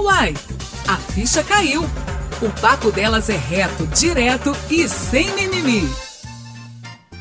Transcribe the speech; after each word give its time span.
Uai, 0.00 0.32
a 0.86 0.96
ficha 0.96 1.42
caiu. 1.42 1.82
O 2.40 2.48
papo 2.60 2.92
delas 2.92 3.28
é 3.28 3.36
reto, 3.36 3.84
direto 3.88 4.56
e 4.70 4.88
sem 4.88 5.28
mimimi. 5.34 5.88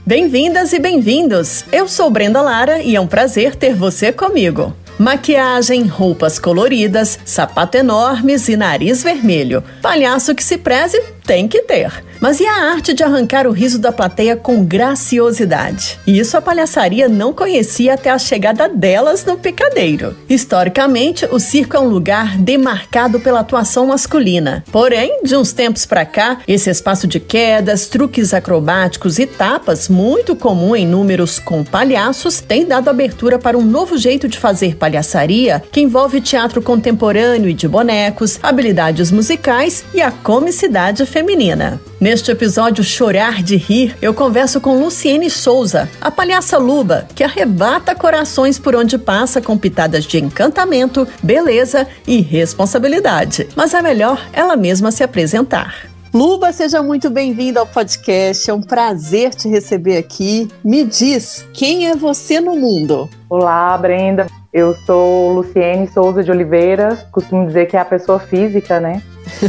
Bem-vindas 0.06 0.74
e 0.74 0.80
bem-vindos! 0.80 1.66
Eu 1.72 1.88
sou 1.88 2.12
Brenda 2.12 2.40
Lara 2.40 2.80
e 2.84 2.96
é 2.96 3.02
um 3.02 3.08
prazer 3.08 3.56
ter 3.56 3.74
você 3.74 4.12
comigo. 4.12 4.76
Maquiagem, 5.00 5.88
roupas 5.88 6.38
coloridas, 6.38 7.20
sapato 7.26 7.78
enormes 7.78 8.48
e 8.48 8.56
nariz 8.56 9.02
vermelho. 9.02 9.64
Palhaço 9.82 10.36
que 10.36 10.44
se 10.44 10.58
preze 10.58 11.02
tem 11.26 11.48
que 11.48 11.64
ter. 11.64 12.04
Mas 12.20 12.40
e 12.40 12.48
a 12.48 12.72
arte 12.72 12.94
de 12.94 13.04
arrancar 13.04 13.46
o 13.46 13.52
riso 13.52 13.78
da 13.78 13.92
plateia 13.92 14.36
com 14.36 14.66
graciosidade? 14.66 16.00
Isso 16.08 16.36
a 16.36 16.42
palhaçaria 16.42 17.08
não 17.08 17.32
conhecia 17.32 17.94
até 17.94 18.10
a 18.10 18.18
chegada 18.18 18.68
delas 18.68 19.24
no 19.24 19.38
picadeiro. 19.38 20.16
Historicamente, 20.28 21.28
o 21.32 21.40
circo 21.40 21.78
é 21.78 21.80
um 21.80 21.88
lugar 21.88 22.38
demarcado 22.38 23.20
pela 23.20 23.42
atuação 23.42 23.88
masculina. 23.88 24.64
Porém, 24.72 25.22
de 25.24 25.36
uns 25.36 25.54
tempos 25.54 25.86
para 25.86 26.06
cá, 26.06 26.40
esse 26.48 26.70
espaço 26.70 27.08
de 27.08 27.20
quedas, 27.20 27.88
truques 27.88 28.34
acrobáticos 28.34 29.20
e 29.20 29.28
tapas, 29.28 29.88
muito 29.88 30.36
comum 30.36 30.76
em 30.76 30.88
números 30.88 31.38
com 31.38 31.64
palhaços, 31.64 32.42
tem 32.42 32.66
dado 32.66 32.90
abertura 32.90 33.38
para 33.38 33.58
um 33.58 33.64
novo 33.64 33.98
jeito 33.98 34.28
de 34.28 34.40
fazer 34.40 34.76
palhaçaria 34.76 35.62
que 35.72 35.82
envolve 35.82 36.20
teatro 36.20 36.62
contemporâneo 36.62 37.50
e 37.50 37.54
de 37.54 37.68
bonecos, 37.68 38.40
habilidades 38.42 39.12
musicais 39.12 39.86
e 39.94 40.02
a 40.02 40.12
comicidade 40.12 41.06
feminina. 41.06 41.80
Neste 42.00 42.30
episódio 42.30 42.84
Chorar 42.84 43.42
de 43.42 43.56
Rir, 43.56 43.98
eu 44.00 44.14
converso 44.14 44.62
com 44.62 44.80
Luciene 44.80 45.32
Souza, 45.32 45.90
a 46.00 46.12
palhaça 46.12 46.56
Luba, 46.60 47.08
que 47.16 47.24
arrebata 47.24 47.96
corações 47.96 48.60
por 48.60 48.76
onde 48.76 49.00
passa 49.00 49.42
com 49.42 49.58
pitadas 49.58 50.04
de 50.06 50.20
encantamento, 50.20 51.08
beleza 51.24 51.88
e 52.06 52.22
responsabilidade. 52.22 53.48
Mas 53.56 53.74
é 53.74 53.82
melhor 53.82 54.24
ela 54.32 54.56
mesma 54.56 54.92
se 54.92 55.04
apresentar. 55.04 55.88
Luba, 56.14 56.54
seja 56.54 56.84
muito 56.84 57.10
bem-vinda 57.10 57.62
ao 57.62 57.66
podcast. 57.66 58.48
É 58.48 58.54
um 58.54 58.62
prazer 58.62 59.34
te 59.34 59.50
receber 59.50 59.98
aqui. 59.98 60.48
Me 60.64 60.84
diz, 60.84 61.48
quem 61.52 61.88
é 61.88 61.96
você 61.96 62.40
no 62.40 62.56
mundo? 62.56 63.10
Olá, 63.28 63.76
Brenda. 63.76 64.28
Eu 64.58 64.74
sou 64.74 65.34
Luciene 65.34 65.88
Souza 65.88 66.24
de 66.24 66.32
Oliveira. 66.32 66.98
Costumo 67.12 67.46
dizer 67.46 67.68
que 67.68 67.78
é 67.78 67.80
a 67.80 67.86
pessoa 67.86 68.18
física, 68.18 68.80
né? 68.80 69.04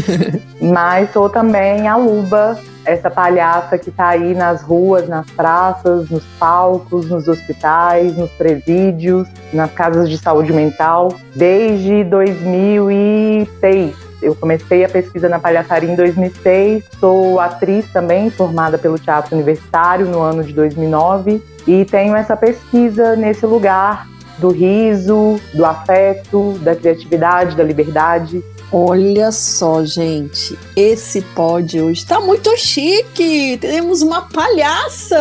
Mas 0.61 1.11
sou 1.15 1.31
também 1.31 1.89
a 1.89 1.97
Luba, 1.97 2.59
essa 2.85 3.11
palhaça 3.11 3.79
que 3.79 3.89
está 3.89 4.09
aí 4.09 4.35
nas 4.35 4.61
ruas, 4.61 5.09
nas 5.09 5.25
praças, 5.31 6.11
nos 6.11 6.23
palcos, 6.39 7.09
nos 7.09 7.27
hospitais, 7.27 8.19
nos 8.19 8.31
presídios, 8.33 9.27
nas 9.51 9.73
casas 9.73 10.11
de 10.11 10.19
saúde 10.19 10.53
mental, 10.53 11.09
desde 11.35 12.05
2006. 12.05 13.97
Eu 14.21 14.35
comecei 14.35 14.85
a 14.85 14.91
pesquisa 14.91 15.27
na 15.27 15.39
palhaçaria 15.39 15.91
em 15.91 15.97
2006, 15.97 16.85
sou 17.01 17.41
atriz 17.41 17.91
também, 17.91 18.29
formada 18.29 18.77
pelo 18.77 18.99
Teatro 18.99 19.35
Universitário 19.35 20.05
no 20.05 20.21
ano 20.21 20.45
de 20.45 20.53
2009, 20.53 21.43
e 21.67 21.87
tenho 21.87 22.15
essa 22.15 22.37
pesquisa 22.37 23.17
nesse 23.17 23.47
lugar 23.47 24.07
do 24.39 24.51
riso, 24.51 25.41
do 25.53 25.65
afeto, 25.65 26.59
da 26.63 26.75
criatividade, 26.75 27.57
da 27.57 27.65
liberdade. 27.65 28.43
Olha 28.71 29.33
só, 29.33 29.83
gente, 29.83 30.59
esse 30.77 31.23
pódio 31.23 31.87
hoje 31.87 32.05
tá 32.05 32.21
muito 32.21 32.55
chique. 32.59 33.57
Temos 33.59 34.03
uma 34.03 34.23
palhaça. 34.23 35.19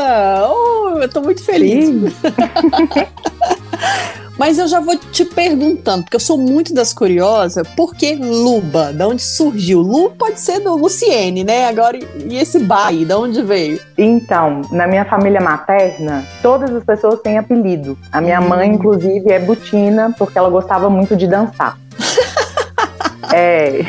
Oh, 0.52 1.00
eu 1.00 1.08
tô 1.08 1.22
muito 1.22 1.42
feliz. 1.42 1.88
Mas 4.38 4.60
eu 4.60 4.68
já 4.68 4.80
vou 4.80 4.96
te 4.96 5.26
perguntando, 5.26 6.04
porque 6.04 6.16
eu 6.16 6.20
sou 6.20 6.38
muito 6.38 6.72
das 6.72 6.94
curiosas, 6.94 7.68
por 7.76 7.96
que 7.96 8.16
Luba? 8.16 8.94
Da 8.94 9.08
onde 9.08 9.24
surgiu? 9.24 9.82
Lu 9.82 10.12
pode 10.12 10.40
ser 10.40 10.60
do 10.60 10.76
Luciene, 10.76 11.44
né? 11.44 11.68
Agora, 11.68 11.98
e 11.98 12.38
esse 12.38 12.60
Bai, 12.60 13.04
da 13.04 13.18
onde 13.18 13.42
veio? 13.42 13.80
Então, 13.98 14.62
na 14.72 14.86
minha 14.86 15.06
família 15.06 15.42
materna, 15.42 16.24
todas 16.44 16.72
as 16.72 16.84
pessoas 16.84 17.20
têm 17.22 17.40
apelido. 17.40 17.98
A 18.12 18.22
minha 18.22 18.40
hum. 18.40 18.48
mãe, 18.48 18.70
inclusive, 18.70 19.32
é 19.32 19.40
Butina, 19.40 20.14
porque 20.16 20.38
ela 20.38 20.50
gostava 20.50 20.88
muito 20.88 21.16
de 21.16 21.26
dançar. 21.26 21.76
É, 23.34 23.82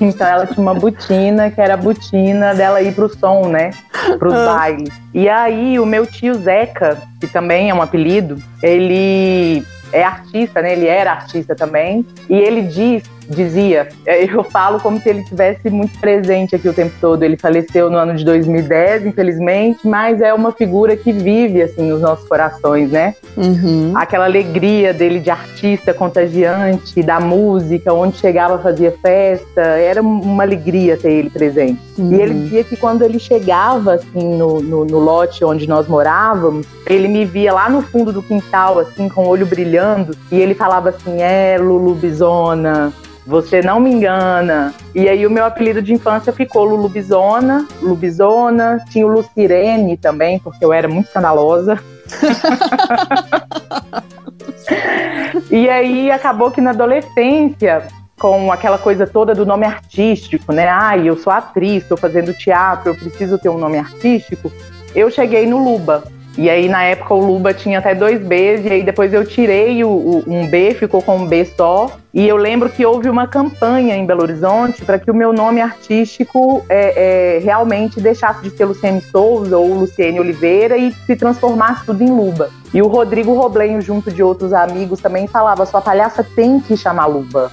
então 0.00 0.26
ela 0.26 0.46
tinha 0.46 0.60
uma 0.60 0.74
botina, 0.74 1.50
que 1.50 1.60
era 1.60 1.74
a 1.74 1.76
botina 1.76 2.54
dela 2.54 2.82
ir 2.82 2.94
pro 2.94 3.08
som, 3.08 3.48
né? 3.48 3.70
Pros 4.18 4.34
ah. 4.34 4.54
bailes. 4.54 4.92
E 5.14 5.28
aí 5.28 5.78
o 5.78 5.86
meu 5.86 6.06
tio 6.06 6.34
Zeca, 6.34 6.98
que 7.20 7.26
também 7.26 7.70
é 7.70 7.74
um 7.74 7.82
apelido, 7.82 8.36
ele 8.62 9.64
é 9.92 10.02
artista, 10.02 10.60
né? 10.60 10.72
Ele 10.72 10.86
era 10.86 11.12
artista 11.12 11.54
também. 11.54 12.04
E 12.28 12.34
ele 12.34 12.62
diz 12.62 13.02
dizia, 13.28 13.88
é, 14.06 14.24
eu 14.24 14.44
falo 14.44 14.80
como 14.80 15.00
se 15.00 15.08
ele 15.08 15.24
tivesse 15.24 15.68
muito 15.68 15.98
presente 15.98 16.54
aqui 16.54 16.68
o 16.68 16.72
tempo 16.72 16.94
todo. 17.00 17.22
Ele 17.22 17.36
faleceu 17.36 17.90
no 17.90 17.96
ano 17.96 18.14
de 18.14 18.24
2010, 18.24 19.06
infelizmente, 19.06 19.86
mas 19.86 20.20
é 20.20 20.32
uma 20.32 20.52
figura 20.52 20.96
que 20.96 21.12
vive 21.12 21.62
assim 21.62 21.90
nos 21.90 22.00
nossos 22.00 22.26
corações, 22.28 22.90
né? 22.90 23.14
Uhum. 23.36 23.92
Aquela 23.94 24.24
alegria 24.24 24.94
dele 24.94 25.20
de 25.20 25.30
artista 25.30 25.92
contagiante, 25.92 27.02
da 27.02 27.20
música, 27.20 27.92
onde 27.92 28.16
chegava 28.16 28.58
fazia 28.58 28.94
festa, 29.02 29.62
era 29.86 30.02
uma 30.02 30.42
alegria 30.42 30.96
ter 30.96 31.12
ele 31.12 31.30
presente. 31.30 31.80
Uhum. 31.96 32.12
E 32.12 32.20
ele 32.20 32.34
dizia 32.34 32.64
que 32.64 32.76
quando 32.76 33.02
ele 33.02 33.18
chegava 33.18 33.94
assim 33.94 34.36
no, 34.36 34.60
no, 34.60 34.84
no 34.84 34.98
lote 34.98 35.44
onde 35.44 35.68
nós 35.68 35.88
morávamos, 35.88 36.66
ele 36.86 37.08
me 37.08 37.24
via 37.24 37.52
lá 37.52 37.70
no 37.70 37.82
fundo 37.82 38.12
do 38.12 38.22
quintal, 38.22 38.78
assim, 38.78 39.08
com 39.08 39.24
o 39.24 39.28
olho 39.28 39.46
brilhando, 39.46 40.16
e 40.30 40.40
ele 40.40 40.54
falava 40.54 40.90
assim: 40.90 41.22
é, 41.22 41.56
Lulu 41.58 41.94
Bizona, 41.94 42.92
você 43.26 43.60
não 43.60 43.80
me 43.80 43.90
engana. 43.90 44.72
E 44.94 45.08
aí 45.08 45.26
o 45.26 45.30
meu 45.30 45.44
apelido 45.44 45.82
de 45.82 45.92
infância 45.92 46.32
ficou 46.32 46.64
Lulubizona, 46.64 47.66
Lubizona, 47.82 48.78
tinha 48.90 49.04
o 49.04 49.10
Lucirene 49.10 49.96
também, 49.96 50.38
porque 50.38 50.64
eu 50.64 50.72
era 50.72 50.86
muito 50.86 51.06
escandalosa. 51.06 51.76
e 55.50 55.68
aí 55.68 56.08
acabou 56.10 56.52
que 56.52 56.60
na 56.60 56.70
adolescência, 56.70 57.88
com 58.18 58.50
aquela 58.50 58.78
coisa 58.78 59.06
toda 59.06 59.34
do 59.34 59.44
nome 59.44 59.66
artístico, 59.66 60.52
né? 60.52 60.68
Ai, 60.68 61.08
eu 61.08 61.16
sou 61.16 61.32
atriz, 61.32 61.82
estou 61.82 61.96
fazendo 61.96 62.32
teatro, 62.32 62.90
eu 62.90 62.94
preciso 62.94 63.38
ter 63.38 63.48
um 63.48 63.58
nome 63.58 63.78
artístico. 63.78 64.50
Eu 64.94 65.10
cheguei 65.10 65.46
no 65.46 65.62
Luba. 65.62 66.04
E 66.38 66.50
aí, 66.50 66.68
na 66.68 66.84
época, 66.84 67.14
o 67.14 67.20
Luba 67.20 67.54
tinha 67.54 67.78
até 67.78 67.94
dois 67.94 68.20
Bs, 68.20 68.64
e 68.66 68.70
aí 68.70 68.82
depois 68.82 69.12
eu 69.12 69.24
tirei 69.24 69.82
o, 69.82 69.88
o 69.88 70.24
um 70.26 70.46
B, 70.46 70.74
ficou 70.74 71.00
com 71.00 71.16
um 71.16 71.26
B 71.26 71.44
só. 71.44 71.90
E 72.16 72.26
eu 72.26 72.38
lembro 72.38 72.70
que 72.70 72.86
houve 72.86 73.10
uma 73.10 73.26
campanha 73.26 73.94
em 73.94 74.06
Belo 74.06 74.22
Horizonte 74.22 74.82
para 74.86 74.98
que 74.98 75.10
o 75.10 75.14
meu 75.14 75.34
nome 75.34 75.60
artístico 75.60 76.64
é, 76.66 77.36
é, 77.36 77.38
realmente 77.40 78.00
deixasse 78.00 78.42
de 78.42 78.48
ser 78.48 78.64
Luciene 78.64 79.02
Souza 79.02 79.58
ou 79.58 79.80
Luciene 79.80 80.18
Oliveira 80.18 80.78
e 80.78 80.92
se 80.92 81.14
transformasse 81.14 81.84
tudo 81.84 82.02
em 82.02 82.08
Luba. 82.08 82.48
E 82.72 82.82
o 82.82 82.88
Rodrigo 82.88 83.34
Roblenho, 83.34 83.80
junto 83.80 84.10
de 84.10 84.22
outros 84.22 84.52
amigos, 84.52 85.00
também 85.00 85.26
falava: 85.26 85.64
sua 85.66 85.80
palhaça 85.80 86.24
tem 86.24 86.58
que 86.58 86.76
chamar 86.76 87.06
Luba. 87.06 87.50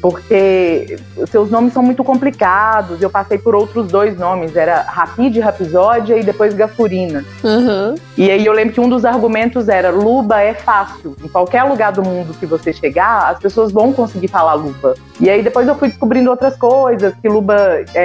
Porque 0.00 0.98
seus 1.30 1.50
nomes 1.50 1.74
são 1.74 1.82
muito 1.82 2.02
complicados. 2.02 3.02
Eu 3.02 3.10
passei 3.10 3.36
por 3.36 3.54
outros 3.54 3.88
dois 3.88 4.18
nomes, 4.18 4.56
era 4.56 4.82
Rapide, 4.82 5.40
Rapsódia 5.40 6.16
e 6.16 6.22
depois 6.22 6.54
Gafurina. 6.54 7.24
Uhum. 7.44 7.94
E 8.16 8.30
aí 8.30 8.44
eu 8.44 8.52
lembro 8.52 8.72
que 8.72 8.80
um 8.80 8.88
dos 8.88 9.04
argumentos 9.04 9.68
era: 9.68 9.90
Luba 9.90 10.40
é 10.40 10.54
fácil. 10.54 11.14
Em 11.22 11.28
qualquer 11.28 11.64
lugar 11.64 11.92
do 11.92 12.02
mundo 12.02 12.34
que 12.38 12.46
você 12.46 12.72
chegar, 12.72 13.30
as 13.30 13.38
pessoas 13.38 13.70
vão 13.70 13.92
conseguir 13.98 14.28
falar 14.28 14.54
luba. 14.54 14.94
E 15.20 15.28
aí 15.28 15.42
depois 15.42 15.66
eu 15.66 15.74
fui 15.74 15.88
descobrindo 15.88 16.30
outras 16.30 16.56
coisas, 16.56 17.12
que 17.20 17.28
luba 17.28 17.56
é, 17.92 18.04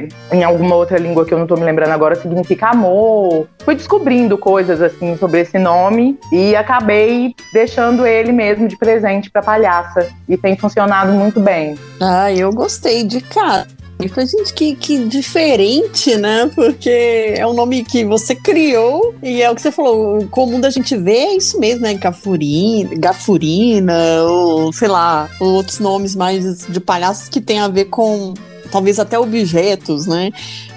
é, 0.00 0.08
em 0.32 0.44
alguma 0.44 0.76
outra 0.76 0.96
língua 0.96 1.24
que 1.24 1.34
eu 1.34 1.38
não 1.38 1.46
tô 1.46 1.56
me 1.56 1.64
lembrando 1.64 1.90
agora 1.90 2.14
significa 2.14 2.68
amor. 2.68 3.48
Fui 3.64 3.74
descobrindo 3.74 4.38
coisas 4.38 4.80
assim 4.80 5.16
sobre 5.16 5.40
esse 5.40 5.58
nome 5.58 6.16
e 6.32 6.54
acabei 6.54 7.34
deixando 7.52 8.06
ele 8.06 8.30
mesmo 8.30 8.68
de 8.68 8.78
presente 8.78 9.28
para 9.28 9.42
palhaça. 9.42 10.08
E 10.28 10.36
tem 10.36 10.56
funcionado 10.56 11.12
muito 11.12 11.40
bem. 11.40 11.76
Ah, 12.00 12.32
eu 12.32 12.52
gostei 12.52 13.02
de 13.02 13.20
cara. 13.20 13.66
E 14.00 14.08
falei, 14.08 14.26
gente, 14.26 14.52
que, 14.52 14.74
que 14.74 15.04
diferente, 15.04 16.16
né? 16.16 16.50
Porque 16.54 17.34
é 17.36 17.46
um 17.46 17.54
nome 17.54 17.84
que 17.84 18.04
você 18.04 18.34
criou 18.34 19.14
e 19.22 19.40
é 19.40 19.50
o 19.50 19.54
que 19.54 19.62
você 19.62 19.70
falou, 19.70 20.18
o 20.18 20.28
comum 20.28 20.60
da 20.60 20.68
gente 20.68 20.96
ver 20.96 21.12
é 21.12 21.36
isso 21.36 21.58
mesmo, 21.60 21.82
né? 21.82 21.94
Gafurina, 21.94 22.90
Gafurina, 22.96 24.22
ou 24.24 24.72
sei 24.72 24.88
lá, 24.88 25.30
outros 25.40 25.78
nomes 25.78 26.16
mais 26.16 26.66
de 26.66 26.80
palhaços 26.80 27.28
que 27.28 27.40
tem 27.40 27.60
a 27.60 27.68
ver 27.68 27.86
com 27.86 28.34
talvez 28.70 28.98
até 28.98 29.16
objetos, 29.16 30.06
né? 30.06 30.32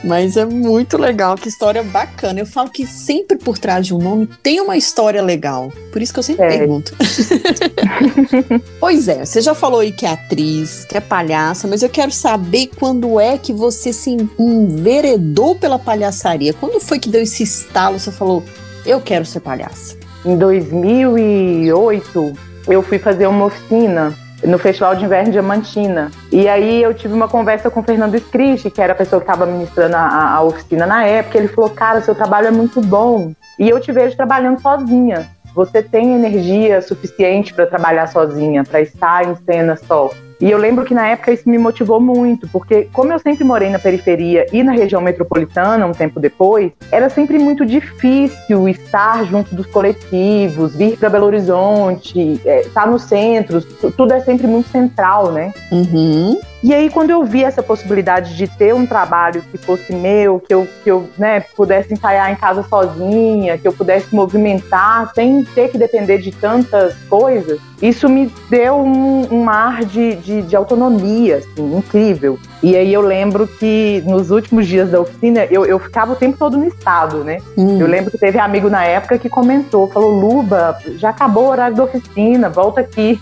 Mas 0.08 0.38
é 0.38 0.46
muito 0.46 0.98
legal, 0.98 1.36
que 1.36 1.50
história 1.50 1.84
bacana. 1.84 2.40
Eu 2.40 2.46
falo 2.46 2.70
que 2.70 2.88
sempre 2.88 3.38
por 3.38 3.58
trás 3.58 3.86
de 3.86 3.94
um 3.94 3.98
nome 3.98 4.26
tem 4.42 4.62
uma 4.62 4.78
história 4.78 5.22
legal. 5.22 5.70
Por 5.92 6.02
isso 6.02 6.14
que 6.14 6.20
eu 6.20 6.24
sempre 6.24 6.46
é. 6.46 6.58
pergunto. 6.58 6.96
pois 8.80 9.10
é, 9.10 9.26
você 9.26 9.42
já 9.42 9.54
falou 9.54 9.82
aí 9.82 9.92
que 9.92 10.06
é 10.06 10.12
atriz, 10.12 10.86
que 10.86 10.96
é 10.96 11.02
palhaça, 11.02 11.68
mas 11.68 11.84
eu 11.84 11.90
quero 11.90 12.12
saber 12.12 12.70
quando 12.80 13.20
é 13.20 13.38
que 13.38 13.52
você 13.52 13.92
se 13.92 14.16
enveredou 14.40 15.56
pela 15.56 15.78
palhaçaria. 15.78 16.54
Quando 16.54 16.80
foi 16.80 17.00
que 17.00 17.10
deu 17.10 17.22
esse 17.22 17.44
estalo? 17.44 18.00
Você 18.00 18.12
falou, 18.12 18.42
eu 18.86 19.02
quero 19.02 19.26
ser 19.26 19.42
palhaça. 19.42 19.98
Em 20.26 20.38
2008, 20.38 22.34
eu 22.70 22.82
fui 22.82 22.98
fazer 22.98 23.28
uma 23.28 23.46
oficina 23.46 24.18
no 24.44 24.58
Festival 24.58 24.96
de 24.96 25.06
Inverno 25.06 25.32
Diamantina. 25.32 26.12
E 26.32 26.48
aí 26.48 26.82
eu 26.82 26.94
tive 26.94 27.14
uma 27.14 27.28
conversa 27.28 27.70
com 27.70 27.80
o 27.80 27.84
Fernando 27.84 28.16
Scristi, 28.16 28.70
que 28.70 28.82
era 28.82 28.94
a 28.94 28.96
pessoa 28.96 29.20
que 29.20 29.30
estava 29.30 29.46
ministrando 29.46 29.96
a, 29.96 30.34
a 30.36 30.42
oficina 30.42 30.86
na 30.86 31.06
época. 31.06 31.38
Ele 31.38 31.48
falou: 31.48 31.70
Cara, 31.70 32.02
seu 32.02 32.16
trabalho 32.16 32.48
é 32.48 32.52
muito 32.52 32.82
bom. 32.82 33.34
E 33.60 33.70
eu 33.70 33.80
te 33.80 33.92
vejo 33.92 34.16
trabalhando 34.16 34.62
sozinha. 34.62 35.28
Você 35.58 35.82
tem 35.82 36.14
energia 36.14 36.84
suficiente 36.84 37.52
para 37.52 37.66
trabalhar 37.66 38.06
sozinha, 38.06 38.64
para 38.64 38.80
estar 38.80 39.28
em 39.28 39.36
cena 39.38 39.76
só. 39.76 40.12
E 40.40 40.52
eu 40.52 40.58
lembro 40.60 40.86
que 40.86 40.94
na 40.94 41.08
época 41.08 41.32
isso 41.32 41.50
me 41.50 41.58
motivou 41.58 42.00
muito, 42.00 42.48
porque 42.50 42.88
como 42.94 43.12
eu 43.12 43.18
sempre 43.18 43.44
morei 43.44 43.72
na 43.72 43.80
periferia 43.80 44.46
e 44.54 44.62
na 44.62 44.72
região 44.72 45.02
metropolitana 45.02 45.88
um 45.88 45.94
tempo 45.94 46.20
depois, 46.20 46.72
era 46.92 47.10
sempre 47.10 47.40
muito 47.40 47.66
difícil 47.66 48.70
estar 48.70 49.26
junto 49.26 49.56
dos 49.56 49.66
coletivos, 49.66 50.76
vir 50.76 50.96
para 50.96 51.10
Belo 51.10 51.26
Horizonte, 51.26 52.40
é, 52.46 52.62
estar 52.62 52.86
no 52.86 53.00
centro, 53.00 53.60
tudo 53.94 54.14
é 54.14 54.20
sempre 54.20 54.46
muito 54.46 54.70
central, 54.70 55.32
né? 55.32 55.52
Uhum. 55.72 56.40
E 56.68 56.74
aí, 56.74 56.90
quando 56.90 57.12
eu 57.12 57.24
vi 57.24 57.46
essa 57.46 57.64
possibilidade 57.64 58.36
de 58.36 58.46
ter 58.46 58.76
um 58.76 58.86
trabalho 58.86 59.42
que 59.42 59.58
fosse 59.58 59.96
meu, 59.96 60.38
que 60.38 60.54
eu, 60.54 60.68
que 60.84 60.92
eu 60.92 61.10
né, 61.18 61.40
pudesse 61.40 61.94
ensaiar 61.94 62.30
em 62.30 62.36
casa 62.36 62.62
sozinha, 62.62 63.58
que 63.58 63.66
eu 63.66 63.72
pudesse 63.72 64.14
movimentar 64.14 65.10
sem 65.16 65.46
ter 65.46 65.70
que 65.72 65.78
depender 65.78 66.18
de 66.18 66.30
tantas 66.34 66.94
coisas, 67.10 67.58
isso 67.82 68.10
me 68.10 68.32
deu 68.50 68.76
um, 68.76 69.34
um 69.34 69.50
ar 69.50 69.86
de, 69.86 70.16
de, 70.16 70.42
de, 70.42 70.56
autonomia, 70.56 71.38
assim, 71.38 71.78
incrível. 71.78 72.40
E 72.64 72.76
aí 72.76 72.92
eu 72.92 73.02
lembro 73.02 73.48
que 73.48 74.04
nos 74.06 74.32
últimos 74.32 74.68
dias 74.68 74.90
da 74.90 75.00
oficina, 75.00 75.46
eu, 75.46 75.66
eu 75.66 75.78
ficava 75.78 76.14
o 76.14 76.16
tempo 76.16 76.38
todo 76.38 76.58
no 76.58 76.66
estado, 76.66 77.24
né? 77.24 77.38
Hum. 77.56 77.80
Eu 77.80 77.86
lembro 77.86 78.10
que 78.10 78.18
teve 78.18 78.40
amigo 78.40 78.70
na 78.70 78.84
época 78.84 79.20
que 79.20 79.30
comentou, 79.30 79.88
falou, 79.88 80.12
Luba, 80.12 80.78
já 80.96 81.10
acabou 81.10 81.46
o 81.46 81.50
horário 81.50 81.78
da 81.78 81.84
oficina, 81.84 82.50
volta 82.50 82.82
aqui. 82.82 83.20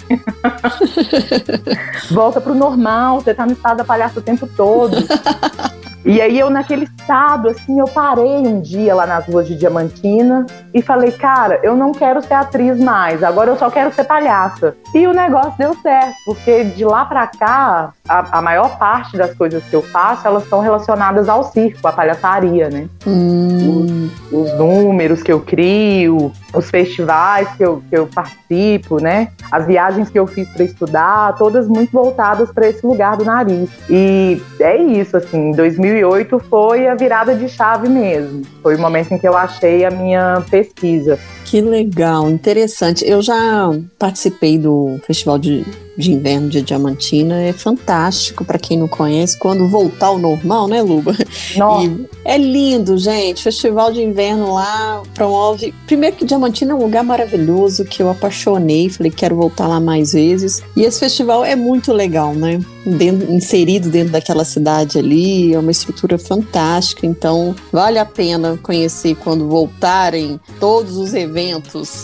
volta 2.10 2.40
pro 2.40 2.56
normal, 2.56 3.19
você 3.19 3.34
tá 3.34 3.46
no 3.46 3.51
estado 3.51 3.78
da 3.78 3.84
palhaça 3.84 4.19
o 4.19 4.24
tempo 4.24 4.48
todo. 4.48 4.96
E 6.06 6.22
aí 6.22 6.40
eu 6.40 6.52
naquele 6.52 6.86
estado, 6.86 7.50
assim, 7.50 7.80
eu 7.80 7.88
parei 7.88 8.38
um 8.38 8.62
dia 8.62 8.94
lá 8.94 9.07
nas 9.07 9.25
ruas 9.25 9.48
de 9.48 9.56
Diamantina 9.56 10.46
e 10.72 10.80
falei, 10.80 11.12
cara, 11.12 11.60
eu 11.63 11.75
não 11.75 11.92
quero 11.92 12.22
ser 12.22 12.36
atriz 12.36 12.80
mais, 12.80 13.24
agora 13.24 13.50
eu 13.50 13.57
só 13.57 13.72
quero 13.72 13.92
ser 13.92 14.04
palhaça. 14.04 14.75
E 14.94 15.07
o 15.07 15.13
negócio 15.13 15.54
deu 15.57 15.74
certo, 15.81 16.13
porque 16.24 16.63
de 16.63 16.86
lá 16.86 17.06
pra 17.06 17.25
cá, 17.25 17.92
a, 18.07 18.38
a 18.38 18.42
maior 18.42 18.78
parte 18.78 19.18
das 19.18 19.34
coisas 19.34 19.63
que 19.63 19.75
eu 19.75 19.81
faço, 19.81 20.28
elas 20.28 20.48
são 20.48 20.60
relacionadas 20.60 21.28
ao 21.28 21.44
circo, 21.44 21.88
à 21.88 21.92
palhaçaria, 21.92 22.69
né? 22.69 22.88
Hum. 23.08 24.08
Os, 24.31 24.51
os 24.51 24.58
números 24.60 25.24
que 25.24 25.31
eu 25.31 25.40
crio, 25.40 26.31
os 26.54 26.69
festivais 26.69 27.50
que 27.58 27.63
eu, 27.63 27.81
que 27.90 27.98
eu 27.98 28.08
participo, 28.08 29.01
né? 29.01 29.30
As 29.51 29.66
viagens 29.66 30.10
que 30.10 30.19
eu 30.19 30.28
fiz 30.28 30.48
para 30.50 30.63
estudar, 30.63 31.36
todas 31.36 31.68
muito 31.68 31.92
voltadas 31.92 32.51
para 32.51 32.68
esse 32.68 32.86
lugar 32.86 33.18
do 33.18 33.25
nariz. 33.25 33.69
E 33.90 34.42
é 34.60 34.78
isso, 34.78 35.18
assim, 35.18 35.51
2008 35.95 36.39
foi 36.50 36.88
a 36.88 36.95
virada 36.95 37.33
de 37.33 37.47
chave 37.47 37.88
mesmo. 37.88 38.44
Foi 38.62 38.75
o 38.75 38.80
momento 38.80 39.13
em 39.13 39.18
que 39.18 39.27
eu 39.27 39.36
achei 39.36 39.86
a 39.86 39.92
minha 39.92 40.44
pesquisa. 40.50 41.18
Que 41.56 41.62
legal, 41.62 42.30
interessante. 42.30 43.06
Eu 43.07 43.22
já 43.22 43.72
participei 43.98 44.57
do 44.57 45.00
Festival 45.07 45.40
de 45.40 45.63
de 45.98 46.12
inverno 46.12 46.50
de 46.50 46.62
Diamantina 46.62 47.42
é 47.42 47.54
fantástico 47.54 48.44
para 48.44 48.60
quem 48.60 48.78
não 48.78 48.88
conhece. 48.88 49.38
Quando 49.38 49.68
voltar 49.68 50.07
ao 50.07 50.18
normal, 50.18 50.68
né, 50.68 50.81
Luba? 50.81 51.16
Nossa. 51.56 51.90
é 52.24 52.38
lindo, 52.38 52.98
gente. 52.98 53.44
Festival 53.44 53.92
de 53.92 54.02
inverno 54.02 54.54
lá 54.54 55.02
promove. 55.13 55.74
Primeiro 55.86 56.16
que 56.16 56.25
Diamantina 56.25 56.74
é 56.74 56.75
um 56.75 56.81
lugar 56.81 57.04
maravilhoso 57.04 57.86
que 57.86 58.01
eu 58.01 58.10
apaixonei. 58.10 58.90
Falei, 58.90 59.12
quero 59.12 59.36
voltar 59.36 59.68
lá 59.68 59.80
mais 59.80 60.13
vezes. 60.13 60.62
E 60.75 60.84
esse 60.84 61.00
festival 61.00 61.46
é 61.46 61.56
muito 61.56 61.94
legal, 61.94 62.34
né? 62.34 62.60
Dentro, 62.86 63.31
inserido 63.31 63.90
dentro 63.90 64.12
daquela 64.12 64.46
cidade 64.46 65.00
ali, 65.00 65.54
é 65.54 65.60
uma 65.60 65.72
estrutura 65.72 66.19
fantástica. 66.19 67.06
Então, 67.06 67.56
vale 67.72 67.98
a 67.98 68.06
pena 68.06 68.60
conhecer 68.62 69.16
quando 69.16 69.48
voltarem 69.48 70.40
todos 70.60 70.98
os 70.98 71.13
eventos. 71.13 71.44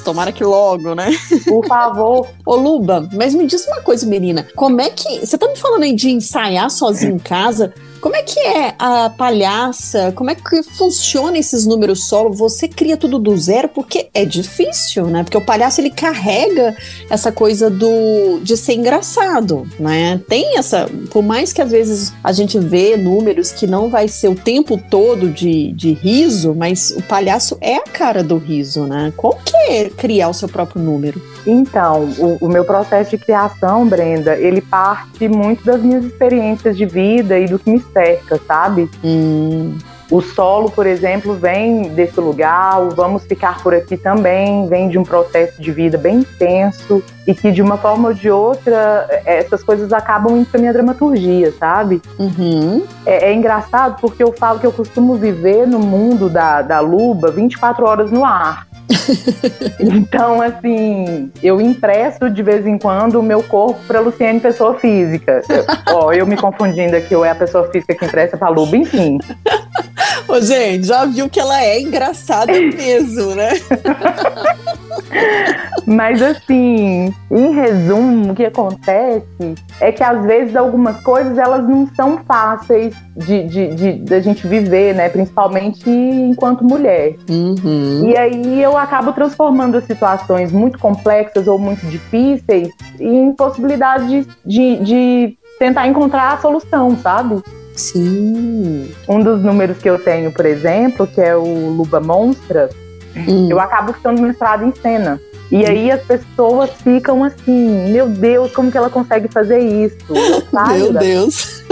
Tomara 0.03 0.31
que 0.31 0.43
logo, 0.43 0.93
né? 0.95 1.09
Por 1.47 1.65
favor. 1.67 2.27
Ô, 2.45 2.55
Luba, 2.55 3.09
mas 3.13 3.33
me 3.33 3.45
diz 3.45 3.65
uma 3.67 3.81
coisa, 3.81 4.05
menina. 4.05 4.47
Como 4.55 4.79
é 4.81 4.89
que. 4.89 5.25
Você 5.25 5.37
tá 5.37 5.47
me 5.47 5.55
falando 5.55 5.83
aí 5.83 5.93
de 5.93 6.09
ensaiar 6.09 6.69
sozinho 6.69 7.15
em 7.15 7.19
casa? 7.19 7.73
Como 8.01 8.15
é 8.15 8.23
que 8.23 8.39
é 8.39 8.73
a 8.79 9.11
palhaça? 9.11 10.11
Como 10.13 10.31
é 10.31 10.35
que 10.35 10.63
funciona 10.63 11.37
esses 11.37 11.67
números 11.67 12.05
solo? 12.05 12.33
Você 12.33 12.67
cria 12.67 12.97
tudo 12.97 13.19
do 13.19 13.37
zero 13.37 13.69
porque 13.69 14.09
é 14.11 14.25
difícil, 14.25 15.05
né? 15.05 15.23
Porque 15.23 15.37
o 15.37 15.45
palhaço 15.45 15.79
ele 15.79 15.91
carrega 15.91 16.75
essa 17.09 17.31
coisa 17.31 17.69
do 17.69 18.39
de 18.41 18.57
ser 18.57 18.73
engraçado, 18.73 19.67
né? 19.79 20.19
Tem 20.27 20.57
essa, 20.57 20.89
por 21.11 21.21
mais 21.21 21.53
que 21.53 21.61
às 21.61 21.69
vezes 21.69 22.11
a 22.23 22.31
gente 22.31 22.57
vê 22.57 22.97
números 22.97 23.51
que 23.51 23.67
não 23.67 23.87
vai 23.89 24.07
ser 24.07 24.29
o 24.29 24.35
tempo 24.35 24.79
todo 24.89 25.29
de, 25.29 25.71
de 25.73 25.93
riso, 25.93 26.55
mas 26.55 26.89
o 26.91 27.03
palhaço 27.03 27.55
é 27.61 27.75
a 27.75 27.83
cara 27.83 28.23
do 28.23 28.37
riso, 28.37 28.87
né? 28.87 29.13
Como 29.15 29.37
que 29.43 29.55
é 29.55 29.89
criar 29.89 30.29
o 30.29 30.33
seu 30.33 30.49
próprio 30.49 30.81
número? 30.81 31.21
Então, 31.45 32.09
o, 32.17 32.37
o, 32.41 32.49
meu 32.49 32.63
processo 32.63 33.11
de 33.11 33.17
criação, 33.17 33.87
Brenda, 33.87 34.35
ele 34.35 34.61
parte 34.61 35.27
muito 35.27 35.63
das 35.65 35.81
minhas 35.81 36.03
experiências 36.03 36.77
de 36.77 36.85
vida 36.85 37.39
e 37.39 37.45
do 37.45 37.57
que 37.57 37.69
me 37.69 37.79
cerca, 37.93 38.39
sabe? 38.47 38.89
Hum. 39.03 39.77
O 40.11 40.19
solo, 40.19 40.69
por 40.69 40.85
exemplo, 40.85 41.35
vem 41.35 41.83
desse 41.83 42.19
lugar, 42.19 42.81
o 42.81 42.89
Vamos 42.89 43.23
Ficar 43.23 43.63
Por 43.63 43.73
Aqui 43.73 43.95
também 43.95 44.67
vem 44.67 44.89
de 44.89 44.99
um 44.99 45.03
processo 45.03 45.61
de 45.61 45.71
vida 45.71 45.97
bem 45.97 46.17
intenso 46.17 47.01
e 47.25 47.33
que, 47.33 47.49
de 47.49 47.61
uma 47.61 47.77
forma 47.77 48.09
ou 48.09 48.13
de 48.13 48.29
outra, 48.29 49.07
essas 49.25 49.63
coisas 49.63 49.93
acabam 49.93 50.35
indo 50.35 50.47
pra 50.47 50.59
minha 50.59 50.73
dramaturgia, 50.73 51.53
sabe? 51.57 52.01
Uhum. 52.19 52.83
É, 53.05 53.29
é, 53.29 53.33
engraçado 53.33 54.01
porque 54.01 54.21
eu 54.21 54.33
falo 54.33 54.59
que 54.59 54.67
eu 54.67 54.73
costumo 54.73 55.15
viver 55.15 55.65
no 55.65 55.79
mundo 55.79 56.29
da, 56.29 56.61
da 56.61 56.81
Luba 56.81 57.31
24 57.31 57.85
horas 57.85 58.11
no 58.11 58.25
ar. 58.25 58.67
então, 59.79 60.41
assim, 60.41 61.31
eu 61.41 61.59
impresso 61.61 62.29
de 62.29 62.43
vez 62.43 62.65
em 62.65 62.77
quando 62.77 63.19
o 63.19 63.23
meu 63.23 63.43
corpo 63.43 63.79
para 63.87 63.99
Luciane 63.99 64.39
pessoa 64.39 64.75
física. 64.75 65.41
Ó, 65.89 66.11
eu 66.11 66.25
me 66.25 66.37
confundindo 66.37 66.95
aqui, 66.95 67.15
ou 67.15 67.25
é 67.25 67.31
a 67.31 67.35
pessoa 67.35 67.69
física 67.71 67.95
que 67.95 68.05
impressa 68.05 68.37
pra 68.37 68.49
Luba, 68.49 68.75
enfim. 68.75 69.19
Ô, 70.31 70.39
gente, 70.39 70.87
já 70.87 71.03
viu 71.03 71.29
que 71.29 71.41
ela 71.41 71.61
é 71.61 71.81
engraçada 71.81 72.53
mesmo, 72.53 73.35
né? 73.35 73.49
Mas 75.85 76.21
assim, 76.21 77.13
em 77.29 77.53
resumo, 77.53 78.31
o 78.31 78.35
que 78.35 78.45
acontece 78.45 79.55
é 79.81 79.91
que 79.91 80.01
às 80.01 80.25
vezes 80.25 80.55
algumas 80.55 81.01
coisas 81.01 81.37
elas 81.37 81.67
não 81.67 81.85
são 81.93 82.19
fáceis 82.25 82.95
de, 83.13 83.43
de, 83.43 83.75
de, 83.75 83.93
de 83.93 84.13
a 84.13 84.21
gente 84.21 84.47
viver, 84.47 84.95
né? 84.95 85.09
Principalmente 85.09 85.89
enquanto 85.89 86.63
mulher. 86.63 87.17
Uhum. 87.29 88.09
E 88.09 88.17
aí 88.17 88.63
eu 88.63 88.77
acabo 88.77 89.11
transformando 89.11 89.75
as 89.75 89.83
situações 89.83 90.49
muito 90.49 90.79
complexas 90.79 91.45
ou 91.45 91.59
muito 91.59 91.85
difíceis 91.87 92.69
em 92.97 93.33
possibilidade 93.33 94.25
de, 94.45 94.77
de 94.77 95.37
tentar 95.59 95.87
encontrar 95.87 96.35
a 96.35 96.37
solução, 96.37 96.97
sabe? 96.97 97.43
Sim. 97.75 98.91
Um 99.07 99.21
dos 99.21 99.41
números 99.41 99.77
que 99.77 99.89
eu 99.89 99.97
tenho, 99.97 100.31
por 100.31 100.45
exemplo, 100.45 101.07
que 101.07 101.21
é 101.21 101.35
o 101.35 101.69
Luba 101.69 101.99
Monstra, 101.99 102.69
hum. 103.15 103.47
eu 103.49 103.59
acabo 103.59 103.93
ficando 103.93 104.21
mestrado 104.21 104.65
em 104.65 104.73
cena. 104.73 105.19
E 105.51 105.65
aí 105.65 105.91
as 105.91 106.01
pessoas 106.03 106.69
ficam 106.81 107.25
assim, 107.25 107.91
meu 107.91 108.07
Deus, 108.07 108.53
como 108.53 108.71
que 108.71 108.77
ela 108.77 108.89
consegue 108.89 109.27
fazer 109.27 109.59
isso? 109.59 109.97
meu 110.77 110.93
da... 110.93 110.99
Deus. 111.01 111.65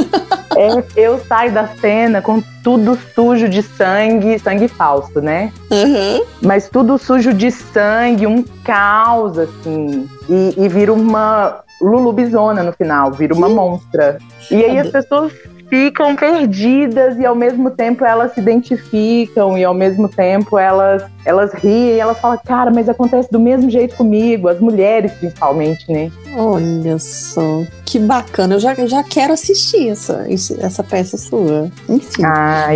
É, 0.58 0.84
eu 0.98 1.18
saio 1.20 1.54
da 1.54 1.68
cena 1.68 2.22
com 2.22 2.44
tudo 2.62 2.98
sujo 3.16 3.48
de 3.48 3.64
sangue, 3.64 4.38
sangue 4.40 4.68
falso, 4.68 5.22
né? 5.22 5.54
Uhum. 5.72 6.26
Mas 6.42 6.68
tudo 6.68 6.98
sujo 6.98 7.34
de 7.34 7.50
sangue, 7.50 8.28
um 8.28 8.44
caos, 8.66 9.38
assim. 9.38 10.10
E, 10.28 10.56
e 10.58 10.68
vira 10.68 10.92
uma 10.92 11.62
lulubizona 11.82 12.62
no 12.62 12.74
final, 12.74 13.12
vira 13.14 13.34
uma 13.34 13.48
monstra. 13.48 14.18
E 14.52 14.62
aí 14.66 14.78
as 14.78 14.90
pessoas 14.90 15.32
ficam 15.70 16.16
perdidas 16.16 17.18
e 17.18 17.26
ao 17.26 17.36
mesmo 17.36 17.70
tempo 17.70 18.04
elas 18.04 18.34
se 18.34 18.40
identificam 18.40 19.58
e 19.58 19.64
ao 19.64 19.74
mesmo 19.74 20.10
tempo 20.10 20.58
elas 20.58 21.04
elas 21.26 21.54
riem 21.54 21.96
e 21.96 22.00
elas 22.00 22.18
falam, 22.18 22.40
cara, 22.44 22.72
mas 22.72 22.90
acontece 22.90 23.30
do 23.32 23.40
mesmo 23.40 23.70
jeito 23.70 23.96
comigo, 23.96 24.48
as 24.48 24.60
mulheres 24.60 25.12
principalmente, 25.14 25.92
né? 25.92 26.12
Olha 26.36 26.98
só, 26.98 27.64
que 27.86 28.00
bacana. 28.00 28.56
Eu 28.56 28.60
já, 28.60 28.74
já 28.88 29.04
quero 29.04 29.34
assistir 29.34 29.90
essa, 29.90 30.26
essa 30.60 30.84
peça 30.84 31.18
sua. 31.18 31.70
Enfim, 31.88 32.24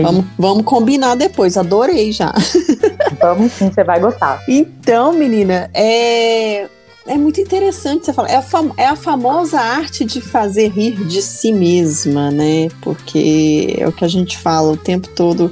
vamos, 0.03 0.25
vamos 0.37 0.63
combinar 0.63 1.15
depois, 1.15 1.57
adorei 1.57 2.11
já. 2.11 2.33
Vamos 3.21 3.53
sim, 3.53 3.71
você 3.71 3.83
vai 3.83 3.99
gostar. 3.99 4.41
Então, 4.49 5.13
menina, 5.13 5.69
é 5.73 6.67
é 7.05 7.17
muito 7.17 7.41
interessante 7.41 8.05
você 8.05 8.13
falar. 8.13 8.29
É 8.29 8.37
a, 8.37 8.43
é 8.77 8.85
a 8.85 8.95
famosa 8.95 9.59
arte 9.59 10.05
de 10.05 10.21
fazer 10.21 10.69
rir 10.69 11.05
de 11.05 11.21
si 11.21 11.51
mesma, 11.51 12.31
né? 12.31 12.69
Porque 12.81 13.75
é 13.77 13.87
o 13.87 13.91
que 13.91 14.05
a 14.05 14.07
gente 14.07 14.37
fala 14.37 14.71
o 14.71 14.77
tempo 14.77 15.09
todo. 15.09 15.51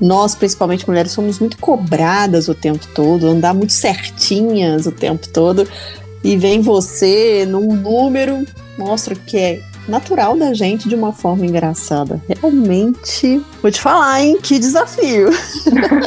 Nós, 0.00 0.34
principalmente 0.34 0.86
mulheres, 0.88 1.12
somos 1.12 1.38
muito 1.38 1.58
cobradas 1.58 2.48
o 2.48 2.54
tempo 2.54 2.86
todo, 2.94 3.28
andar 3.28 3.54
muito 3.54 3.72
certinhas 3.72 4.86
o 4.86 4.92
tempo 4.92 5.28
todo. 5.28 5.68
e 6.24 6.36
vem 6.36 6.60
você 6.60 7.46
num 7.46 7.76
número, 7.76 8.44
mostra 8.76 9.14
que 9.14 9.36
é 9.36 9.62
natural 9.88 10.36
da 10.36 10.52
gente 10.52 10.88
de 10.88 10.94
uma 10.94 11.12
forma 11.12 11.46
engraçada. 11.46 12.20
Realmente, 12.28 13.42
vou 13.62 13.70
te 13.70 13.80
falar, 13.80 14.22
hein? 14.22 14.38
Que 14.42 14.58
desafio. 14.58 15.30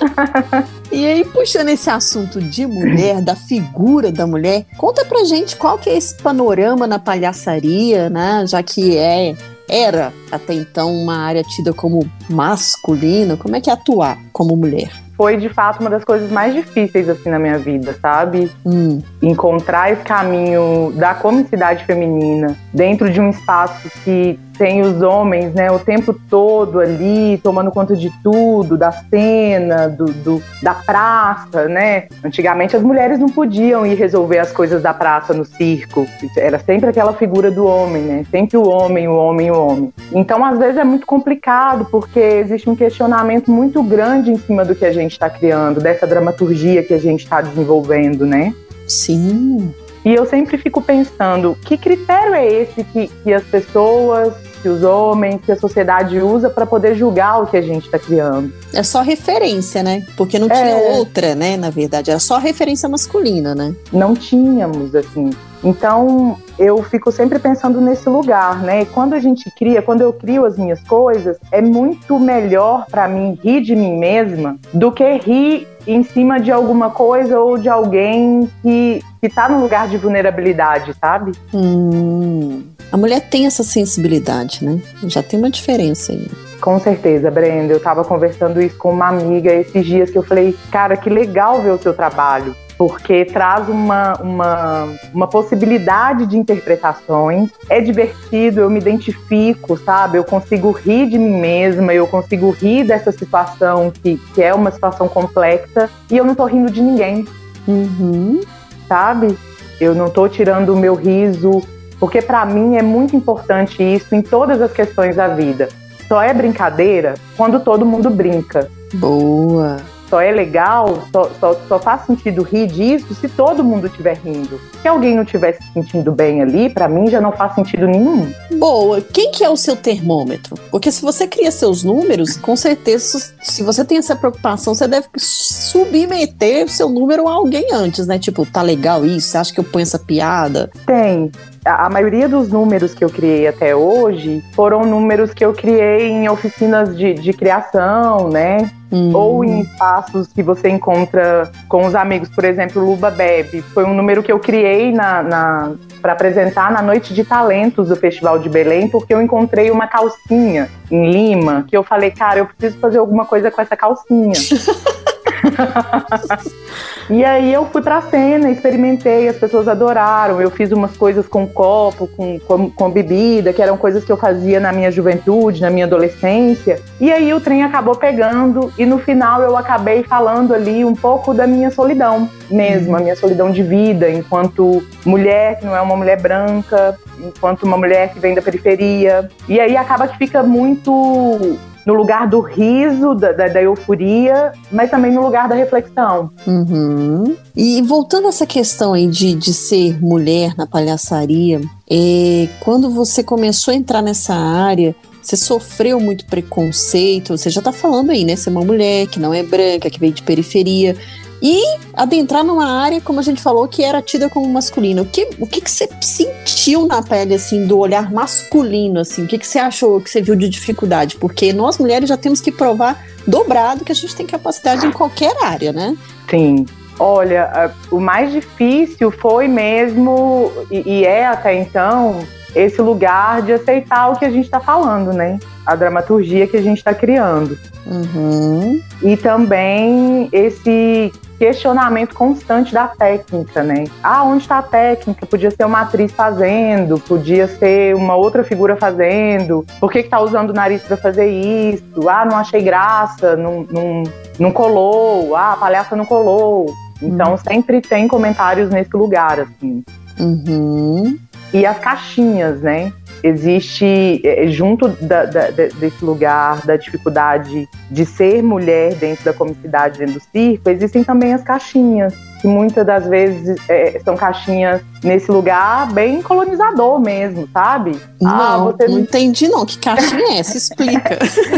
e 0.92 1.06
aí, 1.06 1.26
puxando 1.26 1.70
esse 1.70 1.90
assunto 1.90 2.42
de 2.42 2.66
mulher, 2.66 3.22
da 3.22 3.36
figura 3.36 4.12
da 4.12 4.26
mulher, 4.26 4.66
conta 4.78 5.06
pra 5.06 5.24
gente 5.24 5.56
qual 5.56 5.78
que 5.78 5.90
é 5.90 5.98
esse 5.98 6.16
panorama 6.16 6.88
na 6.88 7.00
palhaçaria, 7.00 8.10
né? 8.10 8.46
Já 8.48 8.62
que 8.64 8.98
é 8.98 9.36
era 9.70 10.12
até 10.32 10.56
então 10.56 10.92
uma 10.92 11.18
área 11.18 11.44
tida 11.44 11.72
como 11.72 12.10
masculina, 12.28 13.38
como 13.38 13.56
é 13.56 13.62
que 13.62 13.70
é 13.70 13.74
atuar 13.74 14.18
como 14.34 14.56
mulher? 14.56 14.90
foi 15.20 15.36
de 15.36 15.50
fato 15.50 15.82
uma 15.82 15.90
das 15.90 16.06
coisas 16.06 16.32
mais 16.32 16.54
difíceis 16.54 17.10
assim 17.10 17.30
na 17.30 17.38
minha 17.38 17.58
vida, 17.60 17.94
sabe? 18.02 18.50
Hum. 18.66 19.02
Encontrar 19.22 19.92
esse 19.92 20.02
caminho 20.02 20.94
da 20.96 21.14
comicidade 21.14 21.84
feminina 21.84 22.56
dentro 22.74 23.10
de 23.10 23.20
um 23.20 23.30
espaço 23.30 23.90
que 24.04 24.40
tem 24.60 24.82
os 24.82 25.02
homens, 25.02 25.54
né, 25.54 25.72
o 25.72 25.80
tempo 25.80 26.14
todo 26.30 26.82
ali, 26.82 27.40
tomando 27.42 27.72
conta 27.72 27.96
de 27.96 28.12
tudo, 28.22 28.78
da 28.78 28.92
cena, 28.92 29.88
do, 29.88 30.06
do, 30.06 30.44
da 30.62 30.74
praça, 30.74 31.70
né? 31.70 32.08
Antigamente 32.22 32.76
as 32.76 32.84
mulheres 32.84 33.18
não 33.18 33.30
podiam 33.30 33.86
ir 33.86 33.96
resolver 33.96 34.38
as 34.38 34.52
coisas 34.52 34.84
da 34.84 34.94
praça 34.94 35.34
no 35.34 35.46
circo. 35.46 36.06
Era 36.36 36.60
sempre 36.60 36.90
aquela 36.90 37.14
figura 37.14 37.50
do 37.50 37.66
homem, 37.66 38.04
né? 38.04 38.26
Sempre 38.30 38.58
o 38.58 38.68
homem, 38.68 39.08
o 39.08 39.16
homem, 39.16 39.50
o 39.50 39.58
homem. 39.58 39.94
Então, 40.12 40.44
às 40.44 40.60
vezes 40.60 40.78
é 40.78 40.84
muito 40.84 41.08
complicado, 41.08 41.88
porque 41.90 42.20
existe 42.20 42.70
um 42.70 42.76
questionamento 42.76 43.50
muito 43.50 43.82
grande 43.82 44.30
em 44.30 44.38
cima 44.38 44.66
do 44.66 44.76
que 44.76 44.86
a 44.86 44.92
gente 44.92 45.14
está 45.14 45.30
criando, 45.30 45.80
dessa 45.80 46.06
dramaturgia 46.06 46.84
que 46.84 46.94
a 46.94 47.00
gente 47.00 47.24
está 47.24 47.40
desenvolvendo, 47.40 48.26
né? 48.26 48.54
Sim. 48.86 49.74
E 50.03 50.13
eu 50.13 50.25
sempre 50.25 50.58
fico 50.58 50.82
pensando, 50.82 51.58
que 51.62 51.77
critério 51.77 52.34
é 52.34 52.48
esse 52.48 52.84
que, 52.84 53.08
que 53.08 53.34
as 53.34 53.44
pessoas 53.44 54.34
que 54.62 54.68
os 54.68 54.84
homens, 54.84 55.39
que 55.46 55.51
a 55.51 55.58
sociedade 55.58 56.20
usa 56.20 56.50
para 56.50 56.65
poder 56.65 56.96
julgar 56.96 57.41
o 57.41 57.48
que 57.48 57.58
a 57.58 57.62
gente 57.62 57.86
está 57.86 57.98
criando. 57.98 58.53
É 58.74 58.84
só 58.84 59.01
referência, 59.01 59.82
né? 59.82 60.06
Porque 60.18 60.38
não 60.38 60.48
tinha 60.48 60.60
é... 60.60 60.98
outra, 60.98 61.34
né? 61.34 61.56
Na 61.56 61.70
verdade, 61.70 62.12
era 62.12 62.20
só 62.20 62.38
referência 62.38 62.88
masculina, 62.89 63.56
né? 63.56 63.74
Não 63.91 64.13
tínhamos, 64.13 64.94
assim. 64.96 65.29
Então, 65.63 66.38
eu 66.60 66.84
fico 66.84 67.10
sempre 67.10 67.39
pensando 67.39 67.80
nesse 67.80 68.10
lugar, 68.10 68.62
né? 68.62 68.84
Quando 68.86 69.13
a 69.13 69.20
gente 69.20 69.50
cria, 69.51 69.82
quando 69.82 70.01
eu 70.01 70.12
crio 70.12 70.46
as 70.46 70.58
minhas 70.58 70.82
coisas, 70.82 71.38
é 71.51 71.62
muito 71.62 72.20
melhor 72.20 72.86
para 72.92 73.08
mim 73.08 73.39
rir 73.42 73.62
de 73.62 73.75
mim 73.75 73.98
mesma 73.98 74.58
do 74.74 74.92
que 74.92 75.10
rir 75.20 75.66
em 75.88 76.04
cima 76.04 76.38
de 76.38 76.51
alguma 76.51 76.89
coisa 76.89 77.39
ou 77.39 77.58
de 77.58 77.70
alguém 77.70 78.50
que, 78.62 79.01
que 79.22 79.30
tá 79.30 79.48
num 79.48 79.62
lugar 79.62 79.88
de 79.88 79.98
vulnerabilidade, 79.98 80.94
sabe? 81.00 81.32
Hum. 81.54 82.63
A 82.92 82.98
mulher 82.98 83.22
tem 83.30 83.46
essa 83.46 83.63
sensibilidade, 83.63 84.63
né? 84.63 84.82
Já 85.06 85.24
tem 85.24 85.39
uma 85.39 85.50
diferença 85.50 86.12
aí. 86.12 86.30
Com 86.60 86.78
certeza, 86.78 87.32
Brenda. 87.32 87.72
Eu 87.72 87.80
tava 87.80 88.04
conversando 88.04 88.62
isso 88.62 88.78
com 88.78 88.92
uma 88.92 89.08
amiga 89.08 89.54
esses 89.54 89.86
dias 89.86 90.10
que 90.10 90.18
eu 90.18 90.24
falei, 90.24 90.54
cara, 90.70 90.98
que 90.98 91.10
legal 91.10 91.62
ver 91.62 91.72
o 91.72 91.78
seu 91.78 91.94
trabalho 91.94 92.54
porque 92.80 93.26
traz 93.26 93.68
uma, 93.68 94.14
uma, 94.22 94.88
uma 95.14 95.28
possibilidade 95.28 96.26
de 96.26 96.38
interpretações. 96.38 97.50
É 97.70 97.82
divertido, 97.82 98.62
eu 98.62 98.70
me 98.70 98.80
identifico, 98.80 99.76
sabe? 99.76 100.18
Eu 100.18 100.24
consigo 100.24 100.72
rir 100.72 101.10
de 101.10 101.18
mim 101.18 101.42
mesma, 101.42 101.94
eu 101.94 102.08
consigo 102.08 102.52
rir 102.52 102.86
dessa 102.86 103.12
situação 103.12 103.92
que, 103.92 104.16
que 104.34 104.42
é 104.42 104.54
uma 104.54 104.72
situação 104.72 105.10
complexa 105.10 105.90
e 106.10 106.16
eu 106.16 106.24
não 106.24 106.34
tô 106.34 106.46
rindo 106.46 106.72
de 106.72 106.82
ninguém. 106.82 107.28
Uhum. 107.68 108.40
Sabe? 108.88 109.38
Eu 109.78 109.94
não 109.94 110.10
tô 110.10 110.30
tirando 110.30 110.70
o 110.70 110.78
meu 110.78 110.96
riso, 110.96 111.62
porque 112.00 112.22
para 112.22 112.46
mim 112.46 112.78
é 112.78 112.82
muito 112.82 113.14
importante 113.14 113.84
isso 113.84 114.16
em 114.16 114.22
todas 114.22 114.62
as 114.62 114.72
questões 114.72 115.18
da 115.18 115.28
vida. 115.28 115.68
Só 116.08 116.22
é 116.22 116.34
brincadeira 116.34 117.16
quando 117.36 117.60
todo 117.60 117.86
mundo 117.86 118.10
brinca. 118.10 118.72
Boa 118.94 119.76
só 120.10 120.20
é 120.20 120.32
legal, 120.32 121.08
só, 121.12 121.30
só, 121.39 121.54
só, 121.68 121.80
faz 121.80 122.06
sentido 122.06 122.42
rir 122.42 122.68
disso 122.68 123.13
se 123.13 123.30
todo 123.30 123.63
mundo 123.63 123.88
estiver 123.88 124.18
rindo. 124.18 124.60
Se 124.82 124.88
alguém 124.88 125.16
não 125.16 125.24
estiver 125.24 125.54
se 125.54 125.74
sentindo 125.74 126.12
bem 126.12 126.42
ali, 126.42 126.70
para 126.70 126.89
mim 126.89 127.10
já 127.10 127.22
não 127.22 127.32
faz 127.32 127.54
sentido 127.54 127.88
nenhum. 127.88 128.32
Boa. 128.58 129.01
Quem 129.01 129.32
que 129.32 129.44
é 129.44 129.50
o 129.50 129.56
seu 129.56 129.75
termômetro? 129.75 130.56
Porque 130.72 130.92
se 130.92 131.01
você 131.01 131.28
cria 131.28 131.51
seus 131.51 131.84
números, 131.84 132.36
com 132.38 132.56
certeza, 132.56 133.34
se 133.42 133.63
você 133.63 133.86
tem 133.86 133.98
essa 133.98 134.16
preocupação, 134.16 134.74
você 134.74 134.88
deve 134.88 135.08
submeter 135.16 136.66
o 136.66 136.70
seu 136.70 136.89
número 136.89 137.28
a 137.28 137.34
alguém 137.34 137.68
antes, 137.72 138.08
né? 138.08 138.18
Tipo, 138.18 138.46
tá 138.46 138.62
legal 138.62 139.06
isso? 139.06 139.30
Você 139.30 139.38
acha 139.38 139.54
que 139.54 139.60
eu 139.60 139.63
ponho 139.63 139.84
essa 139.84 140.00
piada? 140.00 140.72
Tem 140.86 141.32
a 141.66 141.89
maioria 141.89 142.28
dos 142.28 142.50
números 142.50 142.94
que 142.94 143.04
eu 143.04 143.10
criei 143.10 143.48
até 143.48 143.75
hoje 143.75 144.44
foram 144.54 144.86
números 144.86 145.34
que 145.34 145.44
eu 145.44 145.54
criei 145.54 146.08
em 146.08 146.30
oficinas 146.30 146.98
de, 146.98 147.13
de 147.13 147.34
criação, 147.34 148.30
né? 148.30 148.72
Uhum. 148.91 149.15
Ou 149.15 149.46
em 149.46 149.62
espaços 149.62 150.27
que 150.34 150.41
você 150.41 150.67
encontra 150.67 151.51
com 151.67 151.86
os 151.86 151.93
amigos, 151.93 152.27
por 152.29 152.43
exemplo, 152.43 152.84
Luba 152.84 153.12
Bebe. 153.12 153.62
Foi 153.62 153.84
um 153.84 153.93
número 153.93 154.24
que 154.24 154.31
eu 154.31 154.39
criei 154.39 154.91
na, 154.91 155.22
na 155.22 155.72
para 156.01 156.13
apresentar 156.13 156.72
na 156.72 156.81
Noite 156.81 157.13
de 157.13 157.24
Talentos 157.24 157.89
do 157.89 157.96
Festival 157.96 158.39
de 158.39 158.50
Belém, 158.50 158.88
porque 158.88 159.13
eu 159.13 159.22
encontrei 159.22 159.69
uma 159.69 159.86
calcinha 159.86 160.69
em 160.89 161.12
Lima 161.12 161.65
que 161.67 161.75
eu 161.75 161.84
falei, 161.84 162.10
cara, 162.10 162.39
eu 162.39 162.46
preciso 162.46 162.79
fazer 162.79 162.98
alguma 162.98 163.25
coisa 163.25 163.51
com 163.51 163.62
essa 163.62 163.75
calcinha. 163.75 164.34
e 167.10 167.24
aí 167.24 167.53
eu 167.53 167.65
fui 167.65 167.81
pra 167.81 168.01
cena, 168.01 168.50
experimentei, 168.50 169.27
as 169.27 169.38
pessoas 169.38 169.67
adoraram. 169.67 170.41
Eu 170.41 170.50
fiz 170.50 170.72
umas 170.72 170.96
coisas 170.96 171.27
com 171.27 171.48
copo, 171.48 172.08
com, 172.08 172.39
com, 172.39 172.69
com, 172.69 172.89
bebida, 172.89 173.53
que 173.53 173.62
eram 173.62 173.77
coisas 173.77 174.03
que 174.03 174.12
eu 174.12 174.17
fazia 174.17 174.60
na 174.60 174.72
minha 174.72 174.91
juventude, 174.91 175.62
na 175.62 175.69
minha 175.69 175.86
adolescência. 175.86 176.79
E 177.00 177.12
aí 177.12 177.34
o 177.34 177.39
trem 177.39 177.63
acabou 177.63 177.96
pegando, 177.96 178.72
e 178.77 178.86
no 178.86 179.00
final 179.00 179.41
eu 179.41 179.58
acabei 179.58 180.03
falando 180.03 180.53
ali 180.53 180.84
um 180.84 180.96
pouco 180.96 181.34
da 181.34 181.48
minha 181.48 181.72
solidão 181.72 182.29
mesmo, 182.50 182.96
a 182.96 183.00
minha 183.00 183.15
solidão 183.15 183.51
de 183.51 183.62
vida, 183.62 184.10
enquanto 184.10 184.84
mulher 185.05 185.60
que 185.60 185.65
não 185.65 185.75
é 185.75 185.81
uma 185.81 185.96
mulher 185.96 186.19
branca, 186.19 186.98
enquanto 187.19 187.63
uma 187.63 187.77
mulher 187.77 188.12
que 188.13 188.19
vem 188.19 188.34
da 188.34 188.41
periferia. 188.41 189.29
E 189.48 189.60
aí 189.60 189.77
acaba 189.77 190.08
que 190.08 190.17
fica 190.17 190.41
muito 190.41 191.58
no 191.89 191.96
lugar 191.96 192.27
do 192.27 192.39
riso, 192.39 193.15
da, 193.15 193.31
da, 193.31 193.48
da 193.48 193.62
euforia, 193.63 194.53
mas 194.72 194.91
também 194.91 195.12
no 195.12 195.24
lugar 195.24 195.50
da 195.50 195.55
reflexão. 195.55 196.29
Uhum. 196.46 197.36
E 197.58 197.81
voltando 197.81 198.27
a 198.27 198.29
essa 198.29 198.46
questão 198.46 198.93
aí 198.93 199.08
de, 199.08 199.34
de 199.34 199.51
ser 199.51 200.00
mulher 200.00 200.53
na 200.55 200.67
palhaçaria, 200.67 201.60
é, 201.89 202.48
quando 202.60 202.91
você 202.91 203.24
começou 203.24 203.72
a 203.74 203.75
entrar 203.75 204.03
nessa 204.03 204.36
área, 204.36 204.96
você 205.19 205.36
sofreu 205.36 206.00
muito 206.00 206.25
preconceito? 206.27 207.36
Você 207.36 207.50
já 207.50 207.62
tá 207.62 207.72
falando 207.72 208.12
aí, 208.12 208.24
né? 208.24 208.36
Você 208.36 208.50
é 208.50 208.51
uma 208.51 208.63
mulher 208.63 209.08
que 209.08 209.19
não 209.19 209.34
é 209.34 209.41
branca, 209.41 209.89
que 209.89 210.00
veio 210.00 210.13
de 210.13 210.22
periferia 210.22 210.96
e 211.41 211.62
adentrar 211.93 212.43
numa 212.43 212.81
área, 212.81 213.00
como 213.01 213.19
a 213.19 213.24
gente 213.24 213.41
falou, 213.41 213.67
que 213.67 213.84
era 213.84 214.01
tida 214.01 214.29
como 214.29 214.48
masculina. 214.50 215.01
O 215.01 215.05
que, 215.05 215.29
o 215.39 215.48
que, 215.48 215.62
que 215.62 215.72
você 215.72 215.89
sentiu 216.01 216.86
na 216.86 217.01
pele, 217.01 217.34
assim, 217.34 217.65
do 217.65 217.77
olhar 217.77 218.12
masculino, 218.12 219.00
assim? 219.00 219.24
O 219.24 219.27
que, 219.27 219.38
que 219.38 219.48
você 219.48 219.60
achou, 219.60 220.01
que 220.01 220.10
você 220.10 220.22
viu 220.22 220.36
de 220.36 220.50
dificuldade? 220.50 221.15
Porque 221.15 221.53
nós, 221.53 221.77
mulheres, 221.77 222.10
já 222.10 222.17
temos 222.17 222.41
que 222.41 222.51
provar 222.51 223.01
dobrado 223.25 223.86
que 223.86 223.91
a 223.91 223.96
gente 223.96 224.15
tem 224.15 224.25
capacidade 224.25 224.86
em 224.86 224.91
qualquer 224.91 225.34
área, 225.43 225.72
né? 225.72 225.96
Sim. 226.29 226.65
Olha, 227.00 227.72
o 227.89 228.00
mais 228.00 228.31
difícil 228.31 229.10
foi 229.10 229.48
mesmo, 229.48 230.51
e, 230.69 231.00
e 231.00 231.05
é 231.05 231.25
até 231.25 231.55
então, 231.55 232.19
esse 232.53 232.81
lugar 232.81 233.41
de 233.41 233.53
aceitar 233.53 234.10
o 234.10 234.17
que 234.17 234.25
a 234.25 234.29
gente 234.29 234.46
está 234.46 234.60
falando, 234.60 235.13
né? 235.13 235.39
A 235.65 235.75
dramaturgia 235.75 236.46
que 236.48 236.58
a 236.58 236.62
gente 236.62 236.79
está 236.79 236.93
criando. 236.93 237.58
Uhum. 237.86 238.81
E 239.01 239.15
também 239.15 240.27
esse 240.31 241.12
questionamento 241.39 242.13
constante 242.13 242.74
da 242.74 242.89
técnica, 242.89 243.63
né? 243.63 243.86
Ah, 244.03 244.24
onde 244.25 244.43
está 244.43 244.58
a 244.58 244.62
técnica? 244.62 245.25
Podia 245.25 245.50
ser 245.50 245.65
uma 245.65 245.81
atriz 245.81 246.12
fazendo, 246.12 247.00
podia 247.00 247.48
ser 247.48 247.96
uma 247.96 248.15
outra 248.15 248.43
figura 248.43 248.75
fazendo. 248.75 249.65
Por 249.79 249.89
que, 249.89 250.03
que 250.03 250.10
tá 250.10 250.19
usando 250.19 250.50
o 250.50 250.53
nariz 250.53 250.84
para 250.84 250.98
fazer 250.98 251.27
isso? 251.27 252.10
Ah, 252.10 252.25
não 252.25 252.38
achei 252.38 252.62
graça, 252.62 253.38
não, 253.38 253.65
não, 253.72 254.03
não 254.38 254.51
colou. 254.51 255.34
Ah, 255.34 255.53
a 255.53 255.58
palhaça 255.58 255.96
não 255.96 256.05
colou. 256.05 256.72
Então 257.01 257.31
uhum. 257.31 257.38
sempre 257.38 257.79
tem 257.79 258.05
comentários 258.10 258.69
nesse 258.69 258.96
lugar, 258.98 259.39
assim. 259.39 259.81
Uhum. 260.19 261.17
E 261.53 261.65
as 261.65 261.79
caixinhas, 261.79 262.62
né? 262.62 262.91
Existe, 263.24 264.22
é, 264.24 264.48
junto 264.48 264.88
da, 264.88 265.26
da, 265.26 265.50
desse 265.52 266.04
lugar, 266.04 266.66
da 266.66 266.76
dificuldade 266.76 267.68
de 267.90 268.06
ser 268.06 268.42
mulher 268.42 268.94
dentro 268.96 269.26
da 269.26 269.34
comicidade, 269.34 270.00
dentro 270.00 270.16
do 270.16 270.22
circo, 270.22 270.70
existem 270.70 271.04
também 271.04 271.34
as 271.34 271.44
caixinhas 271.44 272.14
que 272.40 272.48
muitas 272.48 272.86
das 272.86 273.06
vezes 273.06 273.58
é, 273.68 274.00
são 274.04 274.16
caixinhas 274.16 274.82
nesse 275.04 275.30
lugar 275.30 275.92
bem 275.92 276.22
colonizador 276.22 277.00
mesmo, 277.00 277.48
sabe? 277.52 278.00
Não, 278.20 278.32
ah, 278.32 278.58
você... 278.58 278.88
não 278.88 279.00
entendi 279.00 279.48
não. 279.48 279.66
Que 279.66 279.78
caixinha 279.78 280.36
é 280.36 280.40
essa? 280.40 280.58
Explica. 280.58 281.18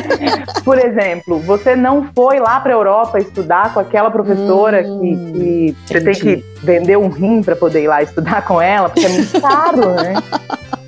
Por 0.66 0.78
exemplo, 0.80 1.40
você 1.40 1.76
não 1.76 2.10
foi 2.16 2.40
lá 2.40 2.60
para 2.60 2.72
a 2.72 2.76
Europa 2.76 3.20
estudar 3.20 3.74
com 3.74 3.80
aquela 3.80 4.10
professora 4.10 4.84
hum, 4.86 5.00
que, 5.00 5.76
que 5.86 5.94
você 5.94 6.02
tem 6.02 6.14
que 6.14 6.46
vender 6.64 6.98
um 6.98 7.10
rim 7.10 7.44
para 7.44 7.56
poder 7.56 7.84
ir 7.84 7.88
lá 7.88 8.02
estudar 8.02 8.44
com 8.46 8.62
ela, 8.62 8.90
porque 8.90 9.06
é 9.06 9.10
muito 9.10 9.42
caro, 9.42 9.90
né? 9.96 10.16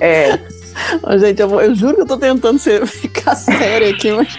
É. 0.00 0.38
Gente, 1.18 1.40
eu, 1.40 1.48
vou, 1.48 1.60
eu, 1.60 1.74
juro 1.74 1.94
que 1.94 2.02
eu 2.02 2.06
tô 2.06 2.16
tentando 2.16 2.58
ser, 2.58 2.86
ficar 2.86 3.34
séria 3.34 3.90
aqui, 3.90 4.12
mas. 4.12 4.36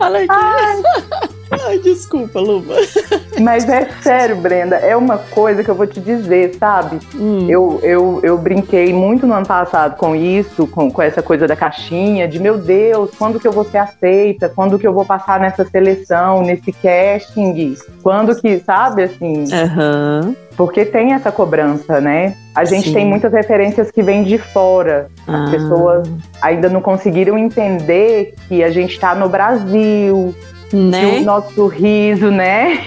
Olha 0.00 0.18
aqui. 0.18 0.28
Ai. 0.30 1.35
Ai, 1.50 1.78
desculpa, 1.78 2.40
Luba. 2.40 2.74
Mas 3.40 3.68
é 3.68 3.88
sério, 4.02 4.36
Brenda, 4.36 4.76
é 4.76 4.96
uma 4.96 5.18
coisa 5.18 5.62
que 5.62 5.70
eu 5.70 5.74
vou 5.74 5.86
te 5.86 6.00
dizer, 6.00 6.54
sabe? 6.58 6.98
Hum. 7.14 7.46
Eu, 7.48 7.80
eu, 7.82 8.20
eu 8.22 8.38
brinquei 8.38 8.92
muito 8.92 9.26
no 9.26 9.34
ano 9.34 9.46
passado 9.46 9.96
com 9.96 10.16
isso, 10.16 10.66
com, 10.66 10.90
com 10.90 11.02
essa 11.02 11.22
coisa 11.22 11.46
da 11.46 11.54
caixinha, 11.54 12.26
de 12.26 12.38
meu 12.38 12.58
Deus, 12.58 13.10
quando 13.16 13.38
que 13.38 13.46
eu 13.46 13.52
vou 13.52 13.64
ser 13.64 13.78
aceita? 13.78 14.48
Quando 14.48 14.78
que 14.78 14.86
eu 14.86 14.92
vou 14.92 15.04
passar 15.04 15.38
nessa 15.38 15.64
seleção, 15.64 16.42
nesse 16.42 16.72
casting? 16.72 17.76
Quando 18.02 18.34
que, 18.40 18.58
sabe, 18.60 19.04
assim? 19.04 19.44
Uhum. 19.44 20.34
Porque 20.56 20.84
tem 20.84 21.12
essa 21.12 21.30
cobrança, 21.30 22.00
né? 22.00 22.34
A 22.54 22.64
gente 22.64 22.88
Sim. 22.88 22.94
tem 22.94 23.06
muitas 23.06 23.32
referências 23.32 23.90
que 23.90 24.02
vêm 24.02 24.24
de 24.24 24.38
fora. 24.38 25.08
Ah. 25.28 25.44
As 25.44 25.50
pessoas 25.50 26.08
ainda 26.40 26.68
não 26.70 26.80
conseguiram 26.80 27.36
entender 27.36 28.34
que 28.48 28.64
a 28.64 28.70
gente 28.70 28.92
está 28.92 29.14
no 29.14 29.28
Brasil, 29.28 30.34
né? 30.72 31.18
o 31.18 31.24
nosso 31.24 31.66
riso, 31.66 32.30
né? 32.30 32.78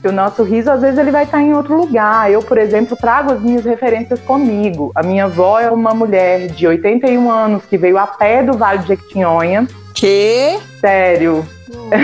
que 0.00 0.08
o 0.08 0.12
nosso 0.12 0.42
riso, 0.42 0.70
às 0.70 0.82
vezes, 0.82 0.98
ele 0.98 1.10
vai 1.10 1.24
estar 1.24 1.40
em 1.40 1.54
outro 1.54 1.76
lugar. 1.76 2.30
Eu, 2.30 2.42
por 2.42 2.58
exemplo, 2.58 2.96
trago 2.96 3.32
as 3.32 3.40
minhas 3.40 3.64
referências 3.64 4.20
comigo. 4.20 4.92
A 4.94 5.02
minha 5.02 5.24
avó 5.24 5.58
é 5.58 5.70
uma 5.70 5.94
mulher 5.94 6.48
de 6.48 6.66
81 6.66 7.30
anos 7.30 7.64
que 7.64 7.78
veio 7.78 7.96
a 7.98 8.06
pé 8.06 8.42
do 8.42 8.52
Vale 8.52 8.80
de 8.80 8.88
Jequitinhonha. 8.88 9.66
Que? 9.94 10.58
Sério. 10.80 11.46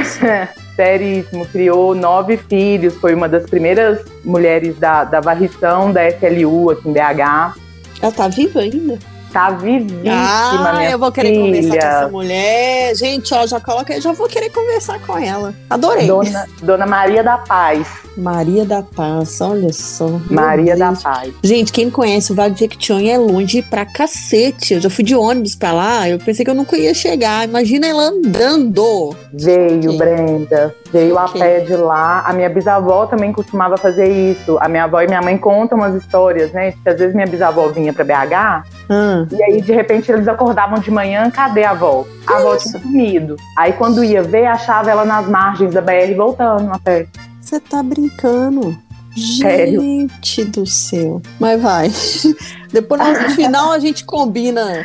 Seríssimo. 0.75 1.47
Criou 1.47 1.95
nove 1.95 2.37
filhos. 2.37 2.95
Foi 2.95 3.15
uma 3.15 3.29
das 3.29 3.45
primeiras 3.45 4.01
mulheres 4.25 4.79
da, 4.79 5.05
da 5.05 5.21
varrição 5.21 5.93
da 5.93 6.09
SLU 6.09 6.71
aqui 6.71 6.89
em 6.89 6.93
BH. 6.93 7.55
Ela 8.01 8.13
tá 8.13 8.29
viva 8.29 8.61
ainda? 8.61 8.99
Tá 9.33 9.51
vivíssima, 9.51 10.71
ah, 10.71 10.75
minha 10.77 10.91
eu 10.91 10.99
vou 10.99 11.13
querer 11.13 11.29
filha. 11.29 11.41
conversar 11.45 11.71
com 11.71 11.87
essa 11.87 12.09
mulher. 12.09 12.95
Gente, 12.97 13.33
ó, 13.33 13.47
já 13.47 13.61
coloca, 13.61 14.01
já 14.01 14.13
vou 14.13 14.27
querer 14.27 14.51
conversar 14.51 14.99
com 15.01 15.17
ela. 15.17 15.55
Adorei. 15.69 16.07
Dona, 16.07 16.47
Dona 16.61 16.87
Maria 16.87 17.23
da 17.23 17.39
Paz. 17.39 17.87
Maria 18.17 18.65
da 18.65 18.83
Paz, 18.83 19.41
olha 19.41 19.73
só. 19.73 20.21
Maria 20.29 20.77
da 20.77 20.93
Paz. 20.93 21.33
Gente, 21.45 21.71
quem 21.73 21.89
conhece 21.89 22.33
o 22.33 22.35
Vale 22.35 22.55
de 22.55 22.61
Jequitinhonha 22.61 23.15
é 23.15 23.19
longe 23.19 23.63
pra 23.63 23.87
cacete. 23.87 24.75
Eu 24.75 24.81
já 24.81 24.91
fui 24.91 25.05
de 25.05 25.15
ônibus 25.15 25.55
pra 25.55 25.73
lá, 25.73 26.09
eu 26.09 26.19
pensei 26.19 26.45
que 26.45 26.51
eu 26.51 26.55
nunca 26.55 26.77
ia 26.77 26.93
chegar. 26.93 27.49
Imagina 27.49 27.87
ela 27.87 28.03
andando. 28.09 29.15
Veio, 29.33 29.97
Brenda. 29.97 30.75
Veio 30.93 31.17
a 31.17 31.29
pé 31.29 31.61
de 31.61 31.77
lá. 31.77 32.25
A 32.27 32.33
minha 32.33 32.51
bisavó 32.51 33.07
também 33.07 33.33
costumava 33.33 33.77
fazer 33.77 34.09
isso. 34.09 34.59
A 34.61 34.69
minha 34.69 34.85
avó 34.85 35.01
e 35.01 35.07
minha 35.07 35.23
mãe 35.23 35.39
contam 35.39 35.79
umas 35.79 35.95
histórias, 35.95 36.51
né? 36.51 36.73
Que 36.83 36.89
às 36.89 36.99
vezes 36.99 37.15
minha 37.15 37.27
bisavó 37.29 37.69
vinha 37.69 37.93
pra 37.93 38.05
BH 38.05 38.80
hum. 38.91 39.27
e 39.31 39.43
aí 39.43 39.63
de 39.63 39.73
repente 39.73 40.11
eles 40.11 40.27
acordavam 40.27 40.79
de 40.79 40.91
manhã, 40.91 41.31
cadê 41.31 41.65
a 41.65 41.71
avó? 41.71 42.05
A 42.27 42.37
avó 42.37 42.57
tinha 42.57 42.81
sumido. 42.81 43.37
Aí 43.57 43.73
quando 43.73 44.05
ia 44.05 44.23
ver, 44.23 44.47
achava 44.47 44.91
ela 44.91 45.05
nas 45.05 45.29
margens 45.29 45.73
da 45.73 45.81
BR 45.81 46.15
voltando 46.17 46.71
a 46.73 46.79
pé. 46.79 47.07
Você 47.41 47.61
tá 47.61 47.83
brincando? 47.83 48.77
Sério? 49.17 49.81
Gente 49.81 50.45
do 50.45 50.67
céu. 50.67 51.21
Mas 51.39 51.61
vai. 51.61 51.91
Depois 52.73 53.01
no 53.01 53.31
final 53.31 53.73
a 53.73 53.79
gente 53.79 54.05
combina 54.05 54.85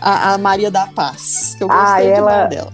a, 0.00 0.34
a 0.34 0.38
Maria 0.38 0.70
da 0.70 0.86
Paz. 0.86 1.54
Que 1.56 1.64
eu 1.64 1.68
gostei 1.68 2.12
ah, 2.12 2.16
ela, 2.16 2.46
dela. 2.46 2.72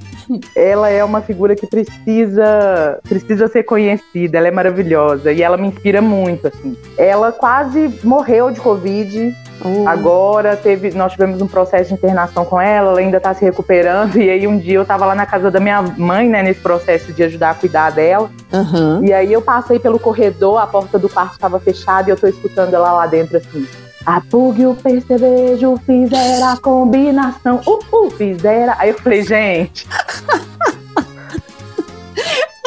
Ela 0.55 0.91
é 0.91 1.03
uma 1.03 1.21
figura 1.21 1.57
que 1.57 1.67
precisa 1.67 3.01
precisa 3.09 3.49
ser 3.49 3.63
conhecida. 3.65 4.39
Ela 4.39 4.49
é 4.49 4.51
maravilhosa 4.51 5.33
e 5.33 5.43
ela 5.43 5.57
me 5.57 5.69
inspira 5.69 6.03
muito 6.03 6.49
assim. 6.49 6.77
Ela 6.97 7.33
quase 7.33 7.99
morreu 8.05 8.51
de 8.51 8.61
covid 8.61 9.35
Uh. 9.65 9.87
Agora 9.87 10.57
teve, 10.57 10.91
nós 10.93 11.13
tivemos 11.13 11.41
um 11.43 11.47
processo 11.47 11.89
de 11.89 11.95
internação 11.95 12.45
com 12.45 12.61
ela, 12.61 12.91
ela 12.91 13.01
ainda 13.01 13.19
está 13.19 13.35
se 13.35 13.45
recuperando. 13.45 14.17
E 14.21 14.31
aí 14.31 14.47
um 14.47 14.59
dia 14.59 14.75
eu 14.75 14.83
estava 14.83 15.05
lá 15.07 15.15
na 15.15 15.27
casa 15.27 15.51
da 15.51 15.61
minha 15.61 15.83
mãe, 15.83 16.29
né, 16.29 16.43
nesse 16.43 16.61
processo 16.61 17.13
de 17.13 17.23
ajudar 17.23 17.51
a 17.51 17.55
cuidar 17.55 17.91
dela. 17.91 18.31
Uhum. 18.53 19.05
E 19.05 19.13
aí 19.13 19.33
eu 19.33 19.43
passei 19.43 19.79
pelo 19.79 19.99
corredor, 19.99 20.59
a 20.59 20.67
porta 20.67 20.99
do 20.99 21.09
quarto 21.09 21.33
estava 21.33 21.61
fechada 21.61 22.09
e 22.09 22.11
eu 22.11 22.15
estou 22.15 22.29
escutando 22.29 22.75
ela 22.75 22.93
lá 22.93 23.07
dentro 23.07 23.37
assim. 23.37 23.67
A 24.07 24.21
Pug 24.21 24.61
e 24.61 24.67
o 24.67 24.75
percevejo 24.75 25.79
fizeram 25.85 26.49
a 26.49 26.57
combinação. 26.57 27.61
Uh, 27.67 27.81
uh, 27.93 28.11
fizeram. 28.11 28.75
Aí 28.79 28.91
eu 28.91 28.99
falei, 28.99 29.23
gente. 29.23 29.87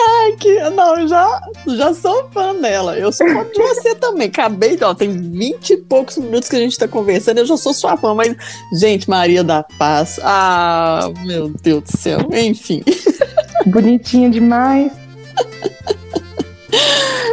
Ai, 0.06 0.34
que. 0.34 0.60
Não, 0.70 1.08
já, 1.08 1.42
já 1.76 1.94
sou 1.94 2.30
fã 2.32 2.54
dela. 2.56 2.98
Eu 2.98 3.12
sou 3.12 3.28
fã 3.28 3.44
de 3.46 3.62
você 3.62 3.96
também. 3.96 4.28
Acabei, 4.28 4.78
ó, 4.82 4.94
tem 4.94 5.12
vinte 5.12 5.72
e 5.72 5.78
poucos 5.78 6.18
minutos 6.18 6.50
que 6.50 6.56
a 6.56 6.60
gente 6.60 6.78
tá 6.78 6.88
conversando. 6.88 7.40
Eu 7.40 7.46
já 7.46 7.58
sou 7.58 7.74
sua 7.74 7.98
fã, 7.98 8.14
mas, 8.14 8.36
gente, 8.80 9.10
Maria 9.10 9.44
da 9.44 9.64
Paz. 9.64 10.20
Ah, 10.24 11.10
meu 11.26 11.50
Deus 11.62 11.84
do 11.84 11.98
céu. 11.98 12.20
Enfim. 12.32 12.84
Bonitinha 13.66 14.30
demais. 14.30 14.92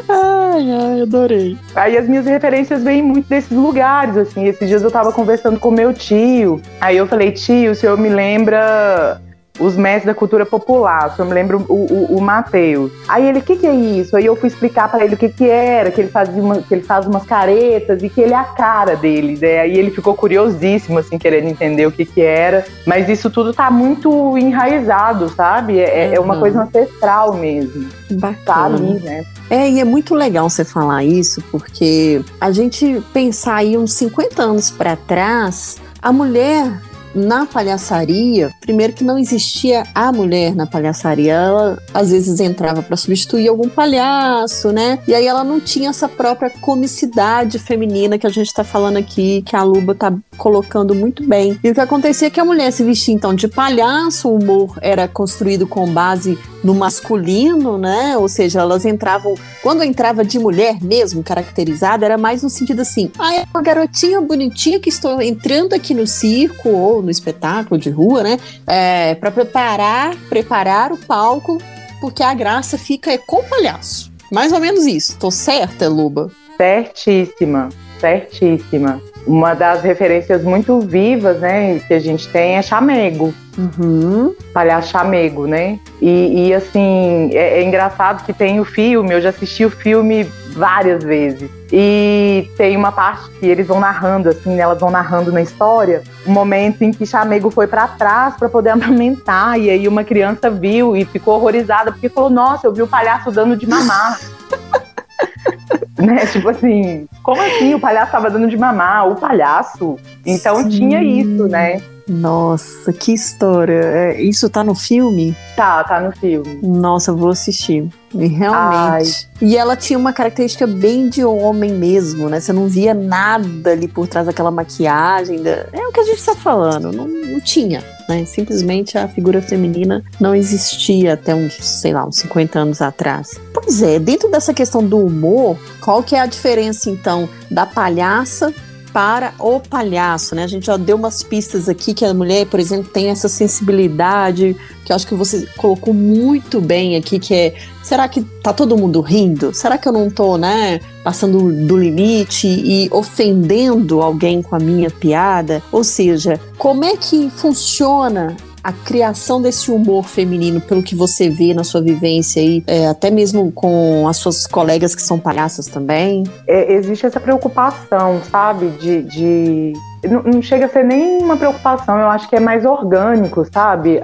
Ai, 0.09 0.71
ai, 0.71 1.01
adorei. 1.03 1.57
Aí 1.75 1.97
as 1.97 2.09
minhas 2.09 2.27
referências 2.27 2.83
vêm 2.83 3.03
muito 3.03 3.29
desses 3.29 3.51
lugares, 3.51 4.17
assim. 4.17 4.47
Esses 4.47 4.69
dias 4.69 4.83
eu 4.83 4.91
tava 4.91 5.13
conversando 5.13 5.59
com 5.59 5.71
meu 5.71 5.93
tio. 5.93 6.61
Aí 6.81 6.97
eu 6.97 7.07
falei, 7.07 7.33
tio, 7.33 7.73
o 7.73 7.75
senhor 7.75 7.97
me 7.97 8.09
lembra 8.09 9.21
os 9.61 9.77
mestres 9.77 10.07
da 10.07 10.15
cultura 10.15 10.47
popular. 10.47 11.15
Eu 11.19 11.25
me 11.27 11.35
lembro 11.35 11.65
o, 11.69 11.75
o, 11.75 12.17
o 12.17 12.21
Matheus. 12.21 12.91
Aí 13.07 13.29
ele, 13.29 13.41
o 13.41 13.43
que, 13.43 13.57
que 13.57 13.67
é 13.67 13.75
isso? 13.75 14.17
Aí 14.17 14.25
eu 14.25 14.35
fui 14.35 14.49
explicar 14.49 14.91
para 14.91 15.05
ele 15.05 15.15
o 15.15 15.19
que, 15.19 15.29
que 15.29 15.49
era, 15.49 15.91
que 15.91 16.01
ele 16.01 16.11
fazia 16.11 16.43
uma, 16.43 16.63
que 16.63 16.75
ele 16.75 16.83
faz 16.83 17.07
umas 17.07 17.25
caretas 17.25 18.03
e 18.03 18.09
que 18.09 18.21
ele 18.21 18.33
é 18.33 18.37
a 18.37 18.45
cara 18.45 18.97
dele. 18.97 19.39
Né? 19.41 19.61
Aí 19.61 19.79
ele 19.79 19.91
ficou 19.91 20.15
curiosíssimo, 20.15 20.99
assim, 20.99 21.19
querendo 21.19 21.49
entender 21.49 21.87
o 21.87 21.93
que, 21.93 22.05
que 22.05 22.23
era. 22.23 22.65
Mas 22.87 23.09
isso 23.09 23.31
tudo 23.31 23.53
tá 23.53 23.71
muito 23.71 24.37
enraizado, 24.39 25.29
sabe? 25.29 25.79
É, 25.79 26.09
uhum. 26.09 26.15
é 26.15 26.21
uma 26.21 26.39
coisa 26.39 26.63
ancestral 26.63 27.35
mesmo. 27.35 27.89
Bacana. 28.13 28.41
Tá 28.45 28.65
ali, 28.65 28.95
né? 29.01 29.25
É, 29.51 29.69
e 29.69 29.81
é 29.81 29.85
muito 29.85 30.15
legal 30.15 30.49
você 30.49 30.65
falar 30.65 31.05
isso, 31.05 31.43
porque 31.51 32.23
a 32.41 32.51
gente 32.51 33.03
pensar 33.13 33.57
aí 33.57 33.77
uns 33.77 33.93
50 33.95 34.43
anos 34.43 34.71
para 34.71 34.97
trás, 34.97 35.77
a 36.01 36.13
mulher 36.13 36.73
na 37.15 37.47
palhaçaria, 37.47 38.51
primeiro 38.61 38.93
que 38.93 39.05
não 39.05 39.19
existia 39.19 39.85
a 39.95 40.13
mulher 40.13 40.55
na 40.55 40.67
palhaçaria, 40.67 41.33
ela 41.33 41.83
às 41.93 42.11
vezes 42.11 42.41
entrava 42.41 42.83
para 42.83 42.97
substituir 42.97 43.49
algum 43.49 43.69
palhaço, 43.69 44.71
né? 44.73 44.99
E 45.07 45.15
aí 45.15 45.27
ela 45.27 45.45
não 45.45 45.61
tinha 45.61 45.91
essa 45.91 46.09
própria 46.09 46.51
comicidade 46.51 47.59
feminina 47.59 48.19
que 48.19 48.27
a 48.27 48.31
gente 48.31 48.53
tá 48.53 48.65
falando 48.65 48.97
aqui, 48.97 49.43
que 49.43 49.57
a 49.57 49.63
Luba 49.63 49.95
tá 49.95 50.13
colocando 50.37 50.95
muito 50.95 51.27
bem. 51.27 51.59
E 51.63 51.71
o 51.71 51.75
que 51.75 51.81
acontecia 51.81 52.29
é 52.29 52.31
que 52.31 52.41
a 52.41 52.45
mulher 52.45 52.71
se 52.73 52.83
vestia 52.85 53.15
então 53.15 53.35
de 53.35 53.49
palhaço, 53.49 54.29
o 54.29 54.37
humor 54.37 54.79
era 54.81 55.07
construído 55.09 55.67
com 55.67 55.87
base 55.93 56.39
no 56.63 56.75
masculino, 56.75 57.79
né? 57.79 58.17
Ou 58.17 58.29
seja, 58.29 58.61
elas 58.61 58.85
entravam. 58.85 59.35
Quando 59.63 59.83
entrava 59.83 60.25
de 60.25 60.39
mulher 60.39 60.83
mesmo, 60.83 61.23
caracterizada, 61.23 62.05
era 62.05 62.19
mais 62.19 62.43
no 62.43 62.51
sentido 62.51 62.81
assim: 62.81 63.11
ah, 63.19 63.35
é 63.35 63.45
uma 63.53 63.63
garotinha 63.63 64.21
bonitinha 64.21 64.79
que 64.79 64.89
estou 64.89 65.21
entrando 65.21 65.75
aqui 65.75 65.95
no 65.95 66.07
circo 66.07 66.69
ou 66.69 67.00
no 67.03 67.11
espetáculo 67.11 67.81
de 67.81 67.91
rua, 67.91 68.23
né? 68.23 68.39
É, 68.67 69.15
para 69.15 69.31
preparar, 69.31 70.15
preparar 70.29 70.93
o 70.93 70.99
palco, 70.99 71.59
porque 72.01 72.23
a 72.23 72.35
graça 72.35 72.79
fica 72.79 73.13
é 73.13 73.19
com 73.19 73.37
o 73.37 73.45
palhaço. 73.45 74.11
Mais 74.33 74.53
ou 74.53 74.61
menos 74.61 74.87
isso. 74.87 75.19
Tô 75.19 75.31
certa, 75.31 75.89
Luba? 75.89 76.31
Certíssima, 76.57 77.69
certíssima. 78.01 79.01
Uma 79.27 79.55
das 79.55 79.83
referências 79.83 80.43
muito 80.43 80.81
vivas, 80.81 81.41
né, 81.41 81.79
que 81.81 81.93
a 81.93 81.99
gente 81.99 82.29
tem 82.29 82.57
é 82.57 82.63
chamego. 82.63 83.35
Uhum. 83.59 84.35
Palhaço 84.55 84.91
chamego, 84.91 85.47
né? 85.47 85.79
E, 86.01 86.49
e 86.49 86.55
assim, 86.55 87.31
é, 87.33 87.61
é, 87.61 87.63
engraçado 87.63 88.25
que 88.25 88.33
tem 88.33 88.59
o 88.61 88.65
filme, 88.65 89.13
eu 89.13 89.21
já 89.21 89.29
assisti 89.29 89.65
o 89.65 89.71
filme 89.71 90.27
várias 90.53 91.03
vezes. 91.03 91.51
E 91.73 92.51
tem 92.57 92.77
uma 92.77 92.93
parte 92.93 93.31
que 93.39 93.47
eles 93.47 93.67
vão 93.67 93.81
narrando, 93.81 94.29
assim, 94.29 94.55
né, 94.55 94.63
elas 94.63 94.79
vão 94.79 94.91
narrando 94.91 95.33
na 95.33 95.41
história, 95.41 96.03
um 96.27 96.33
momento 96.33 96.83
em 96.83 96.91
que 96.91 97.07
chamego 97.07 97.51
foi 97.51 97.67
para 97.67 97.87
trás 97.89 98.35
para 98.37 98.49
poder 98.49 98.71
amamentar, 98.75 99.59
e 99.59 99.71
aí 99.71 99.87
uma 99.87 100.05
criança 100.05 100.51
viu 100.51 100.97
e 100.97 101.05
ficou 101.05 101.37
horrorizada, 101.37 101.93
porque 101.93 102.09
falou: 102.09 102.31
Nossa, 102.31 102.67
eu 102.67 102.73
vi 102.73 102.83
o 102.83 102.89
palhaço 102.89 103.31
dando 103.31 103.57
de 103.57 103.69
mamar. 103.69 104.19
né? 105.99 106.27
Tipo 106.27 106.49
assim, 106.49 107.07
como 107.23 107.41
assim 107.41 107.75
o 107.75 107.81
palhaço 107.81 108.13
tava 108.13 108.31
dando 108.31 108.49
de 108.49 108.57
mamar? 108.57 109.09
O 109.09 109.15
palhaço? 109.15 109.97
Então 110.25 110.63
Sim. 110.63 110.69
tinha 110.69 111.03
isso, 111.03 111.47
né? 111.47 111.81
Nossa, 112.11 112.93
que 112.93 113.13
história. 113.13 113.73
É, 113.73 114.21
isso 114.21 114.51
tá 114.51 114.65
no 114.65 114.75
filme? 114.75 115.37
Tá, 115.55 115.85
tá 115.85 116.01
no 116.01 116.11
filme. 116.11 116.59
Nossa, 116.61 117.13
vou 117.13 117.31
assistir. 117.31 117.89
Realmente. 118.13 118.51
Ai. 118.53 119.05
E 119.41 119.57
ela 119.57 119.77
tinha 119.77 119.97
uma 119.97 120.13
característica 120.13 120.67
bem 120.67 121.09
de 121.09 121.25
homem 121.25 121.73
mesmo, 121.73 122.29
né? 122.29 122.41
Você 122.41 122.53
não 122.53 122.67
via 122.67 122.93
nada 122.93 123.71
ali 123.71 123.87
por 123.87 124.09
trás 124.09 124.27
daquela 124.27 124.51
maquiagem. 124.51 125.41
Da... 125.41 125.69
É 125.73 125.87
o 125.87 125.93
que 125.93 126.01
a 126.01 126.05
gente 126.05 126.21
tá 126.25 126.35
falando. 126.35 126.91
Não, 126.91 127.07
não 127.07 127.41
tinha, 127.41 127.85
né? 128.09 128.25
Simplesmente 128.25 128.99
a 128.99 129.07
figura 129.07 129.41
feminina 129.41 130.03
não 130.19 130.35
existia 130.35 131.15
até 131.15 131.33
uns, 131.33 131.55
sei 131.55 131.93
lá, 131.93 132.05
uns 132.05 132.17
50 132.17 132.59
anos 132.59 132.83
atrás. 132.83 133.41
Pois 133.55 133.83
é, 133.83 134.01
dentro 134.01 134.29
dessa 134.29 134.53
questão 134.53 134.85
do 134.85 134.99
humor, 134.99 135.57
qual 135.81 136.03
que 136.03 136.17
é 136.17 136.21
a 136.21 136.27
diferença 136.27 136.91
então 136.91 137.29
da 137.49 137.65
palhaça 137.65 138.53
para 138.93 139.33
o 139.39 139.61
palhaço, 139.61 140.35
né? 140.35 140.45
A 140.45 140.47
gente 140.47 140.67
já 140.67 140.77
deu 140.77 140.97
umas 140.97 141.23
pistas 141.23 141.69
aqui 141.69 141.95
que 141.95 142.05
a 142.05 142.13
mulher, 142.13 142.47
por 142.47 142.61
exemplo, 142.61 142.91
tem 142.91 143.09
essa 143.09 143.29
sensibilidade, 143.29 144.57
que 144.85 144.93
eu 144.93 144.97
acho 144.97 145.07
que 145.07 145.15
você 145.15 145.47
colocou 145.57 145.95
muito 145.95 146.61
bem 146.61 146.97
aqui, 146.97 147.19
que 147.19 147.35
é, 147.35 147.55
será 147.83 148.09
que 148.09 148.23
tá 148.23 148.53
todo 148.53 148.77
mundo 148.77 149.01
rindo? 149.01 149.55
Será 149.55 149.79
que 149.79 149.89
eu 149.89 149.93
não 149.93 150.11
tô, 150.11 150.37
né, 150.37 150.81
passando 151.05 151.53
do 151.67 151.77
limite 151.77 152.47
e 152.47 152.89
ofendendo 152.91 154.01
alguém 154.01 154.43
com 154.43 154.57
a 154.57 154.59
minha 154.59 154.91
piada? 154.91 155.63
Ou 155.71 155.85
seja, 155.85 156.41
como 156.59 156.85
é 156.85 156.97
que 156.97 157.31
funciona 157.31 158.37
a 158.63 158.73
criação 158.73 159.41
desse 159.41 159.71
humor 159.71 160.05
feminino, 160.05 160.61
pelo 160.61 160.83
que 160.83 160.95
você 160.95 161.29
vê 161.29 161.55
na 161.55 161.65
sua 161.65 161.81
vivência 161.81 162.43
aí, 162.43 162.63
é, 162.67 162.87
até 162.87 163.11
mesmo 163.11 163.51
com 163.53 164.07
as 164.09 164.17
suas 164.17 164.47
colegas 164.47 164.95
que 164.95 165.03
são 165.03 165.19
palhaças 165.19 165.67
também? 165.67 166.25
É, 166.47 166.73
existe 166.75 167.07
essa 167.07 167.21
preocupação, 167.21 168.21
sabe? 168.31 168.69
De. 168.71 169.03
de... 169.03 169.73
Não, 170.09 170.41
chega 170.41 170.65
a 170.65 170.69
ser 170.69 170.83
nem 170.83 171.23
uma 171.23 171.37
preocupação, 171.37 171.99
eu 171.99 172.09
acho 172.09 172.29
que 172.29 172.37
é 172.37 172.41
mais 172.41 172.65
orgânico, 172.65 173.47
sabe? 173.53 174.01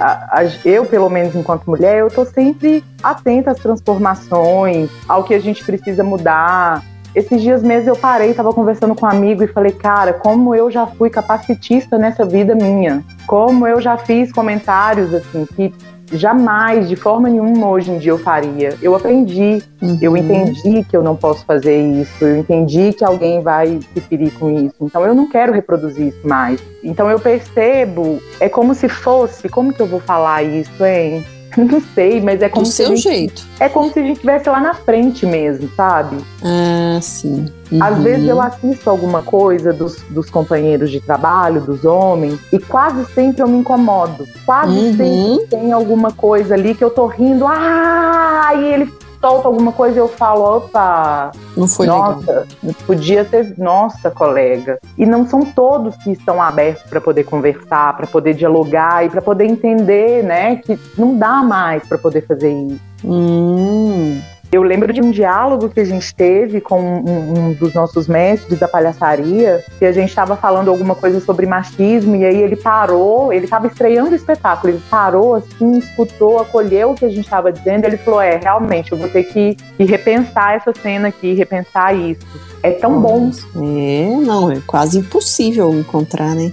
Eu, 0.63 0.85
pelo 0.85 1.09
menos 1.09 1.35
enquanto 1.35 1.67
mulher, 1.67 2.01
eu 2.01 2.11
tô 2.11 2.25
sempre 2.27 2.85
atenta 3.03 3.53
às 3.53 3.59
transformações, 3.59 4.91
ao 5.09 5.25
que 5.25 5.33
a 5.33 5.39
gente 5.39 5.65
precisa 5.65 6.05
mudar. 6.05 6.83
Esses 7.17 7.41
dias 7.41 7.63
mesmo 7.63 7.89
eu 7.89 7.97
parei, 7.97 8.29
estava 8.29 8.53
conversando 8.53 8.95
com 8.95 9.07
um 9.07 9.09
amigo 9.09 9.43
e 9.43 9.47
falei, 9.47 9.73
cara, 9.73 10.13
como 10.13 10.55
eu 10.55 10.71
já 10.71 10.87
fui 10.87 11.09
capacitista 11.09 11.97
nessa 11.97 12.27
vida 12.27 12.55
minha. 12.55 13.03
Como 13.27 13.67
eu 13.67 13.81
já 13.81 13.97
fiz 13.97 14.31
comentários 14.31 15.15
assim 15.15 15.47
que 15.57 15.73
jamais, 16.13 16.91
de 16.91 16.95
forma 16.95 17.31
nenhuma, 17.31 17.71
hoje 17.71 17.91
em 17.91 17.99
dia 17.99 18.13
eu 18.13 18.19
faria. 18.19 18.77
Eu 18.83 18.95
aprendi, 18.95 19.63
uhum. 19.81 19.99
eu 20.03 20.15
entendi 20.15 20.85
que 20.85 20.95
eu 20.95 21.03
não 21.03 21.17
posso 21.17 21.43
fazer 21.47 21.81
isso, 21.81 22.23
eu 22.23 22.37
entendi 22.37 22.93
que 22.93 23.03
alguém 23.03 23.41
vai 23.41 23.81
se 23.95 24.01
ferir 24.03 24.33
com 24.35 24.51
isso. 24.51 24.77
Então 24.83 25.03
eu 25.07 25.15
não 25.15 25.27
quero 25.27 25.55
reproduzir 25.55 26.09
isso 26.09 26.29
mais. 26.29 26.61
Então 26.85 27.11
eu 27.11 27.19
percebo, 27.19 28.21
é 28.39 28.49
como 28.51 28.75
se 28.75 28.91
fosse, 28.91 29.49
como 29.49 29.73
que 29.73 29.81
eu 29.81 29.87
vou 29.87 30.01
falar 30.01 30.43
isso, 30.43 30.85
hein? 30.85 31.25
Não 31.57 31.81
sei, 31.95 32.21
mas 32.21 32.43
é 32.43 32.49
como 32.49 32.65
Do 32.65 32.71
seu 32.71 32.89
gente, 32.97 33.03
jeito. 33.03 33.47
É 33.59 33.69
como 33.69 33.93
se 33.93 33.99
a 33.99 34.03
gente 34.03 34.15
estivesse 34.15 34.49
lá 34.49 34.61
na 34.61 34.75
frente 34.75 35.25
mesmo, 35.25 35.69
sabe? 35.77 36.17
Ah, 36.43 36.99
sim. 37.01 37.47
Uhum. 37.71 37.83
Às 37.83 37.99
vezes 38.03 38.29
eu 38.29 38.41
assisto 38.41 38.89
alguma 38.89 39.23
coisa 39.23 39.73
dos, 39.73 40.01
dos 40.11 40.31
companheiros 40.31 40.91
de 40.91 41.01
trabalho, 41.01 41.61
dos 41.61 41.85
homens, 41.85 42.39
e 42.53 42.59
quase 42.59 43.05
sempre 43.13 43.43
eu 43.43 43.49
me 43.49 43.59
incomodo. 43.59 44.27
Quase 44.45 44.73
uhum. 44.73 44.97
sempre 44.97 45.47
tem 45.49 45.73
alguma 45.73 46.13
coisa 46.13 46.55
ali 46.55 46.75
que 46.75 46.85
eu 46.85 46.91
tô 46.91 47.07
rindo, 47.07 47.47
ah, 47.47 48.51
e 48.55 48.65
ele 48.65 48.93
solta 49.21 49.49
alguma 49.49 49.73
coisa 49.73 49.97
e 49.97 49.99
eu 49.99 50.09
falo, 50.09 50.57
opa, 50.57 51.33
não 51.57 51.67
foi 51.67 51.87
nossa, 51.87 52.47
legal. 52.63 52.75
podia 52.87 53.25
ter, 53.25 53.55
nossa, 53.59 54.11
colega. 54.11 54.79
E 54.97 55.05
não 55.05 55.27
são 55.27 55.41
todos 55.43 55.97
que 55.97 56.13
estão 56.13 56.41
abertos 56.41 56.85
para 56.89 57.01
poder 57.01 57.25
conversar, 57.25 57.97
para 57.97 58.07
poder 58.07 58.35
dialogar 58.35 59.05
e 59.05 59.11
para 59.11 59.23
poder 59.23 59.45
entender, 59.45 60.23
né, 60.23 60.57
que 60.57 60.79
não 60.97 61.17
dá 61.17 61.43
mais 61.43 61.87
para 61.87 61.99
poder 61.99 62.27
fazer 62.27 62.53
isso. 62.53 62.81
Hum. 63.05 64.21
Eu 64.53 64.63
lembro 64.63 64.93
de 64.93 65.01
um 65.01 65.11
diálogo 65.11 65.69
que 65.69 65.81
a 65.81 65.85
gente 65.85 66.15
teve 66.15 66.61
com 66.61 66.81
um, 66.81 67.49
um 67.49 67.53
dos 67.53 67.75
nossos 67.75 68.07
mestres 68.07 68.59
da 68.59 68.69
palhaçaria, 68.69 69.65
que 69.79 69.85
a 69.85 69.93
gente 69.93 70.09
estava 70.09 70.37
falando 70.37 70.71
alguma 70.71 70.95
coisa 70.95 71.21
sobre 71.21 71.47
machismo, 71.47 72.15
e 72.15 72.25
aí 72.25 72.41
ele 72.41 72.57
parou, 72.57 73.33
ele 73.33 73.45
estava 73.45 73.67
estreando 73.67 74.13
o 74.13 74.15
espetáculo, 74.15 74.73
ele 74.73 74.83
parou 74.89 75.35
assim, 75.35 75.79
escutou, 75.79 76.39
acolheu 76.39 76.93
o 76.93 76.95
que 76.95 77.05
a 77.05 77.09
gente 77.09 77.25
estava 77.25 77.53
dizendo, 77.53 77.87
ele 77.87 77.97
falou: 77.97 78.21
É, 78.21 78.37
realmente, 78.37 78.93
eu 78.93 78.99
vou 78.99 79.09
ter 79.09 79.25
que, 79.25 79.57
que 79.77 79.85
repensar 79.85 80.55
essa 80.55 80.73
cena 80.81 81.09
aqui, 81.09 81.35
repensar 81.35 81.95
isso. 81.95 82.25
É 82.63 82.71
tão 82.73 83.01
bom. 83.01 83.31
É, 83.57 84.09
não, 84.25 84.51
é 84.51 84.61
quase 84.67 84.99
impossível 84.99 85.73
encontrar, 85.75 86.35
né? 86.35 86.53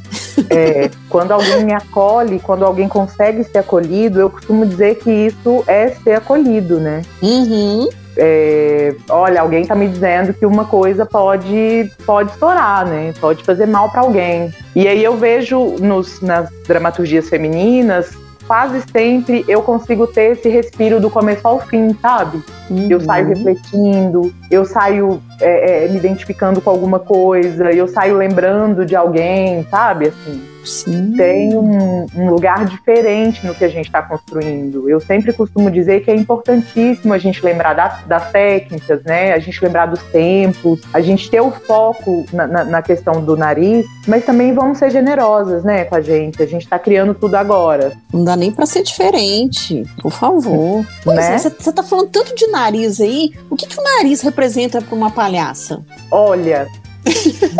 É, 0.49 0.89
quando 1.09 1.31
alguém 1.31 1.65
me 1.65 1.73
acolhe, 1.73 2.39
quando 2.39 2.63
alguém 2.63 2.87
consegue 2.87 3.43
ser 3.43 3.59
acolhido, 3.59 4.19
eu 4.19 4.29
costumo 4.29 4.65
dizer 4.65 4.95
que 4.95 5.09
isso 5.09 5.63
é 5.67 5.89
ser 5.89 6.13
acolhido, 6.13 6.79
né? 6.79 7.01
Uhum. 7.21 7.89
É, 8.15 8.95
olha, 9.09 9.41
alguém 9.41 9.65
tá 9.65 9.73
me 9.73 9.87
dizendo 9.87 10.33
que 10.33 10.45
uma 10.45 10.65
coisa 10.65 11.03
pode 11.03 11.91
pode 12.05 12.31
estourar, 12.31 12.85
né? 12.85 13.11
Pode 13.19 13.43
fazer 13.43 13.65
mal 13.65 13.89
para 13.89 14.01
alguém. 14.01 14.53
E 14.75 14.87
aí 14.87 15.03
eu 15.03 15.17
vejo 15.17 15.75
nos, 15.79 16.21
nas 16.21 16.47
dramaturgias 16.67 17.27
femininas 17.27 18.13
quase 18.47 18.83
sempre 18.91 19.43
eu 19.47 19.61
consigo 19.61 20.05
ter 20.07 20.33
esse 20.33 20.49
respiro 20.49 20.99
do 20.99 21.09
começo 21.09 21.47
ao 21.47 21.59
fim, 21.59 21.95
sabe? 22.01 22.41
Uhum. 22.69 22.87
Eu 22.89 23.01
saio 23.01 23.27
refletindo, 23.27 24.33
eu 24.51 24.65
saio 24.65 25.21
é, 25.43 25.85
é, 25.85 25.87
me 25.87 25.97
identificando 25.97 26.61
com 26.61 26.69
alguma 26.69 26.99
coisa, 26.99 27.71
eu 27.71 27.87
saio 27.87 28.17
lembrando 28.17 28.85
de 28.85 28.95
alguém, 28.95 29.65
sabe? 29.69 30.07
Assim. 30.07 30.53
Sim. 30.65 31.13
tem 31.17 31.55
um, 31.55 32.05
um, 32.15 32.29
lugar 32.29 32.65
diferente 32.65 33.45
no 33.45 33.53
que 33.53 33.63
a 33.63 33.69
gente 33.69 33.85
está 33.85 34.01
construindo. 34.01 34.89
Eu 34.89 34.99
sempre 34.99 35.33
costumo 35.33 35.69
dizer 35.69 36.03
que 36.03 36.11
é 36.11 36.15
importantíssimo 36.15 37.13
a 37.13 37.17
gente 37.17 37.43
lembrar 37.43 37.73
da, 37.73 37.87
das 38.05 38.31
técnicas, 38.31 39.03
né? 39.03 39.33
A 39.33 39.39
gente 39.39 39.61
lembrar 39.63 39.87
dos 39.87 40.01
tempos, 40.03 40.81
a 40.93 41.01
gente 41.01 41.29
ter 41.29 41.41
o 41.41 41.51
foco 41.51 42.25
na, 42.31 42.47
na, 42.47 42.63
na 42.63 42.81
questão 42.81 43.23
do 43.23 43.35
nariz, 43.35 43.85
mas 44.07 44.25
também 44.25 44.53
vamos 44.53 44.77
ser 44.77 44.89
generosas, 44.89 45.63
né, 45.63 45.85
com 45.85 45.95
a 45.95 46.01
gente. 46.01 46.41
A 46.41 46.45
gente 46.45 46.63
está 46.63 46.79
criando 46.79 47.13
tudo 47.13 47.35
agora. 47.35 47.93
Não 48.11 48.23
dá 48.23 48.35
nem 48.35 48.51
para 48.51 48.65
ser 48.65 48.83
diferente, 48.83 49.83
por 50.01 50.11
favor. 50.11 50.85
Pois 51.03 51.17
né? 51.17 51.35
é, 51.35 51.37
você 51.37 51.71
tá 51.71 51.83
falando 51.83 52.09
tanto 52.09 52.35
de 52.35 52.47
nariz 52.47 53.01
aí. 53.01 53.31
O 53.49 53.55
que, 53.55 53.67
que 53.67 53.79
o 53.79 53.83
nariz 53.83 54.21
representa 54.21 54.81
para 54.81 54.95
uma 54.95 55.11
palhaça? 55.33 55.83
Olha, 56.11 56.67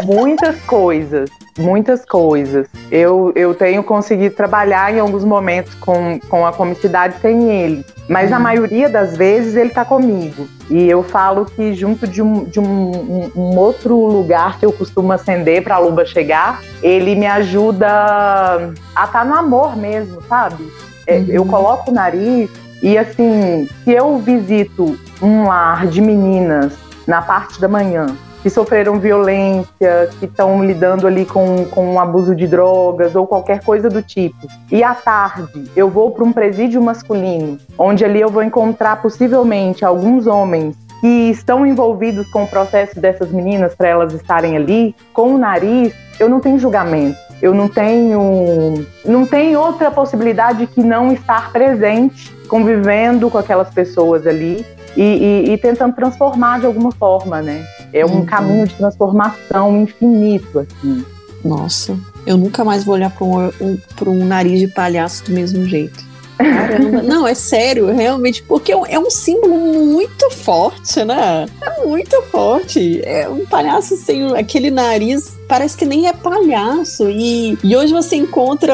muitas 0.05 0.59
coisas 0.65 1.29
muitas 1.55 2.03
coisas. 2.03 2.67
Eu, 2.89 3.31
eu 3.35 3.53
tenho 3.53 3.83
conseguido 3.83 4.35
trabalhar 4.35 4.91
em 4.91 4.99
alguns 4.99 5.23
momentos 5.23 5.73
com, 5.75 6.19
com 6.27 6.47
a 6.47 6.51
comicidade 6.51 7.15
sem 7.21 7.47
ele, 7.47 7.85
mas 8.09 8.31
na 8.31 8.37
uhum. 8.37 8.43
maioria 8.43 8.89
das 8.89 9.15
vezes 9.15 9.55
ele 9.55 9.69
está 9.69 9.85
comigo. 9.85 10.47
E 10.67 10.89
eu 10.89 11.03
falo 11.03 11.45
que 11.45 11.73
junto 11.73 12.07
de 12.07 12.23
um, 12.23 12.45
de 12.45 12.59
um, 12.59 13.31
um, 13.35 13.55
outro 13.55 13.95
lugar 13.95 14.57
que 14.57 14.65
eu 14.65 14.71
costumo 14.71 15.11
acender 15.11 15.63
para 15.63 15.75
a 15.75 15.77
luba 15.77 16.03
chegar, 16.05 16.59
ele 16.81 17.13
me 17.13 17.27
ajuda 17.27 17.87
a 17.87 19.05
estar 19.05 19.07
tá 19.07 19.23
no 19.23 19.35
amor 19.35 19.77
mesmo, 19.77 20.23
sabe? 20.23 20.67
É, 21.05 21.17
uhum. 21.17 21.25
Eu 21.29 21.45
coloco 21.45 21.91
o 21.91 21.93
nariz 21.93 22.49
e 22.81 22.97
assim, 22.97 23.69
se 23.83 23.91
eu 23.91 24.17
visito 24.17 24.99
um 25.21 25.47
lar 25.47 25.87
de 25.87 26.01
meninas 26.01 26.73
na 27.07 27.21
parte 27.21 27.59
da 27.59 27.67
manhã 27.67 28.07
que 28.43 28.49
sofreram 28.49 28.99
violência, 28.99 30.09
que 30.19 30.25
estão 30.25 30.63
lidando 30.63 31.07
ali 31.07 31.25
com, 31.25 31.63
com 31.71 31.93
um 31.93 31.99
abuso 31.99 32.35
de 32.35 32.45
drogas 32.45 33.15
ou 33.15 33.25
qualquer 33.25 33.63
coisa 33.63 33.89
do 33.89 34.01
tipo. 34.01 34.45
E 34.69 34.83
à 34.83 34.93
tarde 34.93 35.71
eu 35.77 35.89
vou 35.89 36.11
para 36.11 36.25
um 36.25 36.33
presídio 36.33 36.81
masculino, 36.83 37.57
onde 37.77 38.03
ali 38.03 38.19
eu 38.19 38.27
vou 38.27 38.43
encontrar 38.43 39.01
possivelmente 39.01 39.85
alguns 39.85 40.27
homens 40.27 40.75
que 40.99 41.31
estão 41.31 41.65
envolvidos 41.65 42.29
com 42.31 42.43
o 42.43 42.47
processo 42.47 42.99
dessas 42.99 43.31
meninas 43.31 43.73
para 43.75 43.87
elas 43.87 44.13
estarem 44.13 44.57
ali, 44.57 44.93
com 45.13 45.35
o 45.35 45.37
nariz, 45.37 45.93
eu 46.19 46.27
não 46.27 46.41
tenho 46.41 46.59
julgamento. 46.59 47.17
Eu 47.41 47.53
não 47.53 47.67
tenho, 47.67 48.85
não 49.03 49.25
tem 49.25 49.57
outra 49.57 49.91
possibilidade 49.91 50.65
que 50.65 50.81
não 50.81 51.11
estar 51.11 51.51
presente, 51.51 52.33
convivendo 52.47 53.29
com 53.29 53.37
aquelas 53.37 53.69
pessoas 53.69 54.25
ali 54.25 54.65
e, 54.95 55.01
e, 55.01 55.53
e 55.53 55.57
tentando 55.57 55.93
transformar 55.93 56.59
de 56.59 56.65
alguma 56.65 56.91
forma, 56.91 57.41
né? 57.41 57.65
É 57.91 58.05
um 58.05 58.17
uhum. 58.17 58.25
caminho 58.25 58.67
de 58.67 58.75
transformação 58.75 59.81
infinito, 59.81 60.59
assim. 60.59 61.05
Nossa, 61.43 61.97
eu 62.25 62.37
nunca 62.37 62.63
mais 62.63 62.83
vou 62.83 62.95
olhar 62.95 63.11
para 63.11 63.25
um, 63.25 63.47
um, 63.61 63.77
um 64.07 64.25
nariz 64.25 64.59
de 64.59 64.67
palhaço 64.67 65.25
do 65.25 65.31
mesmo 65.31 65.65
jeito. 65.65 66.13
Caramba, 66.37 67.01
não, 67.03 67.27
é 67.27 67.33
sério, 67.33 67.93
realmente, 67.93 68.41
porque 68.43 68.71
é 68.71 68.77
um, 68.77 68.85
é 68.85 68.99
um, 68.99 69.09
símbolo 69.09 69.57
muito 69.57 70.29
forte, 70.31 71.03
né? 71.03 71.45
É 71.61 71.85
muito 71.85 72.21
forte. 72.23 73.01
É 73.03 73.27
um 73.29 73.45
palhaço 73.45 73.95
sem 73.97 74.35
aquele 74.35 74.71
nariz, 74.71 75.37
parece 75.47 75.77
que 75.77 75.85
nem 75.85 76.07
é 76.07 76.13
palhaço. 76.13 77.09
E, 77.09 77.57
e 77.63 77.75
hoje 77.75 77.93
você 77.93 78.15
encontra 78.15 78.73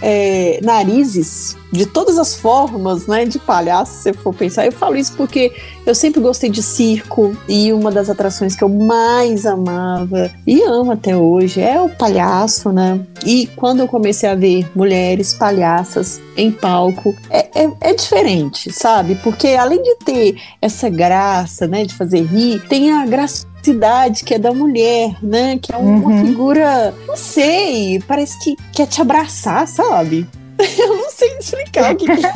é, 0.00 0.60
narizes 0.62 1.56
de 1.74 1.86
todas 1.86 2.18
as 2.18 2.36
formas, 2.36 3.06
né, 3.06 3.24
de 3.24 3.38
palhaço, 3.38 4.02
se 4.02 4.12
for 4.12 4.32
pensar. 4.32 4.64
Eu 4.64 4.72
falo 4.72 4.96
isso 4.96 5.12
porque 5.16 5.52
eu 5.84 5.94
sempre 5.94 6.20
gostei 6.20 6.48
de 6.48 6.62
circo 6.62 7.36
e 7.48 7.72
uma 7.72 7.90
das 7.90 8.08
atrações 8.08 8.54
que 8.54 8.62
eu 8.62 8.68
mais 8.68 9.44
amava 9.44 10.30
e 10.46 10.62
amo 10.62 10.92
até 10.92 11.16
hoje 11.16 11.60
é 11.60 11.80
o 11.80 11.88
palhaço, 11.88 12.70
né? 12.70 13.00
E 13.26 13.48
quando 13.56 13.80
eu 13.80 13.88
comecei 13.88 14.28
a 14.28 14.34
ver 14.34 14.70
mulheres 14.74 15.34
palhaças 15.34 16.20
em 16.36 16.50
palco, 16.50 17.14
é, 17.28 17.64
é, 17.64 17.70
é 17.80 17.94
diferente, 17.94 18.72
sabe? 18.72 19.16
Porque 19.16 19.48
além 19.48 19.82
de 19.82 19.96
ter 19.96 20.36
essa 20.62 20.88
graça, 20.88 21.66
né, 21.66 21.84
de 21.84 21.94
fazer 21.94 22.22
rir, 22.22 22.62
tem 22.68 22.92
a 22.92 23.04
graça 23.04 23.46
que 24.24 24.34
é 24.34 24.38
da 24.38 24.52
mulher, 24.52 25.16
né? 25.22 25.58
Que 25.58 25.74
é 25.74 25.76
uma 25.78 26.06
uhum. 26.06 26.26
figura, 26.26 26.94
não 27.08 27.16
sei, 27.16 27.98
parece 28.06 28.38
que 28.40 28.56
quer 28.70 28.86
te 28.86 29.00
abraçar, 29.00 29.66
sabe? 29.66 30.26
Eu 30.78 30.96
não 30.96 31.10
sei 31.10 31.36
explicar 31.38 31.92
o 31.92 31.96
que, 31.96 32.06
que 32.06 32.26
é. 32.26 32.32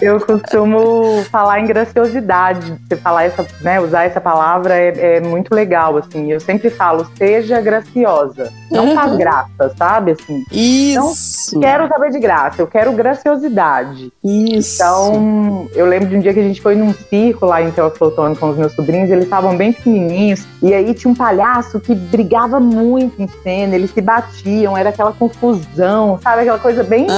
Eu 0.00 0.20
costumo 0.20 1.22
falar 1.30 1.60
em 1.60 1.66
graciosidade. 1.66 2.78
Você 2.88 2.96
falar 2.96 3.24
essa, 3.24 3.46
né, 3.60 3.80
usar 3.80 4.04
essa 4.04 4.20
palavra 4.20 4.74
é, 4.74 5.16
é 5.16 5.20
muito 5.20 5.54
legal, 5.54 5.96
assim. 5.96 6.32
Eu 6.32 6.40
sempre 6.40 6.70
falo, 6.70 7.06
seja 7.16 7.60
graciosa. 7.60 8.52
Não 8.70 8.88
uhum. 8.88 8.94
faz 8.94 9.16
graça, 9.16 9.74
sabe? 9.76 10.12
Assim. 10.12 10.44
Isso. 10.52 11.54
Não 11.54 11.60
quero 11.60 11.88
saber 11.88 12.10
de 12.10 12.18
graça, 12.18 12.62
eu 12.62 12.66
quero 12.66 12.92
graciosidade. 12.92 14.12
Isso. 14.24 14.76
Então, 14.76 15.68
eu 15.74 15.86
lembro 15.86 16.08
de 16.08 16.16
um 16.16 16.20
dia 16.20 16.32
que 16.32 16.40
a 16.40 16.42
gente 16.42 16.60
foi 16.60 16.74
num 16.74 16.92
circo 16.92 17.46
lá 17.46 17.62
em 17.62 17.70
Teoflotone 17.70 18.36
com 18.36 18.50
os 18.50 18.56
meus 18.56 18.72
sobrinhos, 18.72 19.10
eles 19.10 19.24
estavam 19.24 19.56
bem 19.56 19.72
pequenininhos, 19.72 20.46
e 20.62 20.72
aí 20.74 20.92
tinha 20.94 21.10
um 21.10 21.14
palhaço 21.14 21.80
que 21.80 21.94
brigava 21.94 22.60
muito 22.60 23.20
em 23.20 23.28
cena, 23.42 23.74
eles 23.74 23.90
se 23.90 24.00
batiam, 24.00 24.76
era 24.76 24.90
aquela 24.90 25.12
confusão, 25.12 26.18
sabe? 26.22 26.42
Aquela 26.42 26.58
coisa 26.58 26.84
bem 26.84 27.08
uhum. 27.10 27.17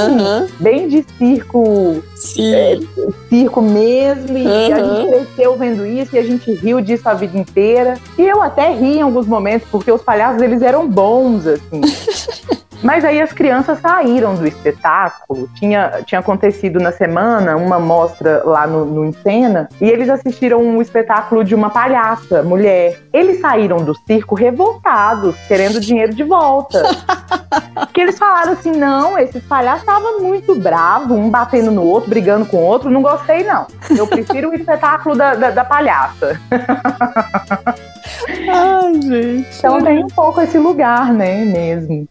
Bem 0.58 0.88
de 0.88 1.04
circo, 1.18 2.02
é, 2.38 2.78
circo 3.28 3.62
mesmo. 3.62 4.38
E 4.38 4.46
uhum. 4.46 4.74
a 4.74 4.96
gente 4.96 5.08
cresceu 5.10 5.56
vendo 5.56 5.86
isso 5.86 6.16
e 6.16 6.18
a 6.18 6.22
gente 6.22 6.52
riu 6.52 6.80
disso 6.80 7.08
a 7.08 7.14
vida 7.14 7.38
inteira. 7.38 7.98
E 8.18 8.22
eu 8.22 8.42
até 8.42 8.72
ri 8.72 8.98
em 8.98 9.02
alguns 9.02 9.26
momentos, 9.26 9.68
porque 9.70 9.90
os 9.90 10.02
palhaços 10.02 10.40
eles 10.42 10.62
eram 10.62 10.88
bons, 10.88 11.46
assim. 11.46 11.80
Mas 12.82 13.04
aí 13.04 13.20
as 13.20 13.32
crianças 13.32 13.78
saíram 13.80 14.34
do 14.34 14.46
espetáculo. 14.46 15.48
Tinha, 15.54 16.02
tinha 16.04 16.20
acontecido 16.20 16.80
na 16.80 16.92
semana 16.92 17.56
uma 17.56 17.78
mostra 17.78 18.42
lá 18.44 18.66
no, 18.66 18.84
no 18.84 19.04
Encena 19.04 19.68
e 19.80 19.88
eles 19.88 20.08
assistiram 20.08 20.60
um 20.62 20.80
espetáculo 20.80 21.44
de 21.44 21.54
uma 21.54 21.70
palhaça, 21.70 22.42
mulher. 22.42 22.98
Eles 23.12 23.40
saíram 23.40 23.78
do 23.78 23.94
circo 24.06 24.34
revoltados, 24.34 25.36
querendo 25.46 25.80
dinheiro 25.80 26.14
de 26.14 26.24
volta. 26.24 26.82
que 27.92 28.00
eles 28.00 28.18
falaram 28.18 28.52
assim: 28.52 28.72
não, 28.72 29.18
esse 29.18 29.40
palhaço 29.40 29.80
estava 29.80 30.18
muito 30.18 30.54
bravo, 30.54 31.14
um 31.14 31.28
batendo 31.30 31.70
no 31.70 31.82
outro, 31.82 32.10
brigando 32.10 32.46
com 32.46 32.58
o 32.58 32.64
outro. 32.64 32.90
Não 32.90 33.02
gostei, 33.02 33.44
não. 33.44 33.66
Eu 33.90 34.06
prefiro 34.06 34.50
o 34.50 34.54
espetáculo 34.54 35.16
da, 35.16 35.34
da, 35.34 35.50
da 35.50 35.64
palhaça. 35.64 36.40
Ai, 38.48 38.94
gente. 39.02 39.58
Então 39.58 39.82
tem 39.82 40.04
um 40.04 40.08
pouco 40.08 40.40
esse 40.40 40.58
lugar, 40.58 41.12
né, 41.12 41.44
mesmo. 41.44 42.08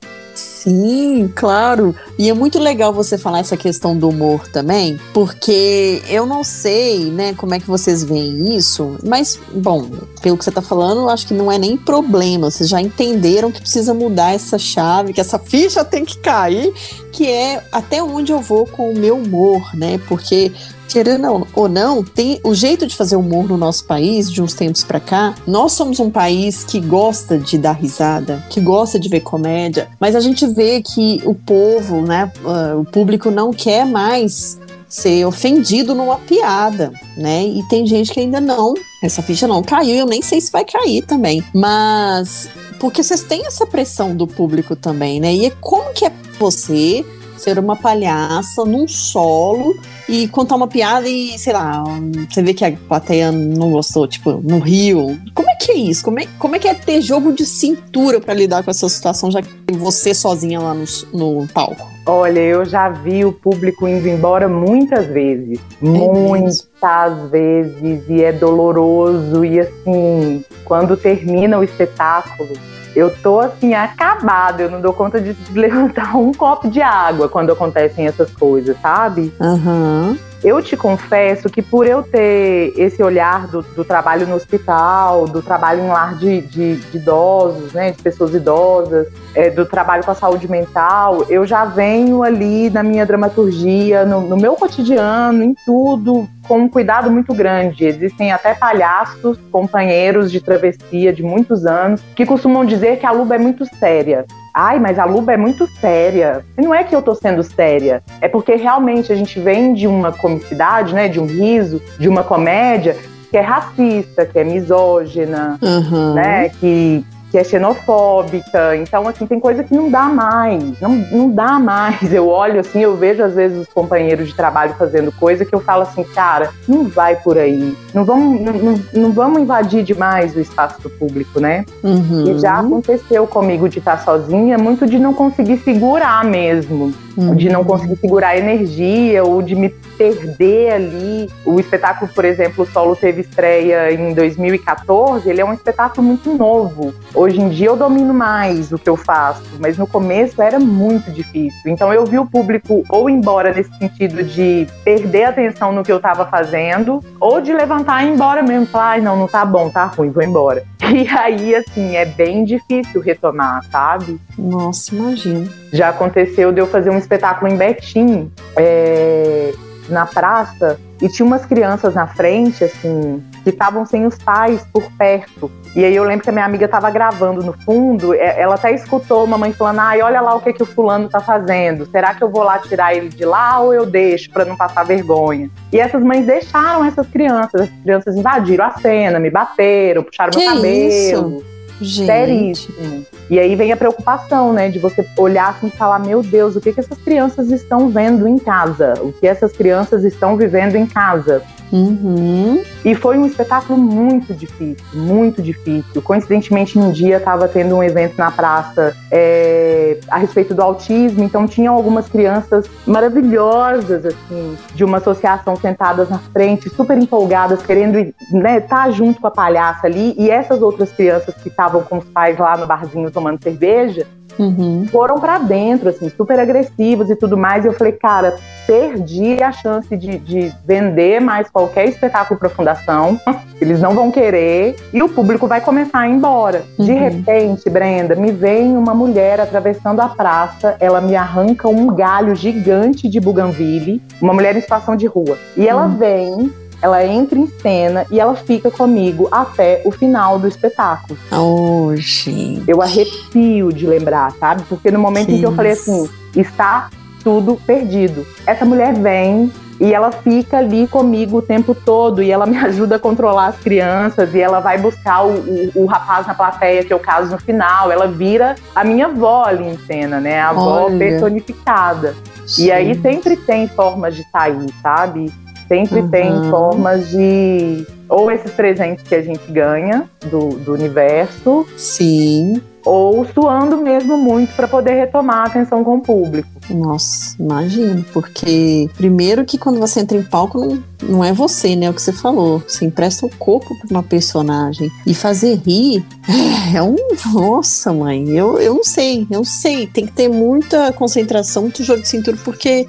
Sim, 0.60 1.32
claro. 1.36 1.96
E 2.18 2.30
é 2.30 2.34
muito 2.34 2.60
legal 2.60 2.94
você 2.94 3.18
falar 3.18 3.40
essa 3.40 3.56
questão 3.56 3.98
do 3.98 4.10
humor 4.10 4.48
também, 4.48 5.00
porque 5.14 6.02
eu 6.10 6.26
não 6.26 6.44
sei, 6.44 7.06
né, 7.12 7.34
como 7.34 7.54
é 7.56 7.60
que 7.60 7.68
vocês 7.68 8.04
veem 8.04 8.56
isso, 8.56 8.98
mas, 9.06 9.40
bom, 9.54 9.90
pelo 10.22 10.38
que 10.38 10.44
você 10.44 10.52
tá 10.52 10.62
falando, 10.62 11.10
acho 11.10 11.28
que 11.28 11.34
não 11.34 11.52
é 11.52 11.58
nem 11.58 11.78
problema. 11.78 12.52
Vocês 12.52 12.70
já 12.70 12.82
entenderam 12.82 13.52
que 13.52 13.62
precisa 13.62 13.94
mudar 13.94 14.34
essa 14.34 14.58
chave, 14.58 15.14
que 15.14 15.22
essa 15.22 15.40
ficha 15.44 15.86
tem 15.86 16.04
que 16.04 16.18
cair, 16.18 16.74
que 17.12 17.26
é 17.26 17.64
até 17.72 18.04
onde 18.04 18.32
eu 18.32 18.42
vou 18.42 18.66
com 18.66 18.92
o 18.92 18.98
meu 18.98 19.18
humor, 19.18 19.74
né? 19.74 19.98
Porque 20.10 20.52
querendo 20.90 21.48
ou 21.54 21.70
não, 21.70 22.04
tem 22.04 22.40
o 22.44 22.54
jeito 22.54 22.88
de 22.88 22.96
fazer 22.96 23.16
humor 23.16 23.48
no 23.48 23.56
nosso 23.56 23.86
país, 23.86 24.30
de 24.30 24.42
uns 24.42 24.54
tempos 24.54 24.84
para 24.84 25.00
cá. 25.00 25.36
Nós 25.46 25.74
somos 25.74 26.00
um 26.00 26.10
país 26.10 26.64
que 26.64 26.80
gosta 26.80 27.38
de 27.38 27.58
dar 27.58 27.74
risada, 27.74 28.44
que 28.50 28.60
gosta 28.60 29.00
de 29.00 29.08
ver 29.08 29.22
comédia, 29.22 29.88
mas 30.00 30.16
a 30.16 30.20
gente 30.20 30.48
vê 30.48 30.82
que 30.82 31.22
o 31.24 31.36
povo, 31.36 32.02
né, 32.02 32.32
uh, 32.44 32.82
o 32.82 32.86
público 32.86 33.30
não 33.30 33.54
quer 33.54 33.86
mais 33.86 34.60
ser 34.88 35.24
ofendido 35.26 35.94
numa 35.94 36.18
piada, 36.18 36.92
né? 37.16 37.46
E 37.46 37.62
tem 37.70 37.86
gente 37.86 38.12
que 38.12 38.20
ainda 38.20 38.42
não, 38.42 38.74
essa 39.04 39.22
ficha 39.22 39.48
não 39.48 39.62
caiu, 39.62 39.96
eu 39.96 40.06
nem 40.08 40.24
sei 40.24 40.42
se 40.42 40.52
vai 40.52 40.66
cair 40.66 41.06
também. 41.06 41.44
Mas 41.54 42.50
porque 42.80 43.04
vocês 43.04 43.22
têm 43.22 43.46
essa 43.46 43.68
pressão 43.68 44.16
do 44.16 44.26
público 44.26 44.76
também, 44.76 45.20
né? 45.20 45.32
E 45.32 45.46
é 45.46 45.52
como 45.62 45.94
que 45.94 46.06
é 46.06 46.12
você 46.40 47.06
ser 47.38 47.60
uma 47.60 47.76
palhaça 47.76 48.66
num 48.66 48.88
solo 48.88 49.80
e 50.10 50.28
contar 50.28 50.56
uma 50.56 50.68
piada 50.68 51.08
e, 51.08 51.38
sei 51.38 51.54
lá, 51.54 51.84
você 52.28 52.42
vê 52.42 52.54
que 52.54 52.66
a 52.66 52.72
plateia 52.72 53.32
não 53.32 53.72
gostou, 53.72 54.08
tipo, 54.08 54.32
no 54.44 54.58
Rio. 54.58 55.20
Como 55.36 55.50
é 55.50 55.56
que 55.56 55.72
é 55.72 55.76
isso? 55.76 56.04
Como 56.04 56.20
é, 56.20 56.28
como 56.40 56.56
é 56.56 56.60
que 56.60 56.68
é 56.68 56.74
ter 56.74 57.00
jogo 57.00 57.32
de 57.32 57.46
cintura 57.46 58.20
para 58.20 58.34
lidar 58.34 58.64
com 58.64 58.72
essa 58.72 58.90
situação, 58.90 59.30
já 59.30 59.42
que 59.42 59.50
você 59.72 60.14
sozinha 60.14 60.60
lá 60.60 60.74
no, 60.74 60.86
no 61.14 61.48
palco? 61.50 61.88
Olha, 62.08 62.40
eu 62.40 62.66
já 62.66 62.90
vi 62.90 63.24
o 63.24 63.32
público 63.32 63.88
indo 63.88 64.08
embora 64.08 64.50
muitas 64.50 65.06
vezes. 65.06 65.60
É 65.80 65.86
muitas 65.86 66.68
mesmo. 66.82 67.30
vezes. 67.30 68.10
E 68.10 68.24
é 68.24 68.32
doloroso. 68.32 69.46
E 69.46 69.60
assim, 69.60 70.44
quando 70.66 70.98
termina 70.98 71.60
o 71.60 71.64
espetáculo, 71.64 72.50
eu 72.96 73.10
tô 73.22 73.40
assim, 73.40 73.74
acabada, 73.74 74.64
eu 74.64 74.72
não 74.72 74.82
dou 74.82 74.94
conta 74.94 75.20
de 75.22 75.36
levantar 75.54 76.16
um 76.18 76.32
copo 76.32 76.70
de 76.70 76.82
água 76.82 77.30
quando 77.30 77.52
acontecem 77.52 78.08
essas 78.08 78.32
coisas, 78.32 78.76
sabe? 78.82 79.34
Uhum. 79.40 80.18
Eu 80.42 80.62
te 80.62 80.78
confesso 80.78 81.50
que 81.50 81.62
por 81.62 81.86
eu 81.86 82.02
ter 82.02 82.74
esse 82.78 83.04
olhar 83.04 83.46
do, 83.48 83.62
do 83.62 83.84
trabalho 83.84 84.26
no 84.26 84.36
hospital, 84.36 85.28
do 85.28 85.42
trabalho 85.42 85.84
em 85.84 85.88
lar 85.90 86.16
de, 86.16 86.40
de, 86.42 86.78
de 86.78 86.98
idosos, 86.98 87.74
né, 87.74 87.92
de 87.92 88.02
pessoas 88.02 88.34
idosas, 88.34 89.08
é, 89.36 89.50
do 89.50 89.66
trabalho 89.66 90.04
com 90.04 90.12
a 90.12 90.16
saúde 90.16 90.50
mental, 90.50 91.26
eu 91.30 91.46
já 91.46 91.66
venho 91.66 92.24
ali 92.24 92.70
na 92.70 92.82
minha 92.82 93.06
dramaturgia, 93.06 94.06
no, 94.06 94.22
no 94.22 94.38
meu 94.38 94.56
cotidiano, 94.56 95.44
em 95.44 95.54
tudo, 95.66 96.26
com 96.50 96.58
um 96.58 96.68
cuidado 96.68 97.12
muito 97.12 97.32
grande. 97.32 97.86
Existem 97.86 98.32
até 98.32 98.56
palhaços, 98.56 99.38
companheiros 99.52 100.32
de 100.32 100.42
travessia 100.42 101.14
de 101.14 101.22
muitos 101.22 101.68
anos, 101.68 102.02
que 102.16 102.26
costumam 102.26 102.66
dizer 102.66 102.98
que 102.98 103.06
a 103.06 103.12
Luba 103.12 103.36
é 103.36 103.38
muito 103.38 103.64
séria. 103.78 104.26
Ai, 104.52 104.80
mas 104.80 104.98
a 104.98 105.06
Luba 105.06 105.32
é 105.32 105.38
muito 105.38 105.68
séria. 105.80 106.44
E 106.58 106.62
não 106.62 106.74
é 106.74 106.84
que 106.84 106.96
eu 106.96 107.04
tô 107.04 107.14
sendo 107.14 107.44
séria, 107.44 108.02
é 108.20 108.28
porque 108.28 108.56
realmente 108.56 109.14
a 109.14 109.16
gente 109.16 109.40
vem 109.40 109.76
de 109.76 109.86
uma 109.86 110.12
comicidade, 110.12 110.96
né, 110.96 111.08
de 111.08 111.20
um 111.20 111.28
riso, 111.28 111.80
de 112.00 112.10
uma 112.10 112.24
comédia 112.24 112.98
que 113.30 113.38
é 113.38 113.42
racista, 113.42 114.26
que 114.26 114.40
é 114.40 114.44
misógina, 114.44 115.60
uhum. 115.62 116.16
né, 116.16 116.50
que 116.50 117.06
que 117.30 117.38
é 117.38 117.44
xenofóbica. 117.44 118.76
Então, 118.76 119.08
assim, 119.08 119.26
tem 119.26 119.40
coisa 119.40 119.64
que 119.64 119.74
não 119.74 119.90
dá 119.90 120.04
mais. 120.04 120.80
Não, 120.80 120.96
não 121.12 121.30
dá 121.30 121.60
mais. 121.60 122.12
Eu 122.12 122.28
olho 122.28 122.60
assim, 122.60 122.80
eu 122.80 122.96
vejo 122.96 123.24
às 123.24 123.34
vezes 123.34 123.60
os 123.60 123.68
companheiros 123.68 124.28
de 124.28 124.36
trabalho 124.36 124.76
fazendo 124.78 125.12
coisa 125.12 125.46
que 125.46 125.54
eu 125.54 125.60
falo 125.60 125.84
assim, 125.84 126.04
cara, 126.04 126.52
não 126.68 126.86
vai 126.86 127.16
por 127.16 127.38
aí. 127.38 127.76
Não 127.94 128.04
vamos, 128.04 128.42
não, 128.42 128.82
não 128.94 129.12
vamos 129.12 129.42
invadir 129.42 129.84
demais 129.84 130.36
o 130.36 130.40
espaço 130.40 130.82
do 130.82 130.90
público, 130.90 131.40
né? 131.40 131.66
Uhum. 131.84 132.26
E 132.28 132.40
já 132.40 132.60
aconteceu 132.60 133.26
comigo 133.28 133.70
de 133.70 133.80
estar 133.80 133.98
sozinha, 134.04 134.58
muito 134.58 134.88
de 134.88 134.98
não 134.98 135.14
conseguir 135.14 135.58
segurar 135.60 136.24
mesmo. 136.26 136.94
Uhum. 137.20 137.36
De 137.36 137.50
não 137.50 137.64
conseguir 137.64 137.98
segurar 137.98 138.30
a 138.30 138.38
energia 138.38 139.24
ou 139.24 139.42
de 139.42 139.56
me 139.56 139.70
perder 139.70 140.72
ali. 140.72 141.30
O 141.46 141.60
espetáculo, 141.60 142.10
por 142.14 142.24
exemplo, 142.24 142.64
o 142.64 142.68
Solo 142.68 142.96
teve 142.96 143.22
estreia 143.22 143.92
em 143.94 144.14
2014, 144.14 145.30
ele 145.30 145.42
é 145.42 145.46
um 145.46 145.52
espetáculo 145.52 146.08
muito 146.08 146.34
novo. 146.34 146.94
Hoje 147.14 147.42
em 147.42 147.50
dia 147.50 147.68
eu 147.68 147.76
domino 147.76 148.14
mais 148.14 148.72
o 148.72 148.78
que 148.78 148.90
eu 148.90 148.96
faço, 148.96 149.44
mas 149.60 149.78
no 149.78 149.86
começo 149.86 150.42
era 150.42 150.58
muito 150.58 151.12
difícil. 151.12 151.60
Então 151.66 151.94
eu 151.94 152.06
vi 152.06 152.18
o 152.18 152.26
público 152.26 152.84
ou 152.90 153.10
embora 153.10 153.54
nesse 153.54 153.78
sentido 153.78 154.24
de 154.24 154.66
perder 154.86 155.26
atenção 155.26 155.74
no 155.74 155.84
que 155.84 155.92
eu 155.92 155.98
estava 155.98 156.26
fazendo, 156.26 157.04
ou 157.20 157.42
de 157.42 157.54
levantar 157.54 158.04
e 158.04 158.08
ir 158.08 158.14
embora 158.14 158.42
mesmo, 158.42 158.66
falar, 158.68 158.92
ai, 158.92 159.02
não, 159.02 159.18
não 159.18 159.28
tá 159.28 159.44
bom, 159.44 159.70
tá 159.70 159.86
ruim, 159.86 160.10
vou 160.10 160.24
embora. 160.24 160.64
E 160.90 161.08
aí, 161.08 161.54
assim, 161.54 161.96
é 161.96 162.06
bem 162.06 162.44
difícil 162.44 163.00
retomar, 163.00 163.64
sabe? 163.72 164.20
Nossa, 164.36 164.96
imagina. 164.96 165.48
Já 165.72 165.90
aconteceu 165.90 166.52
de 166.52 166.60
eu 166.60 166.66
fazer 166.66 166.90
um 166.90 166.98
espetáculo 167.10 167.52
em 167.52 167.58
Betim, 167.58 168.32
é, 168.56 169.52
na 169.90 170.06
praça, 170.06 170.80
e 171.02 171.08
tinha 171.08 171.26
umas 171.26 171.46
crianças 171.46 171.96
na 171.96 172.06
frente, 172.06 172.64
assim, 172.64 173.24
que 173.44 173.50
estavam 173.50 173.86
sem 173.86 174.06
os 174.06 174.18
pais 174.18 174.66
por 174.72 174.84
perto. 174.92 175.50
E 175.76 175.84
aí 175.84 175.96
eu 175.96 176.04
lembro 176.04 176.24
que 176.24 176.30
a 176.30 176.34
minha 176.34 176.46
amiga 176.46 176.66
estava 176.66 176.90
gravando 176.92 177.42
no 177.42 177.54
fundo, 177.54 178.14
ela 178.14 178.56
até 178.56 178.74
escutou 178.74 179.24
uma 179.24 179.38
mãe 179.38 179.54
falando: 179.54 179.80
ai, 179.80 180.02
olha 180.02 180.20
lá 180.20 180.36
o 180.36 180.42
que, 180.42 180.52
que 180.52 180.62
o 180.62 180.66
fulano 180.66 181.08
tá 181.08 181.20
fazendo. 181.20 181.86
Será 181.86 182.14
que 182.14 182.24
eu 182.24 182.30
vou 182.30 182.44
lá 182.44 182.60
tirar 182.60 182.94
ele 182.94 183.10
de 183.10 183.24
lá 183.24 183.60
ou 183.60 183.74
eu 183.74 183.86
deixo 183.86 184.30
para 184.32 184.46
não 184.46 184.58
passar 184.58 184.84
vergonha? 184.84 185.50
E 185.72 185.80
essas 185.80 186.04
mães 186.04 186.26
deixaram 186.26 186.84
essas 186.86 187.08
crianças. 187.08 187.62
As 187.62 187.70
crianças 187.84 188.16
invadiram 188.16 188.66
a 188.66 188.72
cena, 188.72 189.20
me 189.20 189.30
bateram, 189.30 190.04
puxaram 190.04 190.32
que 190.32 190.40
meu 190.40 190.56
cabelo. 190.56 191.38
Isso? 191.38 191.59
Gente. 191.82 192.08
Seríssimo. 192.08 193.06
E 193.30 193.40
aí 193.40 193.56
vem 193.56 193.72
a 193.72 193.78
preocupação, 193.78 194.52
né? 194.52 194.70
De 194.70 194.80
você 194.80 195.06
olhar 195.18 195.50
assim 195.50 195.68
e 195.68 195.72
falar: 195.72 196.00
meu 196.00 196.22
Deus, 196.22 196.56
o 196.56 196.62
que, 196.62 196.74
que 196.74 196.80
essas 196.80 196.98
crianças 196.98 197.52
estão 197.52 197.90
vendo 197.90 198.28
em 198.28 198.38
casa? 198.38 198.94
O 199.02 199.14
que 199.14 199.28
essas 199.28 199.54
crianças 199.54 200.04
estão 200.04 200.36
vivendo 200.36 200.76
em 200.76 200.86
casa? 200.86 201.42
Uhum. 201.72 202.64
E 202.84 202.96
foi 202.96 203.18
um 203.18 203.26
espetáculo 203.26 203.78
muito 203.78 204.34
difícil, 204.34 204.84
muito 204.94 205.42
difícil. 205.42 206.02
Coincidentemente, 206.02 206.78
um 206.78 206.92
dia 206.92 207.18
estava 207.18 207.48
tendo 207.48 207.76
um 207.76 207.84
evento 207.84 208.18
na 208.18 208.32
praça 208.32 208.96
é, 209.12 210.00
a 210.10 210.18
respeito 210.18 210.54
do 210.54 210.62
autismo, 210.62 211.24
então 211.24 211.48
tinham 211.48 211.76
algumas 211.76 212.08
crianças 212.08 212.66
maravilhosas, 212.86 214.06
assim, 214.06 214.58
de 214.74 214.84
uma 214.84 214.98
associação 214.98 215.56
sentadas 215.56 216.10
na 216.10 216.18
frente, 216.18 216.70
super 216.70 216.98
empolgadas, 216.98 217.62
querendo 217.62 217.98
estar 217.98 218.32
né, 218.32 218.60
tá 218.60 218.90
junto 218.90 219.22
com 219.22 219.28
a 219.28 219.32
palhaça 219.32 219.88
ali. 219.88 220.16
E 220.18 220.30
essas 220.30 220.62
outras 220.62 220.92
crianças 220.92 221.36
que 221.36 221.50
estavam 221.50 221.84
com 221.84 222.00
os 222.00 222.06
pais 222.06 222.38
lá 222.38 222.58
no 222.58 222.66
barzinho 222.66 223.12
tomando 223.12 223.42
cerveja, 223.44 224.08
Uhum. 224.40 224.86
foram 224.90 225.20
para 225.20 225.38
dentro, 225.38 225.90
assim, 225.90 226.10
super 226.10 226.40
agressivos 226.40 227.10
e 227.10 227.16
tudo 227.16 227.38
mais. 227.38 227.66
E 227.66 227.68
eu 227.68 227.74
falei, 227.74 227.92
cara, 227.94 228.36
perdi 228.66 229.42
a 229.44 229.52
chance 229.52 229.96
de, 229.98 230.18
de 230.20 230.52
vender 230.66 231.20
mais 231.20 231.50
qualquer 231.50 231.90
espetáculo 231.90 232.40
para 232.40 232.50
fundação. 232.50 233.20
Eles 233.60 233.82
não 233.82 233.92
vão 233.94 234.10
querer 234.10 234.78
e 234.94 235.04
o 235.04 235.10
público 235.10 235.46
vai 235.46 235.60
começar 235.60 236.00
a 236.00 236.08
ir 236.08 236.14
embora. 236.14 236.64
De 236.78 236.92
Uhum. 236.94 236.98
repente, 237.00 237.70
Brenda, 237.70 238.16
me 238.16 238.32
vem 238.32 238.78
uma 238.78 238.94
mulher 238.94 239.42
atravessando 239.42 240.00
a 240.00 240.08
praça, 240.08 240.78
ela 240.80 241.02
me 241.02 241.16
arranca 241.16 241.68
um 241.68 241.88
galho 241.94 242.34
gigante 242.36 243.10
de 243.10 243.20
buganville, 243.20 244.02
uma 244.22 244.34
mulher 244.34 244.56
em 244.56 244.62
situação 244.62 244.96
de 244.96 245.06
rua. 245.08 245.38
E 245.58 245.68
ela 245.68 245.86
Uhum. 245.88 245.98
vem, 245.98 246.54
ela 246.82 247.06
entra 247.06 247.38
em 247.38 247.48
cena 247.48 248.06
e 248.12 248.20
ela 248.20 248.36
fica 248.36 248.70
comigo 248.72 249.28
até 249.32 249.82
o 249.86 249.92
final 249.92 250.40
do 250.40 250.48
espetáculo. 250.48 251.18
Oh, 251.32 251.92
gente. 251.96 252.64
Eu 252.68 252.82
arrepio 252.82 253.72
de 253.74 253.86
lembrar, 253.86 254.32
sabe? 254.40 254.64
Porque 254.70 254.90
no 254.92 255.00
momento 255.00 255.30
em 255.32 255.40
que 255.40 255.46
eu 255.46 255.52
falei 255.56 255.74
assim, 255.74 256.10
está 256.36 256.90
tudo 257.24 257.56
perdido. 257.66 258.26
Essa 258.48 258.64
mulher 258.66 258.94
vem 258.94 259.52
e 259.82 259.94
ela 259.94 260.12
fica 260.12 260.58
ali 260.58 260.88
comigo 260.88 261.38
o 261.38 261.42
tempo 261.42 261.74
todo 261.74 262.22
e 262.24 262.32
ela 262.32 262.46
me 262.46 262.56
ajuda 262.60 262.96
a 262.96 263.00
controlar 263.00 263.48
as 263.48 263.58
crianças 263.58 264.34
e 264.34 264.40
ela 264.42 264.60
vai 264.60 264.78
buscar 264.78 265.24
o, 265.26 265.32
o- 265.32 265.72
o 265.76 265.86
rapaz 265.86 266.28
na 266.28 266.34
plateia 266.34 266.84
que 266.84 266.94
eu 266.94 267.00
caso 267.00 267.32
no 267.32 267.38
final. 267.40 267.92
Ela 267.92 268.08
vira 268.08 268.56
a 268.76 268.84
minha 268.84 269.08
avó 269.08 269.44
ali 269.46 269.66
em 269.68 269.78
cena, 269.80 270.20
né? 270.20 270.40
A 270.40 270.50
avó 270.50 270.86
Olha. 270.86 270.98
personificada. 270.98 272.16
E 272.58 272.72
aí 272.72 273.00
sempre 273.02 273.36
tem 273.38 273.68
formas 273.68 274.16
de 274.16 274.24
sair, 274.32 274.66
sabe? 274.82 275.32
Sempre 275.70 276.02
tem 276.10 276.30
Uhum. 276.32 276.50
formas 276.50 277.10
de. 277.10 277.86
Ou 278.10 278.32
esses 278.32 278.52
presentes 278.52 279.04
que 279.08 279.14
a 279.14 279.22
gente 279.22 279.50
ganha 279.52 280.10
do, 280.32 280.50
do 280.58 280.74
universo, 280.74 281.64
Sim. 281.78 282.60
ou 282.84 283.24
suando 283.24 283.78
mesmo 283.78 284.18
muito 284.18 284.52
para 284.56 284.68
poder 284.68 284.94
retomar 284.96 285.38
a 285.38 285.44
atenção 285.44 285.84
com 285.84 285.98
o 285.98 286.02
público. 286.02 286.50
Nossa, 286.72 287.36
imagino, 287.40 288.04
porque 288.12 288.90
primeiro 288.98 289.46
que 289.46 289.60
quando 289.60 289.80
você 289.80 290.00
entra 290.00 290.18
em 290.18 290.24
palco 290.24 290.60
não, 290.60 290.84
não 291.04 291.24
é 291.24 291.32
você, 291.32 291.76
né? 291.76 291.86
É 291.86 291.90
o 291.92 291.94
que 291.94 292.02
você 292.02 292.12
falou. 292.12 292.64
Você 292.68 292.84
empresta 292.86 293.28
o 293.28 293.30
corpo 293.38 293.68
para 293.80 293.92
uma 293.92 294.02
personagem. 294.04 294.90
E 295.06 295.14
fazer 295.14 295.60
rir 295.64 296.04
é 296.76 296.82
um. 296.82 296.96
Nossa, 297.32 297.94
mãe, 297.94 298.28
eu, 298.30 298.58
eu 298.60 298.74
não 298.74 298.84
sei, 298.84 299.22
eu 299.30 299.38
não 299.38 299.44
sei. 299.44 299.86
Tem 299.86 300.08
que 300.08 300.14
ter 300.14 300.30
muita 300.30 300.92
concentração, 300.94 301.62
muito 301.62 301.84
jogo 301.84 302.02
de 302.02 302.08
cintura, 302.08 302.38
porque 302.44 302.88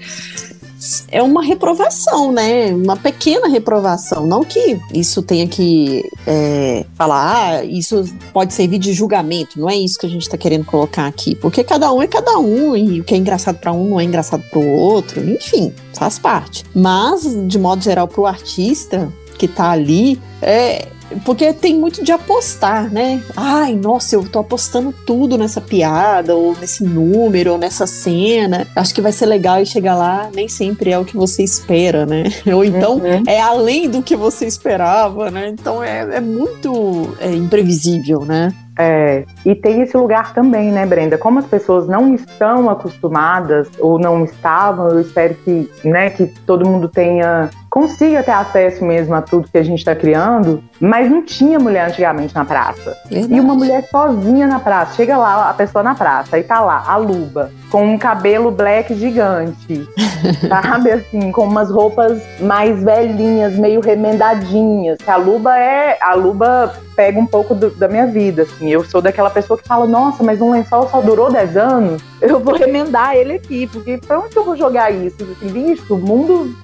é 1.08 1.22
uma 1.22 1.42
reprovação, 1.42 2.32
né? 2.32 2.72
Uma 2.72 2.96
pequena 2.96 3.48
reprovação. 3.48 4.26
Não 4.26 4.42
que 4.44 4.78
isso 4.92 5.22
tenha 5.22 5.46
que 5.46 6.08
é, 6.26 6.84
falar, 6.94 7.60
ah, 7.60 7.64
isso 7.64 8.04
pode 8.32 8.54
servir 8.54 8.78
de 8.78 8.92
julgamento. 8.92 9.60
Não 9.60 9.68
é 9.68 9.76
isso 9.76 9.98
que 9.98 10.06
a 10.06 10.08
gente 10.08 10.28
tá 10.28 10.36
querendo 10.36 10.64
colocar 10.64 11.06
aqui. 11.06 11.34
Porque 11.34 11.62
cada 11.62 11.92
um 11.92 12.02
é 12.02 12.06
cada 12.06 12.38
um, 12.38 12.76
e 12.76 13.00
o 13.00 13.04
que 13.04 13.14
é 13.14 13.16
engraçado 13.16 13.58
para 13.58 13.72
um 13.72 13.90
não 13.90 14.00
é 14.00 14.04
engraçado 14.04 14.42
para 14.50 14.58
o 14.58 14.68
outro. 14.68 15.20
Enfim, 15.28 15.72
faz 15.94 16.18
parte. 16.18 16.64
Mas, 16.74 17.22
de 17.46 17.58
modo 17.58 17.82
geral, 17.82 18.08
para 18.08 18.20
o 18.20 18.26
artista 18.26 19.12
que 19.40 19.48
tá 19.48 19.70
ali, 19.70 20.20
é. 20.42 20.86
Porque 21.24 21.52
tem 21.52 21.76
muito 21.76 22.04
de 22.04 22.12
apostar, 22.12 22.88
né? 22.88 23.20
Ai, 23.36 23.74
nossa, 23.74 24.14
eu 24.14 24.22
tô 24.22 24.38
apostando 24.38 24.94
tudo 25.04 25.36
nessa 25.36 25.60
piada, 25.60 26.36
ou 26.36 26.54
nesse 26.60 26.84
número, 26.84 27.50
ou 27.50 27.58
nessa 27.58 27.84
cena. 27.84 28.64
Acho 28.76 28.94
que 28.94 29.00
vai 29.00 29.10
ser 29.10 29.26
legal 29.26 29.60
e 29.60 29.66
chegar 29.66 29.96
lá, 29.96 30.30
nem 30.32 30.46
sempre 30.46 30.92
é 30.92 30.96
o 31.00 31.04
que 31.04 31.16
você 31.16 31.42
espera, 31.42 32.06
né? 32.06 32.22
Ou 32.54 32.64
então 32.64 32.98
Uhum. 32.98 33.24
é 33.26 33.40
além 33.40 33.90
do 33.90 34.02
que 34.02 34.14
você 34.14 34.46
esperava, 34.46 35.32
né? 35.32 35.48
Então 35.48 35.82
é, 35.82 36.18
é 36.18 36.20
muito 36.20 37.08
é, 37.18 37.32
imprevisível, 37.34 38.20
né? 38.24 38.54
É, 38.78 39.24
e 39.44 39.54
tem 39.54 39.82
esse 39.82 39.96
lugar 39.96 40.32
também, 40.32 40.70
né, 40.70 40.86
Brenda? 40.86 41.18
Como 41.18 41.38
as 41.40 41.44
pessoas 41.44 41.88
não 41.88 42.14
estão 42.14 42.70
acostumadas 42.70 43.68
ou 43.80 43.98
não 43.98 44.24
estavam, 44.24 44.88
eu 44.90 45.00
espero 45.00 45.34
que, 45.44 45.68
né, 45.84 46.08
que 46.10 46.26
todo 46.46 46.66
mundo 46.66 46.88
tenha 46.88 47.50
consiga 47.70 48.22
ter 48.22 48.32
acesso 48.32 48.84
mesmo 48.84 49.14
a 49.14 49.22
tudo 49.22 49.48
que 49.50 49.56
a 49.56 49.62
gente 49.62 49.78
está 49.78 49.94
criando, 49.94 50.62
mas 50.80 51.08
não 51.10 51.22
tinha 51.24 51.58
mulher 51.58 51.88
antigamente 51.88 52.34
na 52.34 52.44
praça. 52.44 52.96
Verdade. 53.08 53.34
E 53.34 53.40
uma 53.40 53.54
mulher 53.54 53.86
sozinha 53.90 54.46
na 54.46 54.58
praça. 54.58 54.94
Chega 54.96 55.16
lá, 55.16 55.48
a 55.48 55.54
pessoa 55.54 55.82
na 55.84 55.94
praça, 55.94 56.36
e 56.38 56.42
tá 56.42 56.60
lá, 56.60 56.82
a 56.86 56.96
Luba, 56.96 57.50
com 57.70 57.84
um 57.84 57.96
cabelo 57.96 58.50
black 58.50 58.92
gigante, 58.94 59.88
sabe? 60.48 60.90
Assim, 60.90 61.30
com 61.30 61.44
umas 61.44 61.70
roupas 61.70 62.20
mais 62.40 62.82
velhinhas, 62.82 63.54
meio 63.56 63.80
remendadinhas. 63.80 64.98
Que 64.98 65.10
a 65.10 65.16
Luba 65.16 65.56
é. 65.58 65.96
A 66.02 66.14
Luba 66.14 66.74
pega 66.96 67.18
um 67.20 67.26
pouco 67.26 67.54
do- 67.54 67.70
da 67.70 67.86
minha 67.88 68.06
vida, 68.06 68.42
assim. 68.42 68.68
Eu 68.68 68.84
sou 68.84 69.00
daquela 69.00 69.30
pessoa 69.30 69.56
que 69.58 69.66
fala, 69.66 69.86
nossa, 69.86 70.22
mas 70.24 70.40
um 70.40 70.50
lençol 70.50 70.88
só 70.88 71.00
durou 71.00 71.30
10 71.30 71.56
anos. 71.56 72.02
Eu 72.20 72.40
vou 72.40 72.54
remendar 72.56 73.14
ele 73.14 73.34
aqui, 73.34 73.66
porque 73.68 73.96
pra 73.98 74.18
onde 74.18 74.36
eu 74.36 74.44
vou 74.44 74.56
jogar 74.56 74.90
isso? 74.90 75.24
Bicho, 75.40 75.94
o 75.94 75.98
mundo. 75.98 76.54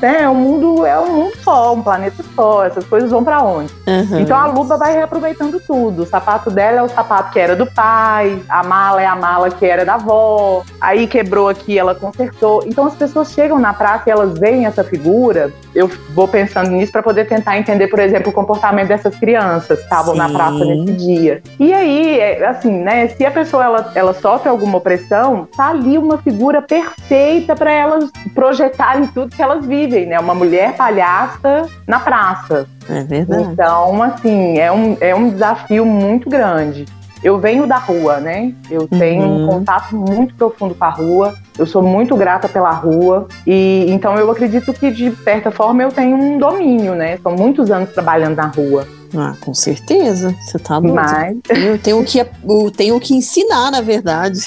Né, 0.00 0.28
o 0.28 0.34
mundo 0.34 0.84
é 0.84 0.98
um 0.98 1.12
mundo 1.12 1.36
só, 1.44 1.72
um 1.72 1.82
planeta 1.82 2.24
só, 2.34 2.64
essas 2.64 2.84
coisas 2.84 3.10
vão 3.10 3.22
pra 3.22 3.42
onde? 3.42 3.72
Uhum. 3.86 4.18
Então 4.18 4.36
a 4.36 4.46
Luba 4.46 4.76
vai 4.76 4.92
reaproveitando 4.92 5.60
tudo. 5.60 6.02
O 6.02 6.06
sapato 6.06 6.50
dela 6.50 6.78
é 6.78 6.82
o 6.82 6.88
sapato 6.88 7.32
que 7.32 7.38
era 7.38 7.54
do 7.54 7.66
pai, 7.66 8.42
a 8.48 8.64
mala 8.64 9.00
é 9.00 9.06
a 9.06 9.14
mala 9.14 9.48
que 9.50 9.64
era 9.64 9.84
da 9.84 9.94
avó. 9.94 10.64
Aí 10.80 11.06
quebrou 11.06 11.48
aqui, 11.48 11.78
ela 11.78 11.94
consertou. 11.94 12.64
Então 12.66 12.86
as 12.86 12.94
pessoas 12.94 13.32
chegam 13.32 13.58
na 13.58 13.72
praça 13.72 14.04
e 14.08 14.10
elas 14.10 14.38
veem 14.38 14.66
essa 14.66 14.82
figura. 14.82 15.52
Eu 15.74 15.88
vou 16.10 16.26
pensando 16.26 16.70
nisso 16.70 16.90
para 16.90 17.02
poder 17.02 17.26
tentar 17.26 17.58
entender, 17.58 17.86
por 17.86 18.00
exemplo, 18.00 18.30
o 18.30 18.32
comportamento 18.32 18.88
dessas 18.88 19.14
crianças 19.14 19.78
que 19.78 19.84
estavam 19.84 20.14
na 20.14 20.28
Sim. 20.28 20.34
praça 20.34 20.64
nesse 20.64 20.92
dia. 20.94 21.42
E 21.60 21.72
aí, 21.72 22.18
é, 22.18 22.44
assim, 22.46 22.72
né? 22.72 23.08
Se 23.08 23.24
a 23.24 23.30
pessoa 23.30 23.64
ela, 23.64 23.92
ela 23.94 24.14
sofre 24.14 24.48
alguma 24.48 24.78
opressão, 24.78 25.46
tá 25.56 25.68
ali 25.68 25.96
uma 25.96 26.18
figura 26.18 26.60
perfeita 26.60 27.54
para 27.54 27.70
elas 27.70 28.10
projetarem 28.34 29.06
tudo 29.08 29.34
que 29.34 29.42
elas 29.42 29.64
né? 30.06 30.18
Uma 30.20 30.34
mulher 30.34 30.74
palhaça 30.76 31.68
na 31.86 31.98
praça. 31.98 32.66
É 32.88 33.02
verdade. 33.02 33.42
Então, 33.52 34.02
assim, 34.02 34.58
é 34.58 34.70
um, 34.72 34.96
é 35.00 35.14
um 35.14 35.28
desafio 35.30 35.84
muito 35.84 36.30
grande. 36.30 36.84
Eu 37.22 37.38
venho 37.38 37.66
da 37.66 37.76
rua, 37.78 38.18
né? 38.20 38.52
Eu 38.70 38.86
tenho 38.86 39.24
um 39.24 39.38
Uhum. 39.40 39.46
contato 39.48 39.96
muito 39.96 40.34
profundo 40.36 40.74
com 40.74 40.84
a 40.84 40.90
rua. 40.90 41.34
Eu 41.58 41.66
sou 41.66 41.82
muito 41.82 42.16
grata 42.16 42.48
pela 42.48 42.70
rua. 42.70 43.26
E 43.46 43.86
então 43.88 44.16
eu 44.16 44.30
acredito 44.30 44.72
que, 44.72 44.90
de 44.90 45.14
certa 45.16 45.50
forma, 45.50 45.82
eu 45.82 45.90
tenho 45.90 46.16
um 46.16 46.38
domínio, 46.38 46.94
né? 46.94 47.18
São 47.22 47.34
muitos 47.34 47.70
anos 47.70 47.90
trabalhando 47.90 48.36
na 48.36 48.46
rua. 48.46 48.86
Ah, 49.14 49.34
com 49.40 49.54
certeza. 49.54 50.34
Você 50.42 50.58
tá 50.58 50.80
doido. 50.80 50.94
Mas 50.94 51.36
Eu 51.48 51.78
tenho 51.78 52.02
que, 52.04 52.18
eu 52.18 52.70
tenho 52.74 52.98
que 53.00 53.14
ensinar, 53.14 53.70
na 53.70 53.80
verdade. 53.80 54.40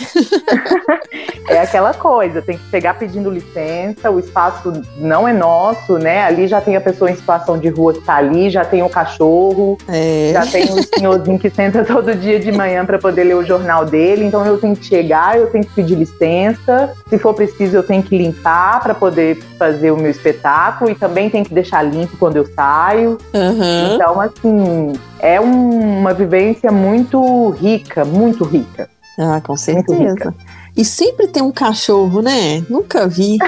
é 1.48 1.60
aquela 1.62 1.94
coisa, 1.94 2.42
tem 2.42 2.58
que 2.58 2.70
chegar 2.70 2.98
pedindo 2.98 3.30
licença, 3.30 4.12
o 4.12 4.20
espaço 4.20 4.72
não 4.98 5.28
é 5.28 5.34
nosso, 5.34 5.98
né? 5.98 6.24
Ali 6.24 6.48
já 6.48 6.62
tem 6.62 6.76
a 6.76 6.82
pessoa 6.82 7.10
em 7.10 7.16
situação 7.16 7.58
de 7.58 7.70
rua 7.70 7.94
que 7.94 8.02
tá 8.02 8.16
ali, 8.16 8.50
já 8.50 8.64
tem 8.64 8.84
o 8.84 8.90
cachorro, 8.90 9.78
É. 9.88 10.32
Já 10.34 10.46
tem 10.46 10.72
um 10.72 10.84
senhorzinho 10.84 11.40
que 11.40 11.50
senta 11.50 11.84
todo 11.86 12.14
dia 12.16 12.40
de 12.40 12.52
manhã 12.52 12.86
para 12.86 13.00
poder 13.00 13.24
ler 13.24 13.36
o 13.36 13.46
jornal 13.46 13.86
dele, 13.86 14.26
então 14.26 14.46
eu 14.46 14.58
tenho 14.58 14.76
que 14.76 14.86
chegar, 14.86 15.38
eu 15.38 15.48
tenho 15.48 15.64
que 15.64 15.74
pedir 15.74 15.96
licença. 15.96 16.94
Se 17.08 17.18
for 17.18 17.34
preciso, 17.34 17.76
eu 17.78 17.84
tenho 17.84 18.04
que 18.04 18.18
limpar 18.18 18.82
para 18.82 18.94
poder 18.94 19.36
fazer 19.58 19.92
o 19.92 19.98
meu 19.98 20.12
espetáculo 20.12 20.92
e 20.92 20.96
também 20.96 21.30
tenho 21.30 21.44
que 21.46 21.54
deixar 21.54 21.82
limpo 21.84 22.18
quando 22.18 22.38
eu 22.38 22.46
saio. 22.54 23.18
Aham. 23.34 23.94
Então, 23.96 24.22
assim, 24.22 24.94
é 25.20 25.40
um- 25.42 26.00
uma 26.00 26.14
vivência 26.14 26.72
muito 26.72 27.50
rica, 27.52 28.06
muito 28.06 28.44
rica. 28.44 28.90
Ah, 29.18 29.42
com 29.42 29.54
Muito 29.54 29.60
certeza. 29.62 29.98
rica. 30.12 30.36
E 30.78 30.86
sempre 30.86 31.28
tem 31.28 31.42
um 31.44 31.52
cachorro, 31.52 32.22
né? 32.22 32.64
Nunca 32.70 33.08
vi. 33.08 33.38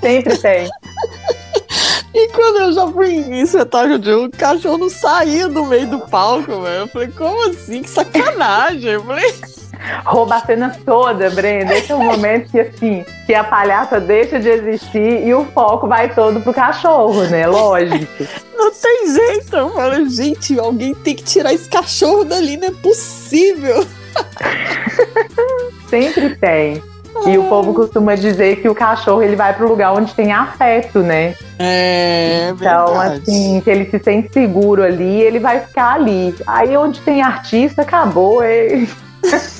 Sempre 0.00 0.36
tem. 0.38 0.68
E 2.12 2.28
quando 2.28 2.58
eu 2.58 2.72
já 2.72 2.86
fui 2.88 3.14
em 3.14 3.40
espetáculo 3.40 3.98
de 3.98 4.12
um, 4.12 4.24
o 4.24 4.30
cachorro 4.30 4.78
não 4.78 4.90
saía 4.90 5.48
do 5.48 5.64
meio 5.64 5.86
do 5.86 6.00
palco, 6.00 6.62
velho. 6.62 6.80
Eu 6.80 6.88
falei, 6.88 7.08
como 7.08 7.48
assim? 7.48 7.82
Que 7.82 7.90
sacanagem. 7.90 8.92
Eu 8.92 9.04
falei, 9.04 9.32
rouba 10.04 10.36
a 10.36 10.40
cena 10.40 10.76
toda, 10.84 11.30
Brenda. 11.30 11.74
Esse 11.74 11.92
é 11.92 11.94
o 11.94 12.02
momento 12.02 12.50
que, 12.50 12.60
assim, 12.60 13.04
que 13.26 13.34
a 13.34 13.44
palhaça 13.44 14.00
deixa 14.00 14.40
de 14.40 14.48
existir 14.48 15.24
e 15.24 15.32
o 15.32 15.44
foco 15.46 15.86
vai 15.86 16.12
todo 16.12 16.40
pro 16.40 16.52
cachorro, 16.52 17.22
né? 17.24 17.46
Lógico. 17.46 18.24
Não 18.54 18.72
tem 18.72 19.14
jeito. 19.14 19.56
Eu 19.56 19.70
falo, 19.70 20.08
gente, 20.08 20.58
alguém 20.58 20.94
tem 20.94 21.14
que 21.14 21.22
tirar 21.22 21.52
esse 21.52 21.68
cachorro 21.68 22.24
dali, 22.24 22.58
não 22.58 22.68
é 22.68 22.72
possível. 22.72 23.86
Sempre 25.88 26.36
tem. 26.36 26.82
E 27.26 27.36
o 27.36 27.44
povo 27.44 27.74
costuma 27.74 28.14
dizer 28.14 28.56
que 28.62 28.68
o 28.68 28.74
cachorro 28.74 29.22
ele 29.22 29.36
vai 29.36 29.54
pro 29.54 29.68
lugar 29.68 29.92
onde 29.92 30.14
tem 30.14 30.32
afeto, 30.32 31.00
né? 31.00 31.34
É, 31.58 32.50
então, 32.52 32.86
verdade. 32.86 33.22
assim, 33.22 33.60
se 33.62 33.70
ele 33.70 33.90
se 33.90 33.98
sente 33.98 34.32
seguro 34.32 34.82
ali, 34.82 35.20
ele 35.20 35.38
vai 35.38 35.60
ficar 35.60 35.94
ali. 35.94 36.34
Aí 36.46 36.76
onde 36.76 37.00
tem 37.00 37.20
artista, 37.20 37.82
acabou. 37.82 38.42
Ele... 38.42 38.88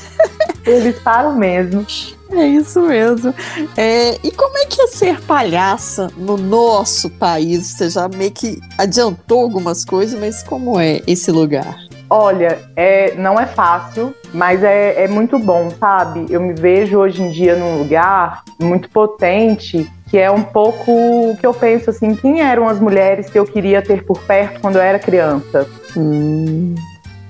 Eles 0.66 0.98
param 1.00 1.34
mesmo. 1.34 1.86
É 2.32 2.46
isso 2.46 2.82
mesmo. 2.82 3.34
É, 3.76 4.18
e 4.22 4.30
como 4.30 4.56
é 4.58 4.66
que 4.66 4.80
é 4.82 4.86
ser 4.86 5.20
palhaça 5.22 6.08
no 6.16 6.36
nosso 6.36 7.10
país? 7.10 7.66
Você 7.66 7.90
já 7.90 8.08
meio 8.08 8.30
que 8.30 8.60
adiantou 8.78 9.42
algumas 9.42 9.84
coisas, 9.84 10.18
mas 10.18 10.42
como 10.42 10.78
é 10.78 11.02
esse 11.06 11.32
lugar? 11.32 11.76
Olha, 12.12 12.58
é, 12.74 13.14
não 13.14 13.38
é 13.38 13.46
fácil, 13.46 14.12
mas 14.34 14.64
é, 14.64 15.04
é 15.04 15.08
muito 15.08 15.38
bom, 15.38 15.70
sabe? 15.70 16.26
Eu 16.28 16.40
me 16.40 16.52
vejo 16.52 16.98
hoje 16.98 17.22
em 17.22 17.30
dia 17.30 17.54
num 17.54 17.78
lugar 17.78 18.42
muito 18.60 18.90
potente 18.90 19.88
que 20.10 20.18
é 20.18 20.28
um 20.28 20.42
pouco 20.42 20.90
o 20.90 21.36
que 21.36 21.46
eu 21.46 21.54
penso 21.54 21.88
assim, 21.90 22.16
quem 22.16 22.42
eram 22.42 22.68
as 22.68 22.80
mulheres 22.80 23.30
que 23.30 23.38
eu 23.38 23.46
queria 23.46 23.80
ter 23.80 24.04
por 24.04 24.18
perto 24.18 24.60
quando 24.60 24.74
eu 24.74 24.82
era 24.82 24.98
criança? 24.98 25.68
Hum. 25.96 26.74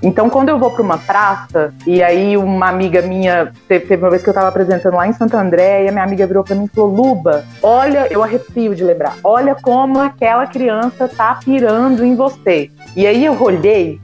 Então, 0.02 0.30
quando 0.30 0.48
eu 0.48 0.58
vou 0.58 0.70
para 0.70 0.82
uma 0.82 0.96
praça, 0.96 1.74
e 1.86 2.02
aí 2.02 2.34
uma 2.34 2.68
amiga 2.70 3.02
minha, 3.02 3.52
teve, 3.68 3.84
teve 3.84 4.02
uma 4.02 4.08
vez 4.08 4.22
que 4.22 4.30
eu 4.30 4.32
estava 4.32 4.48
apresentando 4.48 4.94
lá 4.94 5.06
em 5.06 5.12
Santo 5.12 5.36
André, 5.36 5.84
e 5.84 5.88
a 5.88 5.92
minha 5.92 6.04
amiga 6.04 6.26
virou 6.26 6.42
para 6.42 6.56
mim 6.56 6.64
e 6.64 6.68
falou: 6.68 6.90
Luba, 6.90 7.44
olha, 7.62 8.06
eu 8.10 8.22
arrepio 8.22 8.74
de 8.74 8.82
lembrar, 8.82 9.16
olha 9.22 9.54
como 9.54 10.00
aquela 10.00 10.46
criança 10.46 11.06
tá 11.06 11.38
pirando 11.44 12.02
em 12.02 12.16
você. 12.16 12.70
E 12.96 13.06
aí 13.06 13.22
eu 13.22 13.40
olhei 13.42 14.00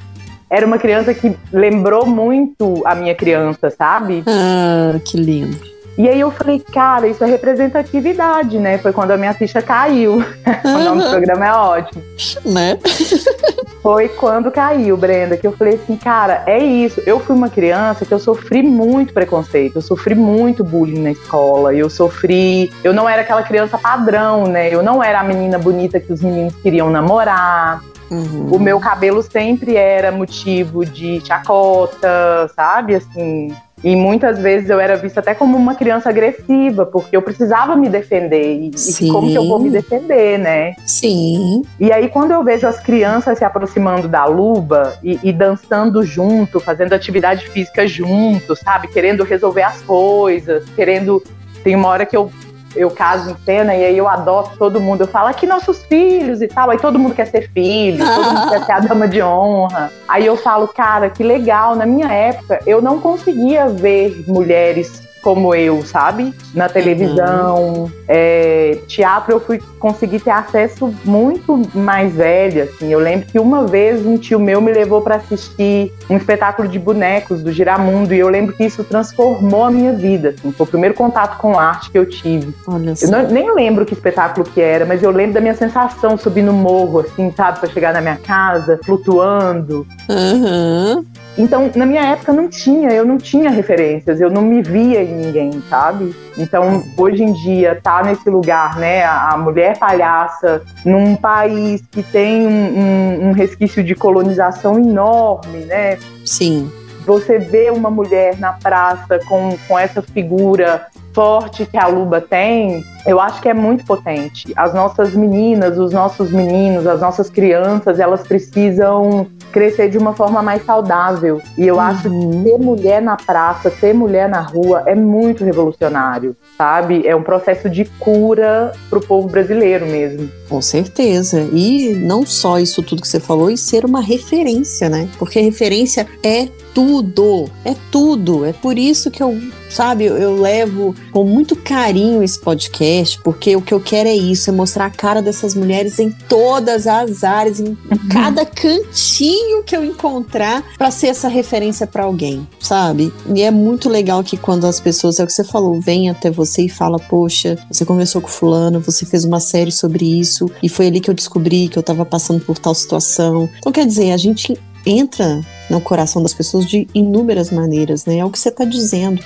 era 0.48 0.66
uma 0.66 0.78
criança 0.78 1.12
que 1.12 1.36
lembrou 1.52 2.06
muito 2.06 2.82
a 2.84 2.94
minha 2.94 3.14
criança, 3.14 3.70
sabe? 3.70 4.22
Ah, 4.26 4.98
que 5.04 5.16
lindo. 5.16 5.76
E 5.98 6.06
aí 6.10 6.20
eu 6.20 6.30
falei, 6.30 6.60
cara, 6.60 7.08
isso 7.08 7.24
é 7.24 7.26
representatividade, 7.26 8.58
né? 8.58 8.76
Foi 8.76 8.92
quando 8.92 9.12
a 9.12 9.16
minha 9.16 9.32
ficha 9.32 9.62
caiu. 9.62 10.22
o 10.62 10.78
nome 10.78 11.02
do 11.02 11.08
programa 11.08 11.46
é 11.46 11.52
ótimo. 11.52 12.02
Né? 12.44 12.78
Foi 13.82 14.08
quando 14.08 14.50
caiu, 14.50 14.96
Brenda, 14.96 15.36
que 15.36 15.46
eu 15.46 15.52
falei 15.52 15.74
assim, 15.74 15.96
cara, 15.96 16.42
é 16.44 16.58
isso. 16.58 17.00
Eu 17.06 17.20
fui 17.20 17.36
uma 17.36 17.48
criança 17.48 18.04
que 18.04 18.12
eu 18.12 18.18
sofri 18.18 18.60
muito 18.62 19.14
preconceito, 19.14 19.76
eu 19.76 19.82
sofri 19.82 20.14
muito 20.14 20.64
bullying 20.64 21.00
na 21.00 21.12
escola, 21.12 21.72
eu 21.72 21.88
sofri. 21.88 22.70
Eu 22.82 22.92
não 22.92 23.08
era 23.08 23.22
aquela 23.22 23.44
criança 23.44 23.78
padrão, 23.78 24.48
né? 24.48 24.74
Eu 24.74 24.82
não 24.82 25.02
era 25.02 25.20
a 25.20 25.22
menina 25.22 25.56
bonita 25.56 26.00
que 26.00 26.12
os 26.12 26.20
meninos 26.20 26.54
queriam 26.56 26.90
namorar. 26.90 27.80
Uhum. 28.10 28.48
O 28.52 28.58
meu 28.58 28.78
cabelo 28.78 29.22
sempre 29.22 29.76
era 29.76 30.12
motivo 30.12 30.84
de 30.84 31.20
chacota, 31.24 32.50
sabe? 32.54 32.94
Assim. 32.94 33.54
E 33.84 33.94
muitas 33.94 34.38
vezes 34.38 34.70
eu 34.70 34.80
era 34.80 34.96
vista 34.96 35.20
até 35.20 35.34
como 35.34 35.56
uma 35.56 35.74
criança 35.74 36.08
agressiva, 36.08 36.86
porque 36.86 37.16
eu 37.16 37.20
precisava 37.20 37.76
me 37.76 37.88
defender. 37.88 38.54
E, 38.54 38.70
como 39.10 39.28
que 39.28 39.34
eu 39.34 39.46
vou 39.46 39.58
me 39.58 39.68
defender, 39.68 40.38
né? 40.38 40.72
Sim. 40.86 41.62
E 41.78 41.92
aí, 41.92 42.08
quando 42.08 42.30
eu 42.32 42.42
vejo 42.42 42.66
as 42.66 42.80
crianças 42.80 43.38
se 43.38 43.44
aproximando 43.44 44.08
da 44.08 44.24
luba 44.24 44.98
e, 45.02 45.20
e 45.22 45.32
dançando 45.32 46.02
junto, 46.02 46.58
fazendo 46.58 46.94
atividade 46.94 47.48
física 47.48 47.86
junto, 47.86 48.56
sabe? 48.56 48.88
Querendo 48.88 49.24
resolver 49.24 49.62
as 49.62 49.82
coisas, 49.82 50.64
querendo. 50.74 51.22
Tem 51.62 51.74
uma 51.74 51.88
hora 51.88 52.06
que 52.06 52.16
eu 52.16 52.30
eu 52.74 52.90
caso 52.90 53.30
em 53.30 53.36
cena 53.44 53.74
e 53.74 53.84
aí 53.84 53.96
eu 53.96 54.08
adoto 54.08 54.56
todo 54.58 54.80
mundo. 54.80 55.02
Eu 55.02 55.06
falo 55.06 55.28
aqui 55.28 55.46
nossos 55.46 55.84
filhos 55.84 56.42
e 56.42 56.48
tal. 56.48 56.70
Aí 56.70 56.78
todo 56.78 56.98
mundo 56.98 57.14
quer 57.14 57.26
ser 57.26 57.50
filho, 57.50 58.04
todo 58.04 58.32
mundo 58.32 58.50
quer 58.50 58.64
ser 58.64 58.72
a 58.72 58.80
dama 58.80 59.08
de 59.08 59.22
honra. 59.22 59.90
Aí 60.08 60.26
eu 60.26 60.36
falo, 60.36 60.68
cara, 60.68 61.08
que 61.08 61.22
legal. 61.22 61.76
Na 61.76 61.86
minha 61.86 62.08
época, 62.08 62.60
eu 62.66 62.82
não 62.82 63.00
conseguia 63.00 63.68
ver 63.68 64.24
mulheres 64.26 65.05
como 65.26 65.52
eu, 65.56 65.84
sabe? 65.84 66.32
Na 66.54 66.68
televisão, 66.68 67.64
uhum. 67.64 67.90
é, 68.06 68.78
teatro 68.86 69.32
eu 69.32 69.40
fui 69.40 69.60
conseguir 69.80 70.20
ter 70.20 70.30
acesso 70.30 70.94
muito 71.04 71.62
mais 71.74 72.14
velho, 72.14 72.62
assim. 72.62 72.92
Eu 72.92 73.00
lembro 73.00 73.26
que 73.26 73.36
uma 73.36 73.66
vez 73.66 74.06
um 74.06 74.16
tio 74.16 74.38
meu 74.38 74.60
me 74.60 74.72
levou 74.72 75.02
para 75.02 75.16
assistir 75.16 75.92
um 76.08 76.16
espetáculo 76.16 76.68
de 76.68 76.78
bonecos 76.78 77.42
do 77.42 77.50
Giramundo 77.50 78.14
e 78.14 78.20
eu 78.20 78.28
lembro 78.28 78.54
que 78.54 78.62
isso 78.62 78.84
transformou 78.84 79.64
a 79.64 79.70
minha 79.72 79.92
vida, 79.92 80.28
assim. 80.28 80.52
Foi 80.52 80.64
o 80.64 80.70
primeiro 80.70 80.94
contato 80.94 81.38
com 81.38 81.58
arte 81.58 81.90
que 81.90 81.98
eu 81.98 82.06
tive. 82.06 82.54
Olha 82.68 82.94
eu 83.02 83.10
não, 83.10 83.28
nem 83.28 83.52
lembro 83.52 83.84
que 83.84 83.94
espetáculo 83.94 84.46
que 84.46 84.60
era, 84.60 84.86
mas 84.86 85.02
eu 85.02 85.10
lembro 85.10 85.34
da 85.34 85.40
minha 85.40 85.54
sensação 85.54 86.16
subir 86.16 86.42
no 86.42 86.52
morro, 86.52 87.00
assim, 87.00 87.32
sabe, 87.36 87.58
para 87.58 87.68
chegar 87.68 87.92
na 87.92 88.00
minha 88.00 88.16
casa, 88.16 88.78
flutuando. 88.84 89.84
Uhum. 90.08 91.04
Então, 91.38 91.70
na 91.74 91.84
minha 91.84 92.02
época 92.02 92.32
não 92.32 92.48
tinha, 92.48 92.90
eu 92.90 93.04
não 93.04 93.18
tinha 93.18 93.50
referências, 93.50 94.20
eu 94.20 94.30
não 94.30 94.42
me 94.42 94.62
via 94.62 95.02
em 95.02 95.14
ninguém, 95.16 95.62
sabe? 95.68 96.14
Então, 96.38 96.82
hoje 96.96 97.22
em 97.22 97.32
dia, 97.32 97.78
tá 97.82 98.02
nesse 98.02 98.28
lugar, 98.30 98.76
né, 98.78 99.04
a 99.04 99.36
mulher 99.36 99.78
palhaça, 99.78 100.62
num 100.84 101.14
país 101.14 101.82
que 101.90 102.02
tem 102.02 102.46
um, 102.46 102.78
um, 102.78 103.28
um 103.28 103.32
resquício 103.32 103.84
de 103.84 103.94
colonização 103.94 104.78
enorme, 104.78 105.58
né? 105.66 105.98
Sim. 106.24 106.70
Você 107.04 107.38
vê 107.38 107.70
uma 107.70 107.90
mulher 107.90 108.38
na 108.38 108.54
praça 108.54 109.20
com, 109.28 109.56
com 109.68 109.78
essa 109.78 110.02
figura 110.02 110.86
forte 111.16 111.64
que 111.64 111.78
a 111.78 111.86
Luba 111.86 112.20
tem, 112.20 112.84
eu 113.06 113.18
acho 113.18 113.40
que 113.40 113.48
é 113.48 113.54
muito 113.54 113.86
potente. 113.86 114.52
As 114.54 114.74
nossas 114.74 115.14
meninas, 115.14 115.78
os 115.78 115.90
nossos 115.90 116.30
meninos, 116.30 116.86
as 116.86 117.00
nossas 117.00 117.30
crianças, 117.30 117.98
elas 117.98 118.22
precisam 118.22 119.26
crescer 119.52 119.88
de 119.88 119.98
uma 119.98 120.14
forma 120.14 120.42
mais 120.42 120.64
saudável. 120.64 121.40
E 121.56 121.66
eu 121.66 121.76
uhum. 121.76 121.80
acho 121.80 122.02
que 122.02 122.42
ter 122.44 122.58
mulher 122.58 123.02
na 123.02 123.16
praça, 123.16 123.70
ter 123.70 123.92
mulher 123.94 124.28
na 124.28 124.40
rua 124.40 124.82
é 124.86 124.94
muito 124.94 125.44
revolucionário, 125.44 126.36
sabe? 126.56 127.06
É 127.06 127.14
um 127.14 127.22
processo 127.22 127.68
de 127.68 127.84
cura 127.98 128.72
para 128.88 128.98
o 128.98 129.06
povo 129.06 129.28
brasileiro 129.28 129.86
mesmo. 129.86 130.30
Com 130.48 130.60
certeza. 130.60 131.48
E 131.52 131.94
não 131.94 132.24
só 132.24 132.58
isso 132.58 132.82
tudo 132.82 133.02
que 133.02 133.08
você 133.08 133.20
falou, 133.20 133.50
e 133.50 133.56
ser 133.56 133.84
uma 133.84 134.00
referência, 134.00 134.88
né? 134.88 135.08
Porque 135.18 135.40
referência 135.40 136.06
é 136.22 136.48
tudo, 136.76 137.50
é 137.64 137.74
tudo. 137.90 138.44
É 138.44 138.52
por 138.52 138.76
isso 138.76 139.10
que 139.10 139.22
eu, 139.22 139.40
sabe, 139.70 140.04
eu, 140.04 140.18
eu 140.18 140.38
levo 140.38 140.94
com 141.10 141.24
muito 141.24 141.56
carinho 141.56 142.22
esse 142.22 142.38
podcast, 142.38 143.18
porque 143.22 143.56
o 143.56 143.62
que 143.62 143.72
eu 143.72 143.80
quero 143.80 144.10
é 144.10 144.14
isso, 144.14 144.50
é 144.50 144.52
mostrar 144.52 144.84
a 144.84 144.90
cara 144.90 145.22
dessas 145.22 145.54
mulheres 145.54 145.98
em 145.98 146.10
todas 146.10 146.86
as 146.86 147.24
áreas, 147.24 147.60
em 147.60 147.68
uhum. 147.68 148.08
cada 148.12 148.44
cantinho 148.44 149.62
que 149.64 149.74
eu 149.74 149.82
encontrar 149.82 150.62
para 150.76 150.90
ser 150.90 151.06
essa 151.06 151.28
referência 151.28 151.86
para 151.86 152.04
alguém, 152.04 152.46
sabe? 152.60 153.10
E 153.34 153.40
é 153.40 153.50
muito 153.50 153.88
legal 153.88 154.22
que 154.22 154.36
quando 154.36 154.66
as 154.66 154.78
pessoas, 154.78 155.18
é 155.18 155.24
o 155.24 155.26
que 155.26 155.32
você 155.32 155.44
falou, 155.44 155.80
vêm 155.80 156.10
até 156.10 156.30
você 156.30 156.64
e 156.64 156.68
fala, 156.68 156.98
poxa, 156.98 157.56
você 157.72 157.86
conversou 157.86 158.20
com 158.20 158.28
fulano, 158.28 158.80
você 158.80 159.06
fez 159.06 159.24
uma 159.24 159.40
série 159.40 159.72
sobre 159.72 160.04
isso 160.04 160.50
e 160.62 160.68
foi 160.68 160.88
ali 160.88 161.00
que 161.00 161.08
eu 161.08 161.14
descobri 161.14 161.68
que 161.68 161.78
eu 161.78 161.82
tava 161.82 162.04
passando 162.04 162.44
por 162.44 162.58
tal 162.58 162.74
situação. 162.74 163.48
Então 163.56 163.72
quer 163.72 163.86
dizer, 163.86 164.12
a 164.12 164.18
gente 164.18 164.54
entra 164.84 165.40
no 165.68 165.80
coração 165.80 166.22
das 166.22 166.34
pessoas 166.34 166.66
de 166.66 166.88
inúmeras 166.94 167.50
maneiras, 167.50 168.04
né? 168.04 168.18
É 168.18 168.24
o 168.24 168.30
que 168.30 168.38
você 168.38 168.48
está 168.48 168.64
dizendo. 168.64 169.22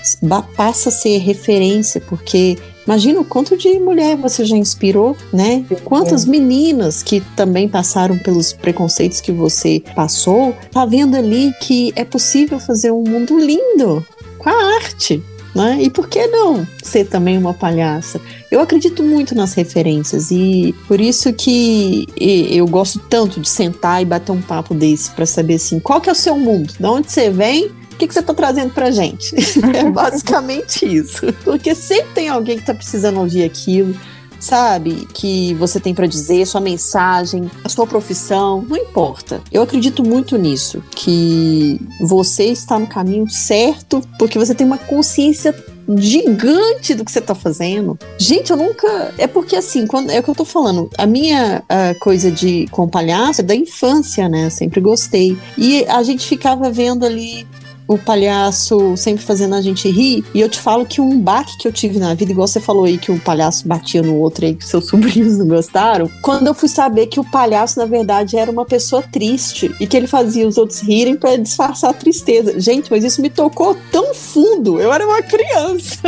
Passa 0.57 0.89
a 0.89 0.93
ser 0.93 1.19
referência, 1.19 2.01
porque 2.01 2.57
imagina 2.87 3.21
o 3.21 3.25
quanto 3.25 3.57
de 3.57 3.79
mulher 3.79 4.17
você 4.17 4.45
já 4.45 4.57
inspirou, 4.57 5.17
né? 5.33 5.65
Quantas 5.85 6.25
meninas 6.25 7.03
que 7.03 7.21
também 7.37 7.69
passaram 7.69 8.19
pelos 8.19 8.53
preconceitos 8.53 9.21
que 9.21 9.33
você 9.33 9.83
passou, 9.95 10.55
tá 10.71 10.85
vendo 10.85 11.17
ali 11.17 11.53
que 11.61 11.93
é 11.95 12.05
possível 12.05 12.59
fazer 12.59 12.91
um 12.91 13.03
mundo 13.03 13.39
lindo 13.39 14.05
com 14.39 14.49
a 14.49 14.75
arte, 14.77 15.23
né? 15.55 15.79
E 15.81 15.91
por 15.91 16.09
que 16.09 16.27
não 16.27 16.67
ser 16.83 17.07
também 17.07 17.37
uma 17.37 17.55
palhaça? 17.55 18.21
Eu 18.51 18.61
acredito 18.61 19.03
muito 19.03 19.35
nas 19.35 19.55
referências 19.55 20.31
e 20.31 20.75
por 20.87 21.01
isso 21.01 21.33
que 21.33 22.07
eu 22.17 22.67
gosto 22.67 22.99
tanto 22.99 23.41
de 23.41 23.49
sentar 23.49 24.03
e 24.03 24.05
bater 24.05 24.33
um 24.33 24.43
papo 24.43 24.75
desse 24.75 25.11
para 25.11 25.27
saber 25.27 25.55
assim, 25.55 25.81
qual 25.81 26.01
que 26.01 26.09
é 26.09 26.13
o 26.13 26.17
seu 26.17 26.39
mundo? 26.39 26.73
De 26.79 26.87
onde 26.87 27.11
você 27.11 27.31
vem? 27.31 27.67
O 27.67 27.97
que, 28.01 28.07
que 28.07 28.15
você 28.15 28.21
está 28.21 28.33
trazendo 28.33 28.73
pra 28.73 28.91
gente? 28.91 29.35
é 29.77 29.91
basicamente 29.91 30.87
isso. 30.87 31.33
Porque 31.45 31.75
sempre 31.75 32.13
tem 32.15 32.29
alguém 32.29 32.57
que 32.57 32.63
está 32.63 32.75
precisando 32.75 33.21
ouvir 33.21 33.45
aquilo 33.45 33.95
sabe? 34.41 35.07
Que 35.13 35.55
você 35.55 35.79
tem 35.79 35.95
para 35.95 36.07
dizer, 36.07 36.47
sua 36.47 36.61
mensagem, 36.61 37.51
a 37.63 37.69
sua 37.69 37.87
profissão, 37.87 38.65
não 38.67 38.77
importa. 38.77 39.41
Eu 39.53 39.63
acredito 39.63 40.03
muito 40.03 40.37
nisso, 40.37 40.83
que 40.91 41.81
você 42.01 42.45
está 42.45 42.79
no 42.79 42.87
caminho 42.87 43.29
certo 43.29 44.03
porque 44.19 44.39
você 44.39 44.55
tem 44.55 44.67
uma 44.67 44.79
consciência 44.79 45.55
gigante 45.97 46.95
do 46.95 47.05
que 47.05 47.11
você 47.11 47.21
tá 47.21 47.35
fazendo. 47.35 47.99
Gente, 48.19 48.51
eu 48.51 48.57
nunca. 48.57 49.13
É 49.19 49.27
porque 49.27 49.57
assim, 49.57 49.87
quando... 49.87 50.11
é 50.11 50.21
o 50.21 50.23
que 50.23 50.31
eu 50.31 50.35
tô 50.35 50.45
falando. 50.45 50.89
A 50.97 51.07
minha 51.07 51.63
a 51.69 51.95
coisa 51.95 52.31
de 52.31 52.67
com 52.71 52.89
palhaço 52.89 53.41
é 53.41 53.45
da 53.45 53.55
infância, 53.55 54.29
né? 54.29 54.47
Eu 54.47 54.51
sempre 54.51 54.81
gostei. 54.81 55.37
E 55.57 55.85
a 55.87 56.03
gente 56.03 56.27
ficava 56.27 56.71
vendo 56.71 57.05
ali 57.05 57.47
o 57.91 57.99
palhaço 57.99 58.97
sempre 58.97 59.25
fazendo 59.25 59.57
a 59.57 59.61
gente 59.61 59.91
rir. 59.91 60.25
E 60.33 60.41
eu 60.41 60.49
te 60.49 60.61
falo 60.61 60.87
que 60.87 61.01
um 61.01 61.19
baque 61.19 61.59
que 61.59 61.67
eu 61.67 61.73
tive 61.73 61.99
na 61.99 62.15
vida, 62.15 62.31
igual 62.31 62.47
você 62.47 62.61
falou 62.61 62.85
aí 62.85 62.97
que 62.97 63.11
o 63.11 63.19
palhaço 63.19 63.67
batia 63.67 64.01
no 64.01 64.15
outro 64.15 64.47
aí 64.47 64.55
que 64.55 64.65
seus 64.65 64.87
sobrinhos 64.89 65.37
não 65.39 65.49
gostaram. 65.49 66.09
Quando 66.23 66.47
eu 66.47 66.55
fui 66.55 66.69
saber 66.69 67.09
que 67.09 67.19
o 67.19 67.29
palhaço, 67.29 67.81
na 67.81 67.87
verdade, 67.87 68.37
era 68.37 68.49
uma 68.49 68.65
pessoa 68.65 69.03
triste 69.03 69.75
e 69.81 69.89
que 69.89 69.97
ele 69.97 70.07
fazia 70.07 70.47
os 70.47 70.57
outros 70.57 70.79
rirem 70.81 71.17
para 71.17 71.37
disfarçar 71.37 71.91
a 71.91 71.95
tristeza. 71.95 72.61
Gente, 72.61 72.89
mas 72.93 73.03
isso 73.03 73.21
me 73.21 73.29
tocou 73.29 73.77
tão 73.91 74.15
fundo. 74.15 74.81
Eu 74.81 74.93
era 74.93 75.05
uma 75.05 75.21
criança. 75.21 75.99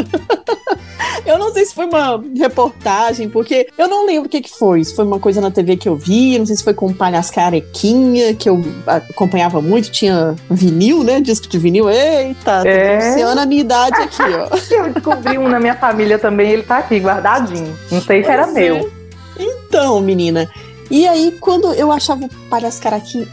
eu 1.26 1.36
não 1.36 1.52
sei 1.52 1.64
se 1.66 1.74
foi 1.74 1.86
uma 1.86 2.22
reportagem, 2.36 3.28
porque 3.28 3.66
eu 3.76 3.88
não 3.88 4.06
lembro 4.06 4.26
o 4.26 4.28
que, 4.28 4.40
que 4.40 4.50
foi. 4.50 4.84
Se 4.84 4.94
foi 4.94 5.04
uma 5.04 5.18
coisa 5.18 5.40
na 5.40 5.50
TV 5.50 5.76
que 5.76 5.88
eu 5.88 5.96
vi, 5.96 6.38
não 6.38 6.46
sei 6.46 6.54
se 6.54 6.62
foi 6.62 6.74
com 6.74 6.86
um 6.86 6.94
palhaço 6.94 7.32
carequinha, 7.32 8.34
que 8.34 8.48
eu 8.48 8.64
acompanhava 8.86 9.60
muito, 9.60 9.90
tinha 9.90 10.36
vinil, 10.48 11.02
né? 11.02 11.20
Disco 11.20 11.48
de 11.48 11.58
vinil. 11.58 11.71
Eita, 11.80 12.62
é. 12.66 13.16
tô 13.16 13.40
a 13.40 13.46
minha 13.46 13.60
idade 13.60 14.00
aqui, 14.00 14.22
ó. 14.22 14.48
eu 14.74 14.92
descobri 14.92 15.38
um 15.38 15.48
na 15.48 15.58
minha 15.58 15.74
família 15.74 16.18
também, 16.18 16.50
ele 16.50 16.62
tá 16.62 16.78
aqui, 16.78 16.98
guardadinho. 16.98 17.76
Não 17.90 18.00
sei 18.00 18.22
se 18.22 18.30
era 18.30 18.48
é. 18.48 18.52
meu. 18.52 18.90
Então, 19.38 20.00
menina, 20.00 20.48
e 20.90 21.08
aí, 21.08 21.34
quando 21.40 21.72
eu 21.72 21.90
achava 21.90 22.26
o 22.26 22.28
palhaço 22.50 22.82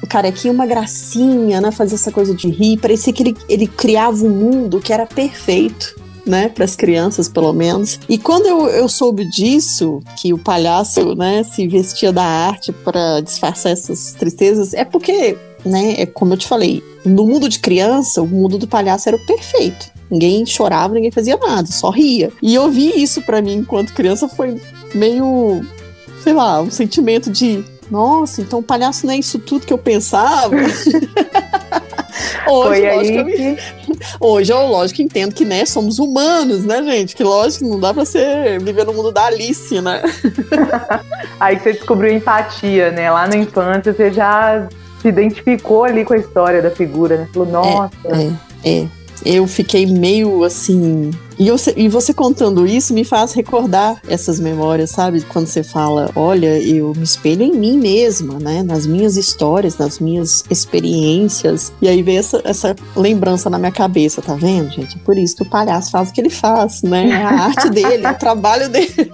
carequinha 0.08 0.54
uma 0.54 0.66
gracinha, 0.66 1.60
né? 1.60 1.72
Fazer 1.72 1.96
essa 1.96 2.12
coisa 2.12 2.34
de 2.34 2.48
rir, 2.50 2.78
parecia 2.78 3.12
que 3.12 3.22
ele, 3.22 3.38
ele 3.50 3.68
criava 3.68 4.24
um 4.24 4.30
mundo 4.30 4.80
que 4.80 4.94
era 4.94 5.06
perfeito 5.06 6.00
né, 6.26 6.48
para 6.48 6.64
as 6.64 6.76
crianças, 6.76 7.28
pelo 7.28 7.52
menos. 7.52 8.00
E 8.08 8.18
quando 8.18 8.46
eu, 8.46 8.68
eu 8.70 8.88
soube 8.88 9.26
disso, 9.26 10.02
que 10.16 10.32
o 10.34 10.38
palhaço, 10.38 11.16
né, 11.16 11.44
se 11.44 11.68
vestia 11.68 12.14
da 12.14 12.24
arte 12.24 12.72
para 12.72 13.20
disfarçar 13.20 13.72
essas 13.72 14.14
tristezas, 14.14 14.74
é 14.74 14.86
porque, 14.86 15.38
né, 15.66 15.96
é 15.98 16.06
como 16.06 16.34
eu 16.34 16.38
te 16.38 16.48
falei, 16.48 16.84
no 17.06 17.26
mundo 17.26 17.50
de 17.50 17.60
criança, 17.60 18.22
o 18.22 18.28
mundo 18.28 18.58
do 18.58 18.68
palhaço 18.68 19.10
era 19.10 19.18
o 19.18 19.26
perfeito. 19.26 19.92
Ninguém 20.10 20.46
chorava, 20.46 20.94
ninguém 20.94 21.12
fazia 21.12 21.38
nada, 21.38 21.68
só 21.68 21.90
ria. 21.90 22.32
E 22.42 22.58
ouvir 22.58 23.00
isso 23.00 23.22
para 23.22 23.42
mim 23.42 23.56
enquanto 23.58 23.94
criança 23.94 24.28
foi 24.28 24.60
meio, 24.94 25.62
sei 26.24 26.34
lá, 26.34 26.62
um 26.62 26.72
sentimento 26.72 27.30
de 27.30 27.64
nossa, 27.90 28.42
então 28.42 28.60
o 28.60 28.64
palhaço 28.64 29.06
não 29.06 29.14
é 29.14 29.18
isso 29.18 29.40
tudo 29.40 29.66
que 29.66 29.74
eu 29.74 29.78
pensava. 29.78 30.56
Hoje, 32.48 32.82
Foi 32.82 32.96
lógico, 32.96 33.26
que... 33.26 33.58
Hoje 34.20 34.52
eu, 34.52 34.68
lógico, 34.68 35.02
entendo 35.02 35.34
que, 35.34 35.46
né, 35.46 35.66
somos 35.66 36.00
humanos, 36.00 36.66
né, 36.66 36.84
gente? 36.84 37.16
Que, 37.16 37.24
lógico, 37.24 37.66
não 37.66 37.80
dá 37.80 37.94
pra 37.94 38.06
ser 38.06 38.60
viver 38.60 38.86
no 38.86 38.94
mundo 38.94 39.12
da 39.12 39.26
Alice, 39.26 39.80
né? 39.82 40.02
aí 41.40 41.60
você 41.60 41.74
descobriu 41.74 42.12
empatia, 42.12 42.92
né? 42.92 43.10
Lá 43.12 43.28
na 43.28 43.38
infância 43.38 43.94
você 43.94 44.12
já 44.12 44.68
se 45.02 45.08
identificou 45.08 45.84
ali 45.84 46.04
com 46.04 46.14
a 46.14 46.18
história 46.18 46.62
da 46.62 46.72
figura, 46.72 47.18
né? 47.18 47.28
Falou, 47.34 47.50
nossa. 47.50 47.92
É, 48.64 48.70
é, 48.70 48.82
é 48.84 48.88
eu 49.26 49.48
fiquei 49.48 49.86
meio 49.86 50.44
assim. 50.44 51.12
E, 51.40 51.48
eu, 51.48 51.56
e 51.78 51.88
você 51.88 52.14
contando 52.14 52.68
isso 52.68 52.94
me 52.94 53.06
faz 53.06 53.32
recordar 53.32 53.96
essas 54.10 54.42
memórias, 54.42 54.90
sabe? 54.90 55.22
Quando 55.22 55.48
você 55.48 55.64
fala, 55.64 56.12
olha, 56.14 56.62
eu 56.62 56.94
me 56.94 57.04
espelho 57.04 57.44
em 57.44 57.54
mim 57.54 57.78
mesma, 57.78 58.38
né? 58.38 58.62
Nas 58.62 58.86
minhas 58.86 59.16
histórias, 59.16 59.78
nas 59.78 60.00
minhas 60.00 60.44
experiências. 60.50 61.72
E 61.82 61.88
aí 61.88 62.04
vem 62.04 62.18
essa, 62.18 62.42
essa 62.44 62.76
lembrança 62.94 63.50
na 63.50 63.58
minha 63.58 63.72
cabeça, 63.72 64.22
tá 64.22 64.34
vendo, 64.34 64.70
gente? 64.70 64.98
É 64.98 65.00
por 65.06 65.18
isso 65.18 65.38
que 65.38 65.44
o 65.44 65.50
palhaço 65.50 65.92
faz 65.92 66.10
o 66.10 66.14
que 66.14 66.20
ele 66.20 66.30
faz, 66.30 66.84
né? 66.84 67.08
É 67.10 67.24
a 67.24 67.46
arte 67.46 67.70
dele, 67.72 68.06
é 68.06 68.12
o 68.12 68.18
trabalho 68.18 68.68
dele. 68.68 69.10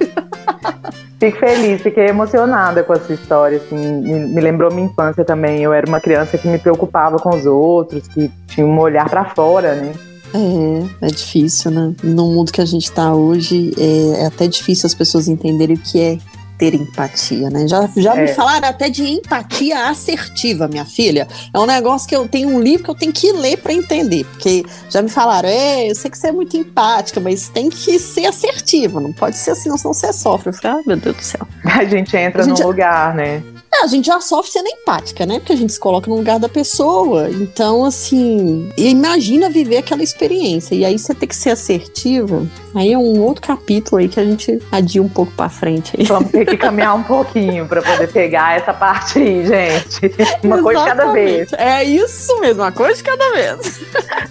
Fico 1.20 1.38
feliz, 1.38 1.82
fiquei 1.82 2.08
emocionada 2.08 2.84
com 2.84 2.94
essa 2.94 3.14
história, 3.14 3.58
assim, 3.58 3.78
me, 3.78 4.20
me, 4.28 4.42
lembrou 4.42 4.74
minha 4.74 4.88
infância 4.88 5.24
também. 5.24 5.62
Eu 5.62 5.72
era 5.72 5.88
uma 5.88 6.02
criança 6.02 6.40
que 6.40 6.48
me 6.48 6.58
preocupava 6.58 7.18
com 7.18 7.30
os 7.30 7.46
outros, 7.46 8.08
que 8.08 8.32
tinha 8.48 8.66
um 8.66 8.80
olhar 8.80 9.08
para 9.08 9.26
fora, 9.26 9.76
né? 9.76 9.94
É, 10.36 11.06
é 11.06 11.08
difícil, 11.08 11.72
né? 11.72 11.94
No 12.04 12.28
mundo 12.32 12.52
que 12.52 12.62
a 12.62 12.66
gente 12.66 12.92
tá 12.92 13.14
hoje, 13.14 13.74
é, 13.78 14.24
é 14.24 14.26
até 14.26 14.48
difícil 14.48 14.86
as 14.86 14.94
pessoas 14.94 15.28
entenderem 15.28 15.76
o 15.76 15.80
que 15.80 16.00
é 16.00 16.18
ter 16.58 16.74
empatia, 16.74 17.50
né? 17.50 17.68
Já, 17.68 17.90
já 17.96 18.16
é. 18.16 18.22
me 18.22 18.28
falaram 18.30 18.68
até 18.68 18.90
de 18.90 19.04
empatia 19.04 19.90
assertiva, 19.90 20.68
minha 20.68 20.86
filha. 20.86 21.28
É 21.54 21.60
um 21.60 21.66
negócio 21.66 22.08
que 22.08 22.16
eu 22.16 22.28
tenho 22.28 22.50
um 22.50 22.62
livro 22.62 22.84
que 22.84 22.90
eu 22.90 22.96
tenho 22.96 23.12
que 23.12 23.32
ler 23.32 23.58
para 23.58 23.74
entender, 23.74 24.26
porque 24.26 24.66
já 24.90 25.02
me 25.02 25.10
falaram, 25.10 25.50
é, 25.50 25.90
eu 25.90 25.96
sei 25.96 26.10
que 26.10 26.18
você 26.18 26.28
é 26.28 26.32
muito 26.32 26.56
empática, 26.56 27.20
mas 27.20 27.50
tem 27.50 27.70
que 27.70 28.00
ser 28.00 28.26
assertiva, 28.26 29.00
não 29.00 29.12
pode 29.12 29.38
ser 29.38 29.52
assim, 29.52 29.70
não, 29.70 29.78
senão 29.78 29.94
você 29.94 30.12
sofre. 30.14 30.50
Eu 30.50 30.54
falei, 30.54 30.80
ah, 30.80 30.84
meu 30.86 30.98
Deus 30.98 31.16
do 31.16 31.24
céu. 31.24 31.48
A 31.64 31.84
gente 31.84 32.16
entra 32.16 32.42
a 32.42 32.46
gente 32.46 32.62
num 32.62 32.68
lugar, 32.68 33.14
né? 33.16 33.44
É, 33.76 33.84
a 33.84 33.88
gente 33.88 34.06
já 34.06 34.22
sofre 34.22 34.52
sendo 34.52 34.68
empática, 34.68 35.26
né? 35.26 35.40
Porque 35.40 35.54
a 35.54 35.56
gente 35.56 35.74
se 35.74 35.80
coloca 35.80 36.10
no 36.10 36.16
lugar 36.16 36.40
da 36.40 36.48
pessoa. 36.48 37.30
Então, 37.30 37.84
assim, 37.84 38.70
imagina 38.78 39.50
viver 39.50 39.78
aquela 39.78 40.04
experiência. 40.04 40.76
E 40.76 40.86
aí 40.86 40.98
você 40.98 41.14
tem 41.14 41.28
que 41.28 41.36
ser 41.36 41.50
assertiva. 41.52 42.46
Aí 42.74 42.94
é 42.94 42.98
um 42.98 43.22
outro 43.22 43.42
capítulo 43.42 44.00
aí 44.00 44.08
que 44.08 44.20
a 44.20 44.24
gente 44.24 44.60
adia 44.72 45.02
um 45.02 45.10
pouco 45.10 45.32
pra 45.34 45.50
frente. 45.50 45.94
Aí. 45.98 46.06
Vamos 46.06 46.32
ter 46.32 46.46
que 46.46 46.58
caminhar 46.58 46.96
um 46.96 47.04
pouquinho 47.04 47.68
pra 47.68 47.82
poder 47.82 48.12
pegar 48.12 48.58
essa 48.58 48.74
parte 48.74 49.20
aí, 49.20 49.46
gente. 49.46 50.16
Uma 50.44 50.58
Exatamente. 50.58 50.64
coisa 50.64 50.80
de 50.82 50.86
cada 50.86 51.12
vez. 51.12 51.54
É 51.54 51.84
isso 51.84 52.40
mesmo, 52.40 52.62
uma 52.62 52.72
coisa 52.72 52.96
de 52.96 53.04
cada 53.04 53.32
vez. 53.32 53.82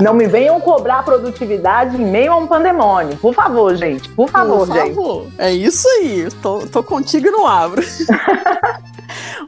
Não 0.01 0.15
me 0.15 0.27
venham 0.27 0.61
cobrar 0.61 1.03
produtividade 1.03 1.97
em 1.97 2.05
meio 2.05 2.33
a 2.33 2.37
um 2.37 2.47
pandemônio. 2.47 3.17
Por 3.17 3.35
favor, 3.35 3.75
gente. 3.77 4.09
Por 4.11 4.29
favor, 4.29 4.67
Por 4.67 4.77
favor. 4.77 5.23
gente. 5.25 5.35
É 5.39 5.53
isso 5.53 5.89
aí. 5.89 6.29
Tô, 6.43 6.61
tô 6.67 6.83
contigo 6.83 7.31
no 7.31 7.47
abro. 7.47 7.83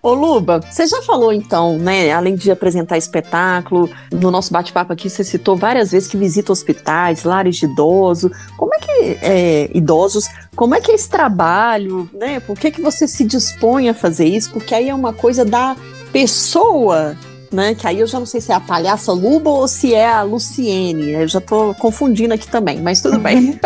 Ô 0.03 0.13
Luba, 0.13 0.61
você 0.61 0.87
já 0.87 1.03
falou 1.03 1.33
então, 1.33 1.79
né, 1.79 2.13
além 2.13 2.35
de 2.35 2.51
apresentar 2.51 2.99
espetáculo, 2.99 3.89
no 4.13 4.31
nosso 4.31 4.53
bate-papo 4.53 4.93
aqui 4.93 5.09
você 5.09 5.25
citou 5.25 5.57
várias 5.57 5.93
vezes 5.93 6.09
que 6.09 6.17
visita 6.17 6.53
hospitais, 6.53 7.25
lares 7.25 7.57
de 7.57 7.67
idoso. 7.67 8.31
Como 8.57 8.75
é 8.75 8.79
que 8.79 9.19
é, 9.23 9.71
idosos, 9.75 10.29
como 10.55 10.75
é 10.75 10.81
que 10.81 10.93
é 10.93 10.95
esse 10.95 11.09
trabalho, 11.09 12.09
né? 12.13 12.41
Por 12.41 12.59
que 12.59 12.71
que 12.71 12.81
você 12.81 13.07
se 13.07 13.25
dispõe 13.25 13.89
a 13.89 13.95
fazer 13.95 14.27
isso? 14.27 14.51
Porque 14.53 14.75
aí 14.75 14.89
é 14.89 14.95
uma 14.95 15.13
coisa 15.13 15.45
da 15.45 15.77
pessoa 16.13 17.17
né? 17.53 17.75
Que 17.75 17.87
aí 17.87 18.01
eu 18.01 18.07
já 18.07 18.19
não 18.19 18.27
sei 18.27 18.41
se 18.41 18.53
é 18.53 18.55
a 18.55 18.61
palhaça 18.61 19.13
Luba 19.13 19.51
ou 19.51 19.69
se 19.69 19.95
é 19.95 20.09
a 20.09 20.23
Luciene. 20.23 21.13
Eu 21.13 21.29
já 21.29 21.41
tô 21.41 21.75
confundindo 21.75 22.35
aqui 22.35 22.49
também, 22.49 22.81
mas 22.81 23.01
tudo 23.01 23.19
bem. 23.19 23.51
Uhum. 23.51 23.59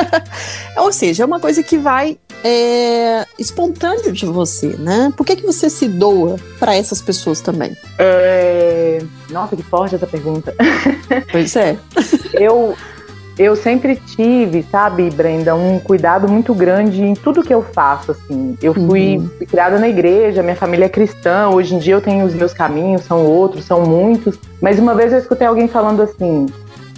ou 0.84 0.92
seja, 0.92 1.22
é 1.22 1.26
uma 1.26 1.40
coisa 1.40 1.62
que 1.62 1.78
vai 1.78 2.18
é, 2.44 3.26
espontâneo 3.38 4.12
de 4.12 4.26
você, 4.26 4.68
né? 4.78 5.12
Por 5.16 5.24
que, 5.24 5.36
que 5.36 5.46
você 5.46 5.68
se 5.68 5.88
doa 5.88 6.36
para 6.58 6.74
essas 6.74 7.00
pessoas 7.00 7.40
também? 7.40 7.76
É... 7.98 9.02
Nossa, 9.30 9.56
que 9.56 9.62
forte 9.62 9.94
essa 9.94 10.06
pergunta. 10.06 10.54
Pois 11.30 11.54
é. 11.56 11.78
eu, 12.34 12.76
eu 13.41 13.57
sempre 13.57 13.97
tive, 13.97 14.62
sabe, 14.62 15.09
Brenda, 15.09 15.55
um 15.55 15.78
cuidado 15.80 16.28
muito 16.28 16.53
grande 16.55 17.03
em 17.03 17.14
tudo 17.14 17.43
que 17.43 17.55
eu 17.55 17.62
faço, 17.62 18.11
assim. 18.11 18.55
Eu 18.61 18.74
fui, 18.74 19.16
uhum. 19.16 19.30
fui 19.38 19.47
criada 19.47 19.78
na 19.78 19.88
igreja, 19.88 20.43
minha 20.43 20.55
família 20.55 20.84
é 20.84 20.88
cristã, 20.91 21.49
hoje 21.49 21.74
em 21.74 21.78
dia 21.78 21.95
eu 21.95 22.03
tenho 22.03 22.26
os 22.26 22.34
meus 22.34 22.53
caminhos, 22.53 23.03
são 23.05 23.24
outros, 23.24 23.64
são 23.64 23.80
muitos. 23.80 24.38
Mas 24.61 24.78
uma 24.78 24.95
vez 24.95 25.11
eu 25.11 25.18
escutei 25.18 25.47
alguém 25.47 25.68
falando 25.68 26.03
assim: 26.03 26.45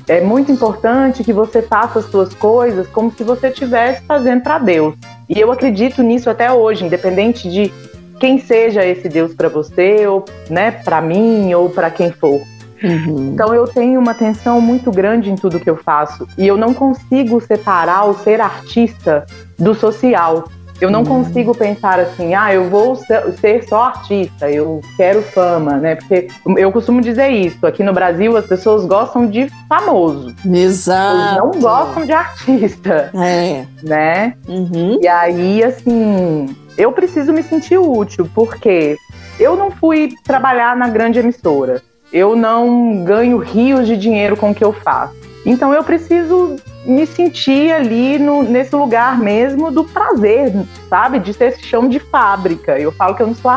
é 0.09 0.21
muito 0.21 0.51
importante 0.51 1.23
que 1.23 1.33
você 1.33 1.63
faça 1.63 2.01
as 2.01 2.07
suas 2.07 2.35
coisas 2.35 2.89
como 2.89 3.13
se 3.13 3.23
você 3.23 3.47
estivesse 3.47 4.03
fazendo 4.03 4.43
para 4.43 4.59
Deus. 4.59 4.97
E 5.29 5.39
eu 5.39 5.53
acredito 5.53 6.03
nisso 6.03 6.29
até 6.29 6.51
hoje, 6.53 6.85
independente 6.85 7.49
de 7.49 7.73
quem 8.19 8.41
seja 8.41 8.85
esse 8.85 9.09
Deus 9.09 9.33
para 9.33 9.49
você, 9.49 10.09
ou 10.09 10.25
né, 10.51 10.73
para 10.73 11.01
mim, 11.01 11.55
ou 11.55 11.71
para 11.71 11.89
quem 11.89 12.11
for. 12.11 12.41
Uhum. 12.83 13.33
Então 13.33 13.55
eu 13.55 13.67
tenho 13.67 14.01
uma 14.01 14.13
atenção 14.13 14.61
muito 14.61 14.91
grande 14.91 15.31
em 15.31 15.37
tudo 15.37 15.61
que 15.61 15.71
eu 15.71 15.77
faço 15.77 16.27
e 16.37 16.47
eu 16.47 16.57
não 16.57 16.75
consigo 16.75 17.41
separar 17.41 18.05
o 18.05 18.15
ser 18.15 18.41
artista 18.41 19.27
do 19.59 19.75
social. 19.75 20.45
Eu 20.81 20.91
não 20.91 21.01
uhum. 21.01 21.25
consigo 21.25 21.55
pensar 21.55 22.01
assim, 22.01 22.35
ah, 22.35 22.53
eu 22.53 22.69
vou 22.69 22.97
ser 22.97 23.63
só 23.69 23.85
artista, 23.85 24.51
eu 24.51 24.81
quero 24.97 25.23
fama, 25.23 25.77
né? 25.77 25.95
Porque 25.95 26.27
eu 26.57 26.73
costumo 26.73 27.01
dizer 27.01 27.29
isso, 27.29 27.65
aqui 27.65 27.85
no 27.85 27.93
Brasil 27.93 28.37
as 28.37 28.47
pessoas 28.47 28.85
gostam 28.85 29.29
de 29.29 29.49
famoso. 29.69 30.35
Exato. 30.45 31.17
Eles 31.17 31.37
não 31.37 31.51
gostam 31.61 32.05
de 32.05 32.11
artista. 32.11 33.11
É. 33.15 33.65
Né? 33.81 34.35
Uhum. 34.49 34.99
E 35.01 35.07
aí, 35.07 35.63
assim, 35.63 36.53
eu 36.77 36.91
preciso 36.91 37.33
me 37.33 37.45
sentir 37.45 37.79
útil, 37.79 38.29
porque 38.35 38.97
eu 39.39 39.55
não 39.55 39.71
fui 39.71 40.13
trabalhar 40.25 40.77
na 40.77 40.89
grande 40.89 41.21
emissora 41.21 41.81
eu 42.13 42.37
não 42.37 43.03
ganho 43.05 43.39
rios 43.39 43.87
de 43.87 43.97
dinheiro 43.97 44.37
com 44.37 44.51
o 44.51 44.55
que 44.55 44.65
eu 44.65 44.73
faço. 44.73 45.15
Então 45.45 45.73
eu 45.73 45.83
preciso 45.83 46.57
me 46.85 47.07
sentir 47.07 47.73
ali 47.73 48.19
no, 48.19 48.43
nesse 48.43 48.75
lugar 48.77 49.19
mesmo 49.19 49.71
do 49.71 49.85
prazer, 49.85 50.53
sabe? 50.89 51.19
De 51.19 51.33
ser 51.33 51.47
esse 51.47 51.63
chão 51.63 51.89
de 51.89 51.99
fábrica. 51.99 52.79
Eu 52.79 52.93
falo 52.93 53.15
que 53.15 53.23
eu 53.23 53.27
não 53.27 53.35
sou, 53.35 53.51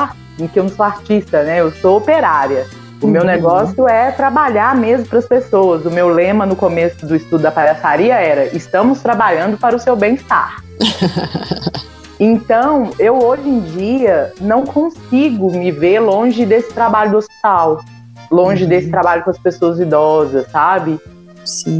que 0.52 0.60
eu 0.60 0.64
não 0.64 0.70
sou 0.70 0.86
artista, 0.86 1.44
né? 1.44 1.60
Eu 1.60 1.72
sou 1.72 1.98
operária. 1.98 2.66
O 3.02 3.08
meu 3.08 3.22
uhum. 3.22 3.28
negócio 3.28 3.88
é 3.90 4.10
trabalhar 4.12 4.76
mesmo 4.76 5.06
para 5.06 5.20
as 5.20 5.28
pessoas. 5.28 5.86
O 5.86 5.92
meu 5.92 6.08
lema 6.08 6.46
no 6.46 6.56
começo 6.56 7.06
do 7.06 7.16
estudo 7.16 7.42
da 7.42 7.52
palhaçaria 7.52 8.16
era: 8.16 8.56
estamos 8.56 9.02
trabalhando 9.02 9.58
para 9.58 9.76
o 9.76 9.80
seu 9.80 9.96
bem-estar. 9.96 10.64
então, 12.20 12.92
eu 12.98 13.22
hoje 13.22 13.48
em 13.48 13.60
dia 13.60 14.34
não 14.40 14.66
consigo 14.66 15.52
me 15.52 15.72
ver 15.72 16.00
longe 16.00 16.46
desse 16.46 16.74
trabalho 16.74 17.12
do 17.12 17.18
hospital 17.18 17.82
longe 18.32 18.64
uhum. 18.64 18.70
desse 18.70 18.90
trabalho 18.90 19.24
com 19.24 19.30
as 19.30 19.38
pessoas 19.38 19.80
idosas, 19.80 20.48
sabe? 20.52 21.00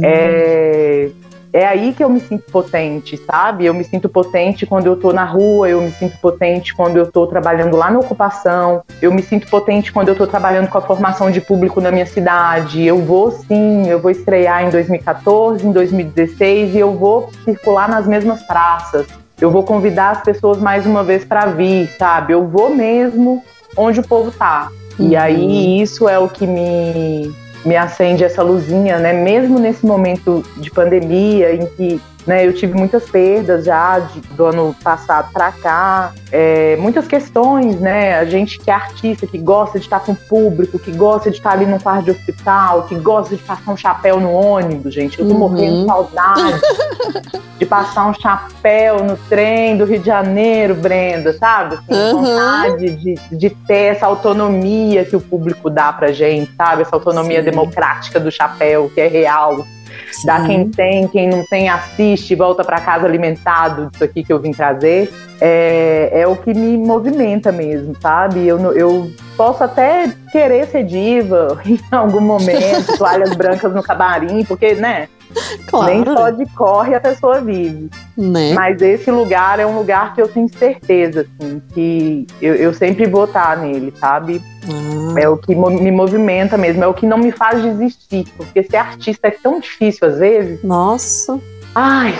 É, 0.02 1.10
é 1.52 1.66
aí 1.66 1.94
que 1.94 2.04
eu 2.04 2.08
me 2.10 2.20
sinto 2.20 2.50
potente, 2.52 3.16
sabe? 3.16 3.64
Eu 3.64 3.72
me 3.72 3.82
sinto 3.82 4.08
potente 4.08 4.66
quando 4.66 4.86
eu 4.86 4.96
tô 4.96 5.12
na 5.12 5.24
rua, 5.24 5.68
eu 5.68 5.80
me 5.80 5.90
sinto 5.90 6.18
potente 6.18 6.74
quando 6.74 6.98
eu 6.98 7.10
tô 7.10 7.26
trabalhando 7.26 7.76
lá 7.76 7.90
na 7.90 7.98
ocupação, 7.98 8.82
eu 9.00 9.10
me 9.10 9.22
sinto 9.22 9.48
potente 9.48 9.90
quando 9.92 10.08
eu 10.08 10.14
tô 10.14 10.26
trabalhando 10.26 10.68
com 10.68 10.76
a 10.76 10.82
formação 10.82 11.30
de 11.30 11.40
público 11.40 11.80
na 11.80 11.90
minha 11.90 12.06
cidade. 12.06 12.84
Eu 12.84 12.98
vou 12.98 13.30
sim, 13.30 13.88
eu 13.88 13.98
vou 13.98 14.10
estrear 14.10 14.66
em 14.66 14.70
2014, 14.70 15.66
em 15.66 15.72
2016 15.72 16.74
e 16.74 16.78
eu 16.78 16.92
vou 16.92 17.30
circular 17.44 17.88
nas 17.88 18.06
mesmas 18.06 18.42
praças. 18.42 19.06
Eu 19.40 19.50
vou 19.50 19.62
convidar 19.62 20.10
as 20.10 20.22
pessoas 20.22 20.58
mais 20.58 20.86
uma 20.86 21.02
vez 21.02 21.24
para 21.24 21.46
vir, 21.46 21.88
sabe? 21.98 22.34
Eu 22.34 22.46
vou 22.46 22.74
mesmo 22.74 23.42
onde 23.76 24.00
o 24.00 24.06
povo 24.06 24.30
tá. 24.30 24.70
Uhum. 24.98 25.08
E 25.10 25.16
aí 25.16 25.80
isso 25.80 26.08
é 26.08 26.18
o 26.18 26.28
que 26.28 26.46
me 26.46 27.34
me 27.64 27.76
acende 27.76 28.22
essa 28.22 28.42
luzinha, 28.44 28.96
né? 28.98 29.12
Mesmo 29.12 29.58
nesse 29.58 29.84
momento 29.84 30.44
de 30.56 30.70
pandemia 30.70 31.52
em 31.52 31.66
que 31.66 32.00
né, 32.26 32.46
eu 32.46 32.52
tive 32.52 32.74
muitas 32.74 33.08
perdas 33.08 33.64
já 33.64 34.00
de, 34.00 34.20
do 34.20 34.46
ano 34.46 34.74
passado 34.82 35.32
para 35.32 35.52
cá, 35.52 36.12
é, 36.32 36.76
muitas 36.76 37.06
questões, 37.06 37.78
né? 37.80 38.18
A 38.18 38.24
gente 38.24 38.58
que 38.58 38.70
é 38.70 38.74
artista, 38.74 39.26
que 39.26 39.38
gosta 39.38 39.78
de 39.78 39.84
estar 39.84 40.00
com 40.00 40.12
o 40.12 40.16
público, 40.16 40.78
que 40.78 40.90
gosta 40.90 41.30
de 41.30 41.36
estar 41.36 41.52
ali 41.52 41.66
no 41.66 41.80
quarto 41.80 42.06
de 42.06 42.10
hospital, 42.10 42.82
que 42.84 42.96
gosta 42.96 43.36
de 43.36 43.42
passar 43.42 43.70
um 43.70 43.76
chapéu 43.76 44.20
no 44.20 44.32
ônibus, 44.32 44.92
gente. 44.92 45.18
Eu 45.20 45.28
tô 45.28 45.34
uhum. 45.34 45.38
morrendo 45.38 45.80
de 45.82 45.86
saudade 45.86 46.60
de 47.58 47.64
passar 47.64 48.08
um 48.08 48.14
chapéu 48.14 49.04
no 49.04 49.16
trem 49.16 49.76
do 49.76 49.84
Rio 49.84 50.00
de 50.00 50.06
Janeiro, 50.06 50.74
Brenda, 50.74 51.32
sabe? 51.32 51.76
Assim, 51.76 52.12
uhum. 52.12 52.22
Vontade 52.22 52.90
de, 52.96 53.14
de 53.30 53.50
ter 53.50 53.94
essa 53.94 54.06
autonomia 54.06 55.04
que 55.04 55.14
o 55.14 55.20
público 55.20 55.70
dá 55.70 55.92
pra 55.92 56.12
gente, 56.12 56.52
sabe? 56.56 56.82
Essa 56.82 56.96
autonomia 56.96 57.38
Sim. 57.38 57.50
democrática 57.50 58.18
do 58.18 58.30
chapéu, 58.30 58.90
que 58.92 59.00
é 59.00 59.06
real 59.06 59.64
Sim. 60.12 60.26
Dá 60.26 60.46
quem 60.46 60.68
tem, 60.68 61.08
quem 61.08 61.28
não 61.28 61.44
tem, 61.44 61.68
assiste, 61.68 62.34
volta 62.34 62.64
para 62.64 62.80
casa 62.80 63.06
alimentado 63.06 63.90
disso 63.90 64.04
aqui 64.04 64.24
que 64.24 64.32
eu 64.32 64.38
vim 64.38 64.52
trazer. 64.52 65.12
É, 65.40 66.10
é 66.12 66.26
o 66.26 66.36
que 66.36 66.54
me 66.54 66.78
movimenta 66.78 67.52
mesmo, 67.52 67.94
sabe? 68.00 68.46
Eu, 68.46 68.58
eu 68.72 69.10
posso 69.36 69.62
até 69.62 70.10
querer 70.32 70.66
ser 70.66 70.84
diva 70.84 71.60
em 71.66 71.78
algum 71.90 72.20
momento, 72.20 72.96
toalhas 72.96 73.34
brancas 73.34 73.74
no 73.74 73.82
camarim, 73.82 74.44
porque, 74.44 74.74
né? 74.74 75.08
Claro. 75.66 75.92
Nem 75.92 76.04
só 76.04 76.30
de 76.30 76.46
corre 76.54 76.94
a 76.94 77.00
pessoa 77.00 77.40
vive. 77.40 77.90
Né? 78.16 78.54
Mas 78.54 78.80
esse 78.80 79.10
lugar 79.10 79.58
é 79.58 79.66
um 79.66 79.76
lugar 79.76 80.14
que 80.14 80.22
eu 80.22 80.28
tenho 80.28 80.48
certeza, 80.48 81.26
assim, 81.26 81.60
que 81.74 82.26
eu, 82.40 82.54
eu 82.54 82.72
sempre 82.72 83.06
vou 83.06 83.24
estar 83.24 83.56
nele, 83.58 83.92
sabe? 83.98 84.40
Ah. 84.64 85.20
É 85.20 85.28
o 85.28 85.36
que 85.36 85.54
me 85.54 85.90
movimenta 85.90 86.56
mesmo, 86.56 86.84
é 86.84 86.86
o 86.86 86.94
que 86.94 87.06
não 87.06 87.18
me 87.18 87.32
faz 87.32 87.62
desistir. 87.62 88.26
Porque 88.36 88.62
ser 88.62 88.76
artista 88.76 89.28
é 89.28 89.30
tão 89.30 89.58
difícil 89.60 90.06
às 90.08 90.18
vezes. 90.18 90.62
Nossa. 90.62 91.38
Ai, 91.74 92.14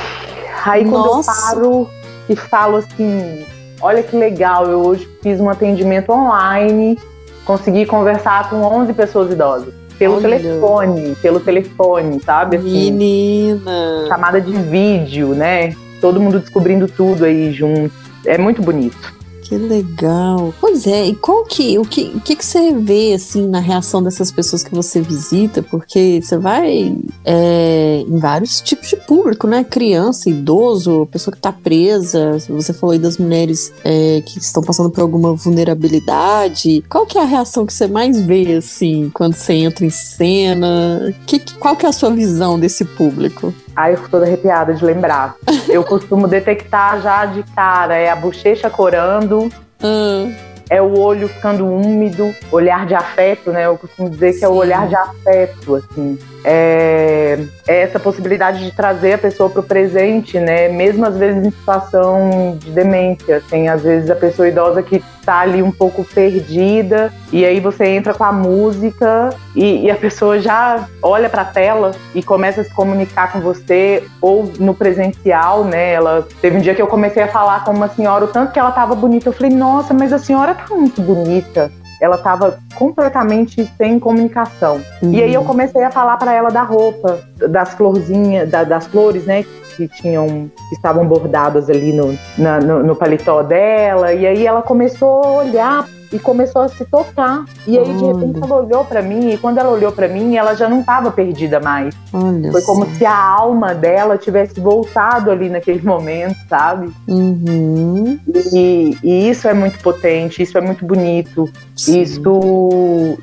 aí 0.64 0.84
quando 0.84 1.06
Nossa. 1.06 1.30
eu 1.30 1.36
paro 1.36 1.90
e 2.28 2.36
falo 2.36 2.76
assim: 2.76 3.44
olha 3.80 4.02
que 4.02 4.16
legal, 4.16 4.66
eu 4.66 4.80
hoje 4.80 5.08
fiz 5.22 5.40
um 5.40 5.48
atendimento 5.48 6.10
online, 6.10 6.98
consegui 7.44 7.86
conversar 7.86 8.50
com 8.50 8.56
11 8.62 8.92
pessoas 8.92 9.32
idosas. 9.32 9.72
Pelo 9.98 10.16
Olha. 10.16 10.38
telefone, 10.38 11.16
pelo 11.22 11.40
telefone, 11.40 12.20
sabe? 12.20 12.56
Assim, 12.56 12.90
Menina! 12.90 14.04
Chamada 14.08 14.40
de 14.40 14.52
vídeo, 14.52 15.28
né? 15.34 15.74
Todo 16.00 16.20
mundo 16.20 16.38
descobrindo 16.38 16.86
tudo 16.86 17.24
aí 17.24 17.52
junto. 17.52 17.92
É 18.24 18.36
muito 18.36 18.60
bonito. 18.60 19.14
Que 19.48 19.56
legal. 19.56 20.52
Pois 20.60 20.88
é, 20.88 21.06
e 21.06 21.14
qual 21.14 21.44
que, 21.44 21.78
o 21.78 21.82
que, 21.82 22.10
o 22.16 22.20
que, 22.20 22.34
que 22.34 22.44
você 22.44 22.72
vê, 22.72 23.12
assim, 23.12 23.46
na 23.46 23.60
reação 23.60 24.02
dessas 24.02 24.32
pessoas 24.32 24.64
que 24.64 24.74
você 24.74 25.00
visita? 25.00 25.62
Porque 25.62 26.20
você 26.20 26.36
vai 26.36 26.98
é, 27.24 28.04
em 28.08 28.18
vários 28.18 28.60
tipos 28.60 28.88
de 28.88 28.96
público, 28.96 29.46
né? 29.46 29.62
Criança, 29.62 30.28
idoso, 30.28 31.06
pessoa 31.12 31.32
que 31.32 31.40
tá 31.40 31.52
presa. 31.52 32.40
Você 32.48 32.72
falou 32.72 32.92
aí 32.92 32.98
das 32.98 33.18
mulheres 33.18 33.72
é, 33.84 34.20
que 34.26 34.40
estão 34.40 34.64
passando 34.64 34.90
por 34.90 35.00
alguma 35.00 35.32
vulnerabilidade. 35.32 36.82
Qual 36.88 37.06
que 37.06 37.16
é 37.16 37.22
a 37.22 37.24
reação 37.24 37.64
que 37.64 37.72
você 37.72 37.86
mais 37.86 38.20
vê, 38.20 38.56
assim, 38.56 39.12
quando 39.14 39.34
você 39.34 39.52
entra 39.52 39.86
em 39.86 39.90
cena? 39.90 41.14
Que, 41.24 41.38
qual 41.60 41.76
que 41.76 41.86
é 41.86 41.88
a 41.88 41.92
sua 41.92 42.10
visão 42.10 42.58
desse 42.58 42.84
público? 42.84 43.54
Ai, 43.76 43.92
eu 43.92 43.98
fico 43.98 44.10
toda 44.10 44.24
arrepiada 44.24 44.72
de 44.72 44.84
lembrar. 44.84 45.34
Eu 45.68 45.84
costumo 45.84 46.26
detectar 46.26 47.00
já 47.02 47.26
de 47.26 47.42
cara, 47.54 47.94
é 47.94 48.08
a 48.08 48.16
bochecha 48.16 48.70
corando. 48.70 49.50
Hum. 49.82 50.34
É 50.70 50.80
o 50.80 50.98
olho 50.98 51.28
ficando 51.28 51.66
úmido, 51.66 52.34
olhar 52.50 52.86
de 52.86 52.94
afeto, 52.94 53.50
né? 53.50 53.66
Eu 53.66 53.76
costumo 53.76 54.08
dizer 54.08 54.32
Sim. 54.32 54.38
que 54.38 54.44
é 54.44 54.48
o 54.48 54.54
olhar 54.54 54.88
de 54.88 54.96
afeto, 54.96 55.76
assim 55.76 56.18
é, 56.48 57.44
é 57.66 57.82
essa 57.82 57.98
possibilidade 57.98 58.64
de 58.64 58.70
trazer 58.70 59.14
a 59.14 59.18
pessoa 59.18 59.50
para 59.50 59.58
o 59.58 59.64
presente, 59.64 60.38
né? 60.38 60.68
Mesmo 60.68 61.04
às 61.04 61.16
vezes 61.16 61.44
em 61.44 61.50
situação 61.50 62.56
de 62.60 62.70
demência, 62.70 63.38
assim, 63.38 63.66
às 63.66 63.82
vezes 63.82 64.08
a 64.08 64.14
pessoa 64.14 64.48
idosa 64.48 64.80
que 64.80 65.02
está 65.20 65.40
ali 65.40 65.60
um 65.60 65.72
pouco 65.72 66.04
perdida 66.04 67.12
e 67.32 67.44
aí 67.44 67.58
você 67.58 67.86
entra 67.86 68.14
com 68.14 68.22
a 68.22 68.30
música 68.30 69.30
e, 69.56 69.86
e 69.86 69.90
a 69.90 69.96
pessoa 69.96 70.38
já 70.38 70.86
olha 71.02 71.28
para 71.28 71.42
a 71.42 71.46
tela 71.46 71.90
e 72.14 72.22
começa 72.22 72.60
a 72.60 72.64
se 72.64 72.72
comunicar 72.72 73.32
com 73.32 73.40
você 73.40 74.04
ou 74.20 74.52
no 74.60 74.72
presencial, 74.72 75.64
né? 75.64 75.94
Ela 75.94 76.28
teve 76.40 76.58
um 76.58 76.60
dia 76.60 76.76
que 76.76 76.82
eu 76.82 76.86
comecei 76.86 77.24
a 77.24 77.28
falar 77.28 77.64
com 77.64 77.72
uma 77.72 77.88
senhora 77.88 78.24
o 78.24 78.28
tanto 78.28 78.52
que 78.52 78.58
ela 78.60 78.68
estava 78.68 78.94
bonita, 78.94 79.28
eu 79.28 79.32
falei 79.32 79.50
nossa, 79.50 79.92
mas 79.92 80.12
a 80.12 80.18
senhora 80.18 80.54
tá 80.54 80.72
muito 80.72 81.02
bonita 81.02 81.72
ela 82.00 82.16
estava 82.16 82.58
completamente 82.74 83.64
sem 83.76 83.98
comunicação. 83.98 84.80
Uhum. 85.02 85.12
E 85.12 85.22
aí 85.22 85.34
eu 85.34 85.44
comecei 85.44 85.82
a 85.82 85.90
falar 85.90 86.16
para 86.16 86.32
ela 86.32 86.50
da 86.50 86.62
roupa, 86.62 87.20
das 87.48 87.74
florzinhas, 87.74 88.50
da, 88.50 88.64
das 88.64 88.86
flores, 88.86 89.24
né? 89.24 89.44
Que 89.76 89.88
tinham, 89.88 90.50
que 90.68 90.74
estavam 90.74 91.06
bordadas 91.06 91.68
ali 91.68 91.92
no, 91.92 92.16
na, 92.38 92.58
no, 92.60 92.82
no 92.82 92.96
paletó 92.96 93.42
dela. 93.42 94.12
E 94.12 94.26
aí 94.26 94.46
ela 94.46 94.62
começou 94.62 95.22
a 95.22 95.30
olhar 95.42 95.88
e 96.16 96.18
começou 96.18 96.62
a 96.62 96.68
se 96.68 96.84
tocar. 96.84 97.44
E 97.66 97.78
aí, 97.78 97.94
de 97.94 98.04
repente, 98.04 98.40
ela 98.42 98.56
olhou 98.56 98.84
para 98.84 99.02
mim, 99.02 99.30
e 99.30 99.38
quando 99.38 99.58
ela 99.58 99.70
olhou 99.70 99.92
para 99.92 100.08
mim, 100.08 100.36
ela 100.36 100.54
já 100.54 100.68
não 100.68 100.80
estava 100.80 101.10
perdida 101.10 101.60
mais. 101.60 101.94
Olha 102.12 102.50
Foi 102.50 102.62
como 102.62 102.86
se 102.96 103.04
a 103.04 103.16
alma 103.16 103.74
dela 103.74 104.16
tivesse 104.16 104.58
voltado 104.58 105.30
ali 105.30 105.48
naquele 105.48 105.82
momento, 105.82 106.36
sabe? 106.48 106.90
Uhum. 107.06 108.18
E, 108.52 108.96
e, 109.02 109.28
isso 109.28 109.46
é 109.46 109.54
muito 109.54 109.78
potente, 109.80 110.42
isso 110.42 110.56
é 110.56 110.60
muito 110.60 110.84
bonito. 110.84 111.48
Sim. 111.76 112.00
Isso. 112.00 113.18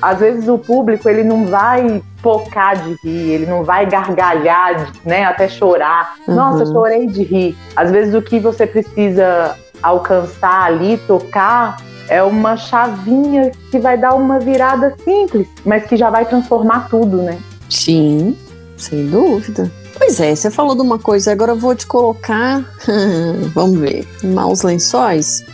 Às 0.00 0.18
vezes 0.18 0.48
o 0.48 0.58
público 0.58 1.08
ele 1.08 1.22
não 1.22 1.46
vai 1.46 2.02
focar 2.22 2.76
de 2.82 2.96
rir, 3.04 3.30
ele 3.32 3.46
não 3.46 3.64
vai 3.64 3.86
gargalhar, 3.86 4.92
né, 5.04 5.24
até 5.24 5.48
chorar. 5.48 6.14
Uhum. 6.26 6.34
Nossa, 6.34 6.66
chorei 6.66 7.06
de 7.06 7.22
rir. 7.22 7.56
Às 7.76 7.90
vezes 7.90 8.14
o 8.14 8.22
que 8.22 8.38
você 8.38 8.66
precisa 8.66 9.56
alcançar 9.82 10.64
ali, 10.64 10.96
tocar, 11.06 11.76
é 12.08 12.22
uma 12.22 12.56
chavinha 12.56 13.52
que 13.70 13.78
vai 13.78 13.96
dar 13.96 14.14
uma 14.14 14.38
virada 14.38 14.94
simples, 15.04 15.46
mas 15.64 15.84
que 15.86 15.96
já 15.96 16.10
vai 16.10 16.24
transformar 16.24 16.88
tudo, 16.88 17.18
né? 17.18 17.38
Sim, 17.68 18.36
sem 18.76 19.06
dúvida. 19.06 19.70
Pois 19.96 20.20
é, 20.20 20.34
você 20.34 20.50
falou 20.50 20.74
de 20.74 20.82
uma 20.82 20.98
coisa, 20.98 21.30
agora 21.30 21.52
eu 21.52 21.56
vou 21.56 21.74
te 21.74 21.86
colocar, 21.86 22.64
vamos 23.54 23.78
ver, 23.78 24.06
maus 24.24 24.62
lençóis. 24.62 25.44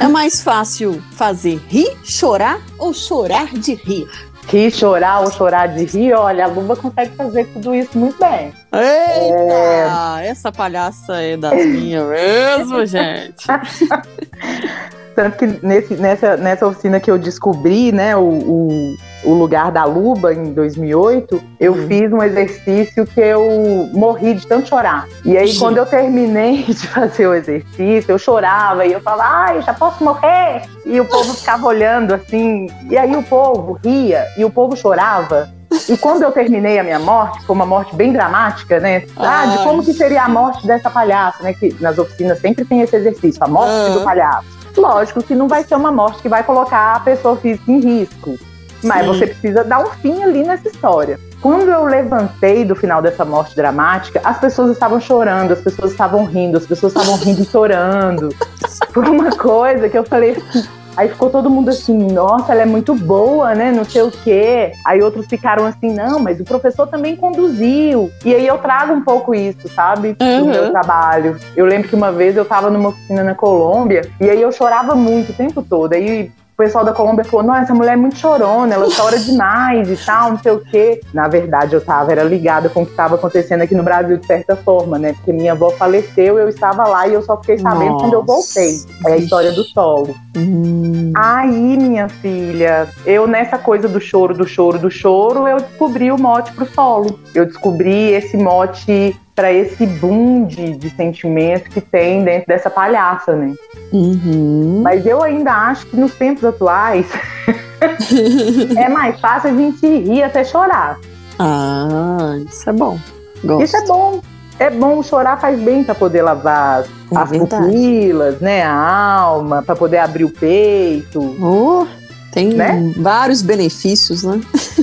É 0.00 0.08
mais 0.08 0.42
fácil 0.42 1.00
fazer 1.12 1.60
rir, 1.68 1.96
chorar 2.02 2.60
ou 2.78 2.92
chorar 2.92 3.52
de 3.52 3.74
rir? 3.74 4.08
Rir, 4.48 4.72
chorar 4.72 5.20
ou 5.20 5.30
chorar 5.30 5.68
de 5.68 5.84
rir, 5.84 6.14
olha, 6.14 6.46
a 6.46 6.48
Luba 6.48 6.74
consegue 6.74 7.14
fazer 7.14 7.46
tudo 7.52 7.74
isso 7.74 7.96
muito 7.96 8.18
bem. 8.18 8.52
Eita, 8.72 10.20
é... 10.20 10.26
essa 10.26 10.50
palhaça 10.50 11.22
é 11.22 11.36
das 11.36 11.64
minhas 11.64 12.08
mesmo, 12.08 12.84
gente. 12.84 13.46
Tanto 15.14 15.36
que 15.36 15.46
nesse, 15.66 15.94
nessa, 15.94 16.36
nessa 16.36 16.66
oficina 16.66 16.98
que 16.98 17.10
eu 17.10 17.18
descobri, 17.18 17.92
né, 17.92 18.16
o, 18.16 18.22
o, 18.22 18.96
o 19.24 19.34
lugar 19.34 19.70
da 19.70 19.84
Luba 19.84 20.32
em 20.32 20.52
2008, 20.52 21.42
eu 21.60 21.72
uhum. 21.72 21.86
fiz 21.86 22.12
um 22.12 22.22
exercício 22.22 23.06
que 23.06 23.20
eu 23.20 23.90
morri 23.92 24.34
de 24.34 24.46
tanto 24.46 24.68
chorar. 24.68 25.06
E 25.24 25.36
aí, 25.36 25.56
quando 25.58 25.76
eu 25.76 25.86
terminei 25.86 26.62
de 26.64 26.86
fazer 26.86 27.26
o 27.26 27.34
exercício, 27.34 28.10
eu 28.10 28.18
chorava 28.18 28.86
e 28.86 28.92
eu 28.92 29.00
falava, 29.00 29.50
ai, 29.50 29.62
já 29.62 29.74
posso 29.74 30.02
morrer? 30.02 30.62
E 30.86 31.00
o 31.00 31.04
povo 31.04 31.34
ficava 31.34 31.66
olhando 31.66 32.14
assim, 32.14 32.68
e 32.88 32.96
aí 32.96 33.14
o 33.14 33.22
povo 33.22 33.78
ria 33.84 34.26
e 34.36 34.44
o 34.44 34.50
povo 34.50 34.76
chorava. 34.76 35.48
E 35.88 35.96
quando 35.96 36.22
eu 36.22 36.30
terminei 36.32 36.78
a 36.78 36.84
minha 36.84 36.98
morte, 36.98 37.44
foi 37.44 37.56
uma 37.56 37.64
morte 37.64 37.94
bem 37.96 38.12
dramática, 38.12 38.78
né? 38.78 39.04
Ah, 39.16 39.46
de 39.46 39.64
como 39.64 39.82
que 39.82 39.92
seria 39.92 40.24
a 40.24 40.28
morte 40.28 40.66
dessa 40.66 40.90
palhaça, 40.90 41.42
né? 41.42 41.54
Que 41.54 41.74
nas 41.80 41.98
oficinas 41.98 42.38
sempre 42.40 42.64
tem 42.64 42.82
esse 42.82 42.94
exercício, 42.94 43.42
a 43.42 43.48
morte 43.48 43.72
ah. 43.72 43.88
do 43.88 44.04
palhaço. 44.04 44.61
Lógico 44.76 45.22
que 45.22 45.34
não 45.34 45.48
vai 45.48 45.64
ser 45.64 45.74
uma 45.74 45.92
morte 45.92 46.22
que 46.22 46.28
vai 46.28 46.42
colocar 46.42 46.96
a 46.96 47.00
pessoa 47.00 47.36
física 47.36 47.70
em 47.70 47.80
risco, 47.80 48.38
mas 48.82 49.06
você 49.06 49.26
precisa 49.26 49.62
dar 49.64 49.80
um 49.80 49.90
fim 49.90 50.22
ali 50.22 50.42
nessa 50.42 50.68
história. 50.68 51.18
Quando 51.40 51.68
eu 51.70 51.84
levantei 51.84 52.64
do 52.64 52.76
final 52.76 53.02
dessa 53.02 53.24
morte 53.24 53.56
dramática, 53.56 54.20
as 54.24 54.38
pessoas 54.38 54.70
estavam 54.70 55.00
chorando, 55.00 55.52
as 55.52 55.60
pessoas 55.60 55.90
estavam 55.90 56.24
rindo, 56.24 56.56
as 56.56 56.66
pessoas 56.66 56.94
estavam 56.94 57.16
rindo 57.16 57.42
e 57.42 57.44
chorando. 57.44 58.28
Foi 58.92 59.08
uma 59.08 59.30
coisa 59.30 59.88
que 59.88 59.98
eu 59.98 60.04
falei 60.04 60.32
assim, 60.32 60.64
Aí 60.96 61.08
ficou 61.08 61.30
todo 61.30 61.48
mundo 61.48 61.70
assim, 61.70 61.96
nossa, 61.96 62.52
ela 62.52 62.62
é 62.62 62.66
muito 62.66 62.94
boa, 62.94 63.54
né? 63.54 63.72
Não 63.72 63.84
sei 63.84 64.02
o 64.02 64.10
quê. 64.10 64.72
Aí 64.86 65.02
outros 65.02 65.26
ficaram 65.26 65.64
assim, 65.64 65.92
não, 65.92 66.18
mas 66.20 66.38
o 66.40 66.44
professor 66.44 66.86
também 66.86 67.16
conduziu. 67.16 68.10
E 68.24 68.34
aí 68.34 68.46
eu 68.46 68.58
trago 68.58 68.92
um 68.92 69.00
pouco 69.02 69.34
isso, 69.34 69.68
sabe? 69.74 70.12
Do 70.14 70.24
Uhum. 70.24 70.44
meu 70.46 70.70
trabalho. 70.70 71.36
Eu 71.56 71.64
lembro 71.66 71.88
que 71.88 71.94
uma 71.94 72.12
vez 72.12 72.36
eu 72.36 72.44
tava 72.44 72.70
numa 72.70 72.90
oficina 72.90 73.24
na 73.24 73.34
Colômbia 73.34 74.02
e 74.20 74.28
aí 74.28 74.40
eu 74.40 74.52
chorava 74.52 74.94
muito 74.94 75.30
o 75.30 75.34
tempo 75.34 75.62
todo. 75.62 75.92
Aí 75.94 76.30
o 76.52 76.56
pessoal 76.56 76.84
da 76.84 76.92
Colômbia 76.92 77.24
falou: 77.24 77.46
Nossa, 77.46 77.62
essa 77.62 77.74
mulher 77.74 77.94
é 77.94 77.96
muito 77.96 78.16
chorona, 78.16 78.74
ela 78.74 78.86
chora 78.94 79.18
demais 79.20 79.90
e 79.90 79.96
tal, 79.96 80.32
não 80.32 80.38
sei 80.38 80.52
o 80.52 80.60
quê. 80.60 81.00
Na 81.12 81.28
verdade, 81.28 81.74
eu 81.74 81.80
tava, 81.80 82.12
era 82.12 82.22
ligada 82.22 82.68
com 82.68 82.82
o 82.82 82.86
que 82.86 82.92
estava 82.92 83.14
acontecendo 83.14 83.62
aqui 83.62 83.74
no 83.74 83.82
Brasil, 83.82 84.16
de 84.16 84.26
certa 84.26 84.54
forma, 84.54 84.98
né? 84.98 85.14
Porque 85.14 85.32
minha 85.32 85.52
avó 85.52 85.70
faleceu, 85.70 86.38
eu 86.38 86.48
estava 86.48 86.86
lá 86.86 87.08
e 87.08 87.14
eu 87.14 87.22
só 87.22 87.36
fiquei 87.38 87.58
sabendo 87.58 87.96
quando 87.96 88.12
eu 88.12 88.24
voltei. 88.24 88.76
É 89.06 89.12
a 89.12 89.16
história 89.16 89.52
do 89.52 89.64
solo. 89.64 90.14
Hum, 90.36 91.12
Aí, 91.16 91.76
minha 91.76 92.08
filha, 92.08 92.88
eu 93.04 93.26
nessa 93.26 93.58
coisa 93.58 93.88
do 93.88 94.00
choro, 94.00 94.34
do 94.34 94.46
choro, 94.46 94.78
do 94.78 94.90
choro, 94.90 95.48
eu 95.48 95.58
descobri 95.58 96.10
o 96.12 96.18
mote 96.18 96.52
pro 96.52 96.66
solo. 96.66 97.18
Eu 97.34 97.46
descobri 97.46 98.12
esse 98.12 98.36
mote 98.36 99.16
para 99.34 99.52
esse 99.52 99.86
boom 99.86 100.46
de, 100.46 100.76
de 100.76 100.90
sentimento 100.90 101.70
que 101.70 101.80
tem 101.80 102.22
dentro 102.22 102.46
dessa 102.48 102.68
palhaça, 102.68 103.34
né? 103.34 103.54
uhum. 103.92 104.80
Mas 104.84 105.06
eu 105.06 105.22
ainda 105.22 105.52
acho 105.52 105.86
que 105.86 105.96
nos 105.96 106.14
tempos 106.14 106.44
atuais 106.44 107.06
é 108.76 108.88
mais 108.88 109.18
fácil 109.20 109.50
a 109.50 109.54
gente 109.54 109.86
rir 109.86 110.22
até 110.22 110.44
chorar. 110.44 110.98
Ah, 111.38 112.36
isso 112.48 112.68
é 112.68 112.72
bom. 112.72 112.98
Gosto. 113.44 113.64
Isso 113.64 113.76
é 113.76 113.86
bom. 113.86 114.20
É 114.58 114.70
bom, 114.70 115.02
chorar 115.02 115.40
faz 115.40 115.58
bem 115.58 115.82
para 115.82 115.94
poder 115.94 116.22
lavar 116.22 116.84
É 117.10 117.16
as 117.16 117.30
verdade. 117.30 117.64
pupilas, 117.66 118.38
né? 118.40 118.62
A 118.62 118.72
alma, 118.74 119.62
para 119.62 119.74
poder 119.74 119.98
abrir 119.98 120.24
o 120.24 120.30
peito. 120.30 121.20
Oh, 121.42 121.86
tem 122.32 122.50
Né? 122.52 122.92
vários 122.98 123.42
benefícios, 123.42 124.22
né? 124.22 124.40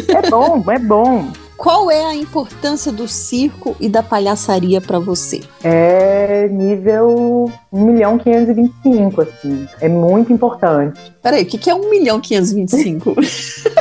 É 0.10 0.30
bom, 0.30 0.64
é 0.70 0.80
bom. 0.80 1.28
Qual 1.60 1.92
é 1.92 2.06
a 2.06 2.16
importância 2.16 2.90
do 2.90 3.06
circo 3.06 3.76
e 3.82 3.90
da 3.90 4.02
palhaçaria 4.02 4.80
pra 4.80 4.98
você? 4.98 5.42
É 5.62 6.48
nível 6.48 7.52
1 7.70 7.84
milhão 7.84 8.18
525, 8.18 9.22
assim. 9.22 9.68
É 9.82 9.90
muito 9.90 10.32
importante. 10.32 10.98
Peraí, 11.22 11.44
o 11.44 11.46
que, 11.46 11.58
que 11.58 11.70
é 11.70 11.76
1 11.76 11.90
milhão 11.90 12.22
525? 12.22 13.14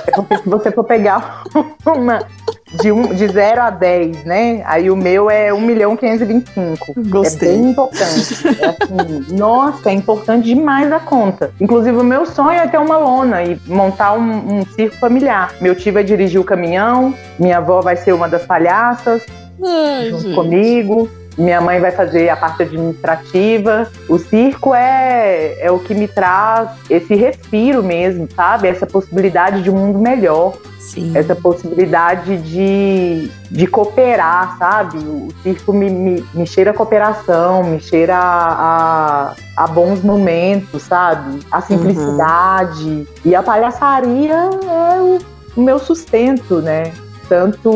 É 0.08 0.10
porque 0.10 0.38
se 0.38 0.48
você 0.48 0.72
for 0.72 0.82
pegar 0.82 1.44
uma 1.86 2.26
de, 2.72 2.92
um, 2.92 3.14
de 3.14 3.26
0 3.26 3.62
a 3.62 3.70
10, 3.70 4.24
né? 4.24 4.62
Aí 4.64 4.90
o 4.90 4.96
meu 4.96 5.30
é 5.30 5.52
1 5.52 5.60
milhão 5.60 5.96
525. 5.96 6.92
É 6.96 7.08
Gostei. 7.08 7.48
bem 7.48 7.70
importante. 7.70 8.34
É 8.60 8.66
assim, 8.66 9.34
nossa, 9.34 9.90
é 9.90 9.92
importante 9.92 10.44
demais 10.44 10.92
a 10.92 11.00
conta. 11.00 11.50
Inclusive, 11.60 11.96
o 11.96 12.04
meu 12.04 12.26
sonho 12.26 12.58
é 12.58 12.66
ter 12.66 12.78
uma 12.78 12.98
lona 12.98 13.42
e 13.42 13.58
montar 13.66 14.12
um, 14.14 14.58
um 14.58 14.66
circo 14.66 14.96
familiar. 14.96 15.54
Meu 15.60 15.74
tio 15.74 15.92
vai 15.92 16.04
dirigir 16.04 16.40
o 16.40 16.44
caminhão, 16.44 17.14
minha 17.38 17.58
avó 17.58 17.80
vai 17.80 17.96
ser 17.96 18.12
uma 18.12 18.28
das 18.28 18.44
palhaças, 18.44 19.24
Ai, 19.64 20.10
junto 20.10 20.22
gente. 20.22 20.34
comigo. 20.34 21.10
Minha 21.38 21.60
mãe 21.60 21.80
vai 21.80 21.92
fazer 21.92 22.28
a 22.28 22.36
parte 22.36 22.64
administrativa. 22.64 23.88
O 24.08 24.18
circo 24.18 24.74
é, 24.74 25.56
é 25.60 25.70
o 25.70 25.78
que 25.78 25.94
me 25.94 26.08
traz 26.08 26.70
esse 26.90 27.14
respiro 27.14 27.82
mesmo, 27.82 28.28
sabe? 28.34 28.68
Essa 28.68 28.86
possibilidade 28.86 29.62
de 29.62 29.70
um 29.70 29.76
mundo 29.76 29.98
melhor 29.98 30.54
Sim. 30.88 31.12
essa 31.14 31.34
possibilidade 31.34 32.38
de, 32.38 33.30
de 33.50 33.66
cooperar, 33.66 34.56
sabe? 34.58 34.96
O 34.96 35.28
circo 35.42 35.72
me, 35.72 35.90
me, 35.90 36.24
me 36.32 36.46
cheira 36.46 36.70
a 36.70 36.74
cooperação, 36.74 37.62
me 37.62 37.78
cheira 37.78 38.16
a, 38.16 39.34
a, 39.56 39.64
a 39.64 39.66
bons 39.66 40.02
momentos, 40.02 40.82
sabe? 40.82 41.40
A 41.52 41.60
simplicidade. 41.60 43.06
E 43.24 43.34
a 43.34 43.42
palhaçaria 43.42 44.34
é 44.34 45.00
o, 45.00 45.18
o 45.56 45.62
meu 45.62 45.78
sustento, 45.78 46.62
né? 46.62 46.92
Tanto 47.28 47.70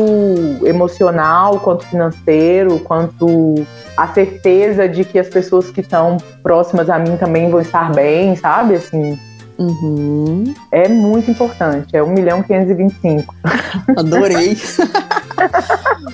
emocional, 0.65 1.59
quanto 1.59 1.85
financeiro, 1.85 2.79
quanto 2.79 3.65
a 3.95 4.07
certeza 4.07 4.87
de 4.89 5.03
que 5.05 5.19
as 5.19 5.27
pessoas 5.27 5.69
que 5.69 5.81
estão 5.81 6.17
próximas 6.41 6.89
a 6.89 6.97
mim 6.97 7.15
também 7.17 7.49
vão 7.49 7.59
estar 7.59 7.91
bem, 7.93 8.35
sabe? 8.35 8.75
Assim, 8.75 9.17
Uhum. 9.57 10.51
é 10.71 10.87
muito 10.89 11.29
importante. 11.29 11.95
É 11.95 12.01
1 12.01 12.07
milhão 12.07 12.41
525. 12.41 13.35
Adorei. 13.95 14.57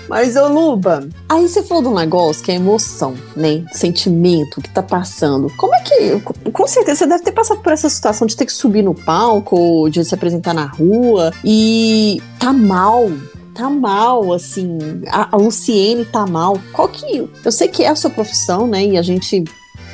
Mas, 0.07 0.36
ô 0.36 0.47
Luba, 0.47 1.07
aí 1.27 1.47
você 1.47 1.63
falou 1.63 1.84
de 1.84 1.89
um 1.89 1.95
negócio 1.95 2.43
que 2.43 2.51
é 2.51 2.55
emoção, 2.55 3.13
né? 3.36 3.63
Sentimento 3.71 4.61
que 4.61 4.69
tá 4.69 4.82
passando. 4.82 5.51
Como 5.57 5.73
é 5.75 5.82
que. 5.82 6.19
Com 6.51 6.67
certeza 6.67 6.99
você 6.99 7.07
deve 7.07 7.23
ter 7.23 7.32
passado 7.32 7.61
por 7.61 7.71
essa 7.71 7.89
situação 7.89 8.27
de 8.27 8.36
ter 8.36 8.45
que 8.45 8.53
subir 8.53 8.84
no 8.84 8.93
palco, 8.93 9.89
de 9.89 10.03
se 10.03 10.13
apresentar 10.13 10.53
na 10.53 10.65
rua 10.65 11.32
e 11.43 12.21
tá 12.39 12.51
mal. 12.53 13.09
Tá 13.53 13.69
mal, 13.69 14.32
assim. 14.32 14.77
A, 15.07 15.36
a 15.36 15.38
Luciene 15.38 16.05
tá 16.05 16.25
mal. 16.25 16.57
Qual 16.71 16.88
que. 16.88 17.30
Eu 17.43 17.51
sei 17.51 17.67
que 17.67 17.84
é 17.84 17.89
a 17.89 17.95
sua 17.95 18.09
profissão, 18.09 18.65
né? 18.65 18.86
E 18.86 18.97
a 18.97 19.01
gente 19.01 19.43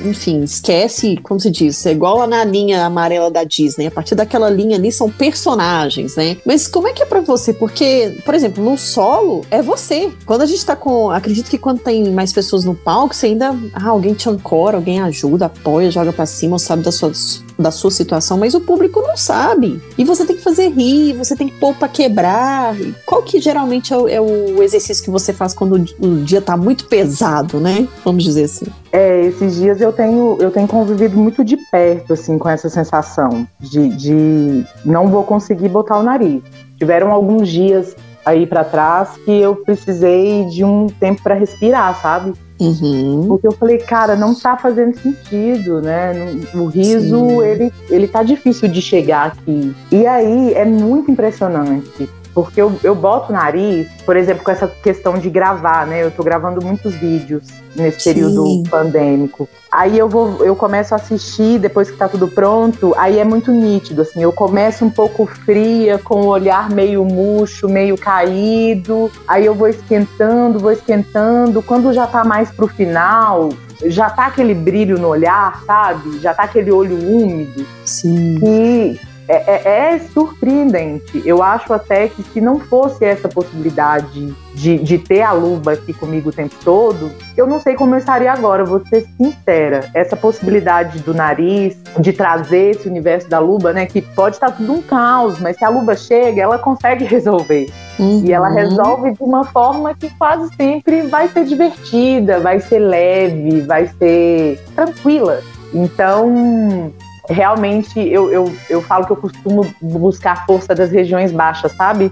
enfim, 0.02 0.44
esquece, 0.44 1.18
como 1.24 1.40
se 1.40 1.50
diz, 1.50 1.86
é 1.86 1.92
igual 1.92 2.18
lá 2.18 2.28
na 2.28 2.44
linha 2.44 2.86
amarela 2.86 3.30
da 3.32 3.44
Disney. 3.44 3.88
A 3.88 3.92
partir 3.92 4.16
daquela 4.16 4.50
linha 4.50 4.78
ali 4.78 4.92
são 4.92 5.10
personagens, 5.10 6.16
né? 6.16 6.38
Mas 6.46 6.68
como 6.68 6.88
é 6.88 6.94
que 6.94 7.04
é 7.04 7.06
pra 7.06 7.22
você? 7.22 7.54
Porque, 7.54 8.18
por 8.26 8.34
exemplo, 8.34 8.64
no 8.64 8.78
solo 8.78 9.46
é 9.50 9.62
você. 9.62 10.12
Quando 10.26 10.42
a 10.42 10.46
gente 10.46 10.66
tá 10.66 10.76
com. 10.76 11.10
Acredito 11.10 11.50
que 11.50 11.58
quando 11.58 11.80
tem 11.80 12.12
mais 12.12 12.34
pessoas 12.34 12.64
no 12.66 12.76
palco, 12.76 13.16
você 13.16 13.28
ainda. 13.28 13.56
Ah, 13.74 13.90
alguém 13.90 14.14
te 14.14 14.30
ancora, 14.30 14.78
alguém 14.78 15.00
ajuda, 15.02 15.46
apoia, 15.46 15.92
joga 15.92 16.12
pra 16.12 16.26
cima, 16.26 16.54
ou 16.54 16.60
sabe 16.60 16.84
da 16.84 16.92
sua, 16.92 17.12
da 17.58 17.72
sua 17.72 17.92
situação, 17.92 18.38
mas 18.38 18.54
o 18.54 18.62
público 18.62 19.02
não 19.02 19.16
sabe. 19.16 19.82
E 19.98 20.04
você 20.04 20.26
tem 20.26 20.36
que 20.36 20.44
fazer 20.44 20.70
rir, 20.70 21.14
você 21.14 21.36
tem 21.36 21.48
que 21.48 21.58
pôr 21.58 21.74
pra 21.76 21.88
quebrar. 21.88 22.76
Qual 23.06 23.24
que 23.24 23.40
geralmente 23.40 23.94
é 23.94 23.98
o, 23.98 24.08
é 24.08 24.22
o 24.22 24.62
exercício 24.62 25.04
que 25.04 25.10
você 25.10 25.34
faz 25.34 25.54
quando 25.54 25.76
o, 26.00 26.24
dia 26.24 26.42
tá 26.42 26.58
muito 26.58 26.86
pesado, 26.88 27.60
né? 27.60 27.88
Vamos 28.04 28.24
dizer 28.24 28.46
assim. 28.46 28.66
É, 28.92 29.26
esses 29.26 29.56
dias 29.56 29.82
eu 29.82 29.92
tenho, 29.92 30.38
eu 30.40 30.52
tenho 30.52 30.68
convivido 30.68 31.18
muito 31.18 31.44
de 31.44 31.58
perto, 31.72 32.14
assim, 32.14 32.38
com 32.38 32.50
essa 32.50 32.70
sensação 32.70 33.48
de, 33.60 33.90
de 33.90 34.66
não 34.86 35.08
vou 35.08 35.24
conseguir 35.24 35.70
botar 35.70 36.00
o 36.00 36.04
nariz. 36.04 36.42
Tiveram 36.78 37.12
alguns 37.12 37.50
dias 37.50 37.96
aí 38.26 38.48
pra 38.48 38.64
trás 38.64 39.10
que 39.24 39.32
eu 39.32 39.56
precisei 39.56 40.46
de 40.46 40.64
um 40.64 40.88
tempo 40.88 41.22
pra 41.22 41.36
respirar, 41.36 42.02
sabe? 42.02 42.34
Uhum. 42.60 43.26
Porque 43.28 43.48
eu 43.48 43.52
falei, 43.52 43.78
cara, 43.80 44.16
não 44.16 44.34
tá 44.34 44.56
fazendo 44.58 44.98
sentido, 44.98 45.82
né? 45.82 46.14
O 46.54 46.66
riso, 46.68 47.30
Sim. 47.30 47.42
ele, 47.42 47.74
ele 47.90 48.08
tá 48.08 48.24
difícil 48.24 48.70
de 48.70 48.82
chegar 48.82 49.28
aqui. 49.28 49.76
E 49.92 50.08
aí 50.08 50.54
é 50.54 50.66
muito 50.66 51.12
impressionante. 51.12 52.10
Porque 52.36 52.62
eu, 52.62 52.78
eu 52.84 52.94
boto 52.94 53.32
o 53.32 53.34
nariz, 53.34 53.88
por 54.06 54.18
exemplo, 54.18 54.44
com 54.44 54.52
essa 54.52 54.68
questão 54.68 55.18
de 55.18 55.30
gravar, 55.30 55.88
né? 55.88 56.04
Eu 56.04 56.12
tô 56.12 56.22
gravando 56.22 56.64
muitos 56.64 56.94
vídeos 56.94 57.44
nesse 57.74 58.02
Sim. 58.02 58.14
período 58.14 58.64
pandêmico. 58.70 59.48
Aí 59.72 59.98
eu 59.98 60.10
vou, 60.10 60.44
eu 60.46 60.54
começo 60.54 60.94
a 60.94 60.98
assistir 60.98 61.60
depois 61.60 61.90
que 61.90 61.98
tá 61.98 62.10
tudo 62.10 62.28
pronto, 62.28 62.94
aí 62.98 63.20
é 63.20 63.24
muito 63.24 63.52
nítido, 63.52 64.02
assim, 64.02 64.22
eu 64.22 64.32
começo 64.32 64.86
um 64.86 64.90
pouco 64.90 65.26
fria, 65.26 65.98
com 65.98 66.22
o 66.22 66.28
olhar 66.28 66.70
meio 66.70 67.04
murcho, 67.04 67.68
meio 67.68 67.98
caído, 67.98 69.12
aí 69.28 69.46
eu 69.46 69.54
vou 69.54 69.68
esquentando, 69.68 70.60
vou 70.60 70.72
esquentando, 70.72 71.62
quando 71.62 71.92
já 71.94 72.08
tá 72.08 72.24
mais 72.24 72.52
pro 72.52 72.68
final, 72.68 73.50
já 73.86 74.10
tá 74.10 74.28
aquele 74.28 74.54
brilho 74.54 74.98
no 74.98 75.10
olhar, 75.10 75.62
sabe? 75.66 76.20
Já 76.20 76.34
tá 76.34 76.44
aquele 76.44 76.72
olho 76.72 76.98
úmido, 76.98 77.66
Sim. 77.84 78.40
e 78.44 79.00
é, 79.28 79.36
é- 79.36 79.94
é 79.96 80.00
surpreendente. 80.00 81.22
Eu 81.26 81.42
acho 81.42 81.74
até 81.74 82.08
que 82.08 82.22
se 82.24 82.40
não 82.42 82.60
fosse 82.60 83.04
essa 83.06 83.28
possibilidade 83.28 84.34
de, 84.54 84.78
de 84.78 84.98
ter 84.98 85.22
a 85.22 85.32
Luba 85.32 85.74
aqui 85.74 85.94
comigo 85.94 86.30
o 86.30 86.34
tempo 86.34 86.56
todo, 86.64 87.12
eu 87.36 87.46
não 87.48 87.60
sei 87.60 87.76
como 87.76 87.96
eu 87.96 88.00
estaria 88.00 88.32
agora, 88.32 88.64
vou 88.64 88.86
ser 88.86 89.06
sincera. 89.18 89.90
Essa 89.94 90.16
possibilidade 90.16 91.00
do 91.00 91.14
nariz, 91.14 91.76
de 92.00 92.14
trazer 92.14 92.72
esse 92.72 92.88
universo 92.88 93.28
da 93.30 93.40
Luba, 93.40 93.74
né? 93.74 93.86
Que 93.86 94.02
pode 94.02 94.36
estar 94.36 94.52
tudo 94.52 94.74
um 94.74 94.82
caos, 94.82 95.40
mas 95.40 95.58
se 95.58 95.66
a 95.66 95.70
Luba 95.70 95.96
chega, 95.96 96.42
ela 96.42 96.58
consegue 96.60 97.04
resolver. 97.06 97.70
E 98.00 98.32
ela 98.32 98.50
Uhum. 98.50 98.56
resolve 98.56 99.12
de 99.14 99.24
uma 99.24 99.44
forma 99.46 99.94
que 99.96 100.10
quase 100.18 100.54
sempre 100.56 101.02
vai 101.04 101.28
ser 101.30 101.46
divertida, 101.46 102.40
vai 102.40 102.60
ser 102.60 102.80
leve, 102.80 103.62
vai 103.62 103.88
ser 103.88 104.60
tranquila. 104.76 105.42
Então, 105.74 106.92
realmente, 107.30 108.00
eu, 108.00 108.32
eu, 108.32 108.56
eu 108.70 108.82
falo 108.82 109.06
que 109.06 109.12
eu 109.12 109.18
costumo 109.18 109.74
buscar 109.82 110.32
a 110.34 110.46
força 110.46 110.76
das 110.76 110.92
regiões 110.92 111.32
baixas, 111.32 111.72
sabe? 111.74 112.12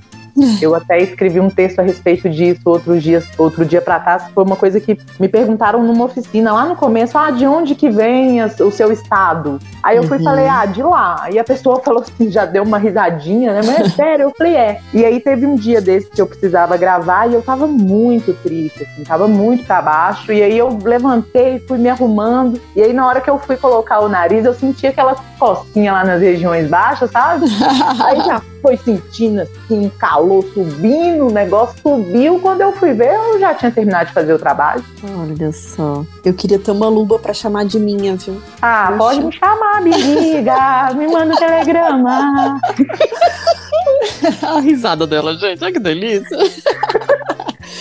Eu 0.62 0.74
até 0.74 1.00
escrevi 1.00 1.40
um 1.40 1.50
texto 1.50 1.80
a 1.80 1.84
respeito 1.84 2.30
disso 2.30 2.62
outros 2.66 3.04
dias, 3.04 3.28
outro 3.38 3.66
dia 3.66 3.82
para 3.82 4.00
trás. 4.00 4.24
Foi 4.34 4.44
uma 4.44 4.56
coisa 4.56 4.80
que 4.80 4.98
me 5.20 5.28
perguntaram 5.28 5.84
numa 5.84 6.06
oficina 6.06 6.52
lá 6.52 6.66
no 6.66 6.76
começo: 6.76 7.18
ah, 7.18 7.32
de 7.32 7.46
onde 7.46 7.76
que 7.76 7.90
vem 7.90 8.44
o 8.44 8.72
seu 8.72 8.92
estado? 8.92 9.60
Aí 9.82 9.98
eu 9.98 10.04
fui 10.04 10.18
e 10.18 10.20
uhum. 10.20 10.26
falei: 10.26 10.48
ah, 10.48 10.66
de 10.66 10.82
lá. 10.82 11.28
E 11.32 11.38
a 11.38 11.44
pessoa 11.44 11.80
falou 11.82 12.02
assim, 12.02 12.32
já 12.32 12.46
deu 12.46 12.64
uma 12.64 12.78
risadinha, 12.78 13.54
né? 13.54 13.62
Mas 13.66 13.80
é 13.80 13.90
sério, 13.90 14.24
eu 14.24 14.34
falei: 14.36 14.56
é. 14.56 14.80
E 14.94 15.06
aí 15.06 15.20
teve 15.20 15.46
um 15.46 15.56
dia 15.56 15.80
desse 15.80 16.10
que 16.10 16.22
eu 16.22 16.28
precisava 16.28 16.78
gravar 16.78 17.30
e 17.30 17.36
eu 17.36 17.42
tava 17.42 17.68
muito 17.68 18.34
triste, 18.42 18.84
assim, 18.84 19.04
tava 19.04 19.28
muito 19.28 19.66
pra 19.66 19.82
baixo. 19.82 20.32
E 20.32 20.42
aí 20.42 20.58
eu 20.58 20.78
levantei, 20.84 21.60
fui 21.68 21.78
me 21.78 21.90
arrumando. 21.90 22.60
E 22.76 22.82
aí 22.82 22.94
na 22.94 23.08
hora 23.08 23.22
que 23.22 23.30
eu 23.30 23.38
fui 23.38 23.56
colocar 23.56 24.00
o 24.00 24.10
nariz, 24.10 24.46
eu 24.46 24.54
senti 24.54 24.88
aquela 24.88 25.16
cosquinha 25.38 25.94
lá 25.94 26.04
nas 26.04 26.22
regiões 26.22 26.68
baixas, 26.70 27.12
sabe? 27.12 27.46
aí 28.04 28.22
já 28.22 28.42
foi 28.62 28.78
sentindo 28.78 29.42
assim, 29.42 29.92
calor 30.00 30.23
subindo, 30.54 31.28
o 31.28 31.32
negócio 31.32 31.76
subiu. 31.82 32.40
Quando 32.40 32.62
eu 32.62 32.72
fui 32.74 32.94
ver, 32.94 33.14
eu 33.14 33.40
já 33.40 33.54
tinha 33.54 33.72
terminado 33.72 34.08
de 34.08 34.14
fazer 34.14 34.34
o 34.34 34.40
trabalho. 34.40 34.84
Olha 35.20 35.52
só. 35.52 36.06
Eu 36.24 36.34
queria 36.34 36.60
ter 36.60 36.72
uma 36.72 36.88
luba 36.88 37.20
para 37.20 37.34
chamar 37.34 37.66
de 37.66 37.80
minha, 37.80 38.16
viu? 38.16 38.42
Ah, 38.62 38.88
Poxa. 38.88 38.98
pode 38.98 39.26
me 39.26 39.32
chamar, 39.32 39.82
me 39.82 39.92
liga, 39.92 40.94
me 40.96 41.08
manda 41.08 41.34
um 41.34 41.38
telegrama. 41.38 42.60
A 44.42 44.60
risada 44.60 45.06
dela, 45.06 45.36
gente, 45.36 45.64
olha 45.64 45.74
que 45.74 45.80
delícia. 45.80 46.38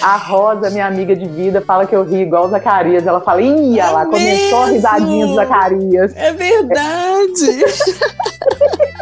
A 0.03 0.17
Rosa, 0.17 0.69
minha 0.71 0.87
amiga 0.87 1.15
de 1.15 1.27
vida, 1.27 1.61
fala 1.61 1.87
que 1.87 1.95
eu 1.95 2.03
ri 2.03 2.23
igual 2.23 2.47
o 2.47 2.49
Zacarias. 2.49 3.07
Ela 3.07 3.21
fala, 3.21 3.41
ia 3.41 3.85
é 3.85 3.91
lá, 3.91 4.05
começou 4.05 4.63
a 4.63 4.67
risadinha 4.67 5.27
do 5.29 5.35
Zacarias. 5.35 6.13
É 6.17 6.33
verdade. 6.33 7.65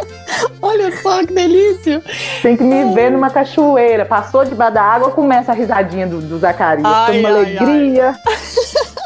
Olha 0.62 0.96
só 1.03 1.24
que 1.24 1.32
delícia. 1.32 2.03
Tem 2.42 2.57
que 2.57 2.62
me 2.62 2.94
ver 2.94 3.11
numa 3.11 3.30
cachoeira. 3.30 4.05
Passou 4.05 4.44
debaixo 4.44 4.74
da 4.74 4.82
água, 4.82 5.11
começa 5.11 5.53
a 5.53 5.55
risadinha 5.55 6.07
do, 6.07 6.20
do 6.20 6.38
Zacarias. 6.38 6.84
Ai, 6.84 7.20
uma 7.20 7.28
ai, 7.30 7.34
alegria. 7.34 8.14
Ai. 8.26 8.40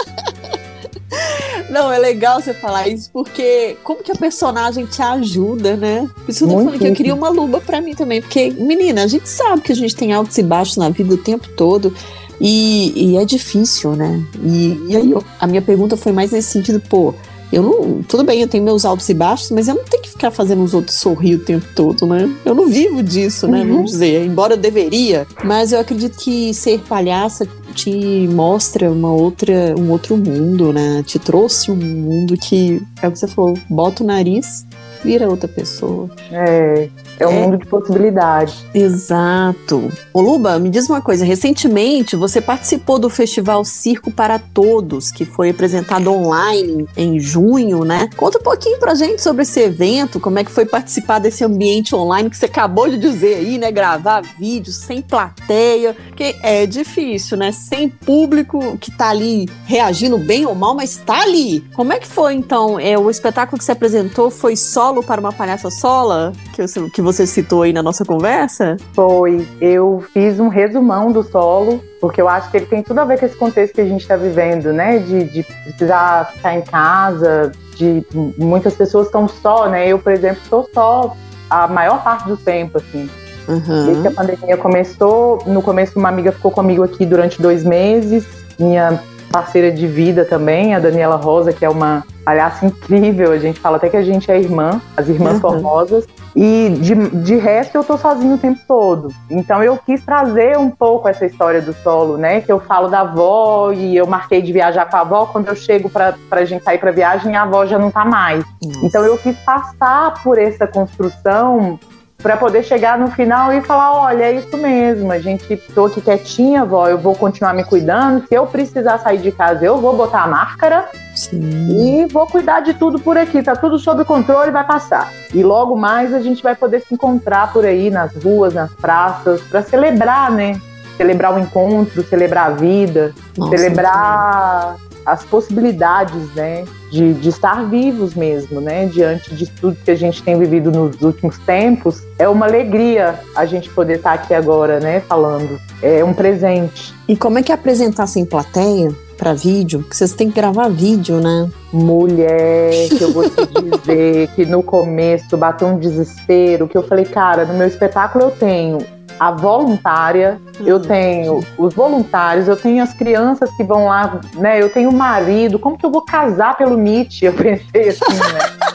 Não, 1.70 1.92
é 1.92 1.98
legal 1.98 2.40
você 2.40 2.54
falar 2.54 2.86
isso, 2.86 3.10
porque 3.12 3.76
como 3.82 4.02
que 4.02 4.12
a 4.12 4.14
personagem 4.14 4.86
te 4.86 5.02
ajuda, 5.02 5.76
né? 5.76 6.08
Por 6.14 6.30
isso 6.30 6.44
eu 6.44 6.48
tô 6.48 6.58
falando 6.58 6.78
que 6.78 6.86
eu 6.86 6.92
queria 6.92 7.14
uma 7.14 7.28
luba 7.28 7.60
para 7.60 7.80
mim 7.80 7.94
também. 7.94 8.20
Porque, 8.20 8.50
menina, 8.50 9.02
a 9.02 9.06
gente 9.08 9.28
sabe 9.28 9.62
que 9.62 9.72
a 9.72 9.74
gente 9.74 9.96
tem 9.96 10.12
altos 10.12 10.38
e 10.38 10.42
baixos 10.42 10.76
na 10.76 10.88
vida 10.88 11.12
o 11.12 11.18
tempo 11.18 11.48
todo. 11.56 11.92
E, 12.40 12.92
e 12.94 13.16
é 13.16 13.24
difícil, 13.24 13.96
né? 13.96 14.22
E, 14.42 14.86
e 14.88 14.96
aí 14.96 15.10
eu, 15.10 15.24
a 15.40 15.46
minha 15.46 15.62
pergunta 15.62 15.96
foi 15.96 16.12
mais 16.12 16.30
nesse 16.30 16.50
sentido, 16.50 16.80
pô, 16.80 17.14
eu 17.54 17.62
não. 17.62 18.02
Tudo 18.02 18.24
bem, 18.24 18.40
eu 18.40 18.48
tenho 18.48 18.64
meus 18.64 18.84
altos 18.84 19.08
e 19.08 19.14
baixos, 19.14 19.50
mas 19.50 19.68
eu 19.68 19.76
não 19.76 19.84
tenho 19.84 20.02
que 20.02 20.10
ficar 20.10 20.30
fazendo 20.30 20.62
os 20.62 20.74
outros 20.74 20.96
sorrir 20.96 21.36
o 21.36 21.38
tempo 21.38 21.66
todo, 21.74 22.06
né? 22.06 22.28
Eu 22.44 22.54
não 22.54 22.68
vivo 22.68 23.02
disso, 23.02 23.46
né? 23.46 23.62
Uhum. 23.62 23.76
Vamos 23.76 23.92
dizer, 23.92 24.26
embora 24.26 24.54
eu 24.54 24.58
deveria. 24.58 25.26
Mas 25.44 25.72
eu 25.72 25.78
acredito 25.78 26.18
que 26.18 26.52
ser 26.52 26.80
palhaça 26.80 27.46
te 27.74 28.28
mostra 28.28 28.90
uma 28.90 29.12
outra, 29.12 29.74
um 29.78 29.90
outro 29.90 30.16
mundo, 30.16 30.72
né? 30.72 31.02
Te 31.06 31.18
trouxe 31.18 31.70
um 31.70 31.76
mundo 31.76 32.36
que, 32.36 32.82
é 33.00 33.08
o 33.08 33.12
que 33.12 33.18
você 33.18 33.28
falou, 33.28 33.54
bota 33.68 34.02
o 34.02 34.06
nariz, 34.06 34.66
vira 35.04 35.28
outra 35.28 35.46
pessoa. 35.46 36.08
É. 36.32 36.88
É 37.18 37.26
um 37.26 37.30
é. 37.30 37.42
mundo 37.42 37.58
de 37.58 37.66
possibilidades. 37.66 38.64
Exato. 38.74 39.92
Ô 40.12 40.20
Luba, 40.20 40.58
me 40.58 40.68
diz 40.68 40.88
uma 40.88 41.00
coisa. 41.00 41.24
Recentemente 41.24 42.16
você 42.16 42.40
participou 42.40 42.98
do 42.98 43.08
Festival 43.08 43.64
Circo 43.64 44.10
para 44.10 44.38
Todos, 44.38 45.12
que 45.12 45.24
foi 45.24 45.50
apresentado 45.50 46.10
online 46.10 46.86
em 46.96 47.20
junho, 47.20 47.84
né? 47.84 48.08
Conta 48.16 48.38
um 48.38 48.42
pouquinho 48.42 48.78
pra 48.78 48.94
gente 48.94 49.22
sobre 49.22 49.42
esse 49.42 49.60
evento, 49.60 50.18
como 50.18 50.38
é 50.38 50.44
que 50.44 50.50
foi 50.50 50.66
participar 50.66 51.18
desse 51.18 51.44
ambiente 51.44 51.94
online 51.94 52.30
que 52.30 52.36
você 52.36 52.46
acabou 52.46 52.88
de 52.88 52.98
dizer 52.98 53.36
aí, 53.36 53.58
né? 53.58 53.70
Gravar 53.70 54.22
vídeos 54.38 54.76
sem 54.76 55.00
plateia, 55.00 55.96
que 56.16 56.34
é 56.42 56.66
difícil, 56.66 57.36
né? 57.36 57.52
Sem 57.52 57.88
público 57.88 58.76
que 58.78 58.90
tá 58.90 59.10
ali 59.10 59.48
reagindo 59.66 60.18
bem 60.18 60.46
ou 60.46 60.54
mal, 60.54 60.74
mas 60.74 60.96
tá 60.96 61.22
ali. 61.22 61.60
Como 61.74 61.92
é 61.92 61.98
que 61.98 62.06
foi 62.06 62.34
então? 62.34 62.78
É, 62.78 62.98
o 62.98 63.10
espetáculo 63.10 63.58
que 63.58 63.64
você 63.64 63.72
apresentou 63.72 64.30
foi 64.30 64.56
solo 64.94 65.02
para 65.02 65.20
uma 65.20 65.32
palhaça 65.32 65.70
sola? 65.70 66.32
Que, 66.52 66.90
que 66.90 67.02
você 67.02 67.26
citou 67.26 67.62
aí 67.62 67.72
na 67.72 67.82
nossa 67.82 68.04
conversa? 68.04 68.76
Foi. 68.92 69.46
Eu 69.60 70.04
fiz 70.12 70.38
um 70.38 70.48
resumão 70.48 71.10
do 71.10 71.22
solo, 71.22 71.82
porque 72.00 72.20
eu 72.20 72.28
acho 72.28 72.50
que 72.50 72.58
ele 72.58 72.66
tem 72.66 72.82
tudo 72.82 73.00
a 73.00 73.04
ver 73.04 73.18
com 73.18 73.26
esse 73.26 73.36
contexto 73.36 73.74
que 73.74 73.80
a 73.80 73.84
gente 73.84 74.02
está 74.02 74.16
vivendo, 74.16 74.72
né? 74.72 74.98
De, 74.98 75.24
de 75.24 75.42
precisar 75.42 76.32
ficar 76.34 76.54
em 76.54 76.62
casa, 76.62 77.50
de 77.76 78.06
muitas 78.38 78.74
pessoas 78.74 79.06
estão 79.06 79.26
só, 79.26 79.68
né? 79.68 79.88
Eu, 79.88 79.98
por 79.98 80.12
exemplo, 80.12 80.40
estou 80.42 80.68
só 80.72 81.16
a 81.50 81.66
maior 81.66 82.02
parte 82.02 82.28
do 82.28 82.36
tempo, 82.36 82.78
assim. 82.78 83.08
Uhum. 83.48 83.86
Desde 83.86 84.02
que 84.02 84.08
a 84.08 84.12
pandemia 84.12 84.56
começou, 84.56 85.42
no 85.46 85.60
começo 85.60 85.98
uma 85.98 86.08
amiga 86.08 86.32
ficou 86.32 86.50
comigo 86.50 86.82
aqui 86.82 87.04
durante 87.04 87.42
dois 87.42 87.62
meses, 87.62 88.24
minha 88.58 89.02
parceira 89.34 89.72
de 89.72 89.84
vida 89.84 90.24
também, 90.24 90.76
a 90.76 90.78
Daniela 90.78 91.16
Rosa, 91.16 91.52
que 91.52 91.64
é 91.64 91.68
uma 91.68 92.04
palhaça 92.24 92.64
incrível, 92.64 93.32
a 93.32 93.38
gente 93.38 93.58
fala 93.58 93.78
até 93.78 93.88
que 93.88 93.96
a 93.96 94.02
gente 94.02 94.30
é 94.30 94.38
irmã, 94.38 94.80
as 94.96 95.08
irmãs 95.08 95.34
uhum. 95.34 95.40
formosas. 95.40 96.06
E 96.36 96.76
de, 96.80 96.94
de 96.94 97.34
resto 97.34 97.76
eu 97.76 97.82
tô 97.82 97.98
sozinho 97.98 98.36
o 98.36 98.38
tempo 98.38 98.60
todo. 98.66 99.08
Então 99.28 99.60
eu 99.60 99.76
quis 99.76 100.04
trazer 100.04 100.56
um 100.56 100.70
pouco 100.70 101.08
essa 101.08 101.26
história 101.26 101.60
do 101.60 101.72
solo, 101.72 102.16
né? 102.16 102.40
Que 102.42 102.52
eu 102.52 102.60
falo 102.60 102.88
da 102.88 103.00
avó 103.00 103.72
e 103.72 103.96
eu 103.96 104.06
marquei 104.06 104.40
de 104.40 104.52
viajar 104.52 104.88
com 104.88 104.96
a 104.96 105.00
avó. 105.00 105.26
Quando 105.26 105.48
eu 105.48 105.56
chego 105.56 105.90
pra, 105.90 106.14
pra 106.30 106.44
gente 106.44 106.62
sair 106.62 106.78
pra 106.78 106.92
viagem, 106.92 107.36
a 107.36 107.42
avó 107.42 107.66
já 107.66 107.78
não 107.78 107.90
tá 107.90 108.04
mais. 108.04 108.44
Nossa. 108.62 108.86
Então 108.86 109.04
eu 109.04 109.18
quis 109.18 109.36
passar 109.38 110.14
por 110.22 110.38
essa 110.38 110.66
construção 110.66 111.78
para 112.18 112.36
poder 112.36 112.62
chegar 112.62 112.98
no 112.98 113.10
final 113.10 113.52
e 113.52 113.60
falar, 113.60 113.92
olha, 113.92 114.24
é 114.24 114.32
isso 114.32 114.56
mesmo, 114.56 115.12
a 115.12 115.18
gente 115.18 115.56
tô 115.74 115.86
aqui 115.86 116.00
quietinha, 116.00 116.64
vó, 116.64 116.88
eu 116.88 116.96
vou 116.96 117.14
continuar 117.14 117.52
me 117.52 117.64
cuidando, 117.64 118.26
se 118.26 118.34
eu 118.34 118.46
precisar 118.46 118.98
sair 118.98 119.18
de 119.18 119.30
casa, 119.30 119.64
eu 119.64 119.78
vou 119.78 119.94
botar 119.94 120.22
a 120.22 120.26
máscara 120.26 120.88
Sim. 121.14 122.00
e 122.00 122.06
vou 122.06 122.26
cuidar 122.26 122.60
de 122.60 122.74
tudo 122.74 122.98
por 122.98 123.18
aqui, 123.18 123.42
tá 123.42 123.54
tudo 123.54 123.78
sob 123.78 124.04
controle, 124.04 124.50
vai 124.50 124.64
passar. 124.64 125.12
E 125.34 125.42
logo 125.42 125.76
mais 125.76 126.14
a 126.14 126.20
gente 126.20 126.42
vai 126.42 126.54
poder 126.54 126.80
se 126.80 126.94
encontrar 126.94 127.52
por 127.52 127.64
aí 127.64 127.90
nas 127.90 128.14
ruas, 128.16 128.54
nas 128.54 128.72
praças, 128.72 129.42
para 129.42 129.62
celebrar, 129.62 130.30
né? 130.30 130.58
Celebrar 130.96 131.34
o 131.34 131.38
encontro, 131.38 132.02
celebrar 132.04 132.46
a 132.46 132.50
vida, 132.50 133.12
Nossa, 133.36 133.56
celebrar 133.56 134.76
as 135.04 135.24
possibilidades, 135.24 136.34
né, 136.34 136.64
de, 136.94 137.12
de 137.14 137.28
estar 137.28 137.68
vivos 137.68 138.14
mesmo, 138.14 138.60
né, 138.60 138.86
diante 138.86 139.34
de 139.34 139.50
tudo 139.50 139.76
que 139.84 139.90
a 139.90 139.96
gente 139.96 140.22
tem 140.22 140.38
vivido 140.38 140.70
nos 140.70 141.02
últimos 141.02 141.36
tempos, 141.38 142.00
é 142.20 142.28
uma 142.28 142.46
alegria 142.46 143.18
a 143.34 143.44
gente 143.44 143.68
poder 143.68 143.96
estar 143.96 144.12
aqui 144.12 144.32
agora, 144.32 144.78
né, 144.78 145.00
falando. 145.00 145.58
É 145.82 146.04
um 146.04 146.14
presente. 146.14 146.94
E 147.08 147.16
como 147.16 147.38
é 147.38 147.42
que 147.42 147.50
é 147.50 147.54
apresentar 147.54 148.06
sem 148.06 148.24
plateia? 148.24 148.94
para 149.16 149.32
vídeo, 149.32 149.78
porque 149.78 149.94
vocês 149.94 150.12
têm 150.12 150.28
que 150.28 150.34
gravar 150.34 150.68
vídeo, 150.68 151.20
né? 151.20 151.48
Mulher, 151.72 152.88
que 152.90 153.00
eu 153.00 153.12
vou 153.12 153.30
te 153.30 153.46
dizer 153.46 154.28
que 154.34 154.44
no 154.44 154.60
começo 154.60 155.36
bateu 155.36 155.68
um 155.68 155.78
desespero, 155.78 156.66
que 156.66 156.76
eu 156.76 156.82
falei, 156.82 157.04
cara, 157.04 157.44
no 157.44 157.54
meu 157.54 157.68
espetáculo 157.68 158.24
eu 158.24 158.30
tenho 158.32 158.78
a 159.18 159.30
voluntária, 159.30 160.40
eu 160.60 160.76
hum. 160.76 160.82
tenho 160.82 161.40
os 161.58 161.74
voluntários, 161.74 162.48
eu 162.48 162.56
tenho 162.56 162.82
as 162.82 162.92
crianças 162.92 163.50
que 163.56 163.64
vão 163.64 163.86
lá, 163.86 164.20
né? 164.34 164.60
Eu 164.60 164.68
tenho 164.68 164.90
o 164.90 164.92
marido, 164.92 165.58
como 165.58 165.78
que 165.78 165.86
eu 165.86 165.90
vou 165.90 166.02
casar 166.02 166.56
pelo 166.56 166.76
Meet? 166.76 167.22
Eu 167.22 167.32
pensei 167.32 167.88
assim, 167.88 168.14
né? 168.14 168.74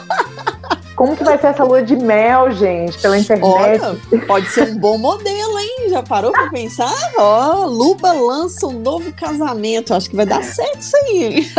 Como 1.00 1.16
que 1.16 1.24
vai 1.24 1.38
ser 1.38 1.46
essa 1.46 1.64
lua 1.64 1.82
de 1.82 1.96
mel, 1.96 2.50
gente, 2.50 2.98
pela 2.98 3.16
internet? 3.16 3.82
Olha, 3.82 4.26
pode 4.26 4.46
ser 4.48 4.68
um 4.68 4.76
bom 4.76 4.98
modelo? 4.98 5.39
Já 5.90 6.04
parou 6.04 6.30
pra 6.30 6.48
pensar? 6.50 6.92
Ó, 7.18 7.66
Luba 7.66 8.12
lança 8.12 8.64
um 8.68 8.78
novo 8.78 9.12
casamento. 9.12 9.92
Acho 9.92 10.08
que 10.08 10.14
vai 10.14 10.24
dar 10.24 10.44
certo 10.44 10.78
isso 10.78 10.96
aí. 10.96 11.50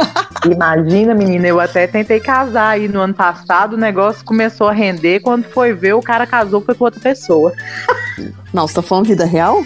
Imagina, 0.49 1.13
menina, 1.13 1.47
eu 1.47 1.59
até 1.59 1.85
tentei 1.85 2.21
casar 2.21 2.69
aí 2.69 2.87
no 2.87 3.01
ano 3.01 3.13
passado, 3.13 3.73
o 3.73 3.77
negócio 3.77 4.23
começou 4.23 4.69
a 4.69 4.71
render. 4.71 5.19
Quando 5.19 5.43
foi 5.43 5.73
ver, 5.73 5.93
o 5.95 6.01
cara 6.01 6.25
casou 6.25 6.61
foi 6.61 6.73
com 6.73 6.85
outra 6.85 7.01
pessoa. 7.01 7.51
Não, 8.53 8.65
você 8.65 8.75
tá 8.75 8.81
falando 8.81 9.07
vida 9.07 9.25
real? 9.25 9.65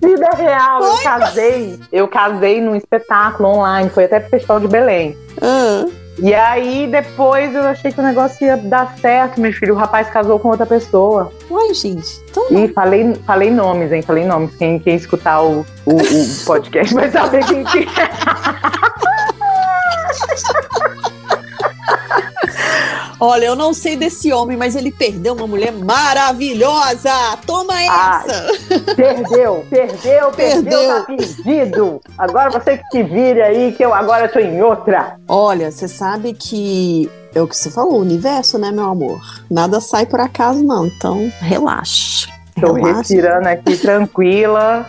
Vida 0.00 0.30
real, 0.30 0.84
eu 0.84 0.96
casei. 0.98 1.80
Eu 1.90 2.06
casei 2.06 2.60
num 2.60 2.76
espetáculo 2.76 3.48
online, 3.48 3.90
foi 3.90 4.04
até 4.04 4.20
pro 4.20 4.30
Festival 4.30 4.60
de 4.60 4.68
Belém. 4.68 5.18
Ah. 5.42 5.86
E 6.18 6.32
aí, 6.32 6.86
depois 6.86 7.54
eu 7.54 7.62
achei 7.62 7.90
que 7.90 8.00
o 8.00 8.02
negócio 8.02 8.46
ia 8.46 8.56
dar 8.56 8.96
certo, 8.98 9.40
meu 9.40 9.52
filho. 9.52 9.74
O 9.74 9.76
rapaz 9.76 10.08
casou 10.08 10.38
com 10.38 10.48
outra 10.48 10.64
pessoa. 10.64 11.32
Uai, 11.50 11.74
gente. 11.74 12.22
Então 12.30 12.46
e 12.50 12.68
falei, 12.68 13.14
falei 13.26 13.50
nomes, 13.50 13.90
hein? 13.90 14.02
Falei 14.02 14.24
nomes. 14.24 14.54
Quem, 14.56 14.78
quem 14.78 14.94
escutar 14.94 15.42
o, 15.42 15.66
o, 15.84 15.96
o 15.96 16.44
podcast 16.46 16.94
vai 16.94 17.10
saber 17.10 17.44
quem 17.46 17.64
que 17.64 17.78
é. 17.80 18.93
Olha, 23.20 23.46
eu 23.46 23.56
não 23.56 23.72
sei 23.72 23.96
desse 23.96 24.32
homem, 24.32 24.56
mas 24.56 24.74
ele 24.74 24.90
perdeu 24.90 25.34
uma 25.34 25.46
mulher 25.46 25.72
maravilhosa. 25.72 27.10
Toma 27.46 27.80
essa! 27.80 28.46
Ai, 28.50 28.94
perdeu, 28.94 29.64
perdeu, 29.70 30.30
perdeu, 30.30 30.30
perdeu, 30.32 30.88
tá 30.88 31.06
perdido. 31.06 32.00
Agora 32.18 32.50
você 32.50 32.78
que 32.78 32.84
se 32.90 33.02
vire 33.02 33.40
aí, 33.40 33.72
que 33.72 33.84
eu 33.84 33.94
agora 33.94 34.28
tô 34.28 34.38
em 34.38 34.60
outra. 34.62 35.16
Olha, 35.28 35.70
você 35.70 35.86
sabe 35.86 36.32
que 36.34 37.10
é 37.34 37.40
o 37.40 37.48
que 37.48 37.56
você 37.56 37.70
falou, 37.70 37.94
o 37.94 38.00
universo, 38.00 38.58
né, 38.58 38.70
meu 38.70 38.86
amor? 38.86 39.20
Nada 39.50 39.80
sai 39.80 40.06
por 40.06 40.20
acaso, 40.20 40.62
não. 40.64 40.86
Então, 40.86 41.30
relaxa. 41.40 42.28
Estou 42.56 42.74
respirando 42.74 43.48
aqui 43.48 43.76
tranquila. 43.76 44.86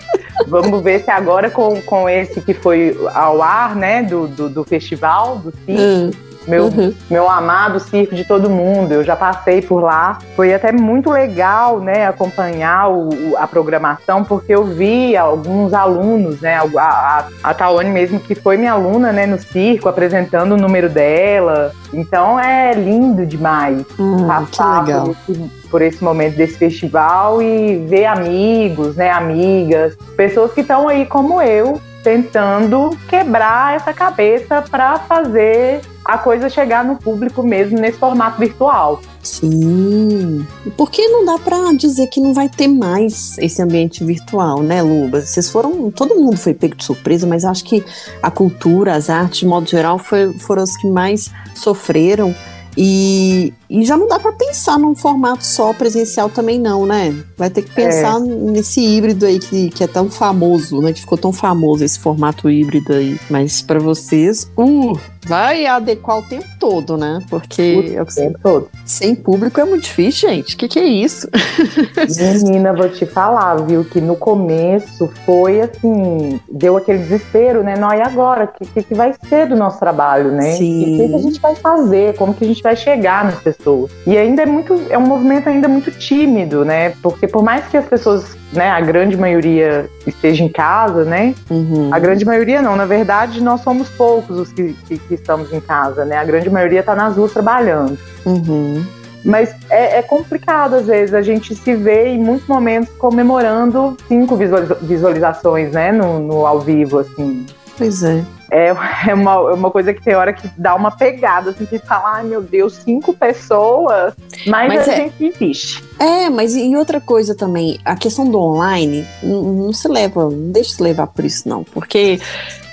Vamos 0.47 0.83
ver 0.83 1.03
se 1.03 1.09
agora 1.09 1.49
com, 1.49 1.81
com 1.81 2.07
esse 2.07 2.39
que 2.41 2.53
foi 2.53 2.95
ao 3.13 3.41
ar, 3.41 3.75
né, 3.75 4.03
do, 4.03 4.27
do, 4.27 4.49
do 4.49 4.63
festival, 4.63 5.37
do 5.37 5.51
CIC, 5.51 5.71
hum 5.71 6.24
meu, 6.47 6.65
uhum. 6.65 6.93
meu 7.09 7.29
amado 7.29 7.79
circo 7.79 8.15
de 8.15 8.23
todo 8.23 8.49
mundo. 8.49 8.93
Eu 8.93 9.03
já 9.03 9.15
passei 9.15 9.61
por 9.61 9.81
lá. 9.81 10.19
Foi 10.35 10.53
até 10.53 10.71
muito 10.71 11.09
legal, 11.09 11.79
né, 11.79 12.07
acompanhar 12.07 12.89
o, 12.89 13.35
a 13.37 13.47
programação, 13.47 14.23
porque 14.23 14.53
eu 14.53 14.63
vi 14.63 15.15
alguns 15.15 15.73
alunos, 15.73 16.41
né, 16.41 16.57
a, 16.57 16.81
a, 16.81 17.27
a 17.43 17.53
Tawane 17.53 17.89
mesmo, 17.89 18.19
que 18.19 18.35
foi 18.35 18.57
minha 18.57 18.73
aluna, 18.73 19.11
né, 19.11 19.25
no 19.25 19.39
circo, 19.39 19.89
apresentando 19.89 20.53
o 20.53 20.57
número 20.57 20.89
dela. 20.89 21.71
Então 21.93 22.39
é 22.39 22.73
lindo 22.73 23.25
demais 23.25 23.85
hum, 23.97 24.27
passar 24.27 24.85
por 24.85 25.11
esse, 25.11 25.51
por 25.69 25.81
esse 25.81 26.03
momento 26.03 26.35
desse 26.35 26.57
festival 26.57 27.41
e 27.41 27.85
ver 27.87 28.05
amigos, 28.05 28.95
né, 28.95 29.09
amigas, 29.09 29.95
pessoas 30.15 30.53
que 30.53 30.61
estão 30.61 30.87
aí 30.87 31.05
como 31.05 31.41
eu, 31.41 31.79
tentando 32.05 32.95
quebrar 33.09 33.75
essa 33.75 33.91
cabeça 33.91 34.61
para 34.61 34.99
fazer 34.99 35.81
a 36.05 36.19
coisa 36.19 36.47
chegar 36.47 36.85
no 36.85 36.97
público 36.97 37.41
mesmo 37.41 37.79
nesse 37.79 37.97
formato 37.97 38.39
virtual. 38.39 39.01
Sim. 39.23 40.45
Por 40.77 40.91
que 40.91 41.07
não 41.07 41.25
dá 41.25 41.39
para 41.39 41.73
dizer 41.73 42.05
que 42.07 42.21
não 42.21 42.31
vai 42.31 42.47
ter 42.47 42.67
mais 42.67 43.35
esse 43.39 43.59
ambiente 43.59 44.03
virtual, 44.03 44.61
né, 44.61 44.83
Luba? 44.83 45.21
Vocês 45.21 45.49
foram. 45.49 45.89
Todo 45.89 46.13
mundo 46.13 46.37
foi 46.37 46.53
pego 46.53 46.75
de 46.75 46.85
surpresa, 46.85 47.25
mas 47.25 47.43
acho 47.43 47.63
que 47.63 47.83
a 48.21 48.29
cultura, 48.29 48.93
as 48.93 49.09
artes, 49.09 49.39
de 49.39 49.47
modo 49.47 49.67
geral, 49.67 49.97
foi, 49.97 50.31
foram 50.37 50.61
as 50.61 50.77
que 50.77 50.87
mais 50.87 51.31
sofreram. 51.55 52.35
E, 52.77 53.51
e 53.69 53.83
já 53.83 53.97
não 53.97 54.07
dá 54.07 54.19
para 54.19 54.31
pensar 54.31 54.77
num 54.77 54.95
formato 54.95 55.45
só 55.45 55.73
presencial 55.73 56.29
também 56.29 56.59
não, 56.59 56.85
né? 56.85 57.15
Vai 57.37 57.49
ter 57.49 57.63
que 57.63 57.71
pensar 57.71 58.17
é. 58.17 58.19
nesse 58.19 58.81
híbrido 58.81 59.25
aí 59.25 59.39
que, 59.39 59.69
que 59.69 59.83
é 59.83 59.87
tão 59.87 60.09
famoso, 60.09 60.81
né? 60.81 60.93
Que 60.93 61.01
ficou 61.01 61.17
tão 61.17 61.33
famoso 61.33 61.83
esse 61.83 61.99
formato 61.99 62.49
híbrido 62.49 62.93
aí. 62.93 63.19
Mas 63.29 63.61
para 63.61 63.79
vocês, 63.79 64.49
uh, 64.57 64.99
vai 65.25 65.65
adequar 65.65 66.19
o 66.19 66.23
tempo 66.23 66.45
todo, 66.59 66.97
né? 66.97 67.19
Porque 67.29 67.97
o 67.99 68.05
tempo 68.05 68.39
todo. 68.41 68.69
sem 68.85 69.15
público 69.15 69.59
é 69.59 69.65
muito 69.65 69.83
difícil, 69.83 70.29
gente. 70.29 70.55
O 70.55 70.57
que, 70.57 70.67
que 70.67 70.79
é 70.79 70.85
isso? 70.85 71.27
Menina, 72.43 72.73
vou 72.73 72.89
te 72.89 73.05
falar, 73.05 73.55
viu? 73.55 73.83
Que 73.83 73.99
no 73.99 74.15
começo 74.15 75.09
foi 75.25 75.61
assim, 75.61 76.39
deu 76.49 76.77
aquele 76.77 76.99
desespero, 76.99 77.63
né? 77.63 77.75
Não, 77.75 77.91
e 77.93 78.01
agora? 78.01 78.45
O 78.45 78.65
que, 78.65 78.83
que, 78.83 78.93
vai 78.93 79.13
ser 79.27 79.47
do 79.47 79.55
nosso 79.55 79.79
trabalho, 79.79 80.31
né? 80.31 80.53
Sim. 80.53 80.81
O 80.81 80.97
que, 80.97 81.09
que 81.09 81.15
a 81.15 81.19
gente 81.19 81.39
vai 81.39 81.55
fazer? 81.55 82.15
Como 82.15 82.33
que 82.33 82.45
a 82.45 82.47
gente 82.47 82.61
vai 82.61 82.75
chegar 82.75 83.25
nas 83.25 83.39
pessoas? 83.55 83.91
E 84.05 84.17
ainda 84.17 84.43
é 84.43 84.45
muito, 84.45 84.79
é 84.89 84.97
um 84.97 85.05
movimento 85.05 85.49
ainda 85.49 85.67
muito 85.67 85.91
tímido, 85.91 86.63
né? 86.63 86.91
Porque 87.01 87.27
por 87.27 87.43
mais 87.43 87.67
que 87.67 87.77
as 87.77 87.85
pessoas 87.85 88.35
né, 88.53 88.69
a 88.69 88.79
grande 88.79 89.17
maioria 89.17 89.89
esteja 90.05 90.43
em 90.43 90.49
casa, 90.49 91.03
né? 91.03 91.35
Uhum. 91.49 91.89
A 91.91 91.99
grande 91.99 92.25
maioria 92.25 92.61
não, 92.61 92.75
na 92.75 92.85
verdade 92.85 93.41
nós 93.41 93.61
somos 93.61 93.89
poucos 93.89 94.37
os 94.37 94.51
que, 94.51 94.73
que, 94.87 94.97
que 94.97 95.13
estamos 95.13 95.51
em 95.51 95.59
casa, 95.59 96.05
né? 96.05 96.17
A 96.17 96.23
grande 96.23 96.49
maioria 96.49 96.79
está 96.79 96.95
nas 96.95 97.17
ruas 97.17 97.33
trabalhando. 97.33 97.97
Uhum. 98.25 98.85
Mas 99.25 99.55
é, 99.71 99.97
é, 99.97 100.01
complicado, 100.03 100.75
às 100.75 100.85
vezes, 100.85 101.15
a 101.15 101.21
gente 101.21 101.55
se 101.55 101.75
vê 101.75 102.09
em 102.09 102.19
muitos 102.19 102.47
momentos 102.47 102.93
comemorando 102.99 103.97
cinco 104.07 104.35
visualizações, 104.35 105.71
né, 105.71 105.91
no, 105.91 106.19
no 106.19 106.45
ao 106.45 106.59
vivo, 106.59 106.99
assim. 106.99 107.43
Pois 107.75 108.03
é. 108.03 108.23
É, 108.55 108.73
é, 109.09 109.13
uma, 109.13 109.33
é 109.33 109.53
uma 109.53 109.69
coisa 109.69 109.93
que 109.93 110.01
tem 110.01 110.15
hora 110.15 110.31
que 110.31 110.49
dá 110.57 110.73
uma 110.75 110.89
pegada, 110.89 111.49
assim, 111.49 111.65
que 111.65 111.77
fala, 111.77 112.15
ai 112.15 112.23
meu 112.23 112.41
Deus, 112.41 112.75
cinco 112.75 113.13
pessoas, 113.13 114.13
mas, 114.47 114.73
mas 114.73 114.87
a 114.87 114.93
é, 114.93 114.95
gente 114.95 115.25
existe. 115.25 115.83
É, 115.99 116.29
mas 116.29 116.55
e 116.55 116.73
outra 116.75 117.01
coisa 117.01 117.35
também, 117.35 117.79
a 117.83 117.97
questão 117.97 118.25
do 118.25 118.39
online, 118.39 119.05
não, 119.21 119.43
não 119.43 119.73
se 119.73 119.89
leva, 119.89 120.29
não 120.29 120.51
deixa 120.51 120.75
se 120.75 120.81
levar 120.81 121.07
por 121.07 121.25
isso 121.25 121.49
não, 121.49 121.65
porque 121.65 122.17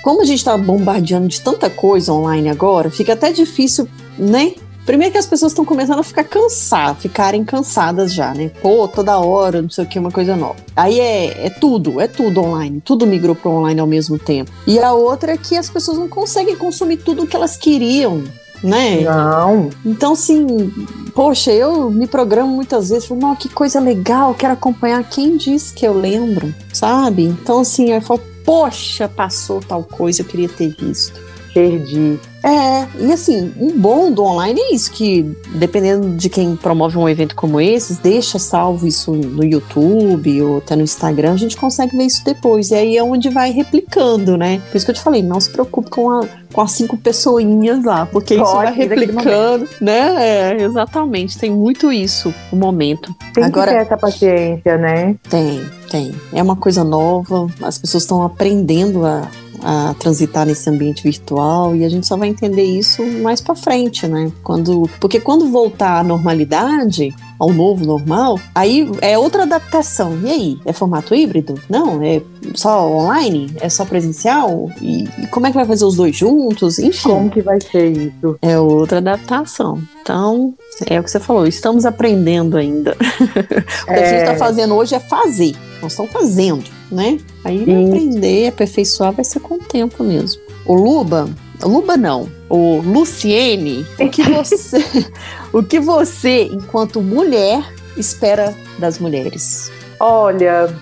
como 0.01 0.21
a 0.21 0.25
gente 0.25 0.37
está 0.37 0.57
bombardeando 0.57 1.27
de 1.27 1.41
tanta 1.41 1.69
coisa 1.69 2.13
online 2.13 2.49
agora, 2.49 2.89
fica 2.89 3.11
até 3.11 3.33
difícil, 3.33 3.87
né? 4.17 4.53
Primeiro 4.85 5.13
que 5.13 5.17
as 5.17 5.25
pessoas 5.25 5.51
estão 5.51 5.63
começando 5.63 5.99
a 5.99 6.03
ficar 6.03 6.23
cansadas, 6.23 7.01
ficarem 7.01 7.43
cansadas 7.43 8.13
já, 8.13 8.33
né? 8.33 8.49
Pô, 8.61 8.87
toda 8.87 9.17
hora, 9.17 9.61
não 9.61 9.69
sei 9.69 9.85
o 9.85 9.87
que, 9.87 9.97
uma 9.97 10.11
coisa 10.11 10.35
nova. 10.35 10.57
Aí 10.75 10.99
é, 10.99 11.47
é 11.47 11.49
tudo, 11.49 12.01
é 12.01 12.07
tudo 12.07 12.41
online, 12.41 12.81
tudo 12.81 13.07
migrou 13.07 13.35
para 13.35 13.49
online 13.49 13.79
ao 13.79 13.87
mesmo 13.87 14.19
tempo. 14.19 14.51
E 14.67 14.79
a 14.79 14.91
outra 14.93 15.33
é 15.33 15.37
que 15.37 15.55
as 15.55 15.69
pessoas 15.69 15.97
não 15.97 16.09
conseguem 16.09 16.55
consumir 16.55 16.97
tudo 16.97 17.23
o 17.23 17.27
que 17.27 17.35
elas 17.35 17.55
queriam 17.55 18.23
né? 18.63 19.01
Não. 19.01 19.69
Então, 19.85 20.13
assim, 20.13 20.71
poxa, 21.13 21.51
eu 21.51 21.91
me 21.91 22.07
programo 22.07 22.55
muitas 22.55 22.89
vezes, 22.89 23.05
falo, 23.05 23.19
não, 23.19 23.35
que 23.35 23.49
coisa 23.49 23.79
legal, 23.79 24.33
quero 24.33 24.53
acompanhar. 24.53 25.03
Quem 25.03 25.35
disse 25.35 25.73
que 25.73 25.85
eu 25.85 25.93
lembro, 25.93 26.55
sabe? 26.71 27.25
Então, 27.25 27.59
assim, 27.59 27.91
eu 27.91 28.01
falo, 28.01 28.21
poxa, 28.45 29.07
passou 29.09 29.59
tal 29.59 29.83
coisa, 29.83 30.21
eu 30.21 30.25
queria 30.25 30.47
ter 30.47 30.69
visto. 30.69 31.19
Perdi. 31.53 32.19
É, 32.43 32.85
e 32.99 33.11
assim, 33.13 33.53
o 33.57 33.67
um 33.67 33.79
bom 33.79 34.11
do 34.11 34.21
online 34.21 34.59
é 34.59 34.75
isso, 34.75 34.91
que 34.91 35.23
dependendo 35.55 36.09
de 36.09 36.27
quem 36.27 36.57
promove 36.57 36.97
um 36.97 37.07
evento 37.07 37.35
como 37.35 37.61
esse, 37.61 38.01
deixa 38.01 38.37
salvo 38.37 38.85
isso 38.85 39.13
no 39.13 39.45
YouTube 39.45 40.41
ou 40.41 40.57
até 40.57 40.75
no 40.75 40.81
Instagram, 40.81 41.33
a 41.33 41.37
gente 41.37 41.55
consegue 41.55 41.95
ver 41.95 42.03
isso 42.03 42.23
depois. 42.25 42.71
E 42.71 42.75
aí 42.75 42.97
é 42.97 43.03
onde 43.03 43.29
vai 43.29 43.51
replicando, 43.51 44.35
né? 44.35 44.61
Por 44.69 44.75
isso 44.75 44.85
que 44.85 44.91
eu 44.91 44.95
te 44.95 45.01
falei, 45.01 45.23
não 45.23 45.39
se 45.39 45.49
preocupe 45.51 45.89
com, 45.89 46.09
a, 46.09 46.27
com 46.51 46.59
as 46.59 46.73
cinco 46.73 46.97
pessoinhas 46.97 47.81
lá, 47.85 48.05
porque 48.05 48.35
Pode, 48.35 48.47
isso 48.47 48.57
vai 48.57 48.73
replicando, 48.73 49.69
né? 49.79 50.51
É, 50.51 50.63
exatamente, 50.63 51.37
tem 51.37 51.49
muito 51.49 51.93
isso 51.93 52.33
no 52.51 52.57
momento. 52.57 53.15
Tem 53.33 53.45
Agora, 53.45 53.71
que 53.71 53.77
ter 53.77 53.83
essa 53.83 53.97
paciência, 53.97 54.77
né? 54.77 55.15
Tem, 55.29 55.63
tem. 55.89 56.13
É 56.33 56.43
uma 56.43 56.57
coisa 56.57 56.83
nova, 56.83 57.47
as 57.61 57.77
pessoas 57.77 58.03
estão 58.03 58.21
aprendendo 58.21 59.05
a 59.05 59.29
a 59.63 59.95
transitar 59.97 60.45
nesse 60.45 60.69
ambiente 60.69 61.03
virtual 61.03 61.75
e 61.75 61.85
a 61.85 61.89
gente 61.89 62.05
só 62.05 62.17
vai 62.17 62.27
entender 62.27 62.63
isso 62.63 63.03
mais 63.21 63.39
para 63.39 63.55
frente, 63.55 64.05
né? 64.07 64.31
Quando, 64.43 64.89
porque 64.99 65.19
quando 65.19 65.47
voltar 65.49 65.99
à 65.99 66.03
normalidade, 66.03 67.15
ao 67.39 67.49
novo 67.51 67.85
normal, 67.85 68.39
aí 68.53 68.89
é 69.01 69.17
outra 69.17 69.43
adaptação. 69.43 70.19
E 70.23 70.29
aí? 70.29 70.59
É 70.65 70.73
formato 70.73 71.15
híbrido? 71.15 71.55
Não, 71.69 72.01
é 72.01 72.21
só 72.53 72.89
online? 72.89 73.53
É 73.59 73.69
só 73.69 73.85
presencial? 73.85 74.69
E, 74.81 75.03
e 75.17 75.27
como 75.27 75.47
é 75.47 75.49
que 75.49 75.55
vai 75.55 75.65
fazer 75.65 75.85
os 75.85 75.95
dois 75.95 76.15
juntos? 76.15 76.79
Enfim. 76.79 77.09
Como 77.09 77.29
que 77.29 77.41
vai 77.41 77.59
ser 77.59 77.89
isso? 77.89 78.37
É 78.41 78.59
outra 78.59 78.97
adaptação. 78.97 79.81
Então, 80.01 80.53
é 80.85 80.99
o 80.99 81.03
que 81.03 81.11
você 81.11 81.19
falou, 81.19 81.47
estamos 81.47 81.85
aprendendo 81.85 82.57
ainda. 82.57 82.95
o 83.83 83.85
que 83.85 83.91
é... 83.93 84.03
a 84.03 84.09
gente 84.09 84.19
está 84.19 84.35
fazendo 84.35 84.75
hoje 84.75 84.95
é 84.95 84.99
fazer. 84.99 85.55
Nós 85.83 85.91
estamos 85.91 86.11
fazendo, 86.13 86.63
né? 86.89 87.19
Aí 87.43 87.65
vai 87.65 87.85
aprender, 87.85 88.47
aperfeiçoar, 88.47 89.11
vai 89.11 89.25
ser 89.25 89.41
com 89.41 89.55
o 89.55 89.59
tempo 89.59 90.01
mesmo. 90.01 90.41
O 90.65 90.73
Luba, 90.73 91.29
Luba 91.61 91.97
não, 91.97 92.29
o 92.49 92.81
Luciene, 92.81 93.85
o 93.99 94.09
que 94.09 94.23
você, 94.23 94.77
o 95.51 95.61
que 95.61 95.81
você, 95.81 96.43
enquanto 96.43 97.01
mulher, 97.01 97.61
espera 97.97 98.55
das 98.79 98.97
mulheres? 98.97 99.69
Olha, 99.99 100.73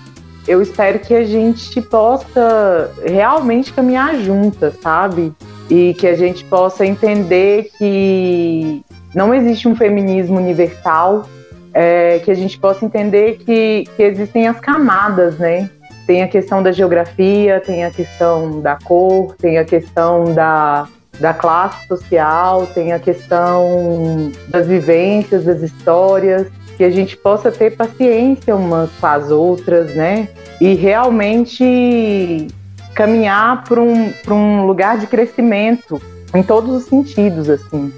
eu 0.46 0.62
espero 0.62 1.00
que 1.00 1.14
a 1.14 1.24
gente 1.24 1.82
possa 1.82 2.92
realmente 3.04 3.72
caminhar 3.72 4.16
juntas, 4.20 4.74
sabe? 4.80 5.32
E 5.68 5.94
que 5.94 6.06
a 6.06 6.16
gente 6.16 6.44
possa 6.44 6.86
entender 6.86 7.70
que 7.76 8.84
não 9.14 9.34
existe 9.34 9.66
um 9.66 9.74
feminismo 9.74 10.36
universal, 10.36 11.28
é, 11.74 12.18
que 12.18 12.30
a 12.30 12.34
gente 12.34 12.58
possa 12.58 12.84
entender 12.84 13.38
que, 13.38 13.84
que 13.96 14.02
existem 14.02 14.46
as 14.46 14.60
camadas, 14.60 15.38
né? 15.38 15.70
Tem 16.06 16.22
a 16.22 16.28
questão 16.28 16.62
da 16.62 16.72
geografia, 16.72 17.60
tem 17.60 17.84
a 17.84 17.90
questão 17.90 18.60
da 18.60 18.76
cor, 18.76 19.34
tem 19.36 19.58
a 19.58 19.64
questão 19.64 20.34
da, 20.34 20.88
da 21.20 21.32
classe 21.32 21.86
social, 21.86 22.66
tem 22.66 22.92
a 22.92 22.98
questão 22.98 24.32
das 24.48 24.66
vivências, 24.66 25.44
das 25.44 25.62
histórias, 25.62 26.48
que 26.76 26.84
a 26.84 26.90
gente 26.90 27.16
possa 27.16 27.50
ter 27.50 27.76
paciência 27.76 28.56
umas 28.56 28.90
com 29.00 29.06
as 29.06 29.30
outras, 29.30 29.94
né? 29.94 30.28
E 30.60 30.74
realmente 30.74 32.48
caminhar 32.94 33.64
para 33.64 33.80
um, 33.80 34.12
um 34.28 34.66
lugar 34.66 34.98
de 34.98 35.06
crescimento 35.06 36.00
em 36.34 36.42
todos 36.42 36.74
os 36.74 36.84
sentidos, 36.84 37.48
assim. 37.48 37.92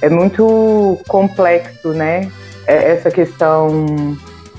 É 0.00 0.08
muito 0.08 0.98
complexo, 1.06 1.88
né? 1.90 2.30
É, 2.66 2.92
essa 2.92 3.10
questão 3.10 3.86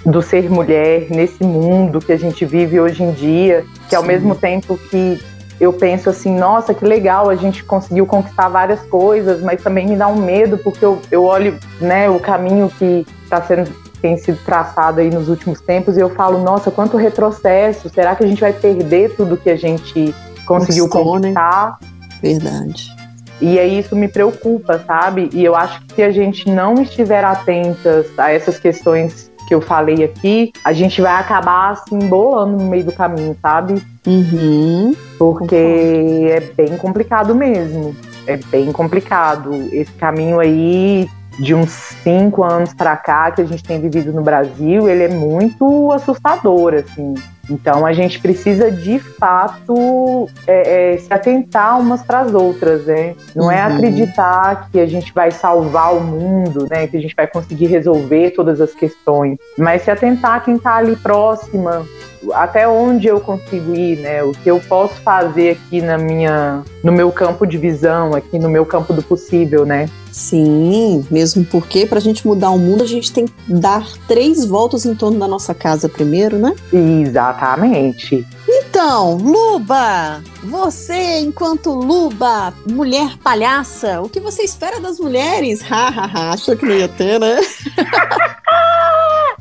do 0.06 0.22
ser 0.22 0.49
mulher 0.49 1.08
nesse 1.10 1.43
mundo 1.43 1.99
que 1.99 2.12
a 2.12 2.18
gente 2.18 2.45
vive 2.45 2.80
hoje 2.80 3.04
em 3.04 3.12
dia, 3.12 3.66
que 3.88 3.95
ao 3.95 4.04
mesmo 4.04 4.36
tempo 4.36 4.78
que 4.89 5.22
eu 5.60 5.72
penso 5.72 6.10
assim, 6.10 6.36
nossa, 6.36 6.74
que 6.74 6.84
legal, 6.84 7.30
a 7.30 7.36
gente 7.36 7.64
conseguiu 7.64 8.08
conquistar 8.08 8.49
várias 8.49 8.82
coisas, 8.82 9.41
mas 9.43 9.62
também 9.62 9.88
me 9.88 9.95
dá 9.95 10.08
um 10.08 10.16
medo, 10.16 10.58
porque 10.58 10.84
eu, 10.84 10.99
eu 11.12 11.24
olho 11.24 11.56
né, 11.80 12.10
o 12.10 12.20
caminho 12.20 12.68
que 12.80 13.06
está 13.24 13.39
sendo 13.43 13.72
tem 14.02 14.18
sido 14.18 14.39
traçado 14.43 14.99
aí 14.99 15.12
nos 15.12 15.30
últimos 15.30 15.62
tempos 15.62 15.95
e 15.95 15.99
eu 15.99 16.10
falo, 16.10 16.39
nossa, 16.43 16.72
quanto 16.72 16.97
retrocesso, 16.97 17.88
será 17.89 18.16
que 18.16 18.24
a 18.24 18.28
gente 18.28 18.41
vai 18.41 18.52
perder 18.52 19.16
tudo 19.16 19.38
que 19.38 19.49
a 19.49 19.56
gente 19.56 20.16
conseguiu 20.47 20.86
né? 20.86 20.91
conquistar? 20.91 21.78
Né? 21.80 21.88
Verdade. 22.20 23.01
E 23.42 23.60
aí 23.60 23.80
isso 23.80 23.96
me 23.96 24.08
preocupa, 24.08 24.80
sabe? 24.86 25.30
E 25.34 25.44
eu 25.44 25.56
acho 25.56 25.82
que 25.82 25.96
se 25.96 26.04
a 26.04 26.12
gente 26.12 26.50
não 26.50 26.76
estiver 26.76 27.24
atentas 27.24 28.08
a 28.18 28.32
essas 28.32 28.60
questões 28.60 29.32
que 29.48 29.56
eu 29.56 29.62
falei 29.62 30.04
aqui, 30.04 30.54
a 30.64 30.72
gente 30.72 31.02
vai 31.02 31.20
acabar 31.20 31.76
se 31.76 31.94
embolando 31.94 32.64
no 32.64 32.70
meio 32.70 32.86
do 32.86 32.92
caminho, 32.92 33.36
sabe? 33.42 33.82
Uhum. 34.08 34.96
Porque 35.18 35.56
é 35.56 36.39
bem 36.56 36.78
complicado 36.78 37.34
mesmo. 37.36 37.96
É 38.28 38.38
bem 38.38 38.72
complicado. 38.72 39.52
Esse 39.72 39.92
caminho 39.94 40.39
aí 40.39 41.10
de 41.39 41.56
uns 41.56 41.72
cinco 42.04 42.44
anos 42.44 42.74
para 42.74 42.96
cá 42.96 43.32
que 43.32 43.42
a 43.42 43.46
gente 43.46 43.64
tem 43.64 43.80
vivido 43.80 44.14
no 44.14 44.22
Brasil, 44.22 44.88
ele 44.88 45.04
é 45.04 45.08
muito 45.08 45.92
assustador, 45.92 46.76
assim. 46.76 47.16
Então 47.52 47.86
a 47.86 47.91
gente 47.91 48.20
precisa 48.20 48.72
de 48.72 48.97
fato 48.97 50.30
é, 50.47 50.93
é, 50.93 50.97
se 50.97 51.14
atentar 51.14 51.80
umas 51.80 52.02
para 52.02 52.22
as 52.22 52.34
outras, 52.34 52.86
né? 52.86 53.14
Não 53.36 53.52
é 53.52 53.56
uhum. 53.56 53.72
é 53.72 53.74
acreditar 53.74 54.70
que 54.72 54.80
a 54.80 54.86
gente 54.86 55.14
vai 55.14 55.32
salvar 55.32 55.93
o 55.93 56.02
mundo, 56.02 56.68
né? 56.70 56.88
Que 56.88 56.97
a 56.97 57.02
gente 57.02 57.16
vai 57.16 57.28
conseguir 57.28 57.68
resolver 57.68 58.32
todas 58.32 58.62
as 58.62 58.74
questões, 58.74 59.38
mas 59.58 59.82
se 59.82 59.91
atentar 59.91 60.43
quem 60.43 60.56
está 60.56 60.76
ali 60.76 60.95
próxima, 60.95 61.86
até 62.34 62.68
onde 62.68 63.08
eu 63.08 63.20
consigo 63.20 63.74
ir, 63.74 63.98
né? 63.98 64.24
O 64.24 64.32
que 64.32 64.50
eu 64.50 64.60
posso 64.60 64.96
fazer 65.02 65.52
aqui 65.52 65.82
na 65.82 65.98
minha, 65.98 66.64
no 66.84 66.92
meu 66.92 67.12
campo 67.12 67.46
de 67.46 67.58
visão, 67.58 68.14
aqui 68.14 68.38
no 68.38 68.50
meu 68.50 68.66
campo 68.66 68.94
do 68.94 69.02
possível, 69.02 69.66
né? 69.66 69.90
Sim, 70.12 71.06
mesmo 71.10 71.46
porque 71.46 71.86
para 71.86 71.98
a 71.98 72.02
gente 72.02 72.28
mudar 72.28 72.50
o 72.50 72.60
mundo 72.60 72.84
a 72.84 72.88
gente 72.88 73.14
tem 73.14 73.26
que 73.26 73.34
dar 73.48 73.88
três 74.08 74.46
voltas 74.46 74.86
em 74.86 74.94
torno 74.94 75.18
da 75.18 75.28
nossa 75.28 75.54
casa 75.54 75.88
primeiro, 75.88 76.38
né? 76.38 76.54
Exatamente. 76.72 78.28
Então, 78.48 79.16
Luba, 79.16 80.22
você, 80.44 81.20
enquanto 81.20 81.72
Luba, 81.72 82.54
mulher 82.70 83.18
palhaça, 83.24 84.02
o 84.02 84.10
que 84.10 84.20
você 84.20 84.44
espera 84.44 84.80
das 84.80 85.00
mulheres? 85.00 85.62
Hahaha, 85.62 86.34
achou 86.34 86.58
que 86.58 86.66
não 86.66 86.76
ia 86.76 86.90
ter, 86.90 87.20
né? 87.20 87.40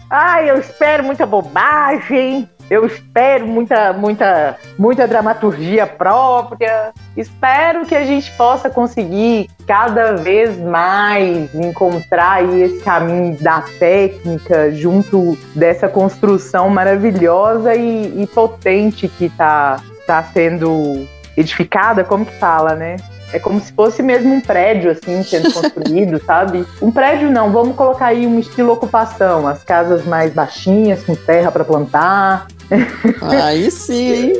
Ai, 0.09 0.51
eu 0.51 0.59
espero 0.59 1.05
muita 1.05 1.26
bobagem. 1.26 2.49
Eu 2.70 2.86
espero 2.86 3.48
muita, 3.48 3.92
muita, 3.92 4.56
muita 4.78 5.08
dramaturgia 5.08 5.88
própria. 5.88 6.92
Espero 7.16 7.84
que 7.84 7.96
a 7.96 8.04
gente 8.04 8.30
possa 8.36 8.70
conseguir 8.70 9.50
cada 9.66 10.14
vez 10.14 10.56
mais 10.56 11.52
encontrar 11.52 12.34
aí 12.34 12.62
esse 12.62 12.80
caminho 12.84 13.36
da 13.40 13.62
técnica 13.80 14.70
junto 14.72 15.36
dessa 15.52 15.88
construção 15.88 16.70
maravilhosa 16.70 17.74
e, 17.74 18.22
e 18.22 18.26
potente 18.28 19.08
que 19.08 19.24
está 19.24 19.80
tá 20.06 20.22
sendo 20.22 21.08
edificada, 21.36 22.04
como 22.04 22.24
que 22.24 22.38
fala, 22.38 22.76
né? 22.76 22.96
É 23.32 23.38
como 23.38 23.60
se 23.60 23.72
fosse 23.72 24.02
mesmo 24.02 24.34
um 24.34 24.40
prédio, 24.40 24.90
assim, 24.90 25.22
sendo 25.22 25.52
construído, 25.54 26.20
sabe? 26.24 26.64
Um 26.80 26.90
prédio 26.90 27.30
não, 27.30 27.50
vamos 27.50 27.76
colocar 27.76 28.06
aí 28.06 28.26
um 28.26 28.38
estilo 28.38 28.72
ocupação, 28.72 29.46
as 29.46 29.64
casas 29.64 30.04
mais 30.04 30.32
baixinhas, 30.32 31.02
com 31.02 31.14
terra 31.14 31.50
para 31.50 31.64
plantar, 31.64 32.46
Aí 33.20 33.70
sim. 33.70 34.32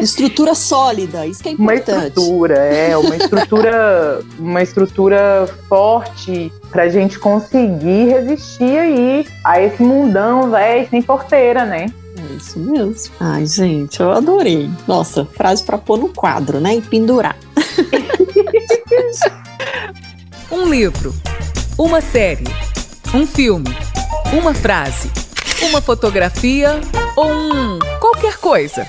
estrutura 0.00 0.54
sólida, 0.54 1.26
isso 1.26 1.42
que 1.42 1.48
é 1.48 1.52
importante. 1.52 1.90
Uma 1.90 2.06
estrutura, 2.06 2.58
é, 2.58 2.96
uma 2.96 3.16
estrutura, 3.16 4.20
uma 4.38 4.62
estrutura 4.62 5.48
forte 5.68 6.52
pra 6.70 6.88
gente 6.88 7.18
conseguir 7.18 8.08
resistir 8.08 8.78
aí 8.78 9.26
a 9.44 9.60
esse 9.60 9.82
mundão, 9.82 10.50
velho, 10.50 10.88
sem 10.88 11.02
porteira, 11.02 11.64
né? 11.64 11.86
É 12.16 12.34
isso 12.34 12.58
mesmo. 12.58 13.12
Ai, 13.18 13.46
gente, 13.46 14.00
eu 14.00 14.12
adorei. 14.12 14.70
Nossa, 14.86 15.24
frase 15.24 15.62
para 15.62 15.78
pôr 15.78 15.98
no 15.98 16.08
quadro, 16.08 16.60
né? 16.60 16.76
E 16.76 16.82
pendurar. 16.82 17.36
um 20.50 20.68
livro, 20.68 21.14
uma 21.76 22.00
série, 22.00 22.44
um 23.14 23.26
filme, 23.26 23.74
uma 24.32 24.54
frase 24.54 25.10
uma 25.66 25.80
fotografia 25.80 26.80
ou 27.16 27.30
um 27.30 27.78
qualquer 28.00 28.36
coisa. 28.38 28.86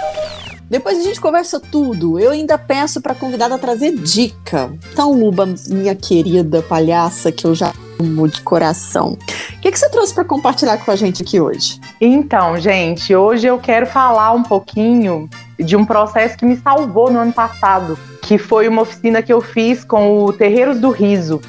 Depois 0.69 0.97
a 0.97 1.03
gente 1.03 1.21
conversa 1.21 1.59
tudo. 1.59 2.19
Eu 2.19 2.31
ainda 2.31 2.57
peço 2.57 2.99
para 2.99 3.13
convidada 3.13 3.59
trazer 3.59 3.95
dica. 3.95 4.73
Então, 4.91 5.11
Luba, 5.13 5.47
minha 5.67 5.93
querida 5.93 6.61
palhaça, 6.63 7.31
que 7.31 7.45
eu 7.45 7.53
já 7.53 7.71
amo 7.99 8.27
de 8.27 8.41
coração. 8.41 9.17
O 9.55 9.59
que, 9.61 9.71
que 9.71 9.77
você 9.77 9.89
trouxe 9.89 10.13
para 10.13 10.25
compartilhar 10.25 10.77
com 10.77 10.89
a 10.89 10.95
gente 10.95 11.21
aqui 11.21 11.39
hoje? 11.39 11.79
Então, 12.01 12.57
gente, 12.57 13.15
hoje 13.15 13.45
eu 13.45 13.59
quero 13.59 13.85
falar 13.85 14.31
um 14.31 14.43
pouquinho 14.43 15.29
de 15.59 15.75
um 15.75 15.85
processo 15.85 16.37
que 16.37 16.45
me 16.45 16.57
salvou 16.57 17.11
no 17.11 17.19
ano 17.19 17.33
passado, 17.33 17.97
que 18.21 18.37
foi 18.37 18.67
uma 18.67 18.81
oficina 18.81 19.21
que 19.21 19.31
eu 19.31 19.41
fiz 19.41 19.83
com 19.83 20.23
o 20.23 20.33
Terreiros 20.33 20.79
do 20.79 20.89
Riso. 20.89 21.39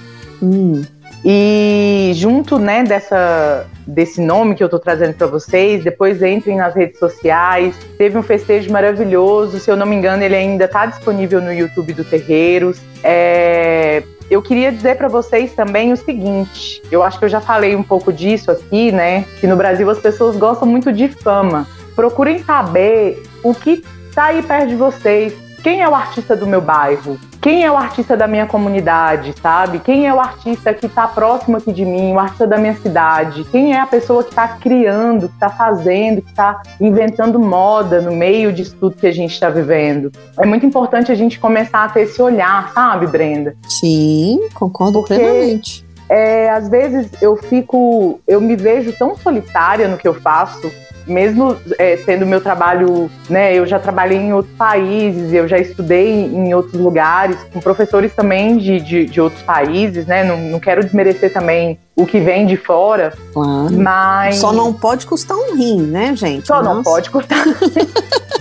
Hum. 0.42 0.82
E 1.24 2.12
junto, 2.14 2.58
né, 2.58 2.84
dessa, 2.84 3.66
desse 3.86 4.20
nome 4.20 4.54
que 4.54 4.62
eu 4.62 4.66
estou 4.66 4.78
trazendo 4.78 5.14
para 5.14 5.26
vocês, 5.26 5.82
depois 5.82 6.22
entrem 6.22 6.56
nas 6.56 6.74
redes 6.74 6.98
sociais. 6.98 7.74
Teve 7.96 8.18
um 8.18 8.22
festejo 8.22 8.70
maravilhoso, 8.70 9.58
se 9.58 9.70
eu 9.70 9.76
não 9.76 9.86
me 9.86 9.96
engano, 9.96 10.22
ele 10.22 10.36
ainda 10.36 10.66
está 10.66 10.84
disponível 10.84 11.40
no 11.40 11.52
YouTube 11.52 11.94
do 11.94 12.04
Terreiros. 12.04 12.78
É, 13.02 14.02
eu 14.30 14.42
queria 14.42 14.70
dizer 14.70 14.96
para 14.96 15.08
vocês 15.08 15.54
também 15.54 15.92
o 15.92 15.96
seguinte: 15.96 16.82
eu 16.90 17.02
acho 17.02 17.18
que 17.18 17.24
eu 17.24 17.30
já 17.30 17.40
falei 17.40 17.74
um 17.74 17.82
pouco 17.82 18.12
disso 18.12 18.50
aqui, 18.50 18.92
né? 18.92 19.24
Que 19.40 19.46
no 19.46 19.56
Brasil 19.56 19.88
as 19.88 19.98
pessoas 19.98 20.36
gostam 20.36 20.68
muito 20.68 20.92
de 20.92 21.08
fama. 21.08 21.66
Procurem 21.96 22.38
saber 22.40 23.22
o 23.42 23.54
que 23.54 23.82
está 24.08 24.26
aí 24.26 24.42
perto 24.42 24.68
de 24.68 24.76
vocês, 24.76 25.32
quem 25.64 25.80
é 25.80 25.88
o 25.88 25.94
artista 25.94 26.36
do 26.36 26.46
meu 26.46 26.60
bairro? 26.60 27.18
Quem 27.44 27.62
é 27.62 27.70
o 27.70 27.76
artista 27.76 28.16
da 28.16 28.26
minha 28.26 28.46
comunidade, 28.46 29.34
sabe? 29.38 29.78
Quem 29.78 30.06
é 30.06 30.14
o 30.14 30.18
artista 30.18 30.72
que 30.72 30.86
está 30.86 31.06
próximo 31.06 31.58
aqui 31.58 31.74
de 31.74 31.84
mim, 31.84 32.14
o 32.14 32.18
artista 32.18 32.46
da 32.46 32.56
minha 32.56 32.74
cidade? 32.74 33.44
Quem 33.52 33.74
é 33.74 33.80
a 33.80 33.86
pessoa 33.86 34.24
que 34.24 34.30
está 34.30 34.48
criando, 34.48 35.28
que 35.28 35.34
está 35.34 35.50
fazendo, 35.50 36.22
que 36.22 36.30
está 36.30 36.62
inventando 36.80 37.38
moda 37.38 38.00
no 38.00 38.16
meio 38.16 38.50
disso 38.50 38.74
tudo 38.80 38.96
que 38.96 39.06
a 39.06 39.12
gente 39.12 39.34
está 39.34 39.50
vivendo? 39.50 40.10
É 40.40 40.46
muito 40.46 40.64
importante 40.64 41.12
a 41.12 41.14
gente 41.14 41.38
começar 41.38 41.84
a 41.84 41.88
ter 41.90 42.04
esse 42.04 42.22
olhar, 42.22 42.72
sabe, 42.72 43.06
Brenda? 43.08 43.54
Sim, 43.68 44.48
concordo 44.54 45.00
Porque... 45.00 45.14
plenamente. 45.14 45.84
É, 46.08 46.48
às 46.48 46.68
vezes 46.68 47.10
eu 47.20 47.36
fico, 47.36 48.20
eu 48.26 48.40
me 48.40 48.56
vejo 48.56 48.90
tão 48.94 49.16
solitária 49.16 49.86
no 49.86 49.98
que 49.98 50.08
eu 50.08 50.14
faço, 50.14 50.72
mesmo 51.06 51.56
é, 51.78 51.96
tendo 51.96 52.26
meu 52.26 52.40
trabalho, 52.40 53.10
né, 53.28 53.54
eu 53.54 53.66
já 53.66 53.78
trabalhei 53.78 54.18
em 54.18 54.32
outros 54.32 54.54
países, 54.56 55.32
eu 55.32 55.46
já 55.46 55.58
estudei 55.58 56.24
em 56.24 56.54
outros 56.54 56.80
lugares, 56.80 57.36
com 57.52 57.60
professores 57.60 58.14
também 58.14 58.56
de, 58.58 58.80
de, 58.80 59.06
de 59.06 59.20
outros 59.20 59.42
países, 59.42 60.06
né, 60.06 60.24
não, 60.24 60.36
não 60.36 60.60
quero 60.60 60.82
desmerecer 60.82 61.32
também 61.32 61.78
o 61.96 62.06
que 62.06 62.18
vem 62.18 62.46
de 62.46 62.56
fora, 62.56 63.12
claro. 63.32 63.72
mas... 63.72 64.36
Só 64.36 64.52
não 64.52 64.72
pode 64.72 65.06
custar 65.06 65.36
um 65.36 65.54
rim, 65.54 65.82
né, 65.82 66.14
gente? 66.16 66.46
Só 66.46 66.62
Nossa. 66.62 66.74
não 66.74 66.82
pode 66.82 67.10
custar... 67.10 67.44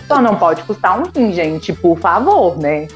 Só 0.07 0.22
não 0.22 0.36
pode 0.36 0.64
custar 0.64 0.99
um 0.99 1.03
rim, 1.16 1.32
gente, 1.32 1.72
por 1.72 1.97
favor, 1.97 2.59
né? 2.59 2.88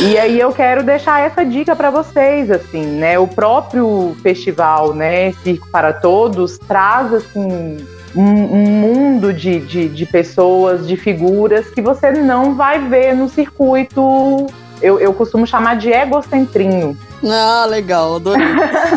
E 0.00 0.18
aí 0.18 0.38
eu 0.38 0.52
quero 0.52 0.82
deixar 0.82 1.20
essa 1.20 1.44
dica 1.44 1.74
para 1.74 1.90
vocês, 1.90 2.50
assim, 2.50 2.84
né? 2.84 3.18
O 3.18 3.26
próprio 3.26 4.16
festival, 4.22 4.94
né, 4.94 5.32
Circo 5.42 5.68
para 5.70 5.92
Todos, 5.92 6.58
traz 6.58 7.12
assim 7.12 7.78
um, 8.22 8.66
mundo 8.66 9.32
de, 9.32 9.60
de, 9.60 9.88
de, 9.88 10.06
pessoas, 10.06 10.86
de 10.86 10.96
figuras 10.96 11.70
que 11.70 11.80
você 11.80 12.10
não 12.10 12.54
vai 12.54 12.80
ver 12.88 13.14
no 13.14 13.28
circuito. 13.28 14.46
Eu, 14.82 14.98
eu 14.98 15.12
costumo 15.12 15.46
chamar 15.46 15.76
de 15.76 15.90
egocentrinho. 15.90 16.96
Ah, 17.24 17.64
legal, 17.68 18.16
adorei. 18.16 18.46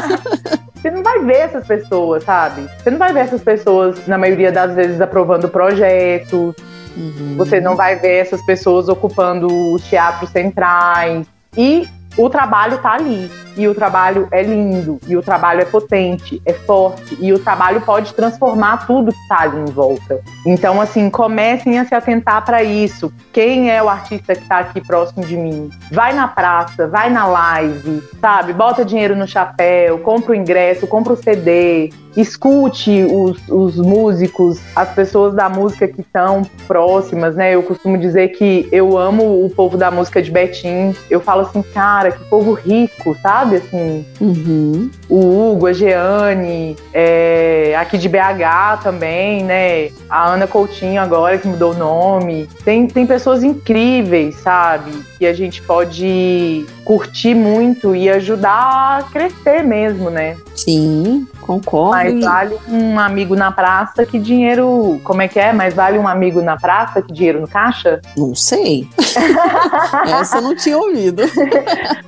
você 0.76 0.92
não 0.92 1.04
vai 1.04 1.20
ver 1.20 1.38
essas 1.38 1.66
pessoas, 1.68 2.24
sabe? 2.24 2.68
Você 2.82 2.90
não 2.90 2.98
vai 2.98 3.14
ver 3.14 3.22
essas 3.22 3.42
pessoas, 3.42 4.08
na 4.08 4.18
maioria 4.18 4.52
das 4.52 4.74
vezes, 4.74 5.00
aprovando 5.00 5.50
projetos. 5.50 6.56
Uhum. 6.98 7.36
Você 7.38 7.62
não 7.62 7.76
vai 7.76 7.96
ver 7.96 8.18
essas 8.18 8.42
pessoas 8.44 8.90
ocupando 8.90 9.48
os 9.74 9.84
teatros 9.84 10.30
centrais. 10.32 11.26
E 11.56 11.88
o 12.18 12.30
trabalho 12.30 12.78
tá 12.80 12.94
ali. 12.94 13.30
E 13.58 13.68
o 13.68 13.76
trabalho 13.76 14.30
é 14.32 14.42
lindo, 14.42 14.98
e 15.06 15.18
o 15.18 15.22
trabalho 15.22 15.62
é 15.62 15.66
potente, 15.66 16.42
é 16.46 16.54
forte, 16.54 17.18
e 17.20 17.34
o 17.34 17.40
trabalho 17.40 17.82
pode 17.82 18.14
transformar 18.14 18.88
tudo 18.88 19.12
que 19.12 19.28
tá 19.28 19.42
ali 19.42 19.60
em 19.60 19.66
volta. 19.66 20.22
Então, 20.46 20.80
assim, 20.80 21.10
comecem 21.10 21.78
a 21.78 21.84
se 21.84 21.94
atentar 21.94 22.46
para 22.46 22.64
isso. 22.64 23.12
Quem 23.34 23.70
é 23.70 23.84
o 23.84 23.90
artista 23.90 24.34
que 24.34 24.48
tá 24.48 24.60
aqui 24.60 24.80
próximo 24.80 25.26
de 25.26 25.36
mim? 25.36 25.70
Vai 25.92 26.14
na 26.14 26.30
praça, 26.30 26.88
vai 26.88 27.10
na 27.10 27.28
live, 27.28 28.02
sabe? 28.22 28.54
Bota 28.54 28.86
dinheiro 28.86 29.18
no 29.18 29.28
chapéu, 29.28 30.00
compra 30.00 30.32
o 30.32 30.36
ingresso, 30.36 30.88
compra 30.88 31.12
o 31.12 31.18
CD, 31.18 31.92
escute 32.16 33.04
os, 33.04 33.38
os 33.48 33.78
músicos, 33.78 34.60
as 34.76 34.90
pessoas 34.94 35.34
da 35.34 35.50
música 35.50 35.88
que 35.88 36.02
estão 36.02 36.44
próximas, 36.68 37.36
né? 37.36 37.56
Eu 37.56 37.64
costumo 37.64 37.98
dizer 37.98 38.30
que 38.30 38.68
eu 38.72 38.98
amo 38.98 39.46
o 39.46 39.50
povo 39.50 39.78
da 39.78 39.90
música 39.90 40.22
de 40.22 40.32
Betim. 40.32 40.96
Eu 41.10 41.20
falo 41.20 41.42
assim, 41.42 41.62
cara, 41.62 42.12
que 42.12 42.24
povo 42.26 42.54
rico, 42.54 43.16
sabe? 43.22 43.58
Assim, 43.58 44.06
uhum. 44.20 44.90
o 45.10 45.52
Hugo, 45.52 45.68
a 45.68 45.74
Jeane, 45.74 46.76
é, 46.94 47.76
aqui 47.78 47.98
de 47.98 48.10
BH 48.10 48.82
também, 48.84 49.44
né? 49.44 49.90
A 50.10 50.34
Ana 50.34 50.48
Coutinho 50.48 51.02
agora 51.02 51.38
que 51.38 51.48
mudou 51.48 51.74
o 51.74 51.78
nome. 51.78 52.50
Tem, 52.64 52.88
tem 52.88 53.06
pessoas 53.06 53.44
incríveis, 53.44 54.36
sabe? 54.36 54.92
Que 55.18 55.26
a 55.26 55.34
gente 55.34 55.62
pode 55.62 56.66
curtir 56.84 57.36
muito 57.36 57.96
e 57.96 58.10
ajudar 58.10 59.00
a 59.00 59.04
crescer 59.12 59.64
mesmo, 59.64 60.10
né? 60.10 60.38
Sim, 60.56 61.28
Concordo. 61.52 61.92
Mais 61.92 62.20
vale 62.22 62.58
um 62.70 62.98
amigo 62.98 63.36
na 63.36 63.52
praça 63.52 64.06
que 64.06 64.18
dinheiro. 64.18 65.02
Como 65.04 65.22
é 65.22 65.28
que 65.28 65.38
é? 65.38 65.52
Mais 65.52 65.74
vale 65.74 66.00
um 66.00 66.08
amigo 66.08 66.42
na 66.42 66.56
praça 66.56 67.02
que 67.02 67.12
dinheiro 67.12 67.42
no 67.42 67.48
caixa? 67.48 68.00
Não 68.16 68.34
sei. 68.34 68.88
Essa 70.08 70.38
eu 70.38 70.42
não 70.42 70.56
tinha 70.56 70.78
ouvido. 70.78 71.24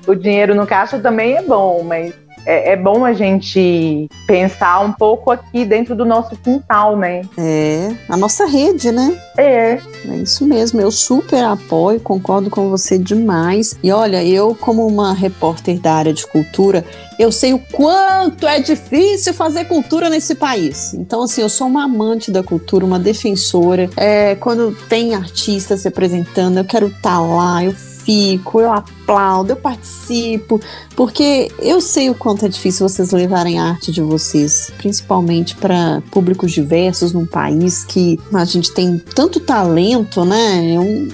o 0.07 0.15
dinheiro 0.15 0.55
no 0.55 0.65
caixa 0.65 0.97
também 0.97 1.35
é 1.35 1.41
bom, 1.41 1.83
mas 1.83 2.13
é, 2.45 2.71
é, 2.71 2.75
bom 2.75 3.05
a 3.05 3.13
gente 3.13 4.07
pensar 4.27 4.79
um 4.81 4.91
pouco 4.91 5.31
aqui 5.31 5.65
dentro 5.65 5.95
do 5.95 6.05
nosso 6.05 6.35
quintal, 6.35 6.97
né? 6.97 7.21
É, 7.37 7.91
a 8.09 8.17
nossa 8.17 8.45
rede, 8.45 8.91
né? 8.91 9.17
É. 9.37 9.79
É 10.09 10.15
isso 10.17 10.45
mesmo, 10.45 10.79
eu 10.81 10.91
super 10.91 11.43
apoio, 11.43 11.99
concordo 11.99 12.49
com 12.49 12.69
você 12.69 12.97
demais. 12.97 13.77
E 13.83 13.91
olha, 13.91 14.23
eu, 14.23 14.55
como 14.55 14.85
uma 14.85 15.13
repórter 15.13 15.79
da 15.79 15.93
área 15.93 16.13
de 16.13 16.25
cultura, 16.27 16.85
eu 17.17 17.31
sei 17.31 17.53
o 17.53 17.59
quanto 17.71 18.47
é 18.47 18.59
difícil 18.59 19.33
fazer 19.33 19.65
cultura 19.65 20.09
nesse 20.09 20.35
país. 20.35 20.93
Então, 20.93 21.23
assim, 21.23 21.41
eu 21.41 21.49
sou 21.49 21.67
uma 21.67 21.83
amante 21.83 22.31
da 22.31 22.43
cultura, 22.43 22.85
uma 22.85 22.99
defensora. 22.99 23.89
É, 23.95 24.35
quando 24.35 24.75
tem 24.87 25.15
artistas 25.15 25.81
se 25.81 25.87
apresentando, 25.87 26.57
eu 26.57 26.65
quero 26.65 26.87
estar 26.87 27.01
tá 27.01 27.19
lá, 27.19 27.63
eu 27.63 27.73
fico, 28.03 28.59
eu 28.59 28.71
aplaudo, 28.71 29.51
eu 29.51 29.55
participo, 29.55 30.59
porque 30.95 31.51
eu 31.59 31.81
sei 31.81 32.09
o 32.09 32.15
quanto 32.15 32.45
é 32.45 32.49
difícil 32.49 32.87
vocês 32.87 33.11
levarem 33.11 33.59
a 33.59 33.65
arte 33.65 33.91
de 33.91 34.01
vocês, 34.01 34.71
principalmente 34.77 35.55
para 35.55 36.01
públicos 36.11 36.51
diversos 36.51 37.13
num 37.13 37.25
país 37.25 37.83
que 37.83 38.19
a 38.33 38.45
gente 38.45 38.71
tem 38.73 38.97
tanto 38.97 39.39
talento, 39.39 40.23
né? 40.23 40.73
É 40.73 40.79
um, 40.79 41.07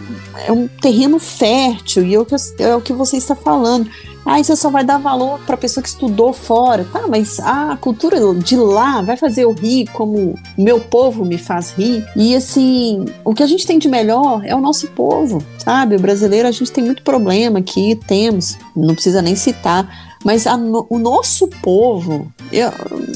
é 0.48 0.52
um 0.52 0.68
terreno 0.68 1.20
fértil 1.20 2.06
e 2.06 2.16
é 2.16 2.20
o 2.20 2.26
que, 2.26 2.36
é 2.60 2.76
o 2.76 2.82
que 2.82 2.94
você 2.94 3.18
está 3.18 3.36
falando. 3.36 3.90
Aí 4.26 4.44
você 4.44 4.56
só 4.56 4.70
vai 4.70 4.84
dar 4.84 4.98
valor 4.98 5.40
para 5.46 5.58
pessoa 5.58 5.82
que 5.82 5.90
estudou 5.90 6.34
fora. 6.34 6.86
Tá, 6.91 7.08
mas 7.08 7.40
a 7.40 7.78
cultura 7.78 8.18
de 8.36 8.56
lá 8.56 9.02
vai 9.02 9.18
fazer 9.18 9.44
eu 9.44 9.54
rir 9.54 9.88
como 9.94 10.36
o 10.58 10.62
meu 10.62 10.80
povo 10.80 11.26
me 11.26 11.38
faz 11.38 11.72
rir. 11.72 12.06
E 12.16 12.36
assim, 12.36 13.06
o 13.24 13.34
que 13.34 13.44
a 13.44 13.48
gente 13.48 13.66
tem 13.66 13.80
de 13.80 13.88
melhor 13.88 14.41
é 14.46 14.56
o 14.56 14.62
nosso 14.62 14.88
povo, 14.88 15.44
sabe? 15.58 15.96
O 15.96 16.00
brasileiro, 16.00 16.48
a 16.48 16.52
gente 16.52 16.72
tem 16.72 16.84
muito 16.84 17.04
problema 17.04 17.60
aqui, 17.60 17.96
temos, 18.08 18.58
não 18.76 18.94
precisa 18.94 19.22
nem 19.22 19.36
citar. 19.36 20.09
Mas 20.24 20.46
a, 20.46 20.56
o 20.56 20.98
nosso 20.98 21.48
povo, 21.48 22.32
eu, 22.52 22.72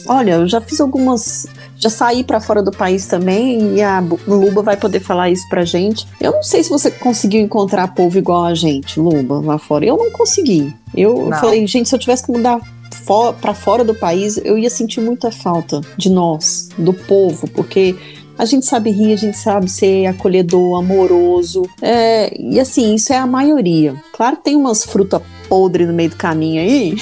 olha, 0.07 0.33
eu 0.33 0.47
já 0.47 0.61
fiz 0.61 0.79
algumas 0.79 1.47
já 1.83 1.89
saí 1.89 2.23
para 2.23 2.39
fora 2.39 2.63
do 2.63 2.71
país 2.71 3.07
também 3.07 3.75
e 3.75 3.81
a 3.81 4.01
Luba 4.25 4.61
vai 4.61 4.77
poder 4.77 5.01
falar 5.01 5.29
isso 5.29 5.47
pra 5.49 5.65
gente. 5.65 6.07
Eu 6.19 6.31
não 6.31 6.43
sei 6.43 6.63
se 6.63 6.69
você 6.69 6.89
conseguiu 6.89 7.41
encontrar 7.41 7.93
povo 7.93 8.17
igual 8.17 8.45
a 8.45 8.55
gente, 8.55 8.99
Luba, 8.99 9.41
lá 9.41 9.57
fora. 9.57 9.85
Eu 9.85 9.97
não 9.97 10.09
consegui. 10.09 10.73
Eu 10.95 11.29
não. 11.29 11.37
falei, 11.37 11.67
gente, 11.67 11.89
se 11.89 11.95
eu 11.95 11.99
tivesse 11.99 12.25
que 12.25 12.31
mudar 12.31 12.61
for, 13.05 13.33
para 13.33 13.53
fora 13.53 13.83
do 13.83 13.93
país, 13.93 14.37
eu 14.37 14.57
ia 14.57 14.69
sentir 14.69 15.01
muita 15.01 15.29
falta 15.29 15.81
de 15.97 16.09
nós, 16.09 16.69
do 16.77 16.93
povo, 16.93 17.49
porque 17.49 17.95
a 18.37 18.45
gente 18.45 18.65
sabe 18.65 18.89
rir, 18.89 19.13
a 19.13 19.17
gente 19.17 19.37
sabe 19.37 19.69
ser 19.69 20.05
acolhedor, 20.05 20.79
amoroso. 20.79 21.63
É, 21.81 22.33
e 22.39 22.59
assim, 22.59 22.95
isso 22.95 23.11
é 23.11 23.17
a 23.17 23.27
maioria. 23.27 23.95
Claro 24.13 24.37
que 24.37 24.43
tem 24.43 24.55
umas 24.55 24.83
frutas 24.83 25.21
podres 25.53 25.87
no 25.87 25.93
meio 25.93 26.09
do 26.09 26.15
caminho 26.15 26.59
aí. 26.59 26.95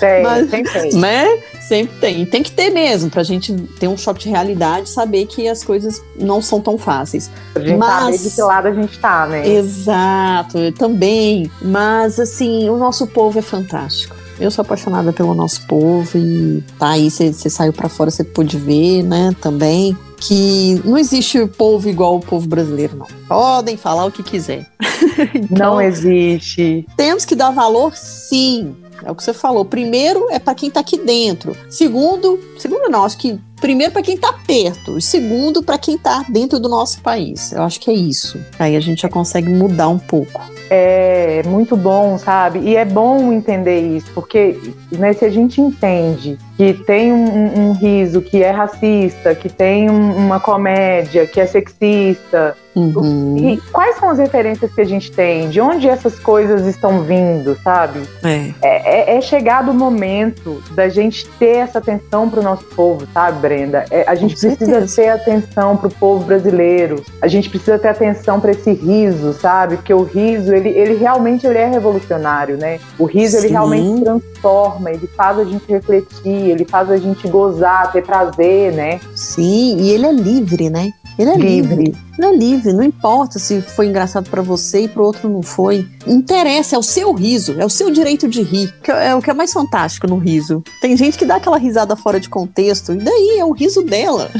Tem, 0.00 0.22
mas, 0.24 0.50
tem, 0.50 0.62
tem. 0.64 0.94
Né? 0.94 1.38
Sempre 1.60 1.98
tem. 2.00 2.22
E 2.22 2.26
tem 2.26 2.42
que 2.42 2.50
ter 2.50 2.70
mesmo, 2.70 3.10
pra 3.10 3.22
gente 3.22 3.52
ter 3.78 3.88
um 3.88 3.96
choque 3.96 4.22
de 4.22 4.30
realidade 4.30 4.88
saber 4.88 5.26
que 5.26 5.46
as 5.46 5.62
coisas 5.62 6.02
não 6.18 6.40
são 6.40 6.62
tão 6.62 6.78
fáceis. 6.78 7.30
A 7.54 7.60
gente 7.60 7.76
Mas... 7.76 8.16
saber 8.16 8.18
de 8.18 8.30
que 8.34 8.42
lado 8.42 8.68
a 8.68 8.72
gente 8.72 8.98
tá, 8.98 9.26
né? 9.26 9.46
Exato, 9.46 10.72
também. 10.72 11.50
Mas, 11.60 12.18
assim, 12.18 12.70
o 12.70 12.78
nosso 12.78 13.06
povo 13.06 13.38
é 13.38 13.42
fantástico. 13.42 14.16
Eu 14.40 14.50
sou 14.50 14.62
apaixonada 14.62 15.12
pelo 15.12 15.34
nosso 15.34 15.66
povo 15.66 16.16
e 16.16 16.64
tá 16.78 16.88
aí, 16.88 17.10
você 17.10 17.50
saiu 17.50 17.72
para 17.72 17.90
fora, 17.90 18.10
você 18.10 18.24
pôde 18.24 18.56
ver, 18.56 19.02
né, 19.02 19.30
também, 19.40 19.96
que 20.26 20.80
não 20.84 20.96
existe 20.96 21.46
povo 21.46 21.88
igual 21.88 22.16
o 22.16 22.20
povo 22.20 22.46
brasileiro, 22.46 22.96
não. 22.96 23.06
Podem 23.28 23.76
falar 23.76 24.06
o 24.06 24.12
que 24.12 24.22
quiser. 24.22 24.66
então, 25.34 25.74
não 25.74 25.80
existe. 25.80 26.86
Temos 26.96 27.24
que 27.24 27.34
dar 27.34 27.50
valor, 27.50 27.94
sim, 27.96 28.74
é 29.02 29.10
o 29.10 29.14
que 29.14 29.22
você 29.22 29.34
falou. 29.34 29.64
Primeiro 29.64 30.28
é 30.30 30.38
para 30.38 30.54
quem 30.54 30.68
está 30.68 30.80
aqui 30.80 30.98
dentro. 30.98 31.56
Segundo, 31.68 32.40
segundo 32.58 32.88
não, 32.88 33.04
acho 33.04 33.18
que 33.18 33.38
primeiro 33.64 33.94
para 33.94 34.02
quem 34.02 34.14
está 34.14 34.30
perto, 34.30 34.98
e 34.98 35.00
segundo 35.00 35.62
para 35.62 35.78
quem 35.78 35.94
está 35.94 36.22
dentro 36.28 36.60
do 36.60 36.68
nosso 36.68 37.00
país. 37.00 37.50
Eu 37.50 37.62
acho 37.62 37.80
que 37.80 37.90
é 37.90 37.94
isso. 37.94 38.38
Aí 38.58 38.76
a 38.76 38.80
gente 38.80 39.00
já 39.00 39.08
consegue 39.08 39.48
mudar 39.48 39.88
um 39.88 39.98
pouco. 39.98 40.38
É 40.68 41.42
muito 41.46 41.74
bom, 41.74 42.18
sabe? 42.18 42.58
E 42.58 42.76
é 42.76 42.84
bom 42.84 43.32
entender 43.32 43.80
isso, 43.96 44.10
porque 44.14 44.60
né, 44.92 45.14
se 45.14 45.24
a 45.24 45.30
gente 45.30 45.62
entende 45.62 46.38
que 46.58 46.74
tem 46.74 47.10
um, 47.10 47.70
um 47.70 47.72
riso 47.72 48.20
que 48.20 48.42
é 48.42 48.50
racista, 48.50 49.34
que 49.34 49.48
tem 49.48 49.88
um, 49.88 50.14
uma 50.14 50.38
comédia 50.38 51.26
que 51.26 51.40
é 51.40 51.46
sexista, 51.46 52.54
Uhum. 52.74 53.36
E 53.38 53.60
quais 53.70 53.96
são 53.98 54.10
as 54.10 54.18
referências 54.18 54.72
que 54.72 54.80
a 54.80 54.84
gente 54.84 55.10
tem? 55.12 55.48
De 55.48 55.60
onde 55.60 55.88
essas 55.88 56.18
coisas 56.18 56.66
estão 56.66 57.02
vindo, 57.02 57.56
sabe? 57.62 58.00
É, 58.22 58.52
é, 58.60 59.12
é, 59.12 59.16
é 59.16 59.20
chegado 59.20 59.70
o 59.70 59.74
momento 59.74 60.62
da 60.72 60.88
gente 60.88 61.28
ter 61.38 61.58
essa 61.58 61.78
atenção 61.78 62.28
para 62.28 62.40
o 62.40 62.42
nosso 62.42 62.64
povo, 62.64 63.06
sabe, 63.12 63.38
Brenda? 63.54 63.84
É, 63.90 64.04
a 64.08 64.14
gente 64.14 64.34
Com 64.34 64.40
precisa 64.40 64.56
certeza. 64.56 64.96
ter 64.96 65.08
atenção 65.08 65.76
para 65.76 65.86
o 65.86 65.94
povo 65.94 66.24
brasileiro. 66.24 67.04
A 67.22 67.28
gente 67.28 67.48
precisa 67.48 67.78
ter 67.78 67.88
atenção 67.88 68.40
para 68.40 68.50
esse 68.50 68.72
riso, 68.72 69.32
sabe? 69.32 69.76
Porque 69.76 69.94
o 69.94 70.02
riso, 70.02 70.52
ele, 70.52 70.70
ele 70.70 70.94
realmente 70.94 71.46
ele 71.46 71.58
é 71.58 71.68
revolucionário, 71.68 72.56
né? 72.56 72.80
O 72.98 73.04
riso, 73.04 73.36
Sim. 73.36 73.44
ele 73.44 73.48
realmente 73.52 74.02
transforma, 74.02 74.90
ele 74.90 75.06
faz 75.16 75.38
a 75.38 75.44
gente 75.44 75.64
refletir, 75.68 76.50
ele 76.50 76.64
faz 76.64 76.90
a 76.90 76.96
gente 76.96 77.28
gozar, 77.28 77.92
ter 77.92 78.04
prazer, 78.04 78.72
né? 78.72 79.00
Sim, 79.14 79.76
e 79.78 79.90
ele 79.90 80.06
é 80.06 80.12
livre, 80.12 80.68
né? 80.68 80.92
Ele 81.18 81.30
é 81.30 81.36
livre. 81.36 81.76
livre. 81.76 82.04
Ele 82.18 82.26
é 82.26 82.36
livre, 82.36 82.72
não 82.72 82.82
importa 82.82 83.38
se 83.38 83.60
foi 83.60 83.86
engraçado 83.86 84.30
para 84.30 84.42
você 84.42 84.82
e 84.82 84.88
para 84.88 85.02
outro 85.02 85.28
não 85.28 85.42
foi. 85.42 85.86
Interessa, 86.06 86.76
é 86.76 86.78
o 86.78 86.82
seu 86.82 87.12
riso, 87.12 87.56
é 87.58 87.64
o 87.64 87.70
seu 87.70 87.90
direito 87.90 88.28
de 88.28 88.42
rir. 88.42 88.72
Que 88.82 88.90
é 88.90 89.14
o 89.14 89.22
que 89.22 89.30
é 89.30 89.34
mais 89.34 89.52
fantástico 89.52 90.06
no 90.06 90.16
riso. 90.16 90.62
Tem 90.80 90.96
gente 90.96 91.18
que 91.18 91.24
dá 91.24 91.36
aquela 91.36 91.58
risada 91.58 91.96
fora 91.96 92.20
de 92.20 92.28
contexto, 92.28 92.92
e 92.92 92.96
daí 92.96 93.38
é 93.44 93.46
o 93.46 93.52
riso 93.52 93.82
dela. 93.82 94.30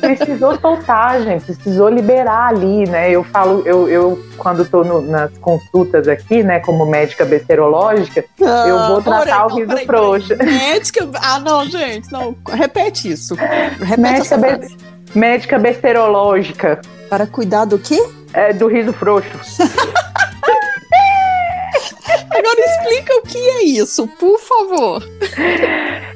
Precisou 0.00 0.58
soltar, 0.58 1.22
gente, 1.22 1.44
precisou 1.44 1.88
liberar 1.88 2.48
ali, 2.48 2.88
né? 2.88 3.10
Eu 3.10 3.22
falo, 3.22 3.62
eu, 3.66 3.88
eu 3.88 4.24
quando 4.36 4.62
estou 4.62 4.84
nas 5.02 5.30
consultas 5.38 6.08
aqui, 6.08 6.42
né, 6.42 6.60
como 6.60 6.86
médica 6.86 7.24
besterológica, 7.24 8.24
ah, 8.42 8.64
eu 8.66 8.88
vou 8.88 9.02
tratar 9.02 9.46
o 9.46 9.54
riso 9.54 9.68
peraí, 9.68 9.86
frouxo. 9.86 10.36
Médica. 10.36 11.08
Ah, 11.14 11.38
não, 11.38 11.64
gente, 11.66 12.10
não. 12.10 12.34
Repete 12.48 13.10
isso. 13.10 13.34
Repete 13.34 14.36
médica. 14.36 14.38
Be 14.38 14.94
médica 15.14 15.58
besterológica. 15.58 16.80
Para 17.08 17.26
cuidar 17.26 17.64
do 17.66 17.78
quê? 17.78 18.04
É, 18.32 18.52
do 18.52 18.66
riso 18.66 18.92
frouxo. 18.92 19.30
Agora 22.44 22.60
explica 22.60 23.14
o 23.16 23.22
que 23.22 23.38
é 23.38 23.64
isso, 23.64 24.06
por 24.06 24.38
favor. 24.38 25.02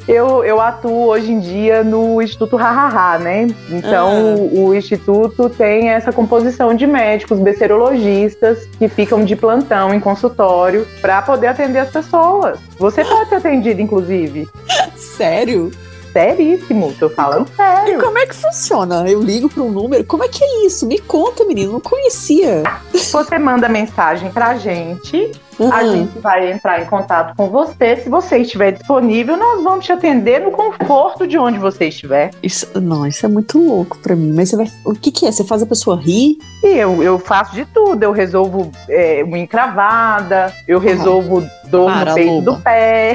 Eu, 0.06 0.44
eu 0.44 0.60
atuo 0.60 1.06
hoje 1.06 1.32
em 1.32 1.38
dia 1.38 1.82
no 1.82 2.20
Instituto 2.22 2.56
Hahaha, 2.56 3.18
né? 3.18 3.46
Então, 3.70 4.36
ah. 4.36 4.58
o, 4.58 4.74
Instituto 4.74 5.50
tem 5.50 5.90
essa 5.90 6.12
composição 6.12 6.74
de 6.74 6.86
médicos 6.86 7.38
besterologistas 7.38 8.66
que 8.78 8.88
ficam 8.88 9.24
de 9.24 9.36
plantão 9.36 9.92
em 9.92 10.00
consultório 10.00 10.86
para 11.02 11.20
poder 11.20 11.48
atender 11.48 11.80
as 11.80 11.90
pessoas. 11.90 12.58
Você 12.78 13.04
pode 13.04 13.28
ser 13.28 13.34
atendido, 13.36 13.80
inclusive. 13.82 14.48
Sério? 14.96 15.70
seríssimo, 16.10 16.92
tô 16.98 17.08
falando 17.10 17.48
sério. 17.54 17.98
E 17.98 18.02
como 18.02 18.18
é 18.18 18.26
que 18.26 18.34
funciona? 18.34 19.08
Eu 19.08 19.22
ligo 19.22 19.48
para 19.48 19.62
um 19.62 19.70
número, 19.70 20.04
como 20.04 20.24
é 20.24 20.28
que 20.28 20.42
é 20.42 20.66
isso? 20.66 20.86
Me 20.86 20.98
conta, 20.98 21.44
menino, 21.44 21.72
não 21.72 21.80
conhecia. 21.80 22.62
Você 22.92 23.38
manda 23.38 23.68
mensagem 23.68 24.30
pra 24.30 24.56
gente, 24.56 25.30
uhum. 25.58 25.72
a 25.72 25.84
gente 25.84 26.18
vai 26.18 26.52
entrar 26.52 26.80
em 26.80 26.86
contato 26.86 27.34
com 27.36 27.48
você. 27.48 27.96
Se 27.96 28.08
você 28.08 28.38
estiver 28.38 28.72
disponível, 28.72 29.36
nós 29.36 29.62
vamos 29.62 29.84
te 29.84 29.92
atender 29.92 30.40
no 30.40 30.50
conforto 30.50 31.26
de 31.26 31.38
onde 31.38 31.58
você 31.58 31.86
estiver. 31.86 32.30
Isso, 32.42 32.66
não, 32.80 33.06
isso 33.06 33.24
é 33.24 33.28
muito 33.28 33.58
louco 33.58 33.98
para 33.98 34.14
mim. 34.14 34.32
Mas 34.34 34.50
você 34.50 34.56
vai, 34.56 34.66
o 34.84 34.94
que, 34.94 35.10
que 35.10 35.26
é? 35.26 35.32
Você 35.32 35.44
faz 35.44 35.62
a 35.62 35.66
pessoa 35.66 35.96
rir? 35.96 36.38
E 36.62 36.76
eu, 36.76 37.02
eu 37.02 37.18
faço 37.18 37.54
de 37.54 37.64
tudo. 37.66 38.02
Eu 38.02 38.12
resolvo 38.12 38.70
é, 38.88 39.22
uma 39.24 39.38
encravada, 39.38 40.52
eu 40.66 40.78
resolvo 40.78 41.38
uhum. 41.38 41.48
dor 41.66 41.92
para, 41.92 42.10
no 42.10 42.14
peito 42.14 42.32
Luba. 42.32 42.52
do 42.52 42.60
pé. 42.60 43.14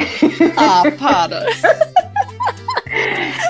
Ah, 0.58 0.84
para. 1.00 1.46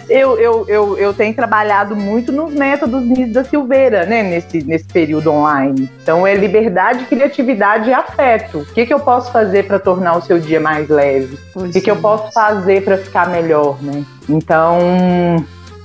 eu, 0.10 0.38
eu, 0.38 0.66
eu, 0.68 0.98
eu 0.98 1.14
tenho 1.14 1.34
trabalhado 1.34 1.96
muito 1.96 2.32
nos 2.32 2.54
métodos 2.54 3.04
da 3.30 3.44
Silveira, 3.44 4.06
né, 4.06 4.24
nesse, 4.24 4.64
nesse 4.64 4.86
período 4.86 5.32
online. 5.32 5.90
Então 6.02 6.26
é 6.26 6.36
liberdade, 6.36 7.06
criatividade 7.06 7.90
e 7.90 7.94
afeto. 7.94 8.60
O 8.60 8.74
que, 8.74 8.86
que 8.86 8.94
eu 8.94 9.00
posso 9.00 9.32
fazer 9.32 9.64
para 9.64 9.80
tornar 9.80 10.18
o 10.18 10.22
seu 10.22 10.40
dia 10.40 10.60
mais 10.60 10.90
leve? 10.90 11.38
Pois 11.54 11.70
o 11.70 11.74
que, 11.74 11.82
que 11.82 11.92
eu 11.92 11.98
posso 11.98 12.32
fazer 12.32 12.84
para 12.84 12.98
ficar 12.98 13.30
melhor, 13.30 13.82
né? 13.82 14.04
Então, 14.30 14.80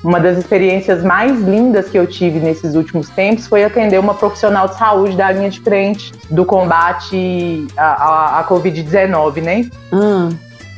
uma 0.03 0.21
das 0.21 0.39
experiências 0.39 1.03
mais 1.03 1.41
lindas 1.41 1.89
que 1.89 1.99
eu 1.99 2.07
tive 2.07 2.39
nesses 2.39 2.75
últimos 2.75 3.09
tempos 3.09 3.47
foi 3.47 3.65
atender 3.65 3.99
uma 3.99 4.15
profissional 4.15 4.69
de 4.69 4.77
saúde 4.77 5.17
da 5.17 5.31
linha 5.33 5.51
de 5.51 5.61
frente 5.61 6.13
do 6.31 6.45
combate 6.45 7.67
à, 7.77 8.37
à, 8.37 8.41
à 8.41 8.49
Covid-19, 8.49 9.43
né? 9.43 9.69
Hum. 9.93 10.29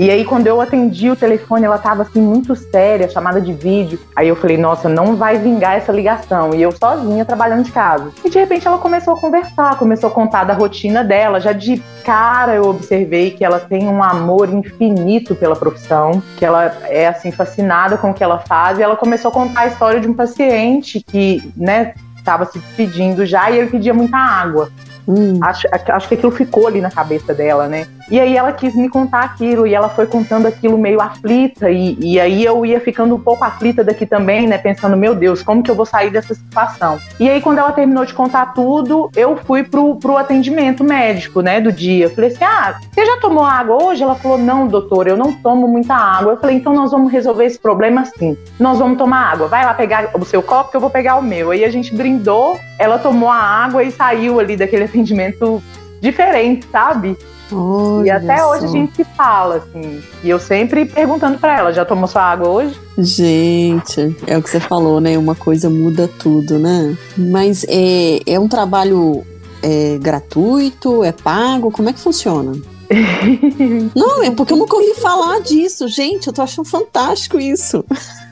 E 0.00 0.10
aí, 0.10 0.24
quando 0.24 0.46
eu 0.46 0.62
atendi 0.62 1.10
o 1.10 1.14
telefone, 1.14 1.66
ela 1.66 1.76
tava 1.76 2.04
assim, 2.04 2.22
muito 2.22 2.56
séria, 2.56 3.06
chamada 3.06 3.38
de 3.38 3.52
vídeo. 3.52 4.00
Aí 4.16 4.28
eu 4.28 4.34
falei, 4.34 4.56
nossa, 4.56 4.88
não 4.88 5.14
vai 5.14 5.36
vingar 5.36 5.76
essa 5.76 5.92
ligação. 5.92 6.54
E 6.54 6.62
eu 6.62 6.72
sozinha 6.72 7.22
trabalhando 7.22 7.64
de 7.64 7.70
casa. 7.70 8.10
E 8.24 8.30
de 8.30 8.38
repente 8.38 8.66
ela 8.66 8.78
começou 8.78 9.12
a 9.12 9.20
conversar, 9.20 9.76
começou 9.76 10.08
a 10.08 10.10
contar 10.10 10.44
da 10.44 10.54
rotina 10.54 11.04
dela. 11.04 11.38
Já 11.38 11.52
de 11.52 11.82
cara 12.02 12.54
eu 12.54 12.64
observei 12.64 13.32
que 13.32 13.44
ela 13.44 13.60
tem 13.60 13.86
um 13.86 14.02
amor 14.02 14.48
infinito 14.48 15.34
pela 15.34 15.54
profissão, 15.54 16.22
que 16.38 16.46
ela 16.46 16.74
é 16.84 17.06
assim, 17.06 17.30
fascinada 17.30 17.98
com 17.98 18.10
o 18.10 18.14
que 18.14 18.24
ela 18.24 18.38
faz. 18.38 18.78
E 18.78 18.82
ela 18.82 18.96
começou 18.96 19.30
a 19.30 19.34
contar 19.34 19.60
a 19.60 19.66
história 19.66 20.00
de 20.00 20.08
um 20.08 20.14
paciente 20.14 21.04
que, 21.06 21.52
né, 21.54 21.92
estava 22.16 22.46
se 22.46 22.58
despedindo 22.58 23.26
já 23.26 23.50
e 23.50 23.58
ele 23.58 23.68
pedia 23.68 23.92
muita 23.92 24.16
água. 24.16 24.70
Hum. 25.06 25.38
Acho, 25.42 25.66
acho 25.72 26.08
que 26.08 26.14
aquilo 26.14 26.30
ficou 26.30 26.68
ali 26.68 26.80
na 26.80 26.90
cabeça 26.90 27.34
dela, 27.34 27.66
né? 27.66 27.86
E 28.10 28.18
aí 28.18 28.36
ela 28.36 28.52
quis 28.52 28.74
me 28.74 28.88
contar 28.88 29.20
aquilo, 29.20 29.66
e 29.66 29.74
ela 29.74 29.88
foi 29.88 30.06
contando 30.06 30.46
aquilo 30.46 30.76
meio 30.76 31.00
aflita, 31.00 31.70
e, 31.70 31.96
e 32.00 32.18
aí 32.18 32.44
eu 32.44 32.66
ia 32.66 32.80
ficando 32.80 33.14
um 33.14 33.20
pouco 33.20 33.44
aflita 33.44 33.84
daqui 33.84 34.04
também, 34.04 34.46
né? 34.46 34.58
Pensando, 34.58 34.96
meu 34.96 35.14
Deus, 35.14 35.42
como 35.42 35.62
que 35.62 35.70
eu 35.70 35.74
vou 35.74 35.86
sair 35.86 36.10
dessa 36.10 36.34
situação? 36.34 36.98
E 37.18 37.28
aí, 37.28 37.40
quando 37.40 37.58
ela 37.58 37.72
terminou 37.72 38.04
de 38.04 38.12
contar 38.12 38.52
tudo, 38.54 39.10
eu 39.14 39.36
fui 39.36 39.62
pro, 39.62 39.96
pro 39.96 40.16
atendimento 40.16 40.82
médico, 40.82 41.40
né, 41.40 41.60
do 41.60 41.72
dia. 41.72 42.06
Eu 42.06 42.10
falei 42.10 42.30
assim: 42.30 42.44
ah, 42.44 42.78
você 42.92 43.06
já 43.06 43.16
tomou 43.18 43.44
água 43.44 43.82
hoje? 43.84 44.02
Ela 44.02 44.14
falou: 44.14 44.38
não, 44.38 44.66
doutor, 44.66 45.06
eu 45.06 45.16
não 45.16 45.32
tomo 45.32 45.68
muita 45.68 45.94
água. 45.94 46.32
Eu 46.32 46.36
falei: 46.36 46.56
então 46.56 46.74
nós 46.74 46.90
vamos 46.90 47.12
resolver 47.12 47.44
esse 47.44 47.58
problema 47.58 48.02
assim. 48.02 48.36
Nós 48.58 48.78
vamos 48.78 48.98
tomar 48.98 49.32
água. 49.32 49.46
Vai 49.48 49.64
lá 49.64 49.74
pegar 49.74 50.10
o 50.14 50.24
seu 50.24 50.42
copo 50.42 50.70
que 50.70 50.76
eu 50.76 50.80
vou 50.80 50.90
pegar 50.90 51.16
o 51.16 51.22
meu. 51.22 51.50
Aí 51.50 51.64
a 51.64 51.70
gente 51.70 51.94
brindou, 51.94 52.58
ela 52.78 52.98
tomou 52.98 53.28
a 53.28 53.36
água 53.36 53.84
e 53.84 53.90
saiu 53.90 54.40
ali 54.40 54.56
daquele 54.56 54.84
atendimento 54.84 55.62
diferente, 56.00 56.66
sabe? 56.70 57.16
Olha 57.52 58.06
e 58.06 58.10
até 58.10 58.44
hoje 58.44 58.64
a 58.64 58.68
gente 58.68 58.94
se 58.94 59.04
fala, 59.04 59.56
assim. 59.56 60.02
E 60.22 60.30
eu 60.30 60.38
sempre 60.38 60.84
perguntando 60.84 61.38
para 61.38 61.58
ela: 61.58 61.72
já 61.72 61.84
tomou 61.84 62.06
sua 62.06 62.22
água 62.22 62.48
hoje? 62.48 62.78
Gente, 62.98 64.16
é 64.26 64.36
o 64.36 64.42
que 64.42 64.50
você 64.50 64.60
falou, 64.60 65.00
né? 65.00 65.16
Uma 65.16 65.34
coisa 65.34 65.68
muda 65.70 66.08
tudo, 66.18 66.58
né? 66.58 66.96
Mas 67.16 67.64
é, 67.68 68.20
é 68.26 68.38
um 68.38 68.48
trabalho 68.48 69.24
é, 69.62 69.98
gratuito? 69.98 71.04
É 71.04 71.12
pago? 71.12 71.70
Como 71.70 71.88
é 71.88 71.92
que 71.92 72.00
funciona? 72.00 72.52
Não, 73.94 74.22
é 74.22 74.30
porque 74.30 74.52
eu 74.52 74.56
nunca 74.56 74.76
ouvi 74.76 74.94
falar 74.94 75.40
disso. 75.40 75.86
Gente, 75.86 76.26
eu 76.26 76.32
tô 76.32 76.42
achando 76.42 76.68
fantástico 76.68 77.38
isso. 77.38 77.84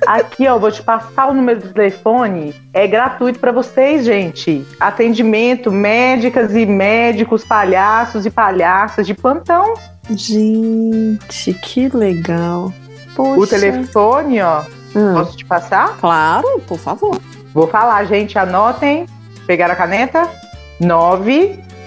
Aqui, 0.06 0.48
ó, 0.48 0.58
vou 0.58 0.70
te 0.70 0.82
passar 0.82 1.30
o 1.30 1.34
número 1.34 1.60
do 1.60 1.72
telefone. 1.72 2.54
É 2.72 2.86
gratuito 2.86 3.38
para 3.38 3.52
vocês, 3.52 4.04
gente. 4.04 4.66
Atendimento, 4.80 5.70
médicas 5.70 6.54
e 6.54 6.66
médicos, 6.66 7.44
palhaços 7.44 8.26
e 8.26 8.30
palhaças 8.30 9.06
de 9.06 9.14
plantão. 9.14 9.74
Gente, 10.10 11.54
que 11.54 11.88
legal. 11.88 12.72
Poxa. 13.14 13.40
O 13.40 13.46
telefone, 13.46 14.40
ó. 14.40 14.62
Hum. 14.94 15.14
Posso 15.14 15.36
te 15.36 15.44
passar? 15.44 15.96
Claro, 15.98 16.60
por 16.66 16.78
favor. 16.78 17.20
Vou 17.54 17.68
falar, 17.68 18.04
gente. 18.06 18.38
Anotem. 18.38 19.06
Pegaram 19.46 19.74
a 19.74 19.76
caneta? 19.76 20.28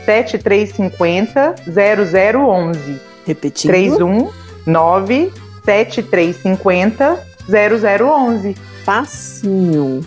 97350 0.05 1.55
0011. 1.67 3.01
Repetindo. 3.25 3.71
319 3.71 5.31
7350 5.63 7.19
0011. 7.47 8.55
Facinho. 8.83 10.03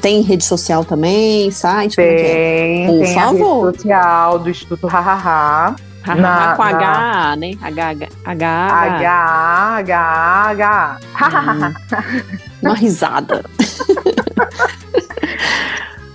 Tem, 0.00 0.22
rede 0.22 0.42
social 0.44 0.84
também, 0.84 1.50
site? 1.50 1.96
Tem, 1.96 2.06
é? 2.06 2.86
Por 2.86 3.00
tem 3.04 3.14
favor. 3.14 3.62
a 3.62 3.66
rede 3.66 3.78
social 3.78 4.38
do 4.38 4.48
Instituto 4.50 4.86
Hahaha. 4.86 5.76
Na, 6.06 6.54
com 6.54 6.62
H, 6.62 7.34
né? 7.36 7.50
H, 7.60 7.88
H, 7.90 8.08
H. 8.24 8.68
H, 8.70 9.76
H, 9.78 10.50
H. 10.50 10.98
Hum. 11.20 11.74
Uma 12.62 12.74
risada. 12.74 13.44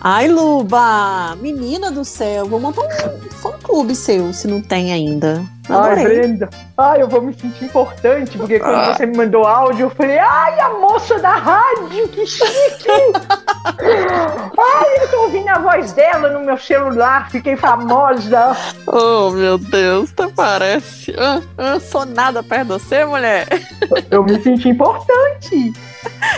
Ai, 0.03 0.27
Luba! 0.27 1.35
Menina 1.39 1.91
do 1.91 2.03
céu, 2.03 2.47
vou 2.47 2.59
montar 2.59 2.81
um 2.81 3.29
fã-clube 3.29 3.93
seu, 3.93 4.33
se 4.33 4.47
não 4.47 4.59
tem 4.59 4.91
ainda. 4.91 5.45
Adorei. 5.69 5.97
Ai, 5.97 6.03
Brenda. 6.03 6.49
Ai, 6.75 7.03
eu 7.03 7.07
vou 7.07 7.21
me 7.21 7.31
sentir 7.35 7.65
importante, 7.65 8.35
porque 8.35 8.59
quando 8.59 8.73
ah. 8.73 8.95
você 8.95 9.05
me 9.05 9.15
mandou 9.15 9.45
áudio, 9.45 9.85
eu 9.85 9.89
falei, 9.91 10.17
ai, 10.17 10.59
a 10.59 10.69
moça 10.69 11.19
da 11.19 11.35
rádio, 11.35 12.07
que 12.07 12.25
chique! 12.25 12.89
ai, 14.57 15.03
eu 15.03 15.11
tô 15.11 15.21
ouvindo 15.25 15.49
a 15.49 15.59
voz 15.59 15.93
dela 15.93 16.31
no 16.31 16.47
meu 16.47 16.57
celular, 16.57 17.29
fiquei 17.29 17.55
famosa. 17.55 18.57
Oh, 18.87 19.29
meu 19.29 19.59
Deus, 19.59 20.11
até 20.17 20.27
parece. 20.29 21.13
Ah, 21.15 21.41
ah, 21.59 21.79
sou 21.79 22.07
nada 22.07 22.41
perto 22.41 22.63
de 22.63 22.73
você, 22.73 23.05
mulher. 23.05 23.47
eu 24.09 24.23
me 24.23 24.41
senti 24.41 24.69
importante. 24.69 25.71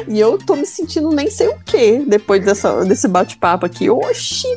E 0.08 0.20
eu 0.20 0.38
tô 0.38 0.56
me 0.56 0.66
sentindo 0.66 1.10
nem 1.10 1.30
sei 1.30 1.48
o 1.48 1.56
que 1.66 2.00
depois 2.00 2.44
dessa, 2.44 2.84
desse 2.86 3.08
bate-papo 3.08 3.66
aqui. 3.66 3.90
Oxi! 3.90 4.48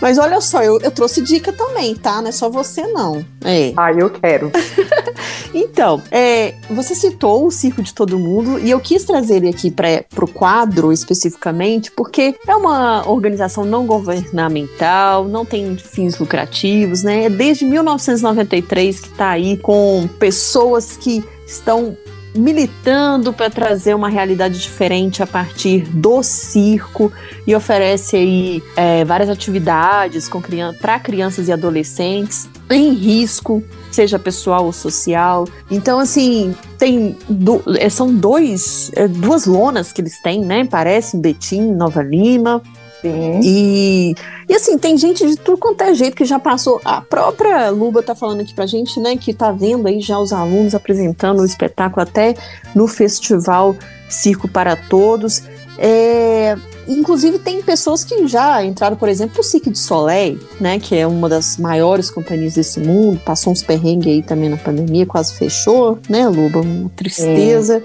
Mas 0.00 0.18
olha 0.18 0.40
só, 0.40 0.62
eu, 0.62 0.80
eu 0.80 0.90
trouxe 0.90 1.22
dica 1.22 1.52
também, 1.52 1.94
tá? 1.94 2.20
Não 2.20 2.28
é 2.28 2.32
só 2.32 2.48
você, 2.48 2.86
não. 2.86 3.24
É. 3.44 3.72
Ah, 3.76 3.92
eu 3.92 4.10
quero. 4.10 4.50
então, 5.54 6.02
é, 6.10 6.54
você 6.70 6.94
citou 6.94 7.46
o 7.46 7.50
Circo 7.50 7.82
de 7.82 7.94
Todo 7.94 8.18
Mundo 8.18 8.58
e 8.58 8.70
eu 8.70 8.80
quis 8.80 9.04
trazer 9.04 9.36
ele 9.36 9.48
aqui 9.48 9.70
para 9.70 10.04
o 10.24 10.28
quadro 10.28 10.92
especificamente 10.92 11.90
porque 11.90 12.34
é 12.46 12.56
uma 12.56 13.08
organização 13.08 13.64
não 13.64 13.86
governamental, 13.86 15.24
não 15.24 15.44
tem 15.44 15.76
fins 15.76 16.18
lucrativos, 16.18 17.02
né? 17.02 17.24
É 17.24 17.30
desde 17.30 17.64
1993 17.64 19.00
que 19.00 19.08
tá 19.10 19.30
aí 19.30 19.56
com 19.56 20.08
pessoas 20.18 20.96
que 20.96 21.24
estão 21.46 21.96
militando 22.36 23.32
para 23.32 23.50
trazer 23.50 23.94
uma 23.94 24.08
realidade 24.08 24.60
diferente 24.60 25.22
a 25.22 25.26
partir 25.26 25.88
do 25.88 26.22
circo 26.22 27.12
e 27.46 27.54
oferece 27.54 28.16
aí 28.16 28.62
é, 28.76 29.04
várias 29.04 29.28
atividades 29.28 30.28
para 30.80 30.98
crianças 30.98 31.48
e 31.48 31.52
adolescentes 31.52 32.48
em 32.70 32.92
risco, 32.92 33.62
seja 33.90 34.18
pessoal 34.18 34.64
ou 34.64 34.72
social. 34.72 35.46
Então, 35.70 35.98
assim, 35.98 36.54
tem 36.78 37.16
do, 37.28 37.62
é, 37.78 37.88
são 37.88 38.14
dois, 38.14 38.90
é, 38.94 39.06
duas 39.06 39.46
lonas 39.46 39.92
que 39.92 40.00
eles 40.00 40.20
têm, 40.20 40.40
né? 40.40 40.64
Parece 40.64 41.16
em 41.16 41.20
Betim, 41.20 41.72
Nova 41.72 42.02
Lima. 42.02 42.62
E, 43.42 44.14
e 44.48 44.54
assim, 44.54 44.78
tem 44.78 44.96
gente 44.96 45.26
de 45.26 45.36
tudo 45.36 45.58
quanto 45.58 45.82
é 45.82 45.94
jeito 45.94 46.16
que 46.16 46.24
já 46.24 46.38
passou. 46.38 46.80
A 46.84 47.00
própria 47.00 47.70
Luba 47.70 48.02
tá 48.02 48.14
falando 48.14 48.40
aqui 48.40 48.54
pra 48.54 48.66
gente, 48.66 48.98
né, 49.00 49.16
que 49.16 49.32
tá 49.32 49.52
vendo 49.52 49.86
aí 49.86 50.00
já 50.00 50.18
os 50.18 50.32
alunos 50.32 50.74
apresentando 50.74 51.40
o 51.40 51.44
espetáculo 51.44 52.02
até 52.02 52.34
no 52.74 52.86
festival 52.86 53.76
Circo 54.08 54.48
para 54.48 54.76
Todos. 54.76 55.42
É, 55.78 56.56
inclusive 56.88 57.38
tem 57.38 57.60
pessoas 57.60 58.02
que 58.02 58.26
já 58.26 58.64
entraram, 58.64 58.96
por 58.96 59.08
exemplo, 59.08 59.40
o 59.40 59.42
Cirque 59.42 59.70
de 59.70 59.78
Soleil, 59.78 60.40
né, 60.60 60.78
que 60.78 60.94
é 60.96 61.06
uma 61.06 61.28
das 61.28 61.58
maiores 61.58 62.10
companhias 62.10 62.54
desse 62.54 62.80
mundo, 62.80 63.20
passou 63.24 63.52
uns 63.52 63.62
perrengues 63.62 64.06
aí 64.06 64.22
também 64.22 64.48
na 64.48 64.56
pandemia, 64.56 65.04
quase 65.04 65.34
fechou, 65.34 65.98
né, 66.08 66.26
Luba, 66.28 66.60
uma 66.60 66.90
tristeza. 66.90 67.82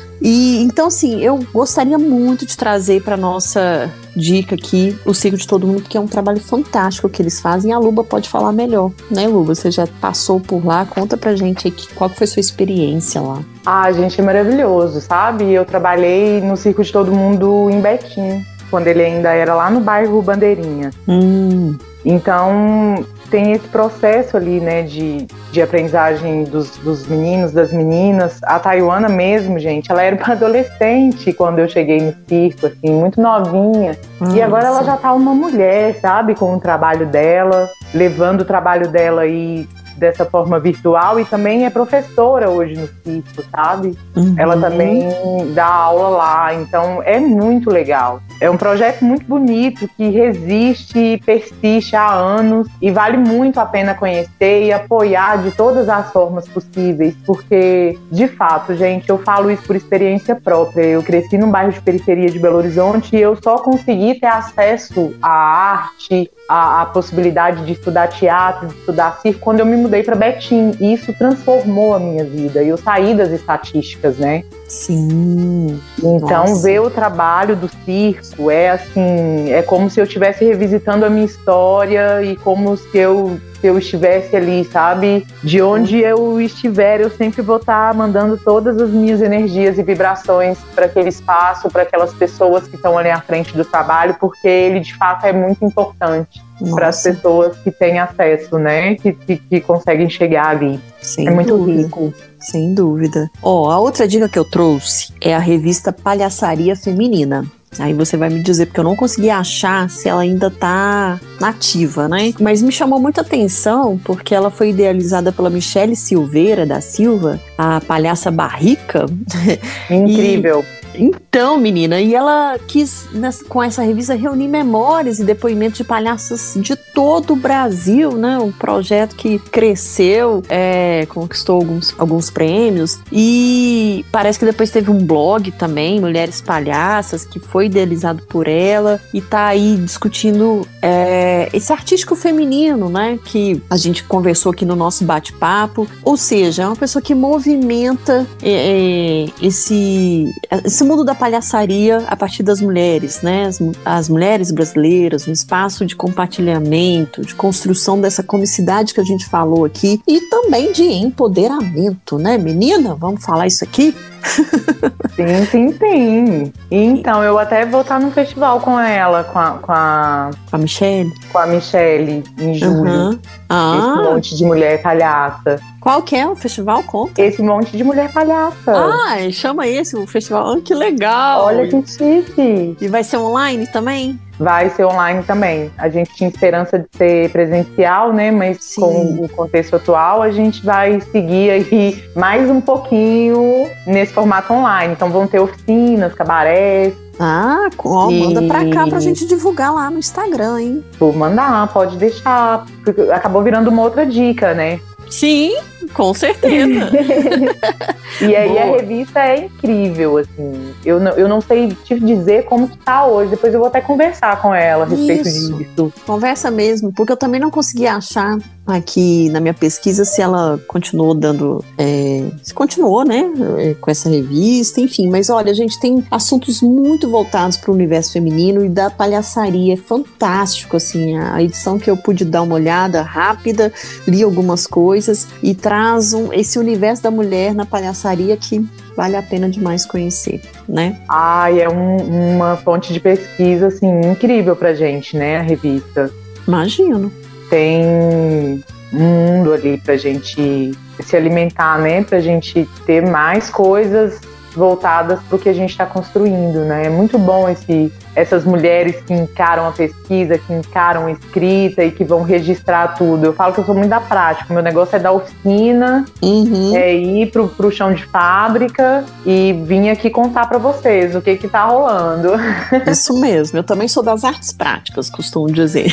É. 0.00 0.04
E 0.20 0.62
então, 0.62 0.86
assim, 0.86 1.20
eu 1.20 1.38
gostaria 1.52 1.98
muito 1.98 2.46
de 2.46 2.56
trazer 2.56 3.02
para 3.02 3.16
nossa 3.16 3.90
dica 4.16 4.54
aqui 4.54 4.96
o 5.04 5.12
Circo 5.12 5.36
de 5.36 5.46
Todo 5.46 5.66
Mundo, 5.66 5.82
que 5.82 5.96
é 5.96 6.00
um 6.00 6.06
trabalho 6.06 6.40
fantástico 6.40 7.08
que 7.08 7.20
eles 7.20 7.40
fazem. 7.40 7.72
A 7.72 7.78
Luba 7.78 8.04
pode 8.04 8.28
falar 8.28 8.52
melhor, 8.52 8.90
né, 9.10 9.26
Luba? 9.26 9.54
Você 9.54 9.70
já 9.70 9.86
passou 10.00 10.40
por 10.40 10.64
lá, 10.64 10.86
conta 10.86 11.16
pra 11.16 11.34
gente 11.34 11.66
aí 11.66 11.74
qual 11.94 12.08
foi 12.08 12.24
a 12.24 12.28
sua 12.28 12.40
experiência 12.40 13.20
lá. 13.20 13.42
Ah, 13.66 13.90
gente, 13.92 14.20
é 14.20 14.24
maravilhoso, 14.24 15.00
sabe? 15.00 15.52
Eu 15.52 15.64
trabalhei 15.64 16.40
no 16.40 16.56
Circo 16.56 16.82
de 16.82 16.92
Todo 16.92 17.12
Mundo 17.12 17.68
em 17.70 17.80
Betim, 17.80 18.44
quando 18.70 18.86
ele 18.86 19.02
ainda 19.02 19.32
era 19.32 19.54
lá 19.54 19.70
no 19.70 19.80
bairro 19.80 20.22
Bandeirinha. 20.22 20.90
Hum. 21.08 21.76
Então, 22.04 23.04
tem 23.34 23.50
esse 23.50 23.66
processo 23.66 24.36
ali, 24.36 24.60
né, 24.60 24.82
de, 24.82 25.26
de 25.50 25.60
aprendizagem 25.60 26.44
dos, 26.44 26.76
dos 26.76 27.04
meninos, 27.08 27.50
das 27.50 27.72
meninas. 27.72 28.38
A 28.44 28.60
Taiwana 28.60 29.08
mesmo, 29.08 29.58
gente, 29.58 29.90
ela 29.90 30.04
era 30.04 30.14
uma 30.14 30.30
adolescente 30.30 31.32
quando 31.32 31.58
eu 31.58 31.68
cheguei 31.68 32.00
no 32.00 32.14
circo, 32.28 32.66
assim, 32.66 32.92
muito 32.92 33.20
novinha. 33.20 33.98
Nossa. 34.20 34.36
E 34.36 34.40
agora 34.40 34.68
ela 34.68 34.84
já 34.84 34.96
tá 34.96 35.12
uma 35.12 35.34
mulher, 35.34 35.96
sabe, 35.96 36.36
com 36.36 36.54
o 36.54 36.60
trabalho 36.60 37.06
dela, 37.06 37.68
levando 37.92 38.42
o 38.42 38.44
trabalho 38.44 38.86
dela 38.86 39.22
aí 39.22 39.66
dessa 39.96 40.24
forma 40.24 40.60
virtual 40.60 41.18
e 41.18 41.24
também 41.24 41.64
é 41.66 41.70
professora 41.70 42.50
hoje 42.50 42.74
no 42.74 42.86
circo, 42.86 43.44
sabe? 43.50 43.96
Uhum. 44.14 44.34
Ela 44.36 44.56
também 44.56 45.08
dá 45.54 45.66
aula 45.66 46.08
lá, 46.08 46.54
então 46.54 47.02
é 47.02 47.18
muito 47.18 47.70
legal. 47.70 48.20
É 48.40 48.50
um 48.50 48.56
projeto 48.56 49.04
muito 49.04 49.24
bonito 49.26 49.88
que 49.96 50.08
resiste 50.08 50.98
e 50.98 51.18
persiste 51.18 51.96
há 51.96 52.12
anos 52.12 52.68
e 52.80 52.90
vale 52.90 53.16
muito 53.16 53.58
a 53.58 53.66
pena 53.66 53.94
conhecer 53.94 54.64
e 54.64 54.72
apoiar 54.72 55.42
de 55.42 55.50
todas 55.50 55.88
as 55.88 56.12
formas 56.12 56.48
possíveis, 56.48 57.14
porque 57.26 57.98
de 58.10 58.28
fato, 58.28 58.74
gente, 58.74 59.08
eu 59.08 59.18
falo 59.18 59.50
isso 59.50 59.62
por 59.64 59.76
experiência 59.76 60.34
própria. 60.34 60.84
Eu 60.84 61.02
cresci 61.02 61.38
num 61.38 61.50
bairro 61.50 61.72
de 61.72 61.80
periferia 61.80 62.28
de 62.28 62.38
Belo 62.38 62.56
Horizonte 62.56 63.16
e 63.16 63.20
eu 63.20 63.36
só 63.36 63.58
consegui 63.58 64.18
ter 64.18 64.26
acesso 64.26 65.14
à 65.22 65.30
arte, 65.30 66.30
a, 66.48 66.86
possibilidade 66.86 67.64
de 67.64 67.72
estudar 67.72 68.08
teatro, 68.08 68.68
de 68.68 68.74
estudar 68.74 69.18
circo, 69.20 69.40
quando 69.40 69.60
eu 69.60 69.66
me 69.66 69.76
mudei 69.76 70.02
para 70.02 70.14
Betim. 70.14 70.72
E 70.80 70.92
isso 70.92 71.12
transformou 71.14 71.94
a 71.94 71.98
minha 71.98 72.24
vida. 72.24 72.62
Eu 72.62 72.76
saí 72.76 73.14
das 73.14 73.30
estatísticas, 73.30 74.18
né? 74.18 74.44
Sim. 74.66 75.80
Então, 75.98 76.46
Nossa. 76.46 76.62
ver 76.62 76.80
o 76.80 76.90
trabalho 76.90 77.54
do 77.54 77.68
circo 77.84 78.50
é 78.50 78.70
assim, 78.70 79.52
é 79.52 79.62
como 79.62 79.90
se 79.90 80.00
eu 80.00 80.04
estivesse 80.04 80.44
revisitando 80.44 81.04
a 81.04 81.10
minha 81.10 81.26
história 81.26 82.22
e 82.22 82.36
como 82.36 82.76
se 82.76 82.98
eu 82.98 83.38
se 83.64 83.68
eu 83.68 83.78
estivesse 83.78 84.36
ali, 84.36 84.62
sabe? 84.64 85.26
De 85.42 85.62
onde 85.62 85.98
eu 85.98 86.38
estiver, 86.38 87.00
eu 87.00 87.08
sempre 87.08 87.40
vou 87.40 87.56
estar 87.56 87.88
tá 87.88 87.94
mandando 87.94 88.36
todas 88.36 88.78
as 88.78 88.90
minhas 88.90 89.22
energias 89.22 89.78
e 89.78 89.82
vibrações 89.82 90.58
para 90.74 90.84
aquele 90.84 91.08
espaço, 91.08 91.70
para 91.70 91.80
aquelas 91.80 92.12
pessoas 92.12 92.68
que 92.68 92.76
estão 92.76 92.98
ali 92.98 93.08
à 93.08 93.22
frente 93.22 93.56
do 93.56 93.64
trabalho, 93.64 94.16
porque 94.20 94.46
ele 94.46 94.80
de 94.80 94.94
fato 94.94 95.24
é 95.24 95.32
muito 95.32 95.64
importante 95.64 96.42
para 96.74 96.88
as 96.88 97.02
pessoas 97.02 97.56
que 97.56 97.70
têm 97.70 97.98
acesso, 97.98 98.58
né? 98.58 98.96
Que, 98.96 99.14
que, 99.14 99.36
que 99.38 99.60
conseguem 99.62 100.10
chegar 100.10 100.48
ali. 100.48 100.78
Sem 101.04 101.28
é 101.28 101.30
muito 101.30 101.56
dúvida. 101.56 101.82
rico. 101.82 102.14
Sem 102.40 102.74
dúvida. 102.74 103.30
Ó, 103.42 103.66
oh, 103.66 103.70
a 103.70 103.78
outra 103.78 104.08
dica 104.08 104.28
que 104.28 104.38
eu 104.38 104.44
trouxe 104.44 105.12
é 105.20 105.34
a 105.34 105.38
revista 105.38 105.92
Palhaçaria 105.92 106.74
Feminina. 106.74 107.44
Aí 107.78 107.92
você 107.92 108.16
vai 108.16 108.28
me 108.28 108.40
dizer, 108.40 108.66
porque 108.66 108.80
eu 108.80 108.84
não 108.84 108.94
consegui 108.94 109.30
achar 109.30 109.90
se 109.90 110.08
ela 110.08 110.22
ainda 110.22 110.50
tá 110.50 111.20
nativa, 111.40 112.08
né? 112.08 112.32
Mas 112.40 112.62
me 112.62 112.70
chamou 112.70 113.00
muita 113.00 113.20
atenção 113.20 113.98
porque 114.04 114.34
ela 114.34 114.50
foi 114.50 114.70
idealizada 114.70 115.32
pela 115.32 115.50
Michelle 115.50 115.96
Silveira 115.96 116.64
da 116.64 116.80
Silva, 116.80 117.40
a 117.58 117.80
palhaça 117.80 118.30
barrica. 118.30 119.06
Incrível. 119.90 120.60
E 120.60 120.74
então, 120.96 121.58
menina, 121.58 122.00
e 122.00 122.14
ela 122.14 122.56
quis, 122.68 123.08
com 123.48 123.60
essa 123.60 123.82
revista, 123.82 124.14
reunir 124.14 124.46
memórias 124.46 125.18
e 125.18 125.24
depoimentos 125.24 125.78
de 125.78 125.84
palhaças 125.84 126.54
de 126.56 126.76
todo 126.94 127.32
o 127.32 127.36
Brasil, 127.36 128.12
né? 128.12 128.38
Um 128.38 128.52
projeto 128.52 129.16
que 129.16 129.38
cresceu, 129.38 130.42
é, 130.48 131.06
conquistou 131.06 131.56
alguns, 131.56 131.94
alguns 131.98 132.30
prêmios 132.30 133.00
e 133.12 134.04
parece 134.12 134.38
que 134.38 134.44
depois 134.44 134.70
teve 134.70 134.90
um 134.90 134.98
blog 134.98 135.50
também, 135.52 136.00
Mulheres 136.00 136.40
Palhaças, 136.40 137.24
que 137.24 137.40
foi 137.40 137.66
idealizado 137.66 138.22
por 138.28 138.46
ela 138.46 139.00
e 139.12 139.20
tá 139.20 139.46
aí 139.46 139.76
discutindo 139.76 140.66
é, 140.80 141.48
esse 141.52 141.72
artístico 141.72 142.14
feminino, 142.14 142.88
né? 142.88 143.18
Que 143.24 143.60
a 143.68 143.76
gente 143.76 144.04
conversou 144.04 144.52
aqui 144.52 144.64
no 144.64 144.76
nosso 144.76 145.04
bate-papo. 145.04 145.88
Ou 146.02 146.16
seja, 146.16 146.62
é 146.62 146.66
uma 146.66 146.76
pessoa 146.76 147.02
que 147.02 147.14
movimenta 147.14 148.26
é, 148.42 148.52
é 148.52 149.26
esse, 149.42 150.32
esse 150.64 150.84
mundo 150.84 151.04
da 151.04 151.14
palhaçaria 151.14 152.04
a 152.06 152.16
partir 152.16 152.42
das 152.42 152.60
mulheres, 152.60 153.20
né? 153.22 153.46
As, 153.46 153.58
as, 153.84 154.08
mulheres 154.08 154.50
brasileiras, 154.50 155.26
um 155.26 155.32
espaço 155.32 155.84
de 155.84 155.96
compartilhamento, 155.96 156.83
de 157.20 157.34
construção 157.34 158.00
dessa 158.00 158.22
comicidade 158.22 158.94
que 158.94 159.00
a 159.00 159.04
gente 159.04 159.26
falou 159.26 159.64
aqui 159.64 160.00
e 160.06 160.20
também 160.22 160.72
de 160.72 160.84
empoderamento, 160.84 162.18
né, 162.18 162.36
menina? 162.38 162.94
Vamos 162.94 163.24
falar 163.24 163.46
isso 163.46 163.64
aqui? 163.64 163.94
Sim, 165.14 165.46
sim, 165.46 165.72
sim. 165.78 166.52
Então, 166.70 167.22
eu 167.22 167.38
até 167.38 167.64
vou 167.64 167.82
estar 167.82 168.00
no 168.00 168.10
festival 168.10 168.60
com 168.60 168.78
ela, 168.80 169.22
com 169.22 169.38
a. 169.38 169.50
Com 169.58 169.72
a, 169.72 170.30
com 170.50 170.56
a 170.56 170.58
Michelle? 170.58 171.12
Com 171.30 171.38
a 171.38 171.46
Michelle, 171.46 172.24
em 172.38 172.54
julho. 172.54 173.10
Uhum. 173.10 173.18
Ah. 173.48 173.76
Esse 173.78 174.08
monte 174.08 174.36
de 174.36 174.44
mulher 174.44 174.82
palhaça. 174.82 175.60
Qual 175.80 176.02
que 176.02 176.16
é 176.16 176.26
o 176.26 176.34
festival? 176.34 176.82
Conta. 176.82 177.20
Esse 177.22 177.42
monte 177.42 177.76
de 177.76 177.84
mulher 177.84 178.12
palhaça. 178.12 178.72
Ah, 178.72 179.30
chama 179.30 179.68
esse 179.68 179.94
o 179.96 180.06
festival. 180.06 180.52
Ah, 180.52 180.60
que 180.60 180.74
legal. 180.74 181.44
Olha 181.44 181.68
que 181.68 181.76
chique. 181.86 182.76
E 182.80 182.88
vai 182.88 183.04
ser 183.04 183.18
online 183.18 183.66
também? 183.66 184.18
Vai 184.38 184.70
ser 184.70 184.84
online 184.84 185.22
também. 185.22 185.70
A 185.76 185.88
gente 185.88 186.14
tinha 186.14 186.28
esperança 186.28 186.78
de 186.78 186.86
ser 186.96 187.30
presencial, 187.30 188.12
né? 188.12 188.30
Mas 188.30 188.58
Sim. 188.60 188.80
com 188.80 189.24
o 189.24 189.28
contexto 189.28 189.76
atual, 189.76 190.22
a 190.22 190.30
gente 190.30 190.64
vai 190.64 191.00
seguir 191.00 191.50
aí 191.50 192.04
mais 192.16 192.50
um 192.50 192.60
pouquinho 192.60 193.68
nesse 193.86 194.12
formato 194.12 194.52
online. 194.52 194.92
Então 194.92 195.10
vão 195.10 195.26
ter 195.26 195.38
oficinas, 195.38 196.14
cabarés. 196.14 196.94
Ah, 197.18 197.68
ó, 197.84 198.10
e... 198.10 198.20
manda 198.20 198.42
pra 198.42 198.68
cá 198.70 198.86
pra 198.88 198.98
gente 198.98 199.26
divulgar 199.26 199.72
lá 199.72 199.88
no 199.90 199.98
Instagram, 199.98 200.60
hein? 200.60 200.84
Vou 200.98 201.12
mandar, 201.12 201.72
pode 201.72 201.96
deixar. 201.96 202.64
Acabou 203.12 203.42
virando 203.42 203.68
uma 203.70 203.82
outra 203.82 204.04
dica, 204.04 204.52
né? 204.52 204.80
Sim, 205.10 205.54
com 205.94 206.12
certeza. 206.12 206.90
e 208.20 208.36
aí 208.36 208.48
Boa. 208.48 208.60
a 208.60 208.64
revista 208.76 209.20
é 209.20 209.44
incrível, 209.46 210.18
assim. 210.18 210.74
Eu 210.84 211.00
não, 211.00 211.12
eu 211.12 211.28
não 211.28 211.40
sei 211.40 211.68
te 211.84 211.98
dizer 211.98 212.44
como 212.44 212.68
que 212.68 212.76
tá 212.78 213.06
hoje. 213.06 213.30
Depois 213.30 213.54
eu 213.54 213.60
vou 213.60 213.68
até 213.68 213.80
conversar 213.80 214.40
com 214.42 214.54
ela 214.54 214.84
a 214.84 214.88
respeito 214.88 215.28
Isso. 215.28 215.54
disso. 215.54 215.92
Conversa 216.04 216.50
mesmo, 216.50 216.92
porque 216.92 217.12
eu 217.12 217.16
também 217.16 217.40
não 217.40 217.50
consegui 217.50 217.86
achar 217.86 218.36
aqui 218.66 219.28
na 219.30 219.40
minha 219.40 219.54
pesquisa 219.54 220.04
se 220.04 220.22
ela 220.22 220.58
continuou 220.66 221.14
dando. 221.14 221.64
É, 221.76 222.24
se 222.42 222.54
continuou, 222.54 223.04
né? 223.04 223.30
É, 223.58 223.74
com 223.74 223.90
essa 223.90 224.08
revista, 224.08 224.80
enfim. 224.80 225.10
Mas 225.10 225.28
olha, 225.30 225.50
a 225.50 225.54
gente 225.54 225.78
tem 225.78 226.04
assuntos 226.10 226.62
muito 226.62 227.08
voltados 227.10 227.56
para 227.56 227.70
o 227.70 227.74
universo 227.74 228.12
feminino 228.12 228.64
e 228.64 228.68
da 228.68 228.90
palhaçaria. 228.90 229.74
É 229.74 229.76
fantástico, 229.76 230.76
assim. 230.76 231.16
A 231.16 231.42
edição 231.42 231.78
que 231.78 231.90
eu 231.90 231.96
pude 231.96 232.24
dar 232.24 232.42
uma 232.42 232.54
olhada 232.54 233.02
rápida, 233.02 233.72
li 234.06 234.22
algumas 234.22 234.66
coisas 234.66 235.28
e 235.42 235.54
traz 235.54 236.14
um, 236.14 236.32
esse 236.32 236.58
universo 236.58 237.02
da 237.02 237.10
mulher 237.10 237.54
na 237.54 237.66
palhaçaria 237.66 238.36
que 238.36 238.64
vale 238.96 239.16
a 239.16 239.22
pena 239.22 239.48
demais 239.48 239.84
conhecer, 239.84 240.40
né? 240.68 241.00
Ah, 241.08 241.50
é 241.50 241.68
um, 241.68 242.36
uma 242.36 242.56
fonte 242.56 242.92
de 242.92 243.00
pesquisa 243.00 243.66
assim 243.66 243.88
incrível 244.08 244.54
pra 244.54 244.72
gente, 244.72 245.16
né, 245.16 245.38
a 245.38 245.42
revista. 245.42 246.12
Imagino 246.46 247.10
tem 247.50 247.84
um 247.84 248.62
mundo 248.92 249.52
ali 249.52 249.78
para 249.78 249.96
gente 249.96 250.72
se 251.00 251.16
alimentar, 251.16 251.78
né? 251.78 252.02
Para 252.04 252.20
gente 252.20 252.68
ter 252.86 253.02
mais 253.02 253.50
coisas 253.50 254.20
voltadas 254.54 255.20
para 255.20 255.36
o 255.36 255.38
que 255.38 255.48
a 255.48 255.52
gente 255.52 255.70
está 255.70 255.86
construindo, 255.86 256.60
né? 256.64 256.86
É 256.86 256.90
muito 256.90 257.18
bom 257.18 257.48
esse, 257.48 257.92
essas 258.14 258.44
mulheres 258.44 258.96
que 259.02 259.12
encaram 259.12 259.68
a 259.68 259.72
pesquisa, 259.72 260.38
que 260.38 260.52
encaram 260.52 261.06
a 261.06 261.12
escrita 261.12 261.84
e 261.84 261.90
que 261.90 262.04
vão 262.04 262.22
registrar 262.22 262.94
tudo. 262.94 263.26
Eu 263.26 263.32
falo 263.32 263.52
que 263.52 263.60
eu 263.60 263.64
sou 263.64 263.74
muito 263.74 263.90
da 263.90 264.00
prática, 264.00 264.52
meu 264.52 264.62
negócio 264.62 264.96
é 264.96 264.98
da 264.98 265.12
oficina, 265.12 266.04
uhum. 266.22 266.76
é 266.76 266.94
ir 266.94 267.30
pro, 267.30 267.48
pro 267.48 267.70
chão 267.70 267.92
de 267.92 268.04
fábrica 268.04 269.04
e 269.26 269.52
vir 269.64 269.90
aqui 269.90 270.10
contar 270.10 270.46
para 270.46 270.58
vocês 270.58 271.14
o 271.14 271.20
que 271.20 271.36
que 271.36 271.48
tá 271.48 271.64
rolando. 271.64 272.30
Isso 272.86 273.18
mesmo, 273.18 273.58
eu 273.58 273.64
também 273.64 273.88
sou 273.88 274.02
das 274.02 274.24
artes 274.24 274.52
práticas, 274.52 275.10
costumo 275.10 275.50
dizer. 275.50 275.86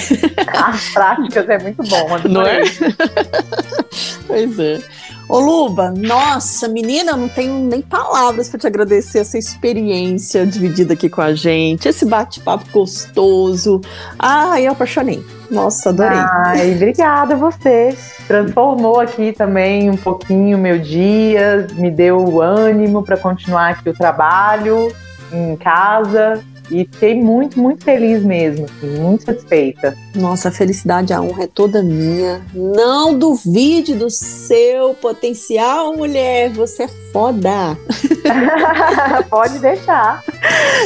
As 0.56 0.90
práticas 0.90 1.50
é 1.50 1.60
muito 1.60 1.84
bom, 1.84 2.08
não 2.30 2.42
é? 2.42 2.62
pois 4.28 4.60
é. 4.60 4.80
Ô 5.32 5.40
Luba, 5.40 5.94
nossa, 5.96 6.68
menina, 6.68 7.16
não 7.16 7.30
tenho 7.30 7.54
nem 7.54 7.82
palavras 7.82 8.50
para 8.50 8.60
te 8.60 8.68
agradecer 8.68 9.20
essa 9.20 9.38
experiência 9.38 10.46
dividida 10.46 10.92
aqui 10.92 11.10
com 11.10 11.22
a 11.22 11.34
gente, 11.34 11.88
esse 11.88 12.04
bate-papo 12.06 12.66
gostoso. 12.70 13.80
Ai, 14.20 14.68
eu 14.68 14.74
apaixonei. 14.74 15.26
Nossa, 15.50 15.88
adorei. 15.88 16.18
Ai, 16.18 16.76
obrigada 16.76 17.38
você. 17.38 17.96
Transformou 18.28 19.00
aqui 19.00 19.32
também 19.32 19.90
um 19.90 19.96
pouquinho 19.96 20.58
meu 20.58 20.78
dia, 20.78 21.66
me 21.76 21.90
deu 21.90 22.42
ânimo 22.42 23.02
para 23.02 23.16
continuar 23.16 23.70
aqui 23.70 23.90
o 23.90 23.94
trabalho 23.94 24.94
em 25.32 25.56
casa. 25.56 26.44
E 26.72 26.88
fiquei 26.92 27.16
muito, 27.16 27.60
muito 27.60 27.84
feliz 27.84 28.24
mesmo, 28.24 28.66
assim, 28.66 28.98
muito 28.98 29.26
satisfeita. 29.26 29.96
Nossa, 30.16 30.48
a 30.48 30.52
felicidade, 30.52 31.14
a 31.14 31.22
honra 31.22 31.44
é 31.44 31.48
toda 31.48 31.84
minha. 31.84 32.42
Não 32.54 33.18
duvide 33.18 33.94
do 33.94 34.10
seu 34.10 34.94
potencial, 34.94 35.96
mulher. 35.96 36.50
Você 36.52 36.84
é 36.84 36.88
foda. 37.12 37.78
Pode 39.30 39.60
deixar. 39.60 40.24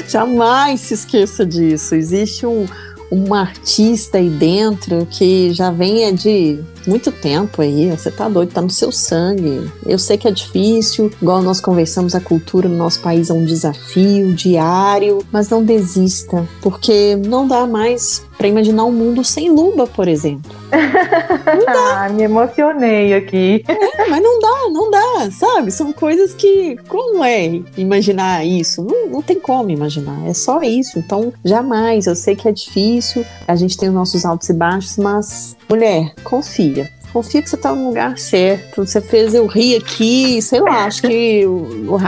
Jamais 0.08 0.80
se 0.80 0.96
esqueça 0.96 1.46
disso. 1.46 1.94
Existe 1.94 2.46
um 2.46 2.66
uma 3.12 3.42
artista 3.42 4.18
aí 4.18 4.30
dentro 4.30 5.06
que 5.06 5.54
já 5.54 5.70
vem 5.70 6.14
de 6.14 6.60
muito 6.88 7.12
tempo 7.12 7.62
aí, 7.62 7.90
você 7.90 8.12
tá 8.12 8.28
doido, 8.30 8.54
tá 8.54 8.62
no 8.62 8.70
seu 8.70 8.92
sangue. 8.92 9.70
Eu 9.86 9.98
sei 9.98 10.18
que 10.18 10.28
é 10.28 10.32
difícil, 10.32 11.12
igual 11.22 11.42
nós 11.42 11.60
conversamos, 11.60 12.16
a 12.16 12.20
cultura 12.20 12.68
no 12.68 12.78
nosso 12.78 13.02
país 13.02 13.30
é 13.30 13.34
um 13.34 13.46
desafio 13.46 14.34
diário, 14.34 15.20
mas 15.32 15.50
não 15.50 15.64
desista, 15.64 16.48
porque 16.62 17.16
não 17.16 17.48
dá 17.48 17.66
mais 17.66 18.24
para 18.38 18.48
imaginar 18.48 18.86
um 18.86 18.92
mundo 18.92 19.24
sem 19.24 19.50
Luba, 19.50 19.88
por 19.88 20.08
exemplo. 20.08 20.54
Não 21.46 21.66
dá. 21.66 22.06
Ah, 22.06 22.10
me 22.10 22.24
emocionei 22.24 23.14
aqui. 23.14 23.64
É, 23.68 24.10
mas 24.10 24.22
não 24.22 24.40
dá, 24.40 24.70
não 24.72 24.92
dá, 24.92 25.32
sabe? 25.32 25.72
São 25.72 25.94
coisas 25.94 26.34
que. 26.34 26.76
Como 26.88 27.24
é 27.24 27.62
imaginar 27.78 28.46
isso? 28.46 28.84
Não, 28.84 29.08
não 29.08 29.22
tem 29.22 29.40
como 29.40 29.70
imaginar. 29.70 30.28
É 30.28 30.34
só 30.34 30.62
isso. 30.62 31.00
Então, 31.00 31.32
jamais. 31.44 32.08
Eu 32.08 32.16
sei 32.16 32.36
que 32.36 32.48
é 32.48 32.52
difícil, 32.52 33.26
a 33.48 33.56
gente 33.56 33.78
tem 33.78 33.90
os 33.90 33.96
nossos 33.96 34.26
altos 34.26 34.50
e 34.50 34.54
baixos, 34.54 34.98
mas, 34.98 35.56
mulher, 35.70 36.14
confia 36.24 36.90
confia 37.16 37.42
que 37.42 37.50
você 37.50 37.56
tá 37.56 37.74
no 37.74 37.88
lugar 37.88 38.18
certo. 38.18 38.86
Você 38.86 39.00
fez 39.00 39.34
eu 39.34 39.48
rir 39.48 39.78
aqui, 39.78 40.42
sei 40.42 40.60
lá, 40.60 40.84
acho 40.84 41.04
que 41.04 41.46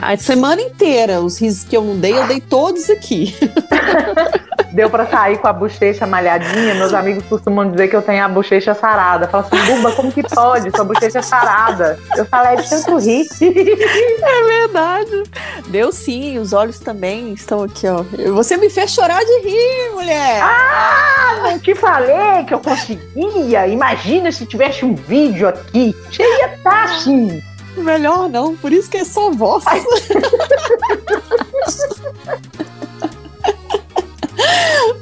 a 0.02 0.18
semana 0.18 0.62
inteira, 0.62 1.22
os 1.22 1.40
risos 1.40 1.64
que 1.64 1.78
eu 1.78 1.82
não 1.82 1.98
dei, 1.98 2.12
eu 2.12 2.28
dei 2.28 2.42
todos 2.42 2.90
aqui. 2.90 3.34
Deu 4.74 4.90
pra 4.90 5.08
sair 5.08 5.38
com 5.38 5.48
a 5.48 5.54
bochecha 5.54 6.06
malhadinha. 6.06 6.76
Meus 6.76 6.94
amigos 6.94 7.24
costumam 7.26 7.72
dizer 7.72 7.88
que 7.88 7.96
eu 7.96 8.02
tenho 8.02 8.24
a 8.24 8.28
bochecha 8.28 8.74
sarada. 8.74 9.28
Fala 9.28 9.48
assim, 9.50 9.66
Buba, 9.66 9.92
como 9.94 10.12
que 10.12 10.22
pode? 10.24 10.70
Sua 10.76 10.84
bochecha 10.84 11.20
é 11.20 11.22
sarada. 11.22 11.98
Eu 12.16 12.26
falei, 12.26 12.54
é 12.54 12.56
de 12.58 12.70
tanto 12.70 12.98
rir. 12.98 13.26
É 14.28 14.44
verdade. 14.44 15.24
Deu 15.68 15.92
sim, 15.92 16.38
os 16.38 16.52
olhos 16.54 16.80
também 16.80 17.34
estão 17.34 17.64
aqui, 17.64 17.88
ó. 17.88 18.04
Você 18.34 18.58
me 18.58 18.70
fez 18.70 18.92
chorar 18.92 19.24
de 19.24 19.40
rir, 19.40 19.92
mulher. 19.94 20.42
Ah, 20.42 21.40
não 21.44 21.60
te 21.60 21.74
falei 21.74 22.44
que 22.46 22.54
eu 22.54 22.60
conseguia. 22.60 23.68
Imagina 23.68 24.32
se 24.32 24.46
tivesse 24.46 24.86
um 24.86 24.97
vídeo 24.98 25.48
aqui. 25.48 25.96
Cheia 26.12 26.56
estar 26.56 26.72
tá 26.72 26.84
assim. 26.84 27.42
Melhor 27.78 28.28
não, 28.30 28.56
por 28.58 28.72
isso 28.74 28.90
que 28.90 28.98
é 28.98 29.04
só 29.04 29.30
voz. 29.32 29.64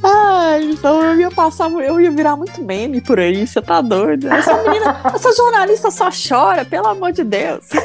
Ai, 0.03 0.63
então 0.71 1.01
eu 1.03 1.19
ia 1.19 1.31
passar, 1.31 1.71
eu 1.71 1.99
ia 1.99 2.11
virar 2.11 2.35
muito 2.35 2.61
meme 2.61 3.01
por 3.01 3.19
aí, 3.19 3.47
você 3.47 3.61
tá 3.61 3.81
doido? 3.81 4.31
Essa 4.31 4.55
menina, 4.63 5.01
essa 5.13 5.33
jornalista 5.33 5.89
só 5.89 6.09
chora, 6.09 6.63
pelo 6.65 6.87
amor 6.87 7.11
de 7.11 7.23
Deus. 7.23 7.69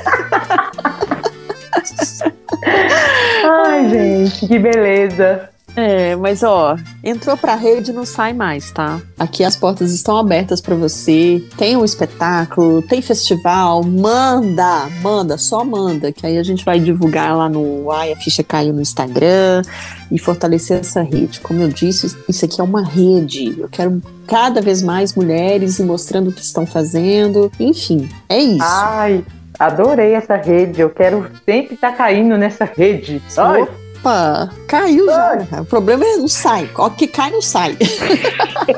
Ai, 3.65 3.89
gente, 3.89 4.47
que 4.47 4.59
beleza. 4.59 5.49
É, 5.76 6.16
mas 6.16 6.42
ó, 6.42 6.76
entrou 7.02 7.36
pra 7.36 7.55
rede 7.55 7.92
não 7.92 8.05
sai 8.05 8.32
mais, 8.32 8.70
tá? 8.70 9.01
Aqui 9.18 9.44
as 9.44 9.56
portas 9.56 9.92
estão 9.92 10.16
abertas 10.16 10.60
para 10.60 10.74
você. 10.74 11.42
Tem 11.56 11.76
um 11.76 11.84
espetáculo, 11.84 12.82
tem 12.82 13.01
festival, 13.01 13.82
manda, 13.82 14.88
manda, 15.01 15.38
só 15.38 15.64
manda, 15.64 16.12
que 16.12 16.26
aí 16.26 16.38
a 16.38 16.42
gente 16.42 16.64
vai 16.64 16.80
divulgar 16.80 17.36
lá 17.36 17.48
no 17.48 17.90
Ai, 17.90 18.12
a 18.12 18.16
ficha 18.16 18.42
caiu 18.42 18.72
no 18.72 18.80
Instagram 18.80 19.62
e 20.10 20.18
fortalecer 20.18 20.80
essa 20.80 21.02
rede. 21.02 21.40
Como 21.40 21.62
eu 21.62 21.68
disse, 21.68 22.16
isso 22.28 22.44
aqui 22.44 22.60
é 22.60 22.64
uma 22.64 22.84
rede. 22.84 23.59
Eu 23.59 23.68
quero 23.68 24.02
cada 24.26 24.60
vez 24.60 24.82
mais 24.82 25.14
mulheres 25.14 25.78
e 25.78 25.82
mostrando 25.82 26.30
o 26.30 26.32
que 26.32 26.42
estão 26.42 26.66
fazendo. 26.66 27.51
Enfim, 27.59 28.09
é 28.28 28.38
isso. 28.38 28.64
Ai, 28.64 29.24
adorei 29.59 30.14
essa 30.14 30.36
rede. 30.36 30.80
Eu 30.80 30.90
quero 30.90 31.30
sempre 31.44 31.74
estar 31.74 31.92
tá 31.92 31.97
caindo 31.97 32.36
nessa 32.36 32.64
rede. 32.64 33.22
Ai. 33.36 33.66
Opa, 34.01 34.48
caiu 34.66 35.06
já. 35.06 35.60
O 35.60 35.64
problema 35.64 36.05
é 36.05 36.16
não 36.16 36.27
sai. 36.27 36.68
O 36.74 36.90
que 36.90 37.06
cai 37.06 37.31
não 37.31 37.43
sai. 37.43 37.77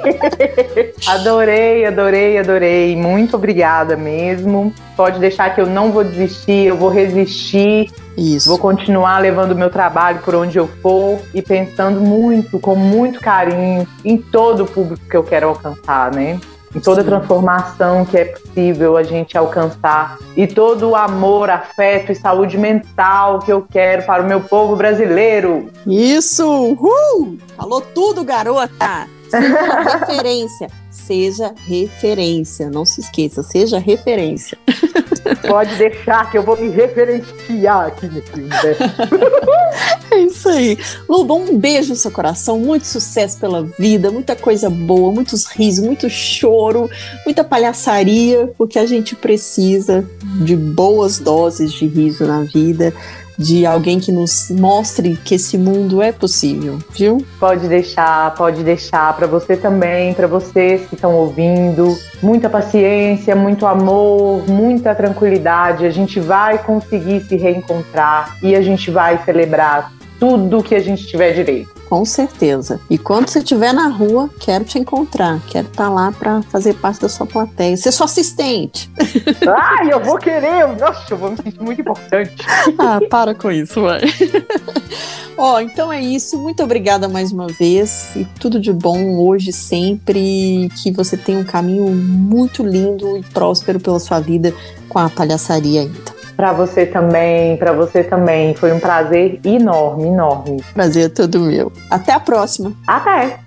adorei, 1.07 1.87
adorei, 1.87 2.39
adorei. 2.39 2.97
Muito 2.97 3.37
obrigada 3.37 3.97
mesmo. 3.97 4.75
Pode 4.97 5.21
deixar 5.21 5.55
que 5.55 5.61
eu 5.61 5.67
não 5.67 5.93
vou 5.93 6.03
desistir, 6.03 6.67
eu 6.67 6.77
vou 6.77 6.89
resistir. 6.89 7.91
Isso. 8.17 8.49
Vou 8.49 8.59
continuar 8.59 9.19
levando 9.21 9.53
o 9.53 9.57
meu 9.57 9.71
trabalho 9.71 10.19
por 10.25 10.35
onde 10.35 10.59
eu 10.59 10.69
for 10.83 11.21
e 11.33 11.41
pensando 11.41 12.01
muito, 12.01 12.59
com 12.59 12.75
muito 12.75 13.21
carinho, 13.21 13.87
em 14.05 14.19
todo 14.19 14.65
o 14.65 14.67
público 14.67 15.03
que 15.09 15.17
eu 15.17 15.23
quero 15.23 15.49
alcançar, 15.49 16.13
né? 16.13 16.39
Em 16.75 16.81
toda 16.81 17.05
transformação 17.05 18.05
que 18.05 18.17
é 18.17 18.25
possível 18.25 18.97
a 18.97 19.03
gente 19.03 19.37
alcançar 19.37 20.19
e 20.37 20.47
todo 20.47 20.91
o 20.91 20.97
amor, 20.97 21.51
afeto 21.51 22.13
e 22.13 22.15
saúde 22.15 22.57
mental 22.57 23.41
que 23.41 23.53
eu 23.53 23.67
quero 23.71 24.05
para 24.05 24.23
o 24.23 24.27
meu 24.27 24.41
povo 24.41 24.77
brasileiro. 24.77 25.71
Isso! 25.87 26.47
Uhul! 26.47 27.39
Falou 27.57 27.81
tudo, 27.81 28.25
garota! 28.25 29.07
Seja 29.41 29.99
referência. 29.99 30.69
Seja 30.91 31.55
referência. 31.67 32.71
Não 32.71 32.85
se 32.85 33.01
esqueça, 33.01 33.43
seja 33.43 33.79
referência. 33.79 34.59
Pode 35.49 35.75
deixar 35.77 36.31
que 36.31 36.37
eu 36.37 36.43
vou 36.43 36.57
me 36.57 36.69
referenciar 36.69 37.87
aqui 37.87 38.07
nesse 38.07 38.33
universo. 38.35 38.83
é 40.11 40.19
isso 40.19 40.49
aí. 40.49 40.79
Luba, 41.09 41.35
um 41.35 41.57
beijo 41.59 41.91
no 41.91 41.97
seu 41.97 42.11
coração, 42.11 42.59
muito 42.59 42.87
sucesso 42.87 43.39
pela 43.39 43.63
vida, 43.79 44.11
muita 44.11 44.37
coisa 44.37 44.69
boa, 44.69 45.13
muitos 45.13 45.47
risos, 45.47 45.85
muito 45.85 46.11
choro, 46.11 46.91
muita 47.25 47.43
palhaçaria, 47.43 48.53
porque 48.59 48.79
a 48.79 48.87
gente 48.87 49.15
precisa 49.15 50.05
de 50.45 50.57
boas 50.57 51.19
doses 51.19 51.73
de 51.73 51.87
riso 51.87 52.27
na 52.27 52.43
vida 52.43 52.93
de 53.39 53.65
alguém 53.67 53.99
que 53.99 54.13
nos 54.13 54.51
mostre 54.51 55.19
que 55.25 55.35
esse 55.35 55.57
mundo 55.57 56.03
é 56.03 56.13
possível, 56.13 56.79
viu? 56.91 57.25
Pode 57.39 57.69
deixar, 57.69 58.35
pode 58.35 58.63
deixar 58.63 59.15
para 59.17 59.27
você 59.27 59.57
também, 59.57 60.15
para 60.15 60.27
vocês 60.27 60.87
que 60.89 60.95
estão 60.95 61.15
ouvindo. 61.15 61.97
Muita 62.23 62.49
paciência, 62.49 63.35
muito 63.35 63.67
amor, 63.67 64.49
muita 64.49 64.95
tranquilidade. 64.95 65.87
A 65.87 65.91
gente 65.91 66.21
vai 66.21 66.59
conseguir 66.59 67.21
se 67.23 67.37
reencontrar 67.37 68.37
e 68.43 68.55
a 68.55 68.63
gente 68.63 68.91
vai 68.91 69.23
celebrar 69.25 69.93
tudo 70.19 70.63
que 70.63 70.75
a 70.75 70.81
gente 70.81 71.07
tiver 71.07 71.33
direito. 71.33 71.72
Com 71.93 72.07
certeza. 72.07 72.81
E 72.89 72.97
quando 72.97 73.29
você 73.29 73.41
estiver 73.41 73.71
na 73.75 73.89
rua, 73.89 74.31
quero 74.41 74.65
te 74.65 74.79
encontrar. 74.79 75.39
Quero 75.47 75.69
estar 75.69 75.85
tá 75.85 75.91
lá 75.91 76.11
para 76.11 76.41
fazer 76.41 76.73
parte 76.73 77.03
da 77.03 77.09
sua 77.11 77.27
plateia. 77.27 77.77
Ser 77.77 77.93
sua 77.93 78.07
assistente. 78.07 78.91
Ai, 79.47 79.93
eu 79.93 80.01
vou 80.01 80.17
querer. 80.17 80.69
Nossa, 80.69 81.13
eu 81.13 81.19
vou 81.19 81.33
me 81.33 81.37
sentir 81.37 81.61
muito 81.61 81.83
importante. 81.83 82.35
ah, 82.81 82.99
para 83.11 83.35
com 83.35 83.51
isso, 83.51 83.83
vai. 83.83 84.01
Ó, 85.37 85.57
oh, 85.57 85.61
então 85.61 85.93
é 85.93 86.01
isso. 86.01 86.39
Muito 86.39 86.63
obrigada 86.63 87.09
mais 87.09 87.31
uma 87.31 87.49
vez. 87.49 88.17
E 88.17 88.25
tudo 88.41 88.59
de 88.59 88.73
bom 88.73 89.19
hoje, 89.19 89.53
sempre. 89.53 90.71
Que 90.83 90.91
você 90.91 91.15
tenha 91.15 91.41
um 91.41 91.45
caminho 91.45 91.91
muito 91.91 92.63
lindo 92.63 93.19
e 93.19 93.23
próspero 93.23 93.79
pela 93.79 94.01
sua 94.01 94.19
vida 94.19 94.55
com 94.89 94.99
a 94.99 95.11
palhaçaria 95.11 95.83
ainda. 95.83 96.22
Para 96.43 96.53
você 96.53 96.85
também, 96.85 97.57
para 97.57 97.73
você 97.73 98.03
também. 98.03 98.53
Foi 98.57 98.73
um 98.73 98.81
prazer 98.81 99.39
enorme, 99.45 100.09
enorme. 100.09 100.61
Prazer 100.75 101.05
é 101.05 101.09
todo 101.09 101.39
meu. 101.39 101.71
Até 101.89 102.13
a 102.13 102.19
próxima. 102.19 102.73
Até. 102.85 103.39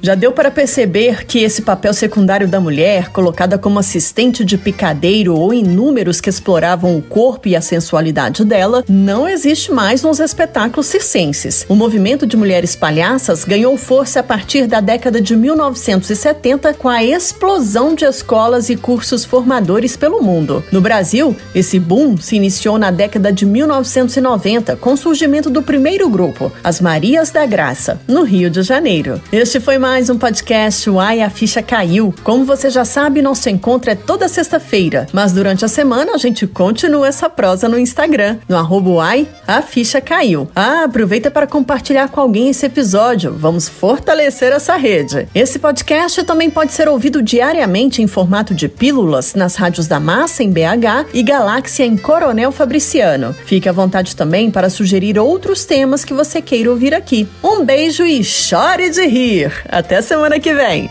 Já 0.00 0.14
deu 0.14 0.32
para 0.32 0.50
perceber 0.50 1.24
que 1.26 1.40
esse 1.40 1.62
papel 1.62 1.92
secundário 1.92 2.46
da 2.46 2.60
mulher, 2.60 3.08
colocada 3.10 3.58
como 3.58 3.78
assistente 3.78 4.44
de 4.44 4.56
picadeiro 4.56 5.34
ou 5.34 5.52
em 5.52 5.62
números 5.62 6.20
que 6.20 6.30
exploravam 6.30 6.96
o 6.96 7.02
corpo 7.02 7.48
e 7.48 7.56
a 7.56 7.60
sensualidade 7.60 8.44
dela, 8.44 8.84
não 8.88 9.28
existe 9.28 9.72
mais 9.72 10.02
nos 10.02 10.20
espetáculos 10.20 10.86
circenses. 10.86 11.66
O 11.68 11.74
movimento 11.74 12.26
de 12.26 12.36
mulheres 12.36 12.76
palhaças 12.76 13.44
ganhou 13.44 13.76
força 13.76 14.20
a 14.20 14.22
partir 14.22 14.66
da 14.66 14.80
década 14.80 15.20
de 15.20 15.36
1970 15.36 16.74
com 16.74 16.88
a 16.88 17.02
explosão 17.02 17.94
de 17.94 18.04
escolas 18.04 18.70
e 18.70 18.76
cursos 18.76 19.24
formadores 19.24 19.96
pelo 19.96 20.22
mundo. 20.22 20.62
No 20.70 20.80
Brasil, 20.80 21.36
esse 21.54 21.78
boom 21.78 22.16
se 22.16 22.36
iniciou 22.36 22.78
na 22.78 22.90
década 22.90 23.32
de 23.32 23.44
1990 23.44 24.76
com 24.76 24.92
o 24.92 24.96
surgimento 24.96 25.50
do 25.50 25.62
primeiro 25.62 26.08
grupo, 26.08 26.52
as 26.62 26.80
Marias 26.80 27.30
da 27.30 27.44
Graça, 27.44 28.00
no 28.06 28.22
Rio 28.22 28.48
de 28.48 28.62
Janeiro. 28.62 29.20
Este 29.32 29.58
foi 29.58 29.76
mais 29.88 30.10
um 30.10 30.18
podcast 30.18 30.90
Uai, 30.90 31.22
a 31.22 31.30
ficha 31.30 31.62
caiu. 31.62 32.14
Como 32.22 32.44
você 32.44 32.68
já 32.68 32.84
sabe, 32.84 33.22
nosso 33.22 33.48
encontro 33.48 33.90
é 33.90 33.94
toda 33.94 34.28
sexta-feira, 34.28 35.06
mas 35.14 35.32
durante 35.32 35.64
a 35.64 35.68
semana 35.68 36.12
a 36.12 36.18
gente 36.18 36.46
continua 36.46 37.08
essa 37.08 37.30
prosa 37.30 37.70
no 37.70 37.78
Instagram, 37.78 38.36
no 38.46 38.58
arroba 38.58 38.90
Uai, 38.90 39.26
a 39.46 39.62
ficha 39.62 39.98
caiu. 39.98 40.46
Ah, 40.54 40.84
aproveita 40.84 41.30
para 41.30 41.46
compartilhar 41.46 42.10
com 42.10 42.20
alguém 42.20 42.50
esse 42.50 42.66
episódio. 42.66 43.32
Vamos 43.32 43.66
fortalecer 43.66 44.52
essa 44.52 44.76
rede. 44.76 45.26
Esse 45.34 45.58
podcast 45.58 46.22
também 46.22 46.50
pode 46.50 46.72
ser 46.72 46.86
ouvido 46.86 47.22
diariamente 47.22 48.02
em 48.02 48.06
formato 48.06 48.54
de 48.54 48.68
pílulas 48.68 49.34
nas 49.34 49.56
rádios 49.56 49.86
da 49.86 49.98
Massa 49.98 50.42
em 50.42 50.50
BH 50.50 51.08
e 51.14 51.22
Galáxia 51.22 51.84
em 51.86 51.96
Coronel 51.96 52.52
Fabriciano. 52.52 53.34
Fique 53.46 53.70
à 53.70 53.72
vontade 53.72 54.14
também 54.14 54.50
para 54.50 54.68
sugerir 54.68 55.18
outros 55.18 55.64
temas 55.64 56.04
que 56.04 56.12
você 56.12 56.42
queira 56.42 56.70
ouvir 56.70 56.92
aqui. 56.92 57.26
Um 57.42 57.64
beijo 57.64 58.04
e 58.04 58.22
chore 58.22 58.90
de 58.90 59.06
rir! 59.06 59.50
Até 59.78 60.02
semana 60.02 60.40
que 60.40 60.52
vem! 60.52 60.90